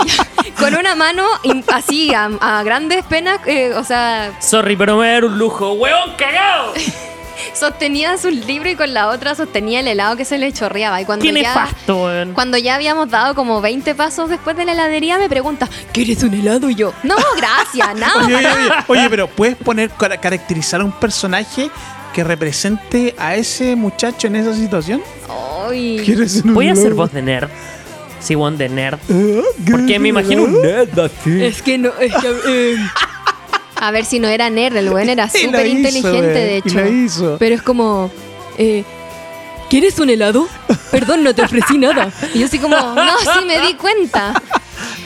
Con 0.59 0.75
una 0.75 0.95
mano 0.95 1.25
así, 1.73 2.15
a, 2.15 2.31
a 2.41 2.63
grandes 2.63 3.05
penas, 3.05 3.39
eh, 3.47 3.73
o 3.75 3.85
sea, 3.85 4.33
Sorry, 4.41 4.77
pero 4.77 4.97
me 4.97 5.05
va 5.07 5.11
a 5.11 5.13
dar 5.15 5.25
un 5.25 5.39
lujo. 5.39 5.73
¡Weón 5.73 6.15
cagado! 6.17 6.73
sostenía 7.55 8.17
su 8.19 8.31
libro 8.31 8.71
y 8.71 8.77
con 8.77 8.95
la 8.95 9.09
otra 9.09 9.35
sostenía 9.35 9.81
el 9.81 9.89
helado 9.89 10.17
que 10.17 10.25
se 10.25 10.39
le 10.39 10.53
chorreaba. 10.53 11.01
Y 11.01 11.05
cuando 11.05 11.25
¡Qué 11.25 11.33
ya, 11.33 11.55
nefasto, 11.55 12.05
weón! 12.05 12.33
cuando 12.33 12.57
ya 12.59 12.75
habíamos 12.77 13.11
dado 13.11 13.35
como 13.35 13.61
20 13.61 13.95
pasos 13.95 14.31
después 14.31 14.57
de 14.57 14.65
la 14.65 14.73
heladería, 14.73 15.19
me 15.19 15.29
pregunta, 15.29 15.69
¿quieres 15.93 16.23
un 16.23 16.35
helado? 16.35 16.71
Y 16.71 16.75
yo, 16.77 16.93
no, 17.03 17.17
gracias, 17.37 17.95
nada. 17.97 18.25
Oye, 18.25 18.37
oye, 18.37 18.47
oye, 18.49 18.71
oye, 18.89 19.11
pero 19.11 19.29
¿puedes 19.29 19.57
poner, 19.57 19.91
cara- 19.91 20.17
caracterizar 20.19 20.81
a 20.81 20.85
un 20.85 20.93
personaje 20.93 21.71
que 22.13 22.25
represente 22.25 23.15
a 23.19 23.37
ese 23.37 23.77
muchacho 23.77 24.27
en 24.27 24.37
esa 24.37 24.55
situación? 24.55 25.03
Ay. 25.69 26.01
¿Quieres 26.05 26.43
un 26.45 26.55
Voy 26.55 26.69
a 26.69 26.73
hacer 26.73 26.95
voz 26.95 27.13
de 27.13 27.23
nerd. 27.23 27.49
Sí, 28.21 28.37
weón, 28.37 28.57
de 28.57 28.69
nerd. 28.69 28.99
Ah, 29.11 29.43
Porque 29.71 29.85
¿quieres 29.87 30.01
me 30.01 30.09
imagino 30.11 30.45
un 30.45 30.63
nerd 30.63 30.97
así. 30.99 31.43
Es 31.43 31.61
que 31.63 31.77
no, 31.79 31.91
es 32.01 32.13
que, 32.15 32.31
eh. 32.47 32.77
A 33.77 33.91
ver 33.91 34.05
si 34.05 34.21
no 34.21 34.29
era 34.29 34.49
nerd, 34.49 34.77
el 34.77 34.91
weón 34.91 35.09
era 35.09 35.29
súper 35.31 35.67
inteligente, 35.67 36.19
güey, 36.21 36.33
de 36.33 36.55
y 36.65 36.69
hecho. 36.69 36.87
hizo. 36.87 37.37
Pero 37.39 37.55
es 37.57 37.63
como, 37.63 38.13
eh, 38.59 38.85
¿quieres 39.69 39.99
un 39.99 40.11
helado? 40.11 40.47
Perdón, 40.93 41.25
no 41.25 41.35
te 41.35 41.43
ofrecí 41.43 41.79
nada. 41.79 42.13
Y 42.33 42.41
yo 42.41 42.47
así 42.47 42.59
como, 42.61 42.77
no, 42.77 43.19
sí 43.19 43.45
me 43.47 43.61
di 43.67 43.75
cuenta. 43.75 44.41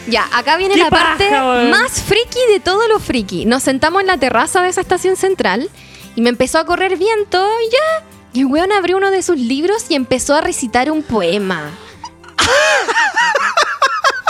Ya, 0.09 0.27
acá 0.35 0.57
viene 0.57 0.75
¡Qué 0.75 0.81
la 0.83 0.91
parte 0.91 1.25
paja, 1.31 1.49
weón! 1.49 1.71
más 1.71 2.03
friki 2.03 2.39
de 2.53 2.61
todo 2.61 2.87
lo 2.87 2.99
friki. 3.01 3.45
Nos 3.47 3.63
sentamos 3.63 4.03
en 4.03 4.07
la 4.09 4.19
terraza 4.19 4.61
de 4.63 4.69
esa 4.69 4.81
estación 4.83 5.17
central 5.17 5.71
y 6.17 6.21
me 6.23 6.31
empezó 6.31 6.59
a 6.59 6.67
correr 6.67 6.97
viento 6.97 7.47
y 7.67 7.71
ya. 7.71 8.05
Y 8.33 8.41
el 8.41 8.47
weón 8.47 8.73
abrió 8.73 8.97
uno 8.97 9.11
de 9.13 9.23
sus 9.23 9.39
libros 9.39 9.85
y 9.89 9.95
empezó 9.95 10.35
a 10.35 10.41
recitar 10.41 10.91
un 10.91 11.03
poema. 11.05 11.71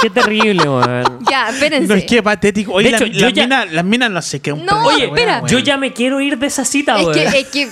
Qué 0.01 0.11
terrible, 0.11 0.63
weón. 0.69 1.19
Ya, 1.31 1.49
espérense. 1.49 1.89
No, 1.89 1.95
es 1.95 2.05
que 2.05 2.23
patético. 2.23 2.73
Oye, 2.75 2.87
De 2.87 2.91
la- 2.93 2.97
hecho, 2.99 3.07
yo 3.07 3.21
las 3.27 3.33
ya- 3.33 3.43
minas 3.45 3.73
las 3.73 3.85
minas 3.85 4.11
no 4.11 4.21
sé 4.23 4.41
qué. 4.41 4.53
un 4.53 4.65
No, 4.67 4.87
weón, 4.87 5.01
espera. 5.01 5.37
weón. 5.39 5.49
Yo 5.49 5.59
ya 5.61 5.77
me 5.79 5.93
quiero 5.95 6.21
ir 6.21 6.39
de 6.39 6.47
esa 6.47 6.65
cita, 6.67 6.99
Es 6.99 7.07
weón. 7.07 7.15
que, 7.15 7.39
es 7.41 7.47
que 7.49 7.69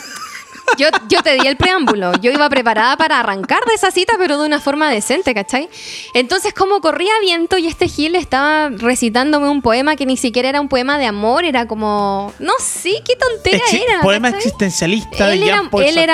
yo, 0.78 0.88
yo 1.08 1.22
te 1.22 1.34
di 1.34 1.46
el 1.46 1.56
preámbulo. 1.56 2.12
Yo 2.20 2.30
iba 2.32 2.48
preparada 2.48 2.96
para 2.96 3.20
arrancar 3.20 3.60
de 3.66 3.74
esa 3.74 3.90
cita, 3.90 4.14
pero 4.18 4.38
de 4.40 4.46
una 4.46 4.60
forma 4.60 4.90
decente, 4.90 5.34
¿cachai? 5.34 5.68
Entonces, 6.14 6.52
como 6.54 6.80
corría 6.80 7.12
viento 7.20 7.58
y 7.58 7.66
este 7.66 7.88
Gil 7.88 8.14
estaba 8.14 8.68
recitándome 8.70 9.48
un 9.48 9.62
poema 9.62 9.96
que 9.96 10.06
ni 10.06 10.16
siquiera 10.16 10.48
era 10.48 10.60
un 10.60 10.68
poema 10.68 10.98
de 10.98 11.06
amor, 11.06 11.44
era 11.44 11.66
como. 11.66 12.32
No 12.38 12.52
sé, 12.60 12.90
qué 13.06 13.14
tontera 13.16 13.58
Exi- 13.64 13.82
era. 13.88 14.00
poema 14.02 14.28
¿cachai? 14.28 14.38
existencialista 14.38 15.26
de 15.28 15.34
Él 15.34 15.42
era, 15.44 15.56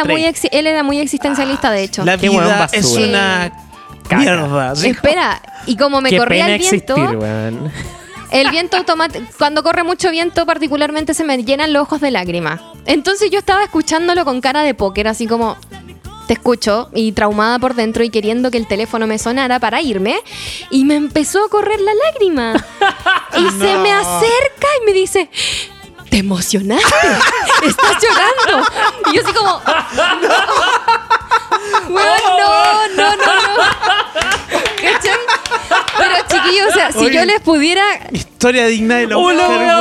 él, 0.02 0.08
muy 0.08 0.22
exi- 0.22 0.48
él 0.52 0.66
era 0.66 0.82
muy 0.82 0.98
existencialista, 1.00 1.70
de 1.70 1.82
hecho. 1.82 2.04
La 2.04 2.16
vida 2.16 2.68
es 2.72 2.82
basura. 2.82 3.06
una 3.06 3.52
Caca. 4.04 4.16
mierda. 4.16 4.70
así 4.72 4.88
Espera, 4.88 5.40
y 5.66 5.76
como 5.76 6.00
me 6.00 6.10
Qué 6.10 6.18
corría 6.18 6.44
pena 6.46 6.54
el 6.56 6.60
viento. 6.60 6.94
existir. 6.96 7.99
El 8.30 8.50
viento 8.50 8.76
automático, 8.76 9.24
cuando 9.38 9.62
corre 9.62 9.82
mucho 9.82 10.10
viento, 10.10 10.46
particularmente 10.46 11.14
se 11.14 11.24
me 11.24 11.42
llenan 11.42 11.72
los 11.72 11.82
ojos 11.82 12.00
de 12.00 12.10
lágrimas. 12.10 12.60
Entonces 12.86 13.30
yo 13.30 13.38
estaba 13.38 13.62
escuchándolo 13.64 14.24
con 14.24 14.40
cara 14.40 14.62
de 14.62 14.74
póker, 14.74 15.08
así 15.08 15.26
como 15.26 15.56
te 16.26 16.34
escucho 16.34 16.88
y 16.94 17.10
traumada 17.12 17.58
por 17.58 17.74
dentro 17.74 18.04
y 18.04 18.10
queriendo 18.10 18.52
que 18.52 18.58
el 18.58 18.68
teléfono 18.68 19.06
me 19.08 19.18
sonara 19.18 19.58
para 19.58 19.82
irme. 19.82 20.20
Y 20.70 20.84
me 20.84 20.94
empezó 20.94 21.44
a 21.44 21.48
correr 21.48 21.80
la 21.80 21.92
lágrima. 22.06 22.54
Y 23.36 23.48
se 23.60 23.78
me 23.78 23.92
acerca 23.92 24.66
y 24.82 24.84
me 24.84 24.92
dice. 24.92 25.30
¿Te 26.10 26.18
emocionaste? 26.18 27.08
¿Estás 27.64 27.96
llorando? 28.02 28.68
Y 29.12 29.16
yo 29.16 29.22
así 29.22 29.32
como... 29.32 29.60
No, 31.88 31.88
no, 31.88 32.88
no, 32.96 33.16
no, 33.16 33.16
no. 33.16 34.39
Pero 35.98 36.14
chiquillos, 36.28 36.68
o 36.70 36.72
sea, 36.74 36.92
si 36.92 36.98
Oye. 36.98 37.14
yo 37.14 37.24
les 37.24 37.40
pudiera 37.40 37.82
Historia 38.12 38.66
digna 38.66 38.96
de 38.96 39.06
la 39.06 39.16
mujer, 39.16 39.36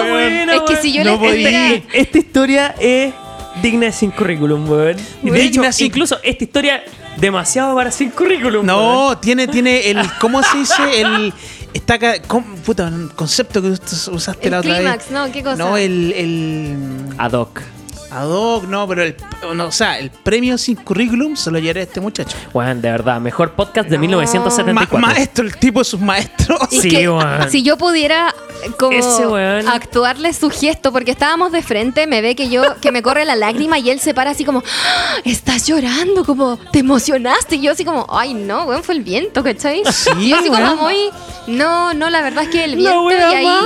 buena, 0.09 0.55
Es 0.55 0.61
que 0.67 0.75
si 0.77 0.93
yo 0.93 1.03
No 1.03 1.11
les 1.11 1.19
podí. 1.19 1.45
espera- 1.45 1.83
Esta 1.93 2.17
historia 2.17 2.75
es 2.79 3.13
digna 3.61 3.85
de 3.87 3.91
sin 3.91 4.11
currículum, 4.11 4.69
weón. 4.69 4.97
De 4.97 5.31
Digna 5.31 5.67
hecho, 5.67 5.73
sin- 5.73 5.87
incluso 5.87 6.17
esta 6.23 6.43
historia 6.43 6.83
demasiado 7.17 7.75
para 7.75 7.91
sin 7.91 8.09
currículum. 8.11 8.65
weón. 8.67 8.67
No, 8.67 9.17
tiene, 9.17 9.47
tiene 9.47 9.89
el. 9.89 9.99
¿Cómo 10.19 10.41
se 10.43 10.57
dice? 10.57 11.01
El. 11.01 11.33
Está 11.73 11.95
acá. 11.95 12.21
com- 12.27 12.55
puta, 12.65 12.85
un 12.87 13.09
concepto 13.09 13.61
que 13.61 13.69
us- 13.69 14.07
usaste 14.11 14.45
El 14.45 14.51
la 14.51 14.59
otra 14.59 14.75
clímax, 14.75 14.97
vez. 15.05 15.11
¿no? 15.11 15.31
¿Qué 15.31 15.43
cosa? 15.43 15.55
No, 15.57 15.77
el. 15.77 16.11
el 16.13 16.77
Ad 17.17 17.33
hoc. 17.33 17.61
Ad 18.11 18.27
hoc, 18.29 18.63
no, 18.65 18.87
pero 18.87 19.03
el. 19.03 19.15
No, 19.55 19.67
o 19.67 19.71
sea, 19.71 19.99
el 19.99 20.09
premio 20.11 20.57
sin 20.57 20.75
currículum 20.75 21.35
se 21.35 21.51
lo 21.51 21.59
llevaré 21.59 21.81
a 21.81 21.83
este 21.83 22.01
muchacho. 22.01 22.35
Weón, 22.53 22.81
de 22.81 22.91
verdad, 22.91 23.19
mejor 23.21 23.51
podcast 23.53 23.87
de 23.89 23.97
No. 23.97 24.01
1974. 24.01 24.97
Ma- 24.99 25.07
maestro, 25.13 25.45
el 25.45 25.55
tipo 25.57 25.79
de 25.79 25.85
sus 25.85 25.99
maestros. 25.99 26.59
Sí, 26.69 26.89
que 26.89 27.09
weón. 27.09 27.49
si 27.49 27.61
yo 27.63 27.77
pudiera 27.77 28.33
como 28.77 28.91
Ese 28.97 29.23
actuarle 29.69 30.33
su 30.33 30.49
gesto, 30.49 30.91
porque 30.91 31.11
estábamos 31.11 31.51
de 31.51 31.61
frente, 31.61 32.07
me 32.07 32.21
ve 32.21 32.35
que 32.35 32.49
yo, 32.49 32.61
que 32.81 32.91
me 32.91 33.01
corre 33.01 33.23
la 33.25 33.35
lágrima 33.35 33.79
y 33.79 33.89
él 33.89 33.99
se 33.99 34.13
para 34.13 34.31
así 34.31 34.43
como, 34.43 34.59
"Ah, 34.65 35.15
estás 35.23 35.65
llorando, 35.67 36.25
como, 36.25 36.57
te 36.71 36.79
emocionaste. 36.79 37.55
Y 37.55 37.61
yo 37.61 37.71
así 37.71 37.85
como, 37.85 38.05
ay 38.09 38.33
no, 38.33 38.63
weón, 38.65 38.83
fue 38.83 38.95
el 38.95 39.03
viento, 39.03 39.43
¿cachai? 39.43 39.83
Sí, 39.91 40.09
y 40.19 40.29
yo 40.29 40.37
así 40.37 40.49
como 40.49 40.75
muy, 40.75 41.09
no, 41.47 41.93
no, 41.93 42.09
la 42.09 42.21
verdad 42.21 42.43
es 42.43 42.49
que 42.49 42.63
el 42.65 42.75
viento 42.75 43.11
y 43.11 43.13
ahí, 43.15 43.45
mala, 43.45 43.65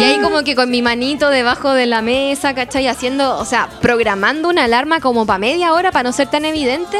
y 0.00 0.02
ahí 0.04 0.18
como 0.22 0.42
que 0.44 0.54
con 0.54 0.70
mi 0.70 0.82
manito 0.82 1.30
debajo 1.30 1.72
de 1.72 1.86
la 1.86 2.00
mesa, 2.02 2.54
¿cachai? 2.54 2.86
Haciendo, 2.86 3.36
o 3.38 3.44
sea, 3.44 3.68
programando 3.80 4.48
una 4.48 4.64
alarma 4.64 5.00
como 5.00 5.26
para 5.26 5.38
media 5.38 5.72
hora 5.72 5.92
para 5.92 6.04
no 6.04 6.12
ser 6.12 6.28
tan 6.28 6.44
evidente. 6.44 6.98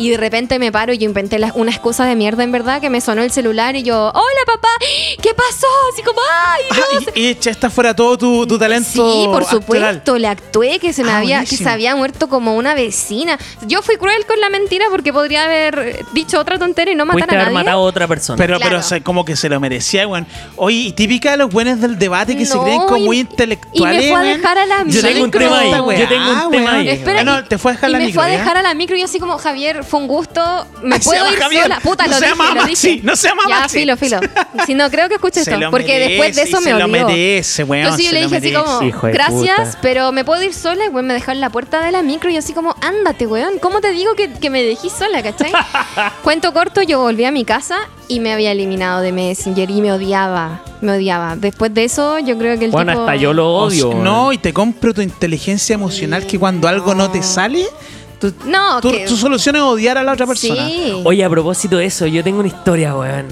Y 0.00 0.10
de 0.10 0.16
repente 0.16 0.58
me 0.58 0.72
paro 0.72 0.92
y 0.92 0.98
yo 0.98 1.04
inventé 1.04 1.38
la- 1.38 1.52
una 1.54 1.70
excusa 1.70 2.04
de 2.06 2.16
mierda, 2.16 2.42
en 2.42 2.52
verdad, 2.52 2.80
que 2.80 2.88
me 2.90 3.00
sonó 3.00 3.22
el 3.22 3.30
celular 3.30 3.76
y 3.76 3.82
yo, 3.82 3.96
hola 4.14 4.42
papá, 4.46 4.68
¿qué 5.22 5.34
pasó? 5.34 5.66
Así 5.92 6.02
como, 6.02 6.20
ay, 6.46 6.62
no. 6.70 6.82
Ah, 7.08 7.12
y, 7.14 7.20
y 7.20 7.26
echaste 7.28 7.66
afuera 7.66 7.94
todo 7.94 8.16
tu, 8.16 8.46
tu 8.46 8.58
talento. 8.58 8.88
Sí, 8.90 8.98
por 9.26 9.42
actoral. 9.42 9.48
supuesto, 9.50 10.18
le 10.18 10.28
actué 10.28 10.78
que 10.78 10.92
se 10.92 11.04
me 11.04 11.10
Ah, 11.12 11.18
había, 11.18 11.44
que 11.44 11.56
se 11.56 11.68
había 11.68 11.94
muerto 11.96 12.28
como 12.28 12.56
una 12.56 12.74
vecina. 12.74 13.38
Yo 13.66 13.82
fui 13.82 13.96
cruel 13.96 14.24
con 14.26 14.40
la 14.40 14.48
mentira 14.48 14.86
porque 14.90 15.12
podría 15.12 15.44
haber 15.44 16.04
dicho 16.12 16.38
otra 16.40 16.58
tontería 16.58 16.94
y 16.94 16.96
no 16.96 17.04
matar 17.04 17.22
a 17.30 17.32
haber 17.34 17.44
nadie. 17.52 17.54
matado 17.64 17.80
a 17.80 17.82
otra 17.82 18.08
persona. 18.08 18.36
Pero, 18.38 18.56
Claro. 18.56 18.70
pero 18.70 18.80
o 18.80 18.82
sea, 18.82 19.00
como 19.02 19.24
que 19.24 19.36
se 19.36 19.48
lo 19.48 19.60
merecía, 19.60 20.06
weón. 20.08 20.26
Oye, 20.56 20.76
y 20.78 20.92
típica 20.92 21.32
de 21.32 21.36
los 21.36 21.50
buenos 21.50 21.80
del 21.80 21.98
debate 21.98 22.36
que 22.36 22.46
se 22.46 22.58
creen 22.58 22.80
como 22.82 22.96
y- 22.98 23.04
muy 23.04 23.16
y 23.18 23.20
intelectuales. 23.20 24.04
me 24.04 24.10
fue 24.10 24.20
a 24.20 24.22
dejar 24.22 24.58
a 24.58 24.66
la 24.66 24.84
Yo 24.86 25.02
tengo 25.02 25.18
un 25.18 25.24
micro. 25.26 25.40
tema 25.40 25.58
ahí, 25.60 25.70
yo 26.00 26.08
tengo 26.08 26.44
un 26.46 26.50
tema 26.50 26.72
ahí. 26.74 26.88
Espera, 26.88 27.20
Ah, 27.20 27.24
no, 27.24 27.38
y- 27.40 27.42
te 27.44 27.58
fue 27.58 27.72
a 27.72 27.74
dejar 27.74 27.90
y 27.90 27.92
la 27.92 27.98
me 27.98 28.06
micro, 28.06 28.22
fue 28.22 28.30
a 28.30 28.32
dejar 28.38 28.56
a 28.56 28.62
la 28.62 28.72
micro 28.74 28.96
y 28.96 29.00
yo 29.00 29.04
así 29.04 29.18
como, 29.20 29.36
Javier, 29.38 29.84
fue 29.90 30.00
un 30.00 30.06
gusto, 30.06 30.40
me 30.82 30.94
Ay, 30.94 31.00
puedo 31.04 31.30
ir 31.32 31.38
Javier. 31.38 31.62
sola. 31.64 31.80
Puta, 31.80 32.04
No 32.06 32.12
lo 32.12 32.16
se 32.18 32.24
dije, 32.24 32.36
llama 32.38 32.54
lo 32.54 32.66
no 33.10 33.16
se 33.16 33.28
llama 33.28 33.42
ya, 33.48 33.60
Maxi. 33.60 33.78
filo, 33.80 33.96
filo. 33.96 34.20
Si 34.66 34.74
no, 34.74 34.90
creo 34.90 35.08
que 35.08 35.14
escuche 35.16 35.42
Se 35.44 35.50
esto, 35.50 35.60
lo 35.60 35.70
porque 35.70 35.98
después 35.98 36.36
de 36.36 36.42
eso 36.42 36.58
me 36.58 36.62
se 36.64 36.70
lo 36.78 36.84
olvidó. 36.84 37.06
merece, 37.08 37.64
weón, 37.64 37.82
Entonces 37.84 38.04
yo 38.06 38.10
se 38.10 38.14
le 38.14 38.20
lo 38.22 38.26
dije 38.28 38.36
así 38.38 38.52
merece. 38.52 38.64
como, 38.98 39.06
de 39.06 39.12
gracias, 39.12 39.66
puta. 39.68 39.78
pero 39.82 40.12
me 40.12 40.24
puedo 40.24 40.42
ir 40.42 40.54
sola 40.54 40.84
y 40.84 40.88
weón 40.88 41.06
me 41.06 41.14
dejó 41.14 41.32
en 41.32 41.40
la 41.40 41.50
puerta 41.50 41.82
de 41.84 41.90
la 41.92 42.02
micro 42.02 42.30
y 42.30 42.34
yo 42.34 42.38
así 42.38 42.52
como, 42.52 42.74
ándate, 42.80 43.26
weón, 43.26 43.58
¿cómo 43.60 43.80
te 43.80 43.90
digo 43.90 44.14
que, 44.14 44.32
que 44.32 44.48
me 44.50 44.62
dejé 44.62 44.88
sola, 44.90 45.22
cachai? 45.22 45.52
Cuento 46.22 46.52
corto, 46.52 46.82
yo 46.82 47.00
volví 47.00 47.24
a 47.24 47.30
mi 47.32 47.44
casa 47.44 47.76
y 48.08 48.20
me 48.20 48.32
había 48.32 48.52
eliminado 48.52 49.00
de 49.00 49.12
Messenger 49.12 49.70
y 49.70 49.80
me 49.80 49.92
odiaba, 49.92 50.62
me 50.80 50.92
odiaba. 50.92 51.36
Después 51.36 51.72
de 51.74 51.84
eso, 51.84 52.18
yo 52.18 52.36
creo 52.38 52.58
que 52.58 52.66
el 52.66 52.70
Bueno, 52.70 52.92
tipo... 52.92 53.02
hasta 53.04 53.16
yo 53.16 53.32
lo 53.32 53.48
O 53.48 53.64
odio. 53.66 53.78
sea, 53.78 53.88
weón. 53.88 54.04
no, 54.04 54.32
y 54.32 54.38
te 54.38 54.52
compro 54.52 54.94
tu 54.94 55.00
inteligencia 55.00 55.74
emocional 55.74 56.26
que 56.26 56.38
cuando 56.38 56.68
algo 56.68 56.94
no 56.94 57.10
te 57.10 57.22
sale, 57.22 57.66
tu, 58.20 58.32
No, 58.46 58.80
tu, 58.80 58.90
que- 58.90 59.06
tu 59.06 59.16
solución 59.16 59.56
es 59.56 59.62
odiar 59.62 59.98
a 59.98 60.02
la 60.02 60.12
otra 60.12 60.26
persona. 60.26 60.66
Sí. 60.66 61.00
Oye, 61.04 61.24
a 61.24 61.28
propósito 61.30 61.76
de 61.78 61.86
eso, 61.86 62.06
yo 62.06 62.22
tengo 62.22 62.38
una 62.40 62.48
historia, 62.48 62.94
weón. 62.94 63.26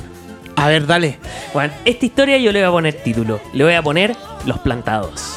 A 0.56 0.66
ver, 0.66 0.86
dale. 0.86 1.18
Bueno, 1.54 1.72
esta 1.84 2.04
historia 2.06 2.36
yo 2.38 2.50
le 2.50 2.58
voy 2.60 2.68
a 2.68 2.72
poner 2.72 2.94
título. 3.04 3.40
Le 3.52 3.62
voy 3.64 3.74
a 3.74 3.82
poner 3.82 4.16
Los 4.44 4.58
Plantados. 4.58 5.36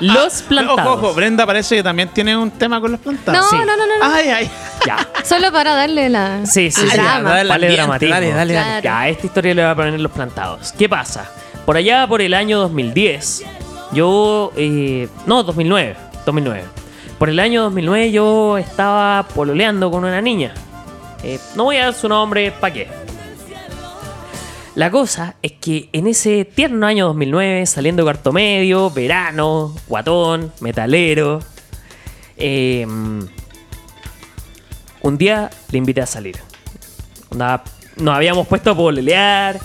Los 0.00 0.42
Plantados. 0.48 0.80
Ojo, 0.80 1.06
ojo, 1.08 1.14
Brenda 1.14 1.46
parece 1.46 1.76
que 1.76 1.82
también 1.82 2.08
tiene 2.08 2.36
un 2.36 2.50
tema 2.50 2.80
con 2.80 2.90
los 2.92 3.00
plantados. 3.00 3.40
No, 3.40 3.48
Sí. 3.50 3.56
no, 3.64 3.76
no, 3.76 3.86
no, 3.86 3.98
no. 4.08 4.14
Ay, 4.14 4.28
ay. 4.28 4.50
Ya. 4.86 4.96
Solo 5.24 5.52
para 5.52 5.74
darle 5.74 6.08
la. 6.08 6.44
Sí, 6.46 6.70
sí, 6.70 6.80
sí. 6.82 6.96
drama. 6.96 7.30
dale, 7.30 7.48
Vale 7.48 7.72
dramatismo. 7.72 8.14
dale, 8.14 8.32
dale, 8.32 8.54
dale. 8.54 8.82
Ya, 8.82 9.08
esta 9.08 9.26
historia 9.26 9.54
le 9.54 9.62
voy 9.62 9.70
a 9.70 9.74
poner 9.76 10.00
Los 10.00 10.12
Plantados. 10.12 10.72
¿Qué 10.72 10.88
pasa? 10.88 11.30
Por 11.64 11.76
allá, 11.76 12.06
por 12.08 12.20
el 12.20 12.34
año 12.34 12.58
2010, 12.58 13.44
yo... 13.92 14.52
eh, 14.56 15.08
no, 15.26 15.42
2009. 15.44 15.96
2009. 16.26 16.64
Por 17.18 17.30
el 17.30 17.38
año 17.38 17.62
2009 17.62 18.10
yo 18.10 18.58
estaba 18.58 19.26
pololeando 19.34 19.90
con 19.90 20.04
una 20.04 20.20
niña. 20.20 20.52
Eh, 21.22 21.38
no 21.56 21.64
voy 21.64 21.76
a 21.76 21.84
dar 21.84 21.94
su 21.94 22.08
nombre, 22.08 22.52
¿para 22.52 22.74
qué? 22.74 22.88
La 24.74 24.90
cosa 24.90 25.36
es 25.40 25.52
que 25.52 25.88
en 25.92 26.08
ese 26.08 26.44
tierno 26.44 26.86
año 26.86 27.06
2009, 27.06 27.66
saliendo 27.66 28.02
cuarto 28.02 28.32
medio, 28.32 28.90
verano, 28.90 29.74
guatón, 29.86 30.52
metalero, 30.60 31.40
eh, 32.36 32.84
un 35.00 35.18
día 35.18 35.50
le 35.70 35.78
invité 35.78 36.00
a 36.00 36.06
salir. 36.06 36.36
Nos 37.30 38.16
habíamos 38.16 38.48
puesto 38.48 38.72
a 38.72 38.76
pololear 38.76 39.60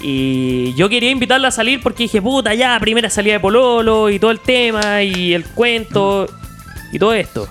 y 0.00 0.74
yo 0.74 0.88
quería 0.88 1.10
invitarla 1.10 1.48
a 1.48 1.52
salir 1.52 1.82
porque 1.82 2.04
dije, 2.04 2.22
puta, 2.22 2.54
ya, 2.54 2.78
primera 2.78 3.10
salida 3.10 3.34
de 3.34 3.40
pololo 3.40 4.10
y 4.10 4.20
todo 4.20 4.30
el 4.30 4.40
tema 4.40 5.02
y 5.02 5.34
el 5.34 5.44
cuento 5.44 6.28
y 6.92 6.98
todo 6.98 7.14
esto. 7.14 7.48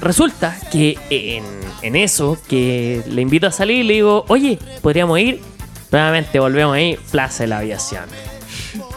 Resulta 0.00 0.56
que 0.70 0.96
en, 1.10 1.44
en 1.82 1.96
eso, 1.96 2.38
que 2.48 3.02
le 3.08 3.22
invito 3.22 3.48
a 3.48 3.52
salir, 3.52 3.84
le 3.84 3.94
digo, 3.94 4.24
oye, 4.28 4.58
podríamos 4.80 5.18
ir. 5.18 5.40
Nuevamente 5.90 6.38
volvemos 6.38 6.76
ahí, 6.76 6.98
Plaza 7.10 7.44
de 7.44 7.48
la 7.48 7.58
Aviación. 7.58 8.04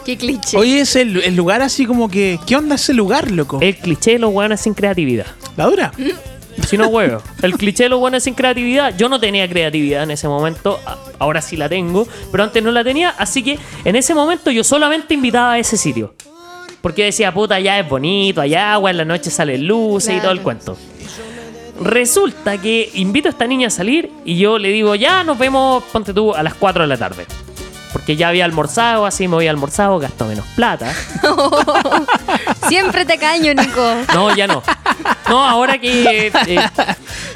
Qué 0.05 0.17
cliché. 0.17 0.57
Oye, 0.57 0.81
ese 0.81 1.01
el, 1.01 1.17
el 1.23 1.35
lugar 1.35 1.61
así 1.61 1.85
como 1.85 2.09
que. 2.09 2.39
¿Qué 2.45 2.55
onda 2.55 2.75
ese 2.75 2.93
lugar, 2.93 3.31
loco? 3.31 3.59
El 3.61 3.77
cliché 3.77 4.11
de 4.11 4.19
los 4.19 4.33
hueones 4.33 4.61
sin 4.61 4.73
creatividad. 4.73 5.27
¿La 5.57 5.65
dura? 5.65 5.91
Si 6.67 6.77
no 6.77 6.87
huevo. 6.87 7.21
El 7.41 7.53
cliché 7.53 7.83
de 7.83 7.89
los 7.89 7.99
buenos 7.99 8.23
sin 8.23 8.33
creatividad. 8.33 8.95
Yo 8.97 9.09
no 9.09 9.19
tenía 9.19 9.47
creatividad 9.49 10.03
en 10.03 10.11
ese 10.11 10.27
momento. 10.27 10.79
Ahora 11.17 11.41
sí 11.41 11.57
la 11.57 11.69
tengo. 11.69 12.07
Pero 12.31 12.43
antes 12.43 12.61
no 12.61 12.71
la 12.71 12.83
tenía. 12.83 13.09
Así 13.17 13.41
que 13.41 13.57
en 13.83 13.95
ese 13.95 14.13
momento 14.13 14.51
yo 14.51 14.63
solamente 14.63 15.13
invitaba 15.13 15.53
a 15.53 15.59
ese 15.59 15.77
sitio. 15.77 16.13
Porque 16.81 17.05
decía, 17.05 17.33
puta, 17.33 17.55
allá 17.55 17.79
es 17.79 17.87
bonito, 17.87 18.41
allá 18.41 18.73
agua, 18.73 18.89
en 18.89 18.97
la 18.97 19.05
noche 19.05 19.29
salen 19.29 19.67
luces 19.67 20.17
y 20.17 20.19
todo 20.19 20.31
el 20.31 20.41
cuento. 20.41 20.77
Resulta 21.79 22.59
que 22.59 22.91
invito 22.93 23.27
a 23.27 23.31
esta 23.31 23.47
niña 23.47 23.67
a 23.67 23.71
salir 23.71 24.11
y 24.25 24.37
yo 24.37 24.57
le 24.57 24.69
digo, 24.69 24.95
ya 24.95 25.23
nos 25.23 25.37
vemos, 25.37 25.83
ponte 25.91 26.13
tú, 26.13 26.33
a 26.33 26.43
las 26.43 26.53
4 26.53 26.83
de 26.83 26.87
la 26.87 26.97
tarde. 26.97 27.25
Porque 27.91 28.15
ya 28.15 28.29
había 28.29 28.45
almorzado, 28.45 29.05
así 29.05 29.27
me 29.27 29.35
había 29.35 29.51
almorzado, 29.51 29.99
gasto 29.99 30.25
menos 30.25 30.45
plata. 30.55 30.93
Siempre 32.69 33.05
te 33.05 33.17
caño, 33.17 33.53
Nico. 33.53 33.95
No, 34.13 34.35
ya 34.35 34.47
no. 34.47 34.63
No, 35.27 35.43
ahora 35.43 35.77
que 35.77 36.31
eh, 36.47 36.59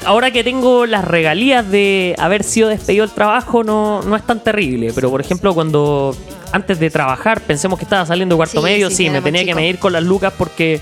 ahora 0.04 0.30
que 0.30 0.42
tengo 0.44 0.86
las 0.86 1.04
regalías 1.04 1.68
de 1.68 2.14
haber 2.18 2.42
sido 2.42 2.68
despedido 2.68 3.06
del 3.06 3.14
trabajo 3.14 3.64
no, 3.64 4.02
no 4.02 4.16
es 4.16 4.22
tan 4.24 4.42
terrible. 4.42 4.92
Pero 4.94 5.10
por 5.10 5.20
ejemplo, 5.20 5.54
cuando 5.54 6.16
antes 6.56 6.78
de 6.80 6.90
trabajar 6.90 7.40
pensemos 7.40 7.78
que 7.78 7.84
estaba 7.84 8.04
saliendo 8.04 8.34
de 8.34 8.38
cuarto 8.38 8.58
Sí, 8.60 8.64
medio, 8.64 8.90
sí, 8.90 9.08
me 9.10 9.22
tenía 9.22 9.44
que 9.44 9.54
medir 9.54 9.78
con 9.78 9.92
las 9.92 10.02
lucas 10.02 10.32
porque 10.36 10.80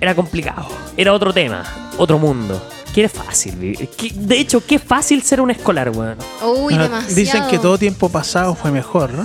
era 0.00 0.14
complicado. 0.14 0.66
Era 0.96 1.12
otro 1.12 1.32
tema, 1.32 1.64
otro 1.98 2.18
mundo. 2.18 2.60
Que 2.94 3.04
es 3.04 3.12
fácil 3.12 3.54
vivir. 3.56 3.88
De 4.14 4.38
hecho, 4.40 4.64
qué 4.66 4.78
fácil 4.80 5.22
ser 5.22 5.40
un 5.40 5.50
escolar, 5.50 5.90
weón. 5.90 6.16
Uy, 6.42 6.62
Bueno, 6.74 6.82
demasiado. 6.84 7.14
dicen 7.14 7.46
que 7.48 7.58
todo 7.58 7.78
tiempo 7.78 8.08
pasado 8.08 8.54
fue 8.54 8.70
mejor, 8.72 9.12
¿no? 9.12 9.24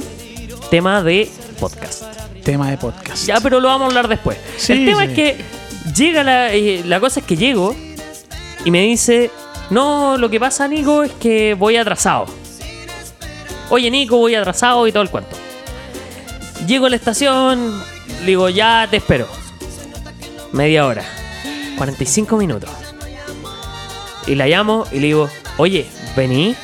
Tema 0.69 1.02
de 1.02 1.30
podcast. 1.60 2.03
Tema 2.43 2.69
de 2.69 2.77
podcast. 2.77 3.26
Ya, 3.26 3.39
pero 3.41 3.60
lo 3.60 3.68
vamos 3.69 3.85
a 3.85 3.88
hablar 3.88 4.07
después. 4.07 4.38
Sí, 4.57 4.73
el 4.73 4.85
tema 4.85 5.03
sí. 5.06 5.07
es 5.10 5.14
que 5.15 5.38
llega 5.95 6.23
la, 6.23 6.53
eh, 6.53 6.84
la 6.85 6.99
cosa 6.99 7.22
es 7.22 7.26
que 7.26 7.38
llego 7.38 7.76
y 8.64 8.69
me 8.69 8.81
dice, 8.84 9.31
no, 9.72 10.15
lo 10.18 10.30
que 10.30 10.39
pasa, 10.39 10.68
Nico, 10.68 11.02
es 11.03 11.11
que 11.14 11.56
voy 11.56 11.76
atrasado. 11.77 12.26
Oye, 13.69 13.89
Nico, 13.89 14.18
voy 14.18 14.35
atrasado 14.35 14.85
y 14.88 14.91
todo 14.91 15.02
el 15.02 15.10
cuento. 15.10 15.35
Llego 16.67 16.87
a 16.87 16.89
la 16.89 16.95
estación, 16.95 17.83
le 18.21 18.25
digo, 18.25 18.49
ya 18.49 18.87
te 18.89 18.97
espero. 18.97 19.27
Media 20.51 20.85
hora. 20.85 21.03
45 21.77 22.37
minutos. 22.37 22.69
Y 24.25 24.35
la 24.35 24.47
llamo 24.47 24.85
y 24.91 24.95
le 24.95 25.07
digo, 25.07 25.29
oye, 25.57 25.85
vení. 26.15 26.55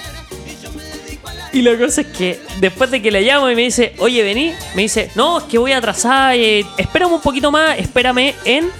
Y 1.53 1.61
la 1.61 1.77
cosa 1.77 2.01
es 2.01 2.07
que 2.07 2.39
después 2.59 2.89
de 2.89 3.01
que 3.01 3.11
la 3.11 3.19
llamo 3.19 3.49
y 3.49 3.55
me 3.55 3.63
dice, 3.63 3.93
oye, 3.99 4.23
vení, 4.23 4.53
me 4.73 4.83
dice, 4.83 5.11
no, 5.15 5.39
es 5.39 5.43
que 5.43 5.57
voy 5.57 5.73
atrasada, 5.73 6.35
eh, 6.35 6.65
espérame 6.77 7.13
un 7.13 7.21
poquito 7.21 7.51
más, 7.51 7.77
espérame 7.77 8.33
en 8.45 8.71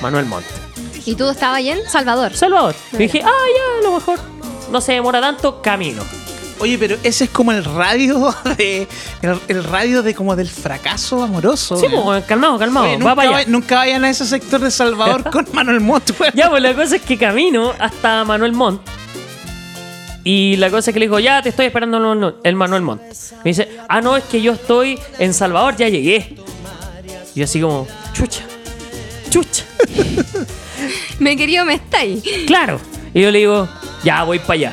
Manuel 0.00 0.24
Montt. 0.24 0.46
¿Y 1.04 1.14
tú 1.14 1.28
estabas 1.28 1.58
ahí 1.58 1.68
en 1.68 1.88
Salvador? 1.88 2.34
Salvador. 2.34 2.74
Y 2.92 2.96
dije, 2.96 3.22
ah, 3.22 3.30
ya, 3.30 3.78
a 3.80 3.82
lo 3.82 3.92
mejor 3.92 4.18
no 4.72 4.80
se 4.80 4.94
demora 4.94 5.20
tanto, 5.20 5.62
camino. 5.62 6.02
Oye, 6.58 6.78
pero 6.78 6.96
ese 7.02 7.24
es 7.24 7.30
como 7.30 7.52
el 7.52 7.64
radio 7.64 8.34
de. 8.56 8.88
El, 9.22 9.38
el 9.48 9.64
radio 9.64 10.02
de 10.02 10.14
como 10.14 10.34
del 10.36 10.48
fracaso 10.48 11.22
amoroso. 11.22 11.76
Sí, 11.76 11.86
pues, 12.04 12.24
calmado, 12.24 12.58
calmado, 12.58 12.86
Oye, 12.86 12.94
va 12.94 12.98
nunca, 12.98 13.14
para 13.14 13.28
allá. 13.28 13.36
vay- 13.38 13.46
nunca 13.48 13.76
vayan 13.76 14.04
a 14.04 14.10
ese 14.10 14.24
sector 14.26 14.60
de 14.60 14.70
Salvador 14.70 15.30
con 15.30 15.46
Manuel 15.52 15.80
Montt, 15.80 16.18
weón. 16.18 16.32
Ya, 16.34 16.48
pues 16.48 16.62
la 16.62 16.74
cosa 16.74 16.96
es 16.96 17.02
que 17.02 17.18
camino 17.18 17.72
hasta 17.78 18.24
Manuel 18.24 18.52
Montt. 18.52 18.80
Y 20.24 20.56
la 20.56 20.70
cosa 20.70 20.90
es 20.90 20.94
que 20.94 20.98
le 21.00 21.06
digo, 21.06 21.20
ya 21.20 21.40
te 21.40 21.50
estoy 21.50 21.66
esperando 21.66 21.98
el 21.98 22.02
Manu- 22.04 22.34
el 22.42 22.56
Manuel 22.56 22.82
Montt. 22.82 23.02
Me 23.44 23.50
dice, 23.50 23.68
ah, 23.88 24.00
no, 24.00 24.16
es 24.16 24.24
que 24.24 24.40
yo 24.42 24.54
estoy 24.54 24.98
en 25.18 25.32
Salvador, 25.34 25.76
ya 25.76 25.88
llegué. 25.88 26.34
Y 27.34 27.38
yo 27.40 27.44
así 27.44 27.60
como, 27.60 27.86
chucha, 28.12 28.42
chucha. 29.30 29.64
Me 31.20 31.36
querido, 31.36 31.64
me 31.64 31.74
estáis. 31.74 32.22
Claro. 32.46 32.80
Y 33.14 33.22
yo 33.22 33.30
le 33.30 33.38
digo, 33.38 33.68
ya 34.04 34.24
voy 34.24 34.38
para 34.38 34.52
allá. 34.54 34.72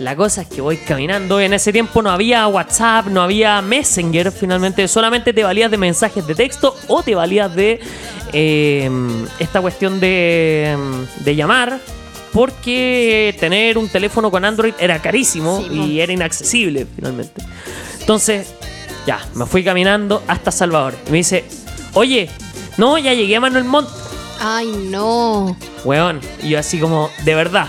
La 0.00 0.16
cosa 0.16 0.40
es 0.42 0.48
que 0.48 0.62
voy 0.62 0.78
caminando. 0.78 1.38
En 1.40 1.52
ese 1.52 1.74
tiempo 1.74 2.00
no 2.00 2.10
había 2.10 2.48
WhatsApp, 2.48 3.08
no 3.08 3.20
había 3.20 3.60
Messenger. 3.60 4.32
Finalmente, 4.32 4.88
solamente 4.88 5.34
te 5.34 5.44
valías 5.44 5.70
de 5.70 5.76
mensajes 5.76 6.26
de 6.26 6.34
texto 6.34 6.74
o 6.88 7.02
te 7.02 7.14
valías 7.14 7.54
de 7.54 7.80
eh, 8.32 8.90
esta 9.38 9.60
cuestión 9.60 10.00
de, 10.00 10.74
de 11.18 11.36
llamar. 11.36 11.78
Porque 12.32 13.36
tener 13.38 13.76
un 13.76 13.88
teléfono 13.88 14.30
con 14.30 14.44
Android 14.44 14.72
era 14.78 15.02
carísimo 15.02 15.62
Sí, 15.68 15.74
y 15.74 16.00
era 16.00 16.12
inaccesible 16.12 16.86
finalmente. 16.96 17.42
Entonces, 18.00 18.54
ya, 19.06 19.20
me 19.34 19.44
fui 19.44 19.62
caminando 19.62 20.22
hasta 20.28 20.50
Salvador. 20.50 20.94
Y 21.08 21.10
me 21.10 21.18
dice, 21.18 21.44
oye, 21.92 22.30
no, 22.78 22.96
ya 22.96 23.12
llegué 23.12 23.36
a 23.36 23.40
Manuel 23.40 23.64
Montt. 23.64 23.90
Ay, 24.40 24.66
no. 24.88 25.58
Weón, 25.84 26.20
y 26.42 26.50
yo 26.50 26.58
así 26.58 26.78
como, 26.78 27.10
de 27.24 27.34
verdad. 27.34 27.66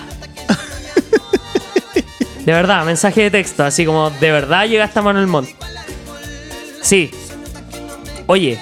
De 2.46 2.54
verdad, 2.54 2.86
mensaje 2.86 3.22
de 3.22 3.32
texto, 3.32 3.64
así 3.64 3.86
como, 3.86 4.10
de 4.10 4.32
verdad 4.32 4.68
llegaste 4.68 5.00
a 5.00 5.02
Manuel 5.02 5.28
Montt. 5.28 5.50
Sí. 6.82 7.12
Oye, 8.26 8.60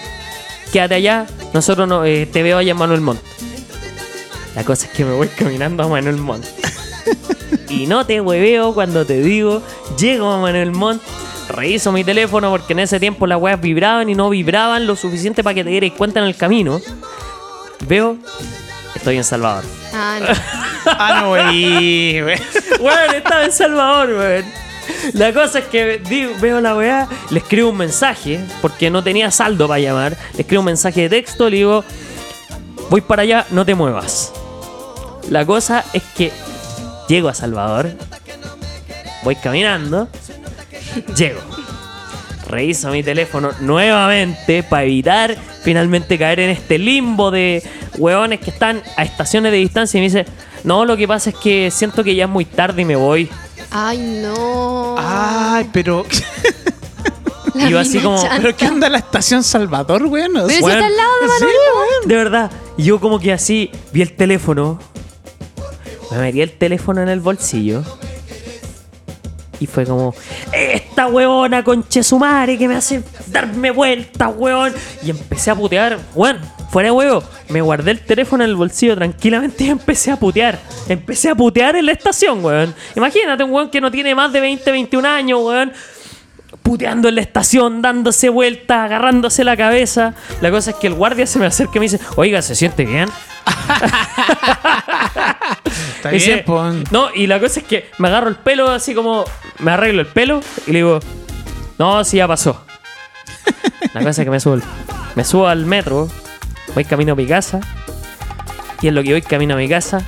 quédate 0.73 0.95
allá, 0.95 1.25
nosotros 1.53 1.87
no, 1.87 2.03
eh, 2.03 2.25
te 2.25 2.43
veo 2.43 2.57
allá 2.57 2.71
en 2.71 2.77
Manuel 2.77 3.01
Montt. 3.01 3.21
La 4.55 4.63
cosa 4.63 4.87
es 4.87 4.91
que 4.91 5.05
me 5.05 5.13
voy 5.13 5.27
caminando 5.37 5.83
a 5.83 5.87
Manuel 5.87 6.17
Montt. 6.17 6.45
Y 7.69 7.87
no 7.87 8.05
te 8.05 8.19
hueveo 8.19 8.73
cuando 8.73 9.05
te 9.05 9.21
digo, 9.21 9.61
llego 9.97 10.29
a 10.29 10.39
Manuel 10.39 10.71
Montt, 10.71 11.01
reviso 11.49 11.91
mi 11.91 12.03
teléfono 12.03 12.49
porque 12.49 12.73
en 12.73 12.79
ese 12.79 12.99
tiempo 12.99 13.27
las 13.27 13.39
weas 13.39 13.61
vibraban 13.61 14.09
y 14.09 14.15
no 14.15 14.29
vibraban 14.29 14.85
lo 14.85 14.95
suficiente 14.95 15.43
para 15.43 15.53
que 15.53 15.63
te 15.63 15.69
dierais 15.69 15.93
cuenta 15.93 16.19
en 16.19 16.25
el 16.25 16.35
camino. 16.35 16.81
Veo, 17.87 18.17
estoy 18.95 19.17
en 19.17 19.23
Salvador. 19.23 19.63
Ah, 19.93 20.19
no. 20.19 20.27
Ah, 20.85 21.21
no, 21.21 21.31
wey. 21.31 22.21
Weón, 22.79 23.15
estaba 23.15 23.43
en 23.43 23.51
Salvador, 23.51 24.09
weón. 24.09 24.45
La 25.13 25.33
cosa 25.33 25.59
es 25.59 25.65
que 25.65 25.99
digo, 25.99 26.33
veo 26.39 26.61
la 26.61 26.75
weá, 26.75 27.07
le 27.29 27.39
escribo 27.39 27.69
un 27.69 27.77
mensaje, 27.77 28.39
porque 28.61 28.89
no 28.89 29.03
tenía 29.03 29.29
saldo 29.29 29.67
para 29.67 29.79
llamar. 29.79 30.17
Le 30.33 30.41
escribo 30.41 30.61
un 30.61 30.67
mensaje 30.67 31.01
de 31.01 31.09
texto, 31.09 31.49
le 31.49 31.57
digo, 31.57 31.83
voy 32.89 33.01
para 33.01 33.23
allá, 33.23 33.45
no 33.51 33.65
te 33.65 33.75
muevas. 33.75 34.31
La 35.29 35.45
cosa 35.45 35.83
es 35.93 36.01
que 36.15 36.31
llego 37.07 37.29
a 37.29 37.33
Salvador, 37.33 37.91
voy 39.23 39.35
caminando, 39.35 40.07
llego. 41.15 41.41
Reviso 42.47 42.89
mi 42.89 43.03
teléfono 43.03 43.51
nuevamente 43.59 44.63
para 44.63 44.83
evitar 44.83 45.37
finalmente 45.63 46.17
caer 46.17 46.39
en 46.39 46.49
este 46.49 46.79
limbo 46.79 47.29
de 47.29 47.61
hueones 47.99 48.39
que 48.39 48.49
están 48.49 48.81
a 48.97 49.03
estaciones 49.03 49.51
de 49.51 49.59
distancia 49.59 49.97
y 49.97 50.01
me 50.01 50.07
dice, 50.07 50.25
no, 50.63 50.85
lo 50.85 50.97
que 50.97 51.07
pasa 51.07 51.29
es 51.29 51.35
que 51.35 51.69
siento 51.71 52.03
que 52.03 52.15
ya 52.15 52.25
es 52.25 52.29
muy 52.29 52.45
tarde 52.45 52.81
y 52.81 52.85
me 52.85 52.95
voy. 52.95 53.29
Ay, 53.69 53.97
no. 54.23 54.95
Ay, 54.97 55.69
pero. 55.71 56.05
Y 57.55 57.69
yo 57.69 57.79
así 57.79 57.99
como, 57.99 58.21
chanta. 58.21 58.37
¿Pero 58.37 58.55
qué 58.55 58.67
onda 58.67 58.89
la 58.89 58.99
estación 58.99 59.43
Salvador, 59.43 60.05
weón? 60.05 60.31
Pero 60.33 60.47
si 60.47 60.55
está 60.55 60.85
al 60.85 60.95
lado 60.95 61.11
de 61.21 61.27
Sí. 61.39 62.07
De 62.07 62.15
verdad. 62.15 62.51
Y 62.77 62.83
yo 62.83 62.99
como 62.99 63.19
que 63.19 63.33
así 63.33 63.69
vi 63.91 64.01
el 64.01 64.15
teléfono. 64.15 64.79
Me 66.11 66.19
metí 66.19 66.41
el 66.41 66.57
teléfono 66.57 67.01
en 67.01 67.09
el 67.09 67.19
bolsillo. 67.19 67.83
Y 69.59 69.67
fue 69.67 69.85
como, 69.85 70.15
esta 70.53 71.07
huevona 71.07 71.63
conche 71.65 72.01
su 72.01 72.17
madre 72.17 72.57
que 72.57 72.67
me 72.67 72.75
hace 72.75 73.03
darme 73.27 73.71
vuelta, 73.71 74.29
huevón. 74.29 74.73
Y 75.03 75.09
empecé 75.09 75.51
a 75.51 75.55
putear, 75.55 75.99
weón, 76.15 76.39
fuera 76.71 76.87
de 76.87 76.91
huevo. 76.91 77.23
Me 77.49 77.61
guardé 77.61 77.91
el 77.91 77.99
teléfono 78.01 78.43
en 78.43 78.49
el 78.51 78.55
bolsillo 78.55 78.95
tranquilamente 78.95 79.63
y 79.65 79.69
empecé 79.69 80.11
a 80.11 80.17
putear. 80.17 80.59
Empecé 80.87 81.29
a 81.29 81.35
putear 81.35 81.75
en 81.75 81.85
la 81.85 81.91
estación, 81.93 82.43
weón. 82.43 82.73
Imagínate 82.95 83.43
un 83.43 83.51
weón 83.51 83.69
que 83.69 83.81
no 83.81 83.89
tiene 83.91 84.13
más 84.15 84.31
de 84.33 84.39
20, 84.41 84.71
21 84.71 85.07
años, 85.07 85.39
weón. 85.43 85.71
Puteando 86.63 87.07
en 87.09 87.15
la 87.15 87.21
estación, 87.21 87.81
dándose 87.81 88.29
vueltas, 88.29 88.77
agarrándose 88.85 89.43
la 89.43 89.55
cabeza. 89.57 90.13
La 90.41 90.51
cosa 90.51 90.71
es 90.71 90.75
que 90.77 90.87
el 90.87 90.93
guardia 90.93 91.25
se 91.25 91.39
me 91.39 91.45
acerca 91.45 91.73
y 91.75 91.79
me 91.79 91.85
dice, 91.85 91.99
oiga, 92.15 92.41
¿se 92.41 92.53
siente 92.55 92.85
bien? 92.85 93.09
Está 95.97 96.09
dice- 96.11 96.43
bien. 96.47 96.83
No, 96.91 97.09
y 97.13 97.27
la 97.27 97.39
cosa 97.39 97.59
es 97.61 97.65
que 97.65 97.89
me 97.97 98.07
agarro 98.07 98.29
el 98.29 98.35
pelo 98.35 98.69
así 98.69 98.93
como. 98.93 99.25
Me 99.59 99.71
arreglo 99.71 100.01
el 100.01 100.07
pelo 100.07 100.41
y 100.67 100.71
le 100.71 100.79
digo. 100.79 100.99
No, 101.77 102.03
sí, 102.03 102.17
ya 102.17 102.27
pasó. 102.27 102.63
La 103.93 104.01
cosa 104.01 104.21
es 104.21 104.25
que 104.25 104.29
me 104.31 104.39
subo, 104.39 104.57
me 105.15 105.23
subo 105.23 105.47
al 105.47 105.65
metro, 105.65 106.09
voy 106.75 106.85
camino 106.85 107.13
a 107.13 107.15
mi 107.15 107.25
casa. 107.25 107.59
Y 108.81 108.87
en 108.87 108.95
lo 108.95 109.03
que 109.03 109.11
voy 109.11 109.21
camino 109.21 109.55
a 109.55 109.57
mi 109.57 109.67
casa, 109.67 110.01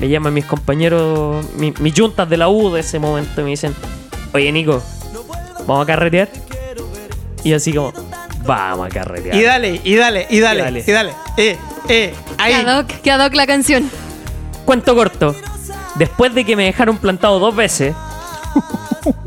me 0.00 0.08
llaman 0.08 0.34
mis 0.34 0.44
compañeros, 0.44 1.44
mi- 1.56 1.72
mis 1.78 1.94
juntas 1.98 2.28
de 2.28 2.36
la 2.36 2.48
U 2.48 2.70
de 2.72 2.80
ese 2.80 2.98
momento 2.98 3.40
y 3.40 3.44
me 3.44 3.50
dicen: 3.50 3.74
Oye, 4.32 4.50
Nico, 4.52 4.82
¿vamos 5.66 5.84
a 5.84 5.86
carretear? 5.86 6.28
Y 7.44 7.52
así 7.52 7.72
como: 7.72 7.92
Vamos 8.44 8.86
a 8.86 8.88
carretear. 8.90 9.36
Y 9.36 9.42
dale, 9.42 9.80
y 9.84 9.94
dale, 9.96 10.26
y 10.30 10.40
dale, 10.40 10.60
Y 10.60 10.62
dale. 10.64 10.84
y 10.86 10.92
dale. 10.92 11.12
Eh, 11.36 11.56
eh, 11.88 12.14
ahí. 12.38 12.54
Que 12.54 12.60
ad 12.68 12.78
hoc, 12.80 12.86
que 12.88 13.10
ad 13.12 13.24
hoc 13.26 13.34
la 13.34 13.46
canción. 13.46 13.88
Cuento 14.64 14.94
corto. 14.94 15.34
Después 15.96 16.34
de 16.34 16.44
que 16.44 16.56
me 16.56 16.64
dejaron 16.64 16.96
plantado 16.98 17.38
dos 17.38 17.54
veces, 17.56 17.94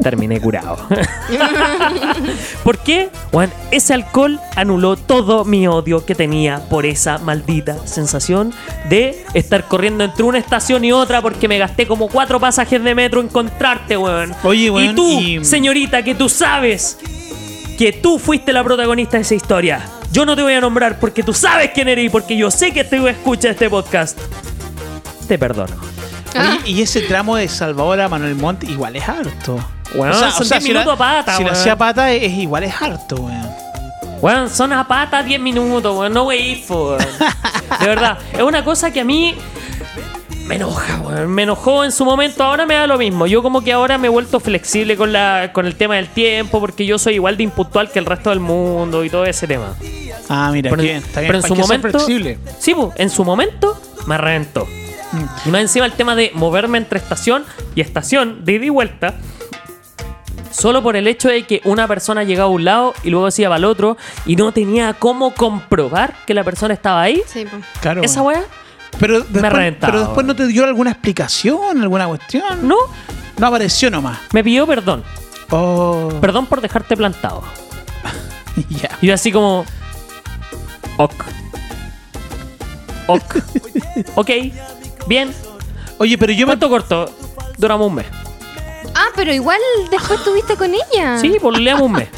terminé 0.01 0.39
curado. 0.39 0.77
¿Por 2.63 2.77
qué? 2.79 3.09
Juan, 3.31 3.51
ese 3.71 3.93
alcohol 3.93 4.39
anuló 4.55 4.95
todo 4.97 5.45
mi 5.45 5.67
odio 5.67 6.05
que 6.05 6.15
tenía 6.15 6.59
por 6.69 6.85
esa 6.85 7.17
maldita 7.17 7.77
sensación 7.87 8.53
de 8.89 9.23
estar 9.33 9.67
corriendo 9.67 10.03
entre 10.03 10.23
una 10.23 10.37
estación 10.37 10.83
y 10.85 10.91
otra 10.91 11.21
porque 11.21 11.47
me 11.47 11.57
gasté 11.57 11.87
como 11.87 12.07
cuatro 12.07 12.39
pasajes 12.39 12.83
de 12.83 12.95
metro 12.95 13.19
en 13.21 13.27
encontrarte, 13.27 13.97
weón. 13.97 14.33
Oye, 14.43 14.69
weón, 14.69 14.91
Y 14.91 14.95
tú, 14.95 15.19
y- 15.19 15.45
señorita, 15.45 16.03
que 16.03 16.15
tú 16.15 16.27
sabes 16.29 16.97
que 17.77 17.91
tú 17.93 18.19
fuiste 18.19 18.53
la 18.53 18.63
protagonista 18.63 19.17
de 19.17 19.23
esa 19.23 19.35
historia. 19.35 19.81
Yo 20.11 20.25
no 20.25 20.35
te 20.35 20.43
voy 20.43 20.53
a 20.53 20.61
nombrar 20.61 20.99
porque 20.99 21.23
tú 21.23 21.33
sabes 21.33 21.71
quién 21.73 21.87
eres 21.87 22.05
y 22.05 22.09
porque 22.09 22.35
yo 22.35 22.51
sé 22.51 22.71
que 22.73 22.83
tú 22.83 23.07
escuchas 23.07 23.51
este 23.51 23.69
podcast. 23.69 24.19
Te 25.27 25.37
perdono. 25.39 25.90
Ah. 26.35 26.57
Oye, 26.61 26.71
y 26.71 26.81
ese 26.81 27.01
tramo 27.01 27.35
de 27.35 27.47
Salvador 27.47 28.01
a 28.01 28.09
Manuel 28.09 28.35
Montt 28.35 28.63
igual 28.63 28.95
es 28.95 29.07
harto. 29.07 29.59
Weón, 29.93 30.13
son 30.13 30.47
10 30.47 30.63
si 30.63 30.69
minutos 30.69 30.85
la- 30.87 30.93
a 30.93 30.97
pata, 31.25 31.37
Si 31.37 31.43
lo 31.43 31.51
hacía 31.51 31.73
a 31.73 31.77
pata 31.77 32.11
es, 32.11 32.31
igual 32.33 32.63
es 32.63 32.73
harto, 32.81 33.15
weón. 33.15 33.49
Weón, 34.21 34.49
son 34.49 34.71
a 34.73 34.87
pata 34.87 35.21
10 35.23 35.39
minutos, 35.41 35.97
weón. 35.97 36.13
No 36.13 36.23
wey. 36.25 36.63
De 37.79 37.87
verdad, 37.87 38.17
es 38.33 38.41
una 38.41 38.63
cosa 38.63 38.91
que 38.91 39.01
a 39.01 39.03
mí 39.03 39.35
me 40.45 40.55
enoja, 40.55 41.01
weón. 41.01 41.29
Me 41.31 41.43
enojó 41.43 41.83
en 41.83 41.91
su 41.91 42.05
momento, 42.05 42.43
ahora 42.43 42.65
me 42.65 42.75
da 42.75 42.87
lo 42.87 42.97
mismo. 42.97 43.27
Yo 43.27 43.41
como 43.43 43.61
que 43.61 43.73
ahora 43.73 43.97
me 43.97 44.07
he 44.07 44.09
vuelto 44.09 44.39
flexible 44.39 44.95
con, 44.95 45.11
la, 45.11 45.51
con 45.53 45.65
el 45.65 45.75
tema 45.75 45.95
del 45.95 46.07
tiempo 46.07 46.59
porque 46.61 46.85
yo 46.85 46.97
soy 46.97 47.15
igual 47.15 47.35
de 47.35 47.43
impuntual 47.43 47.91
que 47.91 47.99
el 47.99 48.05
resto 48.05 48.29
del 48.29 48.39
mundo 48.39 49.03
y 49.03 49.09
todo 49.09 49.25
ese 49.25 49.47
tema. 49.47 49.73
Ah, 50.29 50.49
mira, 50.53 50.69
Pero, 50.69 50.83
bien, 50.83 50.97
está 50.97 51.19
bien. 51.19 51.27
pero 51.33 51.39
en 51.39 51.47
su 51.47 51.55
momento... 51.55 51.89
flexible. 51.89 52.37
Sí, 52.59 52.73
pues, 52.73 52.89
en 52.95 53.09
su 53.09 53.25
momento 53.25 53.77
me 54.05 54.17
reventó. 54.17 54.65
Y 55.45 55.49
más 55.49 55.61
encima 55.61 55.85
el 55.85 55.93
tema 55.93 56.15
de 56.15 56.31
moverme 56.33 56.77
entre 56.77 56.99
estación 56.99 57.43
y 57.75 57.81
estación, 57.81 58.45
de 58.45 58.53
ida 58.53 58.65
y 58.65 58.69
vuelta, 58.69 59.15
solo 60.51 60.81
por 60.83 60.95
el 60.95 61.07
hecho 61.07 61.29
de 61.29 61.43
que 61.45 61.61
una 61.65 61.87
persona 61.87 62.23
llegaba 62.23 62.47
a 62.49 62.51
un 62.51 62.63
lado 62.65 62.93
y 63.03 63.09
luego 63.09 63.31
se 63.31 63.41
iba 63.43 63.55
al 63.55 63.65
otro 63.65 63.97
y 64.25 64.35
no 64.35 64.51
tenía 64.51 64.93
cómo 64.93 65.33
comprobar 65.33 66.13
que 66.25 66.33
la 66.33 66.43
persona 66.43 66.73
estaba 66.73 67.01
ahí. 67.01 67.21
Sí. 67.25 67.45
Claro. 67.81 68.01
Esa 68.03 68.21
weá, 68.21 68.43
pero 68.99 69.19
después, 69.21 69.51
reventaba, 69.53 69.91
pero 69.93 70.05
después 70.05 70.25
no 70.25 70.35
te 70.35 70.47
dio 70.47 70.63
alguna 70.65 70.91
explicación, 70.91 71.81
alguna 71.81 72.07
cuestión. 72.07 72.67
no, 72.67 72.75
No 73.37 73.47
apareció 73.47 73.89
nomás. 73.89 74.19
me 74.33 74.43
pidió 74.43 74.67
perdón. 74.67 75.03
Oh, 75.49 76.09
Perdón 76.21 76.45
por 76.45 76.61
dejarte 76.61 76.95
plantado. 76.95 77.43
ya. 78.69 78.97
Y 79.01 79.07
yo 79.07 79.13
así 79.13 79.31
como... 79.31 79.65
Ok. 80.97 81.25
Ok. 83.07 83.35
ok. 84.15 84.29
Bien. 85.07 85.33
Oye, 85.97 86.17
pero 86.17 86.33
yo 86.33 86.45
me 86.47 86.51
¿Cuánto 86.51 86.69
corto? 86.69 87.13
Duramos 87.57 87.87
un 87.87 87.95
mes. 87.95 88.05
Ah, 88.95 89.07
pero 89.15 89.33
igual 89.33 89.59
después 89.89 90.23
tuviste 90.23 90.55
con 90.55 90.71
ella. 90.73 91.19
Sí, 91.19 91.37
pues 91.41 91.59
leamos 91.59 91.83
un 91.83 91.91
mes. 91.93 92.09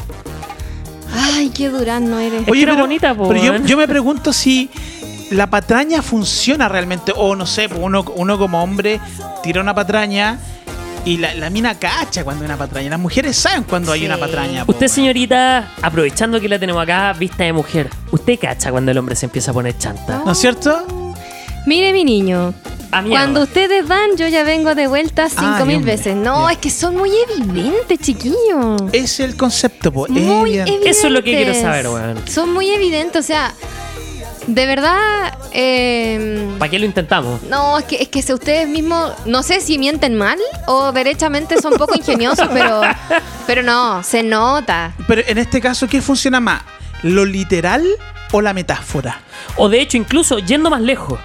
Ay, 1.14 1.50
qué 1.50 1.68
durano 1.68 2.18
eres. 2.18 2.42
Es 2.46 2.52
que 2.52 2.62
era 2.62 2.74
bonita, 2.74 3.14
po, 3.14 3.28
pero 3.28 3.60
yo, 3.64 3.76
me 3.76 3.86
pregunto 3.86 4.32
si 4.32 4.70
la 5.30 5.48
patraña 5.48 6.02
funciona 6.02 6.68
realmente. 6.68 7.12
O 7.16 7.36
no 7.36 7.46
sé, 7.46 7.68
pues 7.68 7.80
uno, 7.82 8.04
uno 8.16 8.38
como 8.38 8.62
hombre 8.62 9.00
tira 9.42 9.60
una 9.60 9.74
patraña 9.74 10.38
y 11.04 11.18
la, 11.18 11.34
la 11.34 11.50
mina 11.50 11.78
cacha 11.78 12.24
cuando 12.24 12.42
hay 12.42 12.46
una 12.46 12.56
patraña. 12.56 12.90
Las 12.90 13.00
mujeres 13.00 13.36
saben 13.36 13.64
cuando 13.64 13.92
hay 13.92 14.06
una 14.06 14.16
patraña. 14.16 14.64
po. 14.64 14.72
Usted, 14.72 14.88
señorita, 14.88 15.72
aprovechando 15.82 16.40
que 16.40 16.48
la 16.48 16.58
tenemos 16.58 16.82
acá, 16.82 17.12
vista 17.12 17.44
de 17.44 17.52
mujer, 17.52 17.90
¿usted 18.10 18.38
cacha 18.40 18.70
cuando 18.70 18.90
el 18.90 18.98
hombre 18.98 19.14
se 19.14 19.26
empieza 19.26 19.50
a 19.50 19.54
poner 19.54 19.76
chanta? 19.78 20.22
¿No 20.24 20.32
es 20.32 20.38
cierto? 20.38 21.14
Mire, 21.66 21.92
mi 21.92 22.04
niño. 22.04 22.54
Cuando 23.08 23.42
ustedes 23.42 23.86
van, 23.86 24.16
yo 24.16 24.26
ya 24.28 24.44
vengo 24.44 24.74
de 24.74 24.86
vuelta 24.86 25.28
cinco 25.28 25.42
Ah, 25.60 25.64
mil 25.64 25.82
veces. 25.82 26.14
No, 26.16 26.48
es 26.50 26.58
que 26.58 26.70
son 26.70 26.96
muy 26.96 27.10
evidentes, 27.30 27.98
chiquillos. 28.00 28.82
Es 28.92 29.20
el 29.20 29.36
concepto, 29.36 29.92
po. 29.92 30.06
Muy 30.08 30.20
Evidente. 30.20 30.60
evidentes. 30.72 30.98
Eso 30.98 31.06
es 31.08 31.12
lo 31.12 31.22
que 31.22 31.30
quiero 31.36 31.54
saber, 31.54 31.88
weón. 31.88 32.20
Son 32.28 32.52
muy 32.52 32.70
evidentes, 32.70 33.24
o 33.24 33.26
sea, 33.26 33.52
de 34.46 34.66
verdad. 34.66 35.38
eh, 35.52 36.48
¿Para 36.58 36.70
qué 36.70 36.78
lo 36.78 36.84
intentamos? 36.86 37.42
no, 37.44 37.78
es 37.78 37.84
que, 37.84 37.96
es 38.02 38.08
que 38.08 38.20
si 38.22 38.32
ustedes 38.32 38.68
mismos, 38.68 39.12
no 39.26 39.42
sé 39.42 39.60
si 39.60 39.78
mienten 39.78 40.14
mal 40.16 40.38
o 40.66 40.92
derechamente 40.92 41.60
son 41.60 41.74
poco 41.74 41.94
ingeniosos, 41.96 42.48
pero, 42.52 42.82
pero 43.46 43.62
no, 43.62 44.02
se 44.02 44.22
nota. 44.22 44.92
Pero 45.08 45.22
en 45.26 45.38
este 45.38 45.60
caso, 45.60 45.86
¿qué 45.88 46.00
funciona 46.02 46.40
más? 46.40 46.62
¿Lo 47.02 47.24
literal 47.24 47.84
o 48.32 48.40
la 48.40 48.52
metáfora? 48.52 49.20
O 49.56 49.68
de 49.68 49.80
hecho, 49.80 49.96
incluso 49.96 50.38
yendo 50.38 50.68
más 50.70 50.80
lejos, 50.82 51.18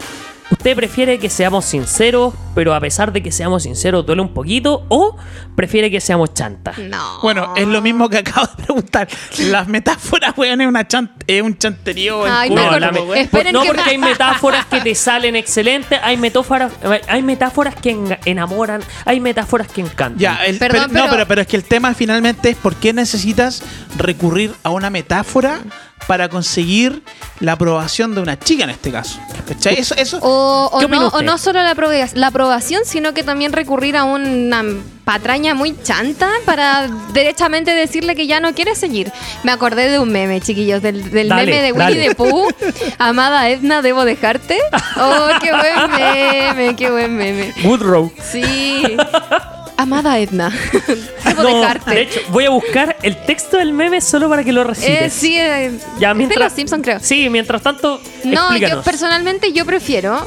¿usted 0.52 0.76
prefiere 0.76 1.20
que 1.20 1.30
seamos 1.30 1.66
sinceros, 1.66 2.34
pero 2.56 2.74
a 2.74 2.80
pesar 2.80 3.12
de 3.14 3.22
que 3.24 3.32
seamos 3.32 3.64
sinceros 3.64 4.06
duele 4.06 4.22
un 4.22 4.34
poquito? 4.34 4.86
¿O 4.90 5.16
prefiere 5.56 5.90
que 5.92 6.02
seamos 6.02 6.34
chantas? 6.34 6.78
No. 6.78 7.20
Bueno, 7.22 7.54
es 7.56 7.68
lo 7.68 7.82
mismo 7.82 8.10
que 8.10 8.18
acabo 8.20 8.48
de 8.48 8.64
preguntar. 8.64 9.08
Las 9.40 9.68
metáforas, 9.68 10.34
weón, 10.38 10.62
es, 10.62 10.68
una 10.68 10.88
chan- 10.88 11.12
es 11.28 11.42
un 11.42 11.58
chanterío. 11.58 12.26
en 12.26 12.32
Ay, 12.32 12.50
mejor- 12.50 12.82
la 12.82 12.92
me-. 12.92 13.22
Esperen 13.22 13.54
no, 13.54 13.62
que- 13.62 13.68
porque 13.68 13.82
hay 13.90 13.98
metáforas 13.98 14.66
que 14.66 14.82
te 14.82 14.96
salen 14.96 15.36
excelentes, 15.36 16.00
hay 16.04 16.18
metáforas, 16.18 16.72
hay 17.08 17.22
metáforas 17.22 17.76
que 17.76 17.92
en- 17.92 18.18
enamoran, 18.26 18.82
hay 19.06 19.20
metáforas 19.20 19.68
que 19.68 19.82
encantan. 19.82 20.18
Ya, 20.20 20.46
el- 20.46 20.58
Perdón, 20.58 20.88
pero- 20.92 21.04
no, 21.06 21.06
pero- 21.06 21.12
pero, 21.12 21.28
pero 21.28 21.42
es 21.42 21.48
que 21.48 21.56
el 21.58 21.64
tema 21.64 21.94
finalmente 21.94 22.50
es 22.50 22.58
por 22.58 22.76
qué 22.76 22.94
necesitas 22.94 23.62
recurrir 23.98 24.54
a 24.64 24.70
una 24.72 24.90
metáfora 24.90 25.60
para 26.08 26.30
conseguir 26.30 27.04
la 27.40 27.54
aprobación 27.54 28.16
de 28.16 28.22
una 28.22 28.40
chica 28.40 28.64
en 28.64 28.72
este 28.72 28.92
caso. 28.92 29.20
¿Cachai? 29.48 29.76
Eso, 29.76 29.96
eso, 29.96 30.20
O, 30.22 30.70
o 30.72 30.80
¿Qué 30.80 30.86
opina 30.86 31.02
no, 31.02 31.08
o 31.08 31.22
no 31.22 31.38
solo 31.38 31.62
la, 31.62 31.74
la 32.14 32.28
aprobación, 32.28 32.82
sino 32.86 33.14
que 33.14 33.24
también 33.24 33.54
recurrir 33.54 33.96
a 33.98 34.04
una 34.04 34.64
patraña 35.06 35.56
muy 35.56 35.76
chanta 35.82 36.30
para 36.46 36.88
derechamente 37.14 37.72
decirle 37.72 38.16
que 38.16 38.28
ya 38.28 38.40
no 38.40 38.54
quiere 38.54 38.76
seguir. 38.76 39.12
Me 39.44 39.52
acordé 39.52 39.90
de 39.90 39.98
un 39.98 40.12
meme, 40.12 40.40
chiquillos, 40.40 40.82
del, 40.84 41.10
del 41.10 41.30
Dale, 41.30 41.46
meme 41.46 41.62
de 41.64 41.72
Winnie 41.72 41.98
dale. 41.98 42.10
the 42.10 42.16
Pooh. 42.16 42.48
Amada 43.00 43.50
Edna, 43.50 43.82
¿debo 43.82 44.06
dejarte? 44.06 44.60
Oh, 45.02 45.30
qué 45.42 45.52
buen 45.52 45.92
meme, 45.92 46.76
qué 46.76 46.92
buen 46.92 47.16
meme. 47.16 47.54
Woodrow. 47.64 48.12
Sí. 48.22 48.98
Amada 49.82 50.20
Edna, 50.20 50.52
debo 51.26 51.44
No, 51.44 51.58
dejarte. 51.62 51.92
de 51.92 52.02
hecho, 52.02 52.20
voy 52.30 52.46
a 52.46 52.50
buscar 52.50 52.98
el 53.02 53.16
texto 53.26 53.58
del 53.58 53.72
meme 53.74 54.02
solo 54.02 54.28
para 54.30 54.44
que 54.44 54.52
lo. 54.52 54.70
Eh, 54.82 55.10
sí, 55.10 55.38
eh, 55.40 55.72
Ya, 56.00 56.10
es 56.12 56.14
de 56.14 56.18
mientras, 56.18 56.40
los 56.52 56.54
Simpson, 56.54 56.82
creo. 56.82 57.00
Sí, 57.02 57.30
mientras 57.30 57.62
tanto, 57.62 58.02
No, 58.26 58.56
yo 58.58 58.82
personalmente 58.84 59.54
yo 59.54 59.66
prefiero 59.66 60.26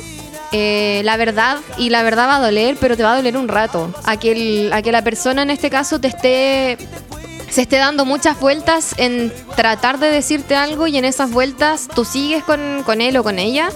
eh, 0.52 1.02
la 1.04 1.16
verdad 1.16 1.58
y 1.78 1.90
la 1.90 2.02
verdad 2.02 2.28
va 2.28 2.36
a 2.36 2.40
doler, 2.40 2.76
pero 2.80 2.96
te 2.96 3.02
va 3.02 3.12
a 3.12 3.16
doler 3.16 3.36
un 3.36 3.48
rato. 3.48 3.92
A 4.04 4.16
que, 4.18 4.32
el- 4.32 4.72
a 4.72 4.80
que 4.82 4.90
la 4.92 5.02
persona 5.02 5.42
en 5.42 5.50
este 5.50 5.68
caso 5.70 6.00
te 6.00 6.08
esté 6.08 6.78
se 7.50 7.60
esté 7.62 7.76
dando 7.76 8.06
muchas 8.06 8.40
vueltas 8.40 8.94
en 8.96 9.30
tratar 9.56 9.98
de 9.98 10.06
decirte 10.10 10.54
algo 10.56 10.86
y 10.86 10.96
en 10.96 11.04
esas 11.04 11.30
vueltas 11.30 11.88
tú 11.94 12.06
sigues 12.06 12.42
con, 12.44 12.82
con 12.84 13.02
él 13.02 13.14
o 13.18 13.22
con 13.22 13.38
ella. 13.38 13.68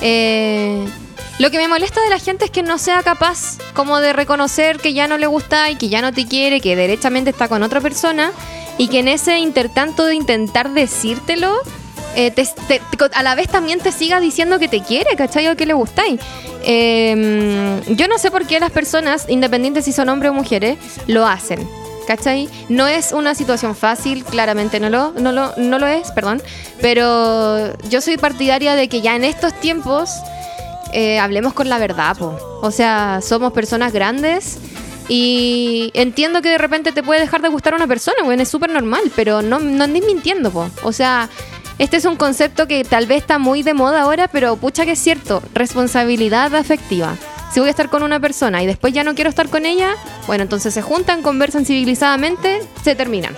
Eh, 0.00 0.86
lo 1.40 1.50
que 1.50 1.56
me 1.56 1.68
molesta 1.68 2.02
de 2.02 2.10
la 2.10 2.18
gente 2.18 2.44
es 2.44 2.50
que 2.50 2.62
no 2.62 2.76
sea 2.76 3.02
capaz 3.02 3.56
como 3.72 3.98
de 4.00 4.12
reconocer 4.12 4.78
que 4.78 4.92
ya 4.92 5.08
no 5.08 5.16
le 5.16 5.26
gusta 5.26 5.70
y 5.70 5.76
que 5.76 5.88
ya 5.88 6.02
no 6.02 6.12
te 6.12 6.26
quiere, 6.26 6.60
que 6.60 6.76
derechamente 6.76 7.30
está 7.30 7.48
con 7.48 7.62
otra 7.62 7.80
persona 7.80 8.30
y 8.76 8.88
que 8.88 8.98
en 8.98 9.08
ese 9.08 9.38
intertanto 9.38 10.04
de 10.04 10.16
intentar 10.16 10.70
decírtelo 10.74 11.56
eh, 12.14 12.34
a 13.14 13.22
la 13.22 13.34
vez 13.34 13.48
también 13.48 13.78
te 13.78 13.90
siga 13.90 14.20
diciendo 14.20 14.58
que 14.58 14.68
te 14.68 14.82
quiere, 14.82 15.16
¿cachai? 15.16 15.48
O 15.48 15.56
que 15.56 15.64
le 15.64 15.72
gustáis. 15.72 16.20
Eh, 16.62 17.80
yo 17.88 18.06
no 18.06 18.18
sé 18.18 18.30
por 18.30 18.46
qué 18.46 18.60
las 18.60 18.70
personas, 18.70 19.24
independientes 19.30 19.86
si 19.86 19.92
son 19.92 20.10
hombres 20.10 20.32
o 20.32 20.34
mujeres, 20.34 20.76
lo 21.06 21.26
hacen. 21.26 21.66
¿Cachai? 22.06 22.50
No 22.68 22.86
es 22.86 23.12
una 23.12 23.34
situación 23.34 23.74
fácil, 23.74 24.24
claramente 24.24 24.78
no 24.78 24.90
lo, 24.90 25.12
no 25.12 25.32
lo, 25.32 25.54
no 25.56 25.78
lo 25.78 25.86
es, 25.86 26.10
perdón. 26.10 26.42
Pero 26.82 27.78
yo 27.88 28.02
soy 28.02 28.18
partidaria 28.18 28.74
de 28.74 28.88
que 28.88 29.00
ya 29.00 29.16
en 29.16 29.24
estos 29.24 29.54
tiempos 29.60 30.10
eh, 30.92 31.18
hablemos 31.18 31.52
con 31.52 31.68
la 31.68 31.78
verdad, 31.78 32.16
po. 32.16 32.36
O 32.62 32.70
sea, 32.70 33.20
somos 33.22 33.52
personas 33.52 33.92
grandes 33.92 34.58
y 35.08 35.90
entiendo 35.94 36.40
que 36.42 36.50
de 36.50 36.58
repente 36.58 36.92
te 36.92 37.02
puede 37.02 37.20
dejar 37.20 37.42
de 37.42 37.48
gustar 37.48 37.74
una 37.74 37.86
persona, 37.86 38.18
bueno, 38.24 38.42
es 38.42 38.48
súper 38.48 38.70
normal, 38.70 39.02
pero 39.16 39.42
no, 39.42 39.58
no 39.58 39.84
andes 39.84 40.04
mintiendo, 40.06 40.50
po. 40.50 40.70
O 40.82 40.92
sea, 40.92 41.28
este 41.78 41.96
es 41.96 42.04
un 42.04 42.16
concepto 42.16 42.66
que 42.68 42.84
tal 42.84 43.06
vez 43.06 43.18
está 43.22 43.38
muy 43.38 43.62
de 43.62 43.74
moda 43.74 44.02
ahora, 44.02 44.28
pero 44.28 44.56
pucha 44.56 44.84
que 44.84 44.92
es 44.92 44.98
cierto, 44.98 45.42
responsabilidad 45.54 46.54
afectiva. 46.54 47.16
Si 47.52 47.58
voy 47.58 47.66
a 47.66 47.70
estar 47.70 47.90
con 47.90 48.04
una 48.04 48.20
persona 48.20 48.62
y 48.62 48.66
después 48.66 48.92
ya 48.92 49.02
no 49.02 49.16
quiero 49.16 49.28
estar 49.28 49.48
con 49.48 49.66
ella, 49.66 49.94
bueno, 50.28 50.42
entonces 50.44 50.72
se 50.72 50.82
juntan, 50.82 51.20
conversan 51.22 51.64
civilizadamente, 51.64 52.60
se 52.84 52.94
terminan. 52.94 53.34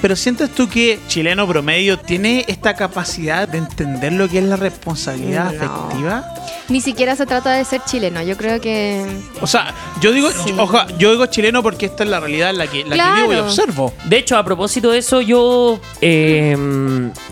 Pero 0.00 0.16
sientes 0.16 0.50
tú 0.50 0.68
que 0.68 0.98
chileno 1.06 1.46
promedio 1.46 1.96
tiene 1.96 2.44
esta 2.48 2.74
capacidad 2.74 3.46
de 3.46 3.58
entender 3.58 4.14
lo 4.14 4.28
que 4.28 4.38
es 4.38 4.44
la 4.44 4.56
responsabilidad 4.56 5.52
No. 5.52 5.64
afectiva? 5.64 6.24
Ni 6.68 6.80
siquiera 6.80 7.16
se 7.16 7.26
trata 7.26 7.52
de 7.52 7.64
ser 7.64 7.82
chileno, 7.84 8.22
yo 8.22 8.36
creo 8.36 8.60
que... 8.60 9.04
O 9.40 9.46
sea, 9.46 9.74
yo 10.00 10.12
digo, 10.12 10.30
Sí. 10.30 10.54
ojo, 10.58 10.78
yo 10.98 11.10
digo 11.10 11.26
chileno 11.26 11.62
porque 11.62 11.86
esta 11.86 12.04
es 12.04 12.10
la 12.10 12.20
realidad 12.20 12.50
en 12.50 12.58
la 12.58 12.66
que, 12.66 12.84
la 12.84 12.96
que 13.14 13.20
vivo 13.22 13.32
y 13.34 13.36
observo. 13.36 13.92
De 14.04 14.16
hecho, 14.18 14.36
a 14.36 14.44
propósito 14.44 14.90
de 14.90 14.98
eso, 14.98 15.20
yo, 15.20 15.80
eh, 16.00 16.56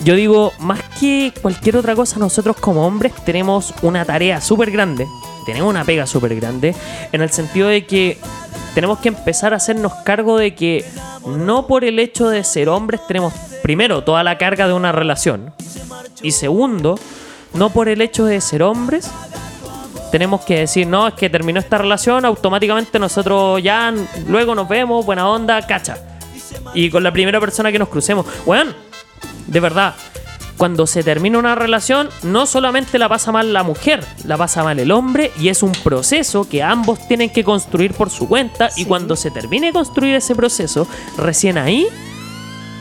yo 0.05 0.15
digo, 0.15 0.53
más 0.59 0.81
que 0.99 1.33
cualquier 1.41 1.77
otra 1.77 1.95
cosa, 1.95 2.19
nosotros 2.19 2.57
como 2.57 2.87
hombres 2.87 3.13
tenemos 3.25 3.73
una 3.83 4.05
tarea 4.05 4.41
súper 4.41 4.71
grande, 4.71 5.07
tenemos 5.47 5.71
una 5.71 5.85
pega 5.85 6.07
súper 6.07 6.35
grande, 6.35 6.75
en 7.13 7.23
el 7.23 7.31
sentido 7.31 7.69
de 7.69 7.87
que 7.87 8.19
tenemos 8.75 8.99
que 8.99 9.09
empezar 9.09 9.53
a 9.55 9.57
hacernos 9.57 9.95
cargo 10.05 10.39
de 10.39 10.55
que 10.55 10.85
no 11.25 11.67
por 11.67 11.85
el 11.85 11.99
hecho 11.99 12.29
de 12.29 12.45
ser 12.45 12.69
hombres 12.69 13.01
tenemos, 13.07 13.33
primero, 13.63 14.03
toda 14.05 14.23
la 14.23 14.39
carga 14.39 14.67
de 14.67 14.75
una 14.75 14.93
relación, 14.93 15.53
y 16.23 16.33
segundo, 16.33 16.99
no 17.55 17.71
por 17.71 17.89
el 17.89 18.01
hecho 18.01 18.25
de 18.25 18.41
ser 18.41 18.63
hombres 18.63 19.11
tenemos 20.11 20.41
que 20.43 20.61
decir, 20.61 20.87
no, 20.87 21.09
es 21.09 21.15
que 21.15 21.31
terminó 21.31 21.61
esta 21.61 21.79
relación, 21.79 22.25
automáticamente 22.25 22.99
nosotros 22.99 23.63
ya 23.63 23.95
luego 24.27 24.55
nos 24.55 24.69
vemos, 24.69 25.07
buena 25.07 25.29
onda, 25.29 25.65
cacha. 25.67 25.97
Y 26.75 26.91
con 26.91 27.03
la 27.03 27.13
primera 27.13 27.41
persona 27.41 27.71
que 27.71 27.79
nos 27.79 27.89
crucemos. 27.89 28.27
Weón, 28.45 28.75
de 29.47 29.61
verdad, 29.61 29.95
cuando 30.57 30.87
se 30.87 31.03
termina 31.03 31.39
una 31.39 31.55
relación, 31.55 32.09
no 32.23 32.45
solamente 32.47 32.99
la 32.99 33.09
pasa 33.09 33.33
mal 33.33 33.53
la 33.53 33.63
mujer, 33.63 34.05
la 34.25 34.37
pasa 34.37 34.65
mal 34.65 34.79
el 34.79 34.91
hombre 34.91 35.31
y 35.39 35.49
es 35.49 35.63
un 35.63 35.73
proceso 35.73 36.49
que 36.49 36.63
ambos 36.63 37.07
tienen 37.07 37.31
que 37.31 37.45
construir 37.45 37.95
por 37.95 38.11
su 38.11 38.29
cuenta. 38.29 38.71
Y 38.77 38.85
cuando 38.85 39.17
se 39.17 39.31
termine 39.31 39.69
de 39.69 39.73
construir 39.73 40.17
ese 40.17 40.35
proceso, 40.35 40.89
recién 41.17 41.57
ahí, 41.57 41.87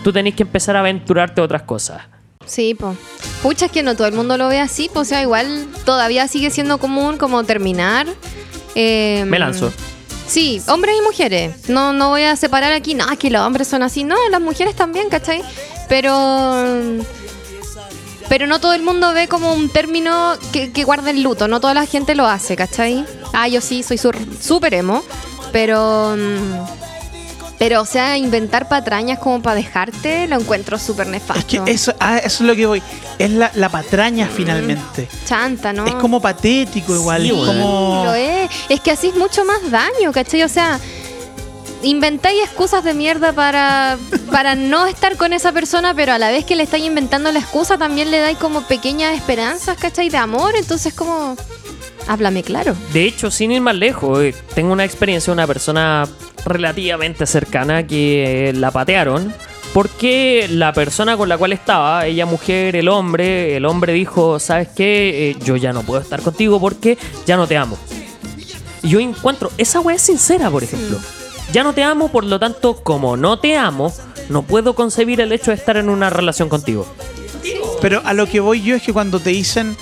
tú 0.03 0.11
tenés 0.11 0.35
que 0.35 0.43
empezar 0.43 0.75
a 0.75 0.79
aventurarte 0.79 1.41
a 1.41 1.43
otras 1.43 1.61
cosas. 1.61 2.01
Sí, 2.49 2.73
po. 2.73 2.95
Pucha, 3.43 3.67
es 3.67 3.71
que 3.71 3.83
no 3.83 3.95
todo 3.95 4.07
el 4.07 4.13
mundo 4.13 4.37
lo 4.37 4.47
ve 4.49 4.59
así, 4.59 4.89
pues, 4.91 5.07
o 5.07 5.09
sea, 5.09 5.21
igual 5.21 5.67
todavía 5.85 6.27
sigue 6.27 6.49
siendo 6.49 6.79
común 6.79 7.17
como 7.17 7.43
terminar. 7.43 8.07
eh, 8.75 9.23
Me 9.27 9.37
lanzo. 9.39 9.71
Sí, 10.27 10.61
hombres 10.67 10.95
y 10.99 11.01
mujeres. 11.03 11.69
No, 11.69 11.93
no 11.93 12.09
voy 12.09 12.23
a 12.23 12.35
separar 12.35 12.73
aquí, 12.73 12.93
no, 12.95 13.09
es 13.11 13.17
que 13.17 13.29
los 13.29 13.41
hombres 13.41 13.67
son 13.67 13.83
así. 13.83 14.03
No, 14.03 14.15
las 14.29 14.41
mujeres 14.41 14.75
también, 14.75 15.09
¿cachai? 15.09 15.41
Pero. 15.87 16.65
Pero 18.27 18.45
no 18.45 18.59
todo 18.59 18.73
el 18.73 18.83
mundo 18.83 19.11
ve 19.13 19.27
como 19.27 19.53
un 19.53 19.69
término 19.69 20.33
que, 20.51 20.71
que 20.71 20.83
guarda 20.83 21.09
el 21.09 21.23
luto. 21.23 21.47
No 21.47 21.59
toda 21.59 21.73
la 21.73 21.85
gente 21.87 22.13
lo 22.13 22.27
hace, 22.27 22.55
¿cachai? 22.55 23.03
Ah, 23.33 23.47
yo 23.47 23.59
sí, 23.61 23.81
soy 23.83 23.97
súper 23.97 24.73
emo. 24.73 25.03
Pero. 25.51 26.15
mm, 26.17 26.88
Pero, 27.59 27.81
o 27.81 27.85
sea, 27.85 28.17
inventar 28.17 28.69
patrañas 28.69 29.19
como 29.19 29.41
para 29.41 29.55
dejarte, 29.55 30.27
lo 30.27 30.39
encuentro 30.39 30.79
súper 30.79 31.07
nefasto. 31.07 31.39
Es 31.39 31.45
que 31.45 31.71
eso, 31.71 31.93
ah, 31.99 32.17
eso 32.17 32.43
es 32.43 32.47
lo 32.49 32.55
que 32.55 32.65
voy. 32.65 32.81
Es 33.19 33.29
la, 33.31 33.51
la 33.53 33.67
patraña 33.67 34.29
finalmente. 34.33 35.09
Chanta, 35.25 35.73
¿no? 35.73 35.85
Es 35.85 35.93
como 35.95 36.21
patético 36.21 36.95
igual. 36.95 37.23
Sí, 37.23 37.29
como... 37.29 38.03
Lo 38.05 38.13
es. 38.13 38.49
Es 38.69 38.79
que 38.79 38.91
así 38.91 39.09
es 39.09 39.15
mucho 39.15 39.43
más 39.43 39.69
daño, 39.69 40.13
¿cachai? 40.13 40.43
O 40.43 40.47
sea, 40.47 40.79
inventáis 41.83 42.41
excusas 42.43 42.81
de 42.83 42.93
mierda 42.93 43.33
para, 43.33 43.97
para 44.31 44.55
no 44.55 44.85
estar 44.85 45.17
con 45.17 45.33
esa 45.33 45.51
persona, 45.51 45.93
pero 45.93 46.13
a 46.13 46.17
la 46.17 46.29
vez 46.29 46.45
que 46.45 46.55
le 46.55 46.63
estáis 46.63 46.85
inventando 46.85 47.29
la 47.31 47.39
excusa, 47.39 47.77
también 47.77 48.09
le 48.09 48.19
dais 48.19 48.37
como 48.37 48.61
pequeñas 48.61 49.15
esperanzas, 49.15 49.77
¿cachai? 49.77 50.09
De 50.09 50.17
amor. 50.17 50.55
Entonces, 50.55 50.93
como. 50.93 51.35
Háblame 52.09 52.41
claro. 52.41 52.75
De 52.91 53.05
hecho, 53.05 53.29
sin 53.29 53.51
ir 53.51 53.61
más 53.61 53.75
lejos, 53.75 54.19
eh, 54.23 54.33
tengo 54.55 54.73
una 54.73 54.83
experiencia 54.83 55.29
de 55.29 55.35
una 55.35 55.45
persona 55.45 56.07
relativamente 56.43 57.27
cercana 57.27 57.85
que 57.85 58.49
eh, 58.49 58.53
la 58.53 58.71
patearon 58.71 59.31
porque 59.75 60.47
la 60.49 60.73
persona 60.73 61.15
con 61.17 61.29
la 61.29 61.37
cual 61.37 61.53
estaba, 61.53 62.07
ella 62.07 62.25
mujer, 62.25 62.75
el 62.75 62.87
hombre, 62.87 63.55
el 63.55 63.63
hombre 63.63 63.93
dijo, 63.93 64.39
¿sabes 64.39 64.69
qué? 64.69 65.29
Eh, 65.29 65.35
yo 65.45 65.55
ya 65.55 65.71
no 65.71 65.83
puedo 65.83 66.01
estar 66.01 66.23
contigo 66.23 66.59
porque 66.59 66.97
ya 67.27 67.37
no 67.37 67.45
te 67.45 67.57
amo. 67.57 67.77
Y 68.81 68.89
yo 68.89 68.99
encuentro, 68.99 69.51
esa 69.59 69.79
weá 69.79 69.95
es 69.95 70.01
sincera, 70.01 70.49
por 70.49 70.63
ejemplo. 70.63 70.97
Ya 71.51 71.63
no 71.63 71.73
te 71.73 71.83
amo, 71.83 72.07
por 72.07 72.23
lo 72.23 72.39
tanto, 72.39 72.77
como 72.81 73.17
no 73.17 73.37
te 73.37 73.55
amo, 73.55 73.93
no 74.29 74.41
puedo 74.41 74.73
concebir 74.73 75.21
el 75.21 75.31
hecho 75.31 75.51
de 75.51 75.57
estar 75.57 75.77
en 75.77 75.89
una 75.89 76.09
relación 76.09 76.49
contigo. 76.49 76.87
Pero 77.81 78.01
a 78.03 78.13
lo 78.13 78.25
que 78.25 78.39
voy 78.39 78.63
yo 78.63 78.75
es 78.75 78.81
que 78.81 78.93
cuando 78.93 79.19
te 79.19 79.29
dicen 79.29 79.77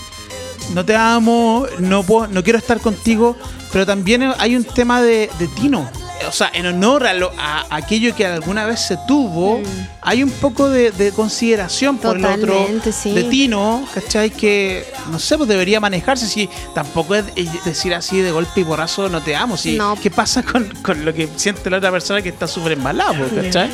no 0.73 0.85
te 0.85 0.95
amo, 0.95 1.65
no 1.79 2.03
puedo, 2.03 2.27
no 2.27 2.43
quiero 2.43 2.59
estar 2.59 2.79
contigo, 2.79 3.35
pero 3.71 3.85
también 3.85 4.31
hay 4.37 4.55
un 4.55 4.63
tema 4.63 5.01
de, 5.01 5.29
de 5.39 5.47
tino. 5.47 5.89
O 6.27 6.31
sea, 6.31 6.49
en 6.51 6.65
honor 6.65 7.05
a, 7.05 7.13
lo, 7.13 7.31
a 7.37 7.65
aquello 7.69 8.15
que 8.15 8.25
alguna 8.25 8.65
vez 8.65 8.81
se 8.81 8.97
tuvo, 9.07 9.61
hay 10.01 10.23
un 10.23 10.31
poco 10.31 10.67
de, 10.67 10.91
de 10.91 11.11
consideración 11.11 11.99
por 11.99 12.17
el 12.17 12.25
otro 12.25 12.67
sí. 12.91 13.13
de 13.13 13.25
tino, 13.25 13.87
¿cachai? 13.93 14.31
Que, 14.31 14.83
no 15.11 15.19
sé, 15.19 15.37
pues 15.37 15.47
debería 15.47 15.79
manejarse. 15.79 16.25
Si 16.25 16.49
tampoco 16.73 17.13
es 17.13 17.25
decir 17.63 17.93
así 17.93 18.19
de 18.19 18.31
golpe 18.31 18.61
y 18.61 18.63
borrazo, 18.63 19.09
no 19.09 19.21
te 19.21 19.35
amo. 19.35 19.57
Si, 19.57 19.77
No. 19.77 19.95
¿Qué 20.01 20.09
pasa 20.09 20.41
con, 20.41 20.67
con 20.81 21.05
lo 21.05 21.13
que 21.13 21.29
siente 21.35 21.69
la 21.69 21.77
otra 21.77 21.91
persona 21.91 22.21
que 22.23 22.29
está 22.29 22.47
súper 22.47 22.71
embalado, 22.71 23.13
pues, 23.13 23.45
¿cachai? 23.45 23.69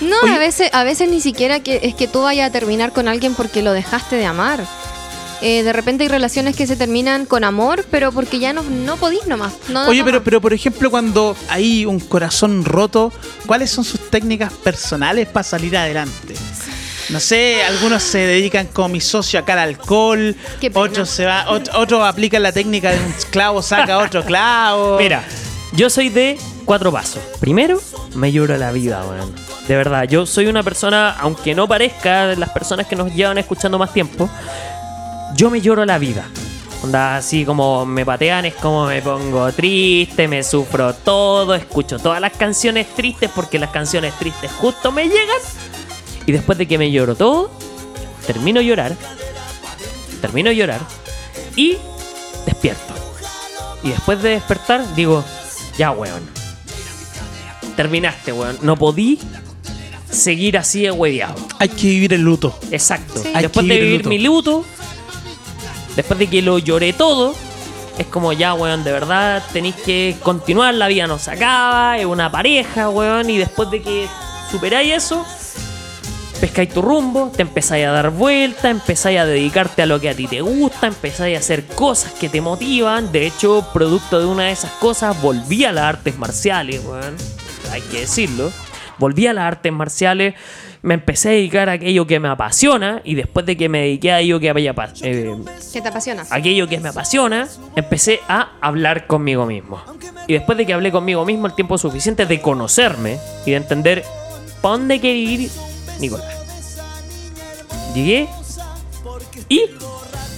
No, 0.00 0.16
Oye. 0.24 0.34
a 0.34 0.38
veces, 0.38 0.70
a 0.72 0.82
veces 0.82 1.08
ni 1.08 1.20
siquiera 1.20 1.60
que 1.60 1.80
es 1.84 1.94
que 1.94 2.08
tú 2.08 2.22
vayas 2.22 2.48
a 2.48 2.52
terminar 2.52 2.92
con 2.92 3.06
alguien 3.06 3.34
porque 3.36 3.62
lo 3.62 3.72
dejaste 3.72 4.16
de 4.16 4.26
amar. 4.26 4.64
Eh, 5.42 5.62
de 5.62 5.72
repente 5.72 6.04
hay 6.04 6.08
relaciones 6.08 6.56
que 6.56 6.66
se 6.66 6.76
terminan 6.76 7.26
con 7.26 7.44
amor, 7.44 7.84
pero 7.90 8.12
porque 8.12 8.38
ya 8.38 8.52
no, 8.52 8.62
no 8.62 8.96
podís 8.96 9.26
nomás. 9.26 9.52
No 9.68 9.86
Oye, 9.88 10.02
pero, 10.04 10.18
más. 10.18 10.24
pero 10.24 10.40
por 10.40 10.52
ejemplo, 10.54 10.90
cuando 10.90 11.36
hay 11.48 11.84
un 11.86 12.00
corazón 12.00 12.64
roto, 12.64 13.12
¿cuáles 13.46 13.70
son 13.70 13.84
sus 13.84 14.10
técnicas 14.10 14.52
personales 14.52 15.26
para 15.28 15.44
salir 15.44 15.76
adelante? 15.76 16.34
No 17.10 17.20
sé, 17.20 17.62
algunos 17.64 18.02
se 18.02 18.18
dedican 18.18 18.66
como 18.68 18.88
mi 18.88 19.00
socio 19.00 19.38
acá 19.38 19.52
al 19.54 19.58
alcohol, 19.60 20.34
otros 20.72 21.10
se 21.10 21.26
va, 21.26 21.44
ot- 21.46 21.70
otros 21.74 22.02
aplican 22.02 22.42
la 22.42 22.50
técnica 22.52 22.92
de 22.92 22.98
un 22.98 23.14
clavo 23.30 23.60
saca 23.60 23.98
otro 23.98 24.24
clavo. 24.24 24.96
Mira, 25.00 25.22
yo 25.72 25.90
soy 25.90 26.08
de 26.08 26.38
cuatro 26.64 26.90
pasos. 26.90 27.20
Primero, 27.40 27.78
me 28.14 28.32
lloro 28.32 28.56
la 28.56 28.72
vida, 28.72 29.04
weón. 29.04 29.34
De 29.68 29.76
verdad, 29.76 30.04
yo 30.04 30.24
soy 30.24 30.46
una 30.46 30.62
persona, 30.62 31.10
aunque 31.20 31.54
no 31.54 31.68
parezca 31.68 32.26
de 32.28 32.36
las 32.36 32.48
personas 32.50 32.86
que 32.86 32.96
nos 32.96 33.14
llevan 33.14 33.36
escuchando 33.36 33.78
más 33.78 33.92
tiempo, 33.92 34.30
yo 35.36 35.50
me 35.50 35.60
lloro 35.60 35.84
la 35.84 35.98
vida. 35.98 36.26
Onda, 36.82 37.16
así 37.16 37.44
como 37.46 37.86
me 37.86 38.04
patean, 38.04 38.44
es 38.44 38.54
como 38.54 38.86
me 38.86 39.00
pongo 39.00 39.50
triste, 39.52 40.28
me 40.28 40.42
sufro 40.42 40.92
todo, 40.94 41.54
escucho 41.54 41.98
todas 41.98 42.20
las 42.20 42.32
canciones 42.34 42.86
tristes 42.94 43.30
porque 43.34 43.58
las 43.58 43.70
canciones 43.70 44.12
tristes 44.18 44.50
justo 44.52 44.92
me 44.92 45.04
llegan. 45.04 45.38
Y 46.26 46.32
después 46.32 46.58
de 46.58 46.66
que 46.66 46.76
me 46.76 46.90
lloro 46.90 47.14
todo, 47.14 47.50
termino 48.26 48.60
de 48.60 48.66
llorar, 48.66 48.96
termino 50.20 50.50
de 50.50 50.56
llorar 50.56 50.80
y 51.56 51.78
despierto. 52.44 52.94
Y 53.82 53.90
después 53.90 54.22
de 54.22 54.30
despertar, 54.30 54.94
digo, 54.94 55.24
ya, 55.78 55.90
weón. 55.90 56.22
Terminaste, 57.76 58.32
weón. 58.32 58.58
No 58.62 58.76
podí 58.76 59.18
seguir 60.10 60.56
así 60.58 60.82
de 60.82 60.90
hueveado. 60.90 61.34
Hay 61.58 61.68
que 61.68 61.86
vivir 61.88 62.12
el 62.14 62.20
luto. 62.22 62.58
Exacto. 62.70 63.20
Sí. 63.22 63.28
Hay 63.34 63.42
Después 63.42 63.66
que 63.66 63.72
de 63.74 63.80
vivir 63.80 64.00
el 64.02 64.08
vivir 64.08 64.22
luto. 64.22 64.58
mi 64.58 64.62
luto, 64.62 64.64
después 65.96 66.18
de 66.18 66.28
que 66.28 66.42
lo 66.42 66.58
lloré 66.58 66.92
todo, 66.92 67.34
es 67.98 68.06
como 68.06 68.32
ya, 68.32 68.54
weón, 68.54 68.84
de 68.84 68.92
verdad 68.92 69.42
tenéis 69.52 69.76
que 69.76 70.16
continuar, 70.22 70.74
la 70.74 70.88
vida 70.88 71.06
no 71.06 71.18
se 71.18 71.30
acaba, 71.30 71.98
es 71.98 72.06
una 72.06 72.30
pareja, 72.30 72.88
weón, 72.88 73.30
y 73.30 73.38
después 73.38 73.70
de 73.70 73.82
que 73.82 74.08
superáis 74.50 74.92
eso, 74.94 75.24
pescáis 76.40 76.68
tu 76.68 76.82
rumbo, 76.82 77.30
te 77.34 77.42
empezáis 77.42 77.86
a 77.86 77.92
dar 77.92 78.10
vuelta, 78.10 78.68
empezáis 78.68 79.18
a 79.20 79.26
dedicarte 79.26 79.82
a 79.82 79.86
lo 79.86 80.00
que 80.00 80.10
a 80.10 80.14
ti 80.14 80.26
te 80.26 80.40
gusta, 80.40 80.88
empezáis 80.88 81.36
a 81.36 81.40
hacer 81.40 81.64
cosas 81.66 82.12
que 82.12 82.28
te 82.28 82.40
motivan. 82.40 83.12
De 83.12 83.26
hecho, 83.26 83.66
producto 83.72 84.20
de 84.20 84.26
una 84.26 84.44
de 84.44 84.52
esas 84.52 84.72
cosas, 84.72 85.20
volví 85.22 85.64
a 85.64 85.72
las 85.72 85.84
artes 85.84 86.18
marciales, 86.18 86.84
weón. 86.84 87.16
Hay 87.70 87.80
que 87.82 88.00
decirlo. 88.00 88.52
Volví 88.98 89.26
a 89.26 89.32
las 89.32 89.44
artes 89.44 89.72
marciales 89.72 90.34
me 90.84 90.92
empecé 90.92 91.30
a 91.30 91.32
dedicar 91.32 91.70
a 91.70 91.72
aquello 91.72 92.06
que 92.06 92.20
me 92.20 92.28
apasiona 92.28 93.00
y 93.04 93.14
después 93.14 93.46
de 93.46 93.56
que 93.56 93.70
me 93.70 93.80
dediqué 93.80 94.12
a 94.12 94.16
aquello 94.16 94.38
que 94.38 94.50
eh, 94.50 95.34
¿Qué 95.72 95.80
te 95.80 95.88
apasiona? 95.88 96.26
aquello 96.28 96.68
que 96.68 96.78
me 96.78 96.90
apasiona, 96.90 97.48
empecé 97.74 98.20
a 98.28 98.52
hablar 98.60 99.06
conmigo 99.06 99.46
mismo. 99.46 99.80
Y 100.26 100.34
después 100.34 100.58
de 100.58 100.66
que 100.66 100.74
hablé 100.74 100.92
conmigo 100.92 101.24
mismo 101.24 101.46
el 101.46 101.54
tiempo 101.54 101.78
suficiente 101.78 102.26
de 102.26 102.38
conocerme 102.42 103.18
y 103.46 103.52
de 103.52 103.56
entender 103.56 104.04
para 104.60 104.76
dónde 104.76 105.00
quiere 105.00 105.18
ir 105.18 105.50
Nicolás. 106.00 106.26
Llegué 107.94 108.28
y 109.48 109.62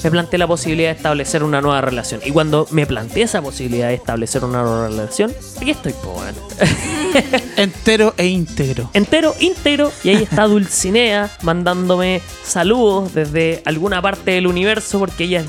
me 0.05 0.11
planteé 0.11 0.39
la 0.39 0.47
posibilidad 0.47 0.91
de 0.91 0.97
establecer 0.97 1.43
una 1.43 1.61
nueva 1.61 1.81
relación. 1.81 2.21
Y 2.25 2.31
cuando 2.31 2.67
me 2.71 2.87
planteé 2.87 3.25
esa 3.25 3.43
posibilidad 3.43 3.89
de 3.89 3.95
establecer 3.95 4.45
una 4.45 4.63
nueva 4.63 4.89
relación, 4.89 5.35
aquí 5.61 5.71
estoy, 5.71 5.93
po, 5.95 6.13
weón. 6.19 6.35
Entero 7.57 8.15
e 8.17 8.27
íntegro. 8.27 8.91
entero, 8.93 9.35
íntegro. 9.41 9.91
Y 10.05 10.11
ahí 10.11 10.23
está 10.23 10.45
Dulcinea 10.45 11.31
mandándome 11.43 12.21
saludos 12.45 13.15
desde 13.15 13.63
alguna 13.65 14.03
parte 14.03 14.33
del 14.33 14.47
universo 14.47 14.99
porque 14.99 15.25
ella 15.25 15.45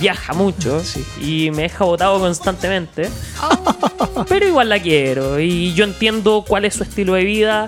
viaja 0.00 0.32
mucho 0.32 0.80
Sí. 0.84 1.04
y 1.20 1.50
me 1.50 1.62
deja 1.62 1.84
botado 1.84 2.20
constantemente. 2.20 3.08
Oh, 3.42 4.24
Pero 4.28 4.46
igual 4.46 4.68
la 4.68 4.80
quiero 4.80 5.40
y 5.40 5.74
yo 5.74 5.84
entiendo 5.84 6.44
cuál 6.46 6.64
es 6.64 6.74
su 6.74 6.84
estilo 6.84 7.14
de 7.14 7.24
vida, 7.24 7.66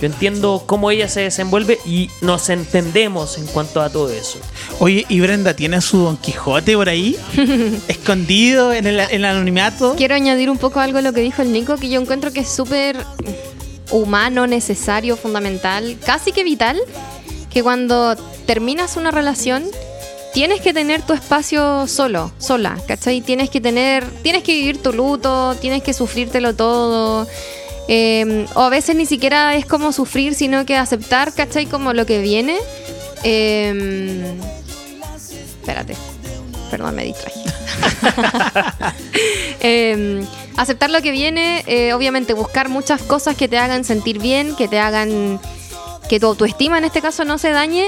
yo 0.00 0.06
entiendo 0.06 0.62
cómo 0.66 0.90
ella 0.90 1.08
se 1.08 1.22
desenvuelve 1.22 1.78
y 1.84 2.08
nos 2.20 2.48
entendemos 2.50 3.36
en 3.38 3.46
cuanto 3.46 3.80
a 3.82 3.90
todo 3.90 4.10
eso. 4.10 4.38
Oye, 4.78 5.04
¿y 5.08 5.20
Brenda 5.20 5.54
tiene 5.54 5.71
su 5.80 5.98
Don 5.98 6.16
Quijote 6.16 6.74
por 6.76 6.88
ahí? 6.88 7.16
Escondido 7.88 8.72
en 8.72 8.86
el, 8.86 9.00
en 9.00 9.10
el 9.10 9.24
anonimato. 9.24 9.94
Quiero 9.96 10.14
añadir 10.14 10.50
un 10.50 10.58
poco 10.58 10.80
algo 10.80 10.98
a 10.98 11.02
lo 11.02 11.12
que 11.12 11.20
dijo 11.20 11.42
el 11.42 11.52
Nico, 11.52 11.76
que 11.76 11.88
yo 11.88 12.00
encuentro 12.00 12.32
que 12.32 12.40
es 12.40 12.48
súper 12.48 12.96
humano, 13.90 14.46
necesario, 14.46 15.16
fundamental, 15.16 15.96
casi 16.04 16.32
que 16.32 16.44
vital, 16.44 16.80
que 17.50 17.62
cuando 17.62 18.16
terminas 18.46 18.96
una 18.96 19.10
relación 19.10 19.64
tienes 20.32 20.60
que 20.62 20.72
tener 20.72 21.02
tu 21.02 21.12
espacio 21.12 21.86
solo, 21.86 22.32
sola, 22.38 22.78
¿cachai? 22.88 23.20
Tienes 23.20 23.50
que 23.50 23.60
tener, 23.60 24.04
tienes 24.22 24.42
que 24.42 24.54
vivir 24.54 24.82
tu 24.82 24.92
luto, 24.92 25.54
tienes 25.60 25.82
que 25.82 25.92
sufrírtelo 25.92 26.54
todo. 26.54 27.26
eh, 27.88 28.46
o 28.54 28.60
a 28.62 28.68
veces 28.70 28.96
ni 28.96 29.04
siquiera 29.06 29.54
es 29.54 29.66
como 29.66 29.92
sufrir, 29.92 30.34
sino 30.34 30.64
que 30.64 30.76
aceptar, 30.76 31.34
¿cachai? 31.34 31.66
Como 31.66 31.92
lo 31.92 32.06
que 32.06 32.22
viene. 32.22 32.56
Eh, 33.24 34.34
espérate, 35.62 35.96
perdón, 36.70 36.94
me 36.96 37.04
distraje. 37.04 37.40
Eh, 39.64 40.24
aceptar 40.56 40.90
lo 40.90 41.00
que 41.02 41.12
viene, 41.12 41.62
eh, 41.68 41.92
obviamente 41.92 42.34
buscar 42.34 42.68
muchas 42.68 43.00
cosas 43.00 43.36
que 43.36 43.46
te 43.46 43.58
hagan 43.58 43.84
sentir 43.84 44.18
bien, 44.18 44.56
que 44.56 44.66
te 44.66 44.80
hagan 44.80 45.38
que 46.08 46.18
tu 46.18 46.26
autoestima 46.26 46.78
en 46.78 46.84
este 46.84 47.00
caso 47.00 47.24
no 47.24 47.38
se 47.38 47.52
dañe, 47.52 47.86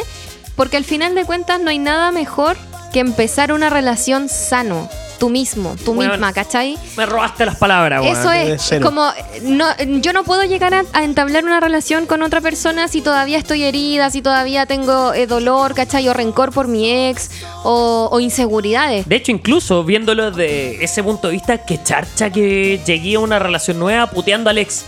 porque 0.54 0.76
al 0.76 0.84
final 0.84 1.16
de 1.16 1.24
cuentas 1.24 1.60
no 1.60 1.70
hay 1.70 1.78
nada 1.78 2.12
mejor 2.12 2.56
que 2.92 3.00
empezar 3.00 3.52
una 3.52 3.70
relación 3.70 4.28
sano, 4.28 4.88
tú 5.24 5.30
mismo, 5.30 5.74
tú 5.82 5.94
Bueno, 5.94 6.12
misma, 6.12 6.34
¿cachai? 6.34 6.76
Me 6.98 7.06
robaste 7.06 7.46
las 7.46 7.56
palabras, 7.56 8.02
weón. 8.02 8.14
Eso 8.14 8.30
es 8.30 8.82
como 8.82 9.10
no, 9.40 9.64
yo 10.02 10.12
no 10.12 10.22
puedo 10.22 10.44
llegar 10.44 10.74
a, 10.74 10.84
a 10.92 11.02
entablar 11.02 11.46
una 11.46 11.60
relación 11.60 12.04
con 12.04 12.22
otra 12.22 12.42
persona 12.42 12.88
si 12.88 13.00
todavía 13.00 13.38
estoy 13.38 13.62
herida, 13.62 14.10
si 14.10 14.20
todavía 14.20 14.66
tengo 14.66 15.14
eh, 15.14 15.26
dolor, 15.26 15.72
¿cachai? 15.74 16.06
O 16.10 16.12
rencor 16.12 16.52
por 16.52 16.68
mi 16.68 17.08
ex 17.08 17.30
o, 17.62 18.10
o 18.12 18.20
inseguridades. 18.20 19.08
De 19.08 19.16
hecho, 19.16 19.32
incluso 19.32 19.82
viéndolo 19.82 20.30
de 20.30 20.84
ese 20.84 21.02
punto 21.02 21.28
de 21.28 21.32
vista, 21.32 21.56
que 21.64 21.82
charcha 21.82 22.28
que 22.28 22.82
llegué 22.84 23.14
a 23.14 23.20
una 23.20 23.38
relación 23.38 23.78
nueva 23.78 24.10
puteando 24.10 24.50
al 24.50 24.58
ex. 24.58 24.84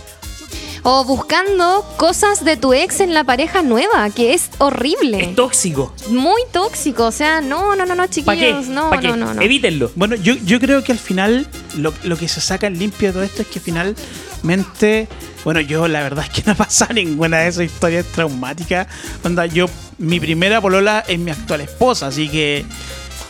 O 0.89 1.03
buscando 1.03 1.83
cosas 1.97 2.45
de 2.45 2.55
tu 2.55 2.73
ex 2.73 3.01
en 3.01 3.13
la 3.13 3.25
pareja 3.25 3.61
nueva, 3.61 4.09
que 4.09 4.33
es 4.33 4.49
horrible. 4.57 5.21
Es 5.21 5.35
tóxico. 5.35 5.93
Muy 6.09 6.41
tóxico. 6.53 7.07
O 7.07 7.11
sea, 7.11 7.41
no, 7.41 7.75
no, 7.75 7.85
no, 7.85 7.93
no, 7.93 8.03
¿Para 8.03 8.07
qué? 8.07 8.13
chiquillos. 8.21 8.67
No, 8.69 8.89
no, 8.95 9.15
no, 9.17 9.33
no. 9.33 9.41
Evítenlo. 9.41 9.91
Bueno, 9.95 10.15
yo, 10.15 10.35
yo 10.45 10.61
creo 10.61 10.85
que 10.85 10.93
al 10.93 10.97
final 10.97 11.45
lo, 11.75 11.93
lo 12.03 12.15
que 12.17 12.29
se 12.29 12.39
saca 12.39 12.67
en 12.67 12.79
limpio 12.79 13.09
de 13.09 13.13
todo 13.15 13.23
esto 13.23 13.41
es 13.41 13.49
que 13.49 13.59
finalmente, 13.59 15.09
bueno, 15.43 15.59
yo 15.59 15.89
la 15.89 16.03
verdad 16.03 16.23
es 16.23 16.31
que 16.41 16.49
no 16.49 16.55
pasa 16.55 16.87
ninguna 16.93 17.39
de 17.39 17.49
esas 17.49 17.65
historias 17.65 18.05
traumáticas. 18.05 18.87
Onda, 19.25 19.45
yo, 19.45 19.65
mi 19.97 20.21
primera 20.21 20.61
polola 20.61 21.03
es 21.05 21.19
mi 21.19 21.31
actual 21.31 21.59
esposa, 21.59 22.07
así 22.07 22.29
que... 22.29 22.65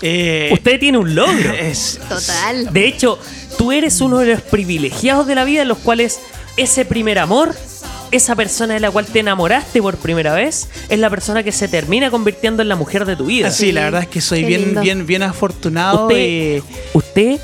eh, 0.04 0.52
Usted 0.54 0.80
tiene 0.80 1.00
un 1.00 1.16
logro. 1.16 1.54
es, 1.60 2.00
Total. 2.08 2.72
De 2.72 2.86
hecho, 2.88 3.18
tú 3.58 3.72
eres 3.72 4.00
uno 4.00 4.20
de 4.20 4.28
los 4.34 4.42
privilegiados 4.44 5.26
de 5.26 5.34
la 5.34 5.44
vida 5.44 5.64
en 5.64 5.70
los 5.70 5.80
cuales 5.80 6.20
ese 6.58 6.86
primer 6.86 7.20
amor, 7.20 7.56
esa 8.12 8.36
persona 8.36 8.74
de 8.76 8.80
la 8.80 8.92
cual 8.92 9.06
te 9.06 9.20
enamoraste 9.20 9.82
por 9.82 9.98
primera 9.98 10.34
vez, 10.34 10.70
es 10.90 11.00
la 11.00 11.10
persona 11.10 11.44
que 11.44 11.52
se 11.52 11.68
termina 11.68 12.10
convirtiendo 12.12 12.62
en 12.62 12.70
la 12.70 12.76
mujer 12.76 13.06
de 13.06 13.16
tu 13.16 13.26
vida. 13.28 13.52
Sí, 13.52 13.72
la 13.72 13.82
verdad 13.86 14.02
es 14.04 14.08
que 14.08 14.22
soy 14.22 14.44
bien, 14.44 14.62
lindo. 14.66 14.82
bien, 14.82 15.06
bien 15.06 15.24
afortunado 15.24 16.08
Usted, 16.08 16.18
y 16.18 16.64
usted 16.94 17.40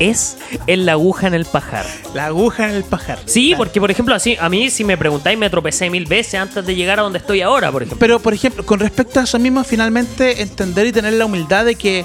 es 0.00 0.36
el 0.66 0.88
aguja 0.88 1.28
en 1.28 1.34
el 1.34 1.44
pajar. 1.44 1.86
la 2.14 2.26
aguja 2.26 2.68
en 2.68 2.74
el 2.76 2.84
pajar. 2.84 3.18
Sí, 3.26 3.48
Claro. 3.50 3.58
porque 3.58 3.80
por 3.80 3.90
ejemplo, 3.90 4.14
así 4.14 4.36
a 4.40 4.48
mí 4.48 4.68
si 4.68 4.82
me 4.84 4.96
preguntáis 4.98 5.38
me 5.38 5.48
tropecé 5.48 5.88
mil 5.88 6.04
veces 6.06 6.34
antes 6.34 6.66
de 6.66 6.74
llegar 6.74 6.98
a 6.98 7.02
donde 7.02 7.18
estoy 7.20 7.40
ahora, 7.42 7.70
por 7.70 7.82
ejemplo. 7.82 7.98
Pero, 8.00 8.18
por 8.20 8.34
ejemplo, 8.34 8.66
con 8.66 8.80
respecto 8.80 9.20
a 9.20 9.22
eso 9.22 9.38
mismo, 9.38 9.62
finalmente 9.64 10.42
entender 10.42 10.86
y 10.88 10.92
tener 10.92 11.12
la 11.14 11.24
humildad 11.26 11.64
de 11.64 11.76
que 11.76 12.04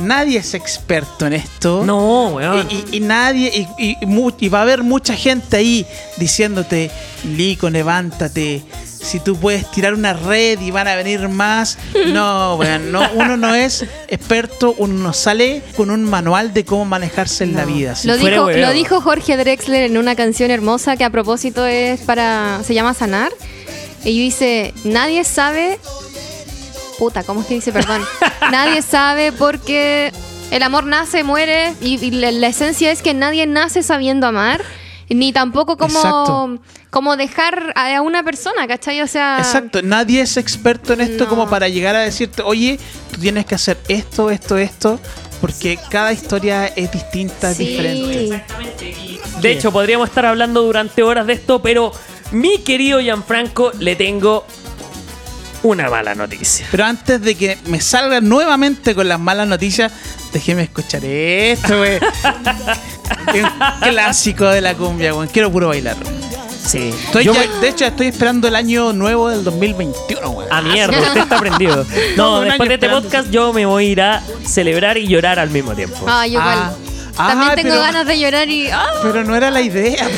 nadie 0.00 0.38
es 0.38 0.54
experto 0.54 1.26
en 1.26 1.34
esto. 1.34 1.82
No, 1.84 2.28
weón. 2.28 2.66
Y, 2.70 2.74
y- 2.74 2.96
y 2.96 3.00
nadie, 3.00 3.66
y, 3.78 3.96
y 4.00 4.06
mu- 4.06 4.32
y 4.38 4.48
va 4.48 4.58
a 4.60 4.62
haber 4.62 4.82
mucha 4.82 5.14
gente 5.14 5.56
ahí 5.56 5.86
diciéndote, 6.16 6.90
Lico, 7.36 7.68
levántate. 7.70 8.62
Si 8.84 9.18
tú 9.18 9.34
puedes 9.36 9.70
tirar 9.70 9.94
una 9.94 10.12
red 10.12 10.60
y 10.60 10.70
van 10.70 10.86
a 10.88 10.94
venir 10.94 11.28
más. 11.28 11.78
No, 12.06 12.56
weón, 12.56 12.90
no, 12.92 13.02
uno 13.14 13.36
no 13.36 13.54
es 13.54 13.84
experto, 14.08 14.74
uno 14.78 14.94
no 14.94 15.12
sale 15.12 15.62
con 15.76 15.90
un 15.90 16.04
manual 16.04 16.52
de 16.52 16.64
cómo 16.64 16.84
manejarse 16.84 17.44
en 17.44 17.54
la 17.54 17.64
vida. 17.64 17.94
Lo 18.04 18.16
dijo, 18.16 18.50
lo 18.50 18.72
dijo 18.72 19.00
Jorge 19.00 19.36
Drexler 19.36 19.84
en 19.84 19.96
una 19.96 20.16
canción 20.16 20.50
hermosa 20.50 20.96
que 20.96 21.04
a 21.04 21.10
propósito 21.10 21.66
es 21.66 22.00
para. 22.00 22.60
se 22.66 22.74
llama 22.74 22.94
Sanar. 22.94 23.30
Y 24.04 24.18
dice: 24.18 24.72
Nadie 24.84 25.24
sabe. 25.24 25.78
Puta, 27.00 27.24
¿cómo 27.24 27.40
es 27.40 27.46
que 27.46 27.54
dice? 27.54 27.72
Perdón. 27.72 28.02
nadie 28.52 28.82
sabe 28.82 29.32
porque 29.32 30.12
el 30.52 30.62
amor 30.62 30.84
nace, 30.84 31.24
muere. 31.24 31.74
Y, 31.80 31.94
y 32.04 32.10
la, 32.12 32.30
la 32.30 32.46
esencia 32.46 32.92
es 32.92 33.00
que 33.02 33.14
nadie 33.14 33.46
nace 33.46 33.82
sabiendo 33.82 34.26
amar. 34.28 34.62
Ni 35.08 35.32
tampoco 35.32 35.76
como, 35.76 36.60
como 36.90 37.16
dejar 37.16 37.72
a 37.74 38.00
una 38.00 38.22
persona, 38.22 38.68
¿cachai? 38.68 39.00
O 39.00 39.08
sea. 39.08 39.38
Exacto, 39.38 39.82
nadie 39.82 40.20
es 40.20 40.36
experto 40.36 40.92
en 40.92 41.00
esto 41.00 41.24
No. 41.24 41.30
como 41.30 41.48
para 41.50 41.68
llegar 41.68 41.96
a 41.96 42.00
decirte, 42.00 42.42
oye, 42.42 42.78
tú 43.10 43.18
tienes 43.20 43.44
que 43.44 43.56
hacer 43.56 43.76
esto, 43.88 44.30
esto, 44.30 44.56
esto, 44.56 45.00
porque 45.40 45.80
cada 45.90 46.12
historia 46.12 46.66
es 46.66 46.92
distinta, 46.92 47.50
es 47.50 47.56
Sí. 47.56 47.64
diferente. 47.66 48.44
De 49.40 49.50
hecho, 49.50 49.72
podríamos 49.72 50.08
estar 50.10 50.26
hablando 50.26 50.62
durante 50.62 51.02
horas 51.02 51.26
de 51.26 51.32
esto, 51.32 51.60
pero 51.60 51.90
mi 52.30 52.58
querido 52.58 53.00
Gianfranco, 53.00 53.72
le 53.80 53.96
tengo 53.96 54.46
una 55.62 55.88
mala 55.90 56.14
noticia. 56.14 56.66
Pero 56.70 56.84
antes 56.84 57.20
de 57.20 57.34
que 57.34 57.58
me 57.66 57.80
salga 57.80 58.20
nuevamente 58.20 58.94
con 58.94 59.08
las 59.08 59.20
malas 59.20 59.46
noticias, 59.48 59.92
déjeme 60.32 60.62
escuchar 60.62 61.04
esto, 61.04 61.78
güey. 61.78 61.98
Clásico 63.82 64.46
de 64.46 64.60
la 64.60 64.74
cumbia, 64.74 65.12
güey. 65.12 65.28
Quiero 65.28 65.50
puro 65.50 65.68
bailarlo. 65.68 66.06
Sí. 66.64 66.94
Estoy 67.04 67.24
Yo 67.24 67.32
ya- 67.34 67.40
me- 67.40 67.60
De 67.60 67.68
hecho, 67.68 67.84
estoy 67.84 68.08
esperando 68.08 68.46
el 68.48 68.54
año 68.54 68.92
nuevo 68.92 69.28
del 69.28 69.42
2021, 69.44 70.30
güey. 70.30 70.46
A 70.50 70.60
mierda, 70.62 70.98
usted 71.08 71.20
está 71.22 71.38
prendido. 71.38 71.84
No, 72.16 72.40
después 72.42 72.68
de 72.68 72.74
este 72.76 72.88
podcast 72.88 73.30
yo 73.30 73.52
me 73.52 73.66
voy 73.66 73.86
a 73.86 73.88
ir 73.88 74.00
a 74.02 74.22
celebrar 74.46 74.96
y 74.98 75.08
llorar 75.08 75.38
al 75.38 75.50
mismo 75.50 75.74
tiempo. 75.74 75.96
Ah, 76.06 76.26
yo 76.26 76.34
igual. 76.34 76.58
Ah. 76.58 76.72
Ah, 77.16 77.28
También 77.28 77.54
tengo 77.56 77.70
pero- 77.70 77.80
ganas 77.82 78.06
de 78.06 78.18
llorar 78.18 78.48
y. 78.48 78.68
ah, 78.70 78.86
Pero 79.02 79.24
no 79.24 79.34
era 79.36 79.50
la 79.50 79.60
idea. 79.60 80.08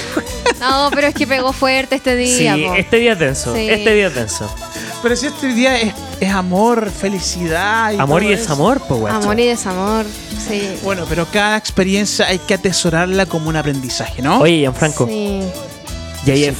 no, 0.60 0.90
pero 0.94 1.06
es 1.08 1.14
que 1.14 1.26
pegó 1.26 1.52
fuerte 1.52 1.96
este 1.96 2.14
día. 2.16 2.54
Sí, 2.54 2.62
po. 2.64 2.74
este 2.74 2.96
día 2.98 3.12
es 3.12 3.18
denso. 3.18 3.54
Sí. 3.54 3.68
Este 3.70 3.94
día 3.94 4.06
es 4.08 4.14
denso. 4.14 4.54
Pero 5.02 5.16
si 5.16 5.26
este 5.26 5.48
día 5.48 5.80
es, 5.80 5.92
es 6.20 6.30
amor, 6.30 6.90
felicidad. 6.90 7.92
Y 7.92 7.98
Amor 7.98 8.22
y 8.22 8.28
desamor, 8.28 8.80
pues. 8.86 9.12
Amor 9.12 9.38
y 9.40 9.46
desamor. 9.46 10.06
Sí. 10.48 10.76
Bueno, 10.82 11.04
pero 11.08 11.26
cada 11.26 11.56
experiencia 11.56 12.26
hay 12.28 12.38
que 12.38 12.54
atesorarla 12.54 13.26
como 13.26 13.48
un 13.48 13.56
aprendizaje, 13.56 14.22
¿no? 14.22 14.38
Oye, 14.40 14.58
Gianfranco, 14.60 15.06
Sí. 15.06 15.42
JF, 16.24 16.56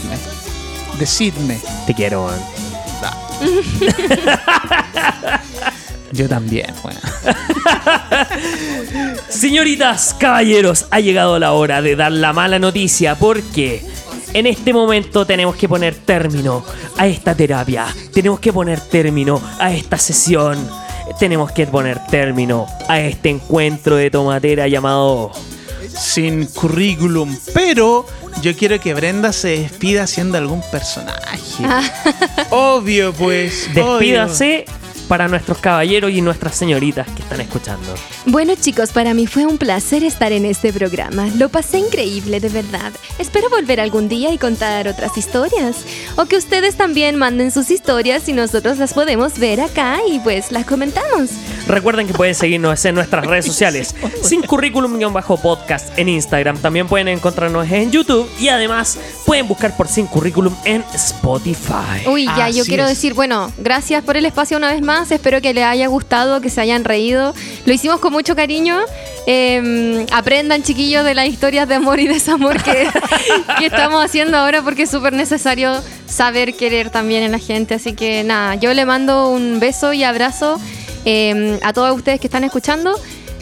Decidme. 0.99 1.61
te 1.87 1.95
quiero, 1.95 2.25
weón. 2.27 2.41
Yo 6.13 6.29
también, 6.29 6.67
bueno. 6.83 7.01
Señoritas, 9.29 10.15
caballeros, 10.19 10.87
ha 10.91 11.01
llegado 11.01 11.39
la 11.39 11.53
hora 11.53 11.81
de 11.81 11.97
dar 11.97 12.13
la 12.13 12.33
mala 12.35 12.59
noticia 12.59 13.15
porque 13.15 13.83
en 14.35 14.47
este 14.47 14.73
momento 14.73 15.27
tenemos 15.27 15.57
que 15.57 15.69
poner 15.69 15.95
término 15.95 16.65
a 16.97 17.07
esta 17.07 17.35
terapia, 17.35 17.87
tenemos 18.13 18.41
que 18.41 18.53
poner 18.53 18.81
término 18.81 19.41
a 19.59 19.73
esta 19.73 19.99
sesión, 19.99 20.59
tenemos 21.19 21.53
que 21.53 21.67
poner 21.67 22.01
término 22.07 22.67
a 22.89 23.01
este 23.01 23.31
encuentro 23.31 23.97
de 23.97 24.11
tomatera 24.11 24.69
llamado... 24.69 25.31
Sin 25.95 26.47
currículum. 26.47 27.37
Pero 27.53 28.07
Yo 28.41 28.57
quiero 28.57 28.81
que 28.81 28.95
Brenda 28.95 29.33
se 29.33 29.59
despida 29.59 30.05
haciendo 30.05 30.39
algún 30.39 30.63
personaje. 30.71 31.65
Obvio, 32.51 33.13
pues. 33.13 33.69
obvio. 33.77 34.27
Para 35.13 35.29
nuestros 35.29 35.59
caballeros 35.59 36.11
y 36.11 36.23
nuestras 36.23 36.55
señoritas 36.55 37.07
que 37.07 37.21
están 37.21 37.43
escuchando. 37.43 37.95
Bueno 38.25 38.55
chicos, 38.59 38.93
para 38.93 39.13
mí 39.13 39.27
fue 39.27 39.45
un 39.45 39.59
placer 39.59 40.05
estar 40.05 40.33
en 40.33 40.47
este 40.47 40.73
programa. 40.73 41.27
Lo 41.37 41.51
pasé 41.51 41.81
increíble, 41.81 42.41
de 42.41 42.49
verdad. 42.49 42.93
Espero 43.19 43.51
volver 43.51 43.79
algún 43.79 44.09
día 44.09 44.33
y 44.33 44.39
contar 44.39 44.89
otras 44.89 45.19
historias. 45.19 45.85
O 46.17 46.25
que 46.25 46.39
ustedes 46.39 46.77
también 46.77 47.17
manden 47.17 47.51
sus 47.51 47.71
historias 47.71 48.27
y 48.31 48.33
nosotros 48.33 48.79
las 48.79 48.95
podemos 48.95 49.39
ver 49.39 49.61
acá 49.61 49.99
y 50.11 50.19
pues 50.19 50.51
las 50.51 50.65
comentamos. 50.65 51.29
Recuerden 51.69 52.07
que 52.07 52.15
pueden 52.15 52.35
seguirnos 52.35 52.83
en 52.87 52.95
nuestras 52.95 53.27
redes 53.27 53.45
sociales, 53.53 53.95
sin 54.23 54.41
currículum-podcast 54.41 55.99
en 55.99 56.09
Instagram. 56.09 56.57
También 56.57 56.89
pueden 56.89 57.09
encontrarnos 57.09 57.71
en 57.71 57.91
YouTube 57.91 58.31
y 58.41 58.49
además 58.49 58.99
pueden 59.27 59.47
buscar 59.47 59.77
por 59.77 59.89
sin 59.89 60.07
currículum 60.07 60.55
en 60.65 60.83
Spotify. 60.95 62.07
Uy, 62.07 62.25
ya, 62.25 62.49
yo 62.49 62.65
quiero 62.65 62.85
es. 62.85 62.89
decir, 62.89 63.13
bueno, 63.13 63.53
gracias 63.59 64.03
por 64.03 64.17
el 64.17 64.25
espacio 64.25 64.57
una 64.57 64.73
vez 64.73 64.81
más. 64.81 65.02
Espero 65.11 65.41
que 65.41 65.53
les 65.55 65.65
haya 65.65 65.87
gustado, 65.89 66.41
que 66.41 66.51
se 66.51 66.61
hayan 66.61 66.85
reído. 66.85 67.35
Lo 67.67 67.73
hicimos 67.73 67.99
con 68.01 68.13
mucho 68.13 68.37
cariño. 68.37 68.79
Eh, 69.27 70.07
aprendan, 70.13 70.63
chiquillos, 70.63 71.05
de 71.05 71.15
las 71.15 71.27
historias 71.29 71.69
de 71.69 71.77
amor 71.77 72.01
y 72.01 72.07
desamor 72.09 72.63
que, 72.63 72.89
que 73.59 73.67
estamos 73.67 74.05
haciendo 74.05 74.37
ahora, 74.37 74.63
porque 74.63 74.83
es 74.83 74.91
súper 74.91 75.13
necesario 75.13 75.81
saber 76.07 76.55
querer 76.55 76.91
también 76.91 77.23
en 77.23 77.33
la 77.33 77.39
gente. 77.39 77.75
Así 77.75 77.95
que 77.95 78.25
nada, 78.25 78.55
yo 78.57 78.73
le 78.75 78.85
mando 78.85 79.29
un 79.29 79.59
beso 79.61 79.93
y 79.93 80.05
abrazo 80.05 80.61
eh, 81.05 81.59
a 81.63 81.73
todos 81.73 81.97
ustedes 81.97 82.21
que 82.21 82.27
están 82.27 82.45
escuchando. 82.45 82.95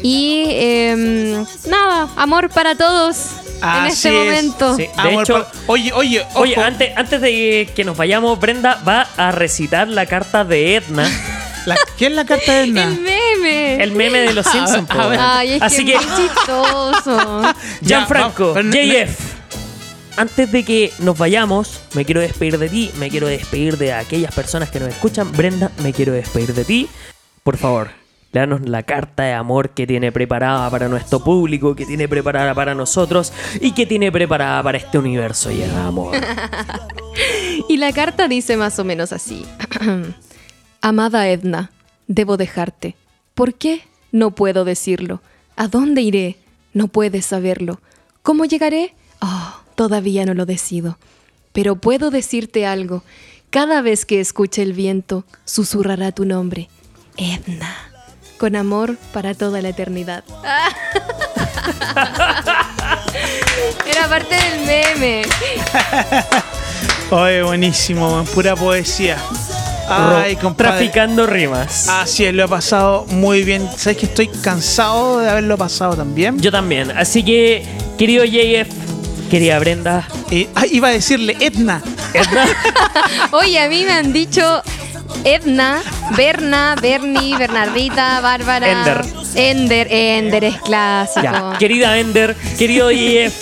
Y 0.02 0.44
eh, 0.48 1.44
nada, 1.68 2.08
amor 2.16 2.48
para 2.48 2.74
todos 2.74 3.16
en 3.58 3.64
Así 3.68 3.92
este 3.92 4.08
es. 4.08 4.14
momento. 4.14 4.76
Sí. 4.76 4.82
De 4.84 4.90
Amor 4.96 5.24
hecho- 5.24 5.46
oye, 5.66 5.92
oye, 5.92 6.24
Oye, 6.34 6.56
antes, 6.56 6.96
antes 6.96 7.20
de 7.20 7.68
que 7.76 7.84
nos 7.84 7.98
vayamos, 7.98 8.40
Brenda 8.40 8.80
va 8.88 9.06
a 9.18 9.30
recitar 9.30 9.88
la 9.88 10.06
carta 10.06 10.44
de 10.44 10.76
Edna, 10.76 11.06
la- 11.66 11.76
¿qué 11.96 12.06
es 12.06 12.12
la 12.12 12.24
carta 12.24 12.52
de 12.52 12.64
Edna? 12.64 12.84
El 12.84 13.00
meme. 13.00 13.82
el 13.82 13.92
meme 13.92 14.18
de 14.20 14.32
los 14.34 14.46
Simpsons. 14.46 14.90
a 14.90 15.06
ver. 15.06 15.18
Ay, 15.20 15.52
es 15.52 15.62
Así 15.62 15.84
que, 15.84 15.92
que, 15.92 15.98
es 15.98 16.06
muy 16.06 16.16
chistoso. 16.28 17.42
Gianfranco, 17.82 18.54
vamos, 18.54 18.54
pero 18.54 18.86
no- 18.86 19.04
JF, 19.04 19.18
antes 20.16 20.52
de 20.52 20.64
que 20.64 20.92
nos 20.98 21.16
vayamos, 21.16 21.80
me 21.94 22.04
quiero 22.04 22.20
despedir 22.20 22.58
de 22.58 22.68
ti, 22.68 22.90
me 22.98 23.10
quiero 23.10 23.26
despedir 23.26 23.78
de 23.78 23.92
aquellas 23.92 24.34
personas 24.34 24.70
que 24.70 24.80
nos 24.80 24.88
escuchan. 24.90 25.32
Brenda, 25.32 25.70
me 25.82 25.92
quiero 25.92 26.12
despedir 26.12 26.52
de 26.54 26.64
ti. 26.64 26.88
Por 27.42 27.56
favor, 27.56 27.90
léanos 28.32 28.60
la 28.68 28.82
carta 28.82 29.22
de 29.22 29.32
amor 29.32 29.70
que 29.70 29.86
tiene 29.86 30.12
preparada 30.12 30.68
para 30.70 30.88
nuestro 30.88 31.20
público, 31.24 31.74
que 31.74 31.86
tiene 31.86 32.06
preparada 32.08 32.54
para 32.54 32.74
nosotros 32.74 33.32
y 33.60 33.72
que 33.72 33.86
tiene 33.86 34.12
preparada 34.12 34.62
para 34.62 34.78
este 34.78 34.98
universo 34.98 35.50
lleno 35.50 35.74
de 35.74 35.80
amor. 35.80 36.14
Y 37.68 37.76
la 37.76 37.92
carta 37.92 38.26
dice 38.28 38.56
más 38.56 38.78
o 38.78 38.84
menos 38.84 39.12
así. 39.12 39.44
Amada 40.82 41.28
Edna, 41.28 41.70
debo 42.06 42.38
dejarte. 42.38 42.96
¿Por 43.34 43.52
qué? 43.54 43.82
No 44.12 44.30
puedo 44.30 44.64
decirlo. 44.64 45.20
¿A 45.56 45.68
dónde 45.68 46.00
iré? 46.00 46.38
No 46.72 46.88
puedes 46.88 47.26
saberlo. 47.26 47.80
¿Cómo 48.22 48.46
llegaré? 48.46 48.94
Oh, 49.20 49.60
todavía 49.74 50.24
no 50.24 50.32
lo 50.32 50.46
decido. 50.46 50.98
Pero 51.52 51.76
puedo 51.76 52.10
decirte 52.10 52.64
algo. 52.66 53.02
Cada 53.50 53.82
vez 53.82 54.06
que 54.06 54.20
escuche 54.20 54.62
el 54.62 54.72
viento, 54.72 55.24
susurrará 55.44 56.12
tu 56.12 56.24
nombre. 56.24 56.70
Edna. 57.18 57.76
Con 58.38 58.56
amor 58.56 58.96
para 59.12 59.34
toda 59.34 59.60
la 59.60 59.68
eternidad. 59.68 60.24
Era 63.86 64.08
parte 64.08 64.34
del 64.34 64.60
meme. 64.66 65.22
Oye, 67.10 67.42
buenísimo, 67.42 68.24
pura 68.32 68.56
poesía. 68.56 69.18
Ay, 69.90 70.36
compadre. 70.36 70.72
Traficando 70.72 71.26
rimas. 71.26 71.88
Así 71.88 72.24
es, 72.24 72.32
lo 72.34 72.44
he 72.44 72.48
pasado 72.48 73.04
muy 73.08 73.42
bien. 73.44 73.68
¿Sabes 73.76 73.98
que 73.98 74.06
estoy 74.06 74.28
cansado 74.28 75.18
de 75.18 75.28
haberlo 75.30 75.56
pasado 75.58 75.96
también? 75.96 76.38
Yo 76.40 76.50
también. 76.52 76.90
Así 76.96 77.22
que, 77.22 77.64
querido 77.98 78.24
JF, 78.24 78.68
querida 79.30 79.58
Brenda, 79.58 80.06
Eh, 80.30 80.48
ah, 80.54 80.64
iba 80.70 80.88
a 80.88 80.92
decirle 80.92 81.36
Edna. 81.40 81.82
Edna, 82.14 82.46
Oye, 83.32 83.58
a 83.60 83.68
mí 83.68 83.84
me 83.84 83.92
han 83.92 84.12
dicho 84.12 84.62
Edna, 85.24 85.80
Berna, 86.16 86.76
Bernie, 86.80 87.36
Bernardita, 87.36 88.20
Bárbara. 88.20 88.70
Ender. 88.70 89.04
Ender, 89.34 89.88
Ender 89.90 90.44
es 90.44 90.56
clásico. 90.62 91.22
Ya, 91.22 91.56
querida 91.58 91.98
Ender, 91.98 92.34
querido 92.58 92.90
IF, 92.90 93.32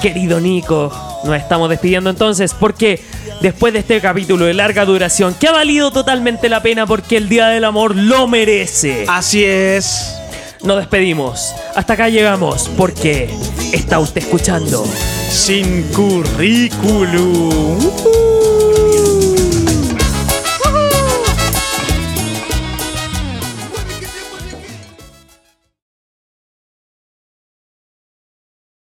querido 0.00 0.40
Nico, 0.40 0.92
nos 1.24 1.36
estamos 1.36 1.68
despidiendo 1.70 2.10
entonces 2.10 2.54
porque 2.58 3.02
después 3.40 3.72
de 3.72 3.80
este 3.80 4.00
capítulo 4.00 4.44
de 4.46 4.54
larga 4.54 4.84
duración 4.84 5.34
que 5.34 5.48
ha 5.48 5.52
valido 5.52 5.90
totalmente 5.90 6.48
la 6.48 6.62
pena 6.62 6.86
porque 6.86 7.16
el 7.16 7.28
Día 7.28 7.48
del 7.48 7.64
Amor 7.64 7.94
lo 7.96 8.26
merece, 8.26 9.04
Así 9.08 9.44
es. 9.44 10.14
nos 10.62 10.78
despedimos. 10.78 11.52
Hasta 11.74 11.94
acá 11.94 12.08
llegamos 12.08 12.70
porque 12.76 13.28
está 13.72 13.98
usted 13.98 14.22
escuchando. 14.22 14.84
Sin 15.30 15.82
currículum. 15.92 17.78
Uh-huh. 17.84 18.73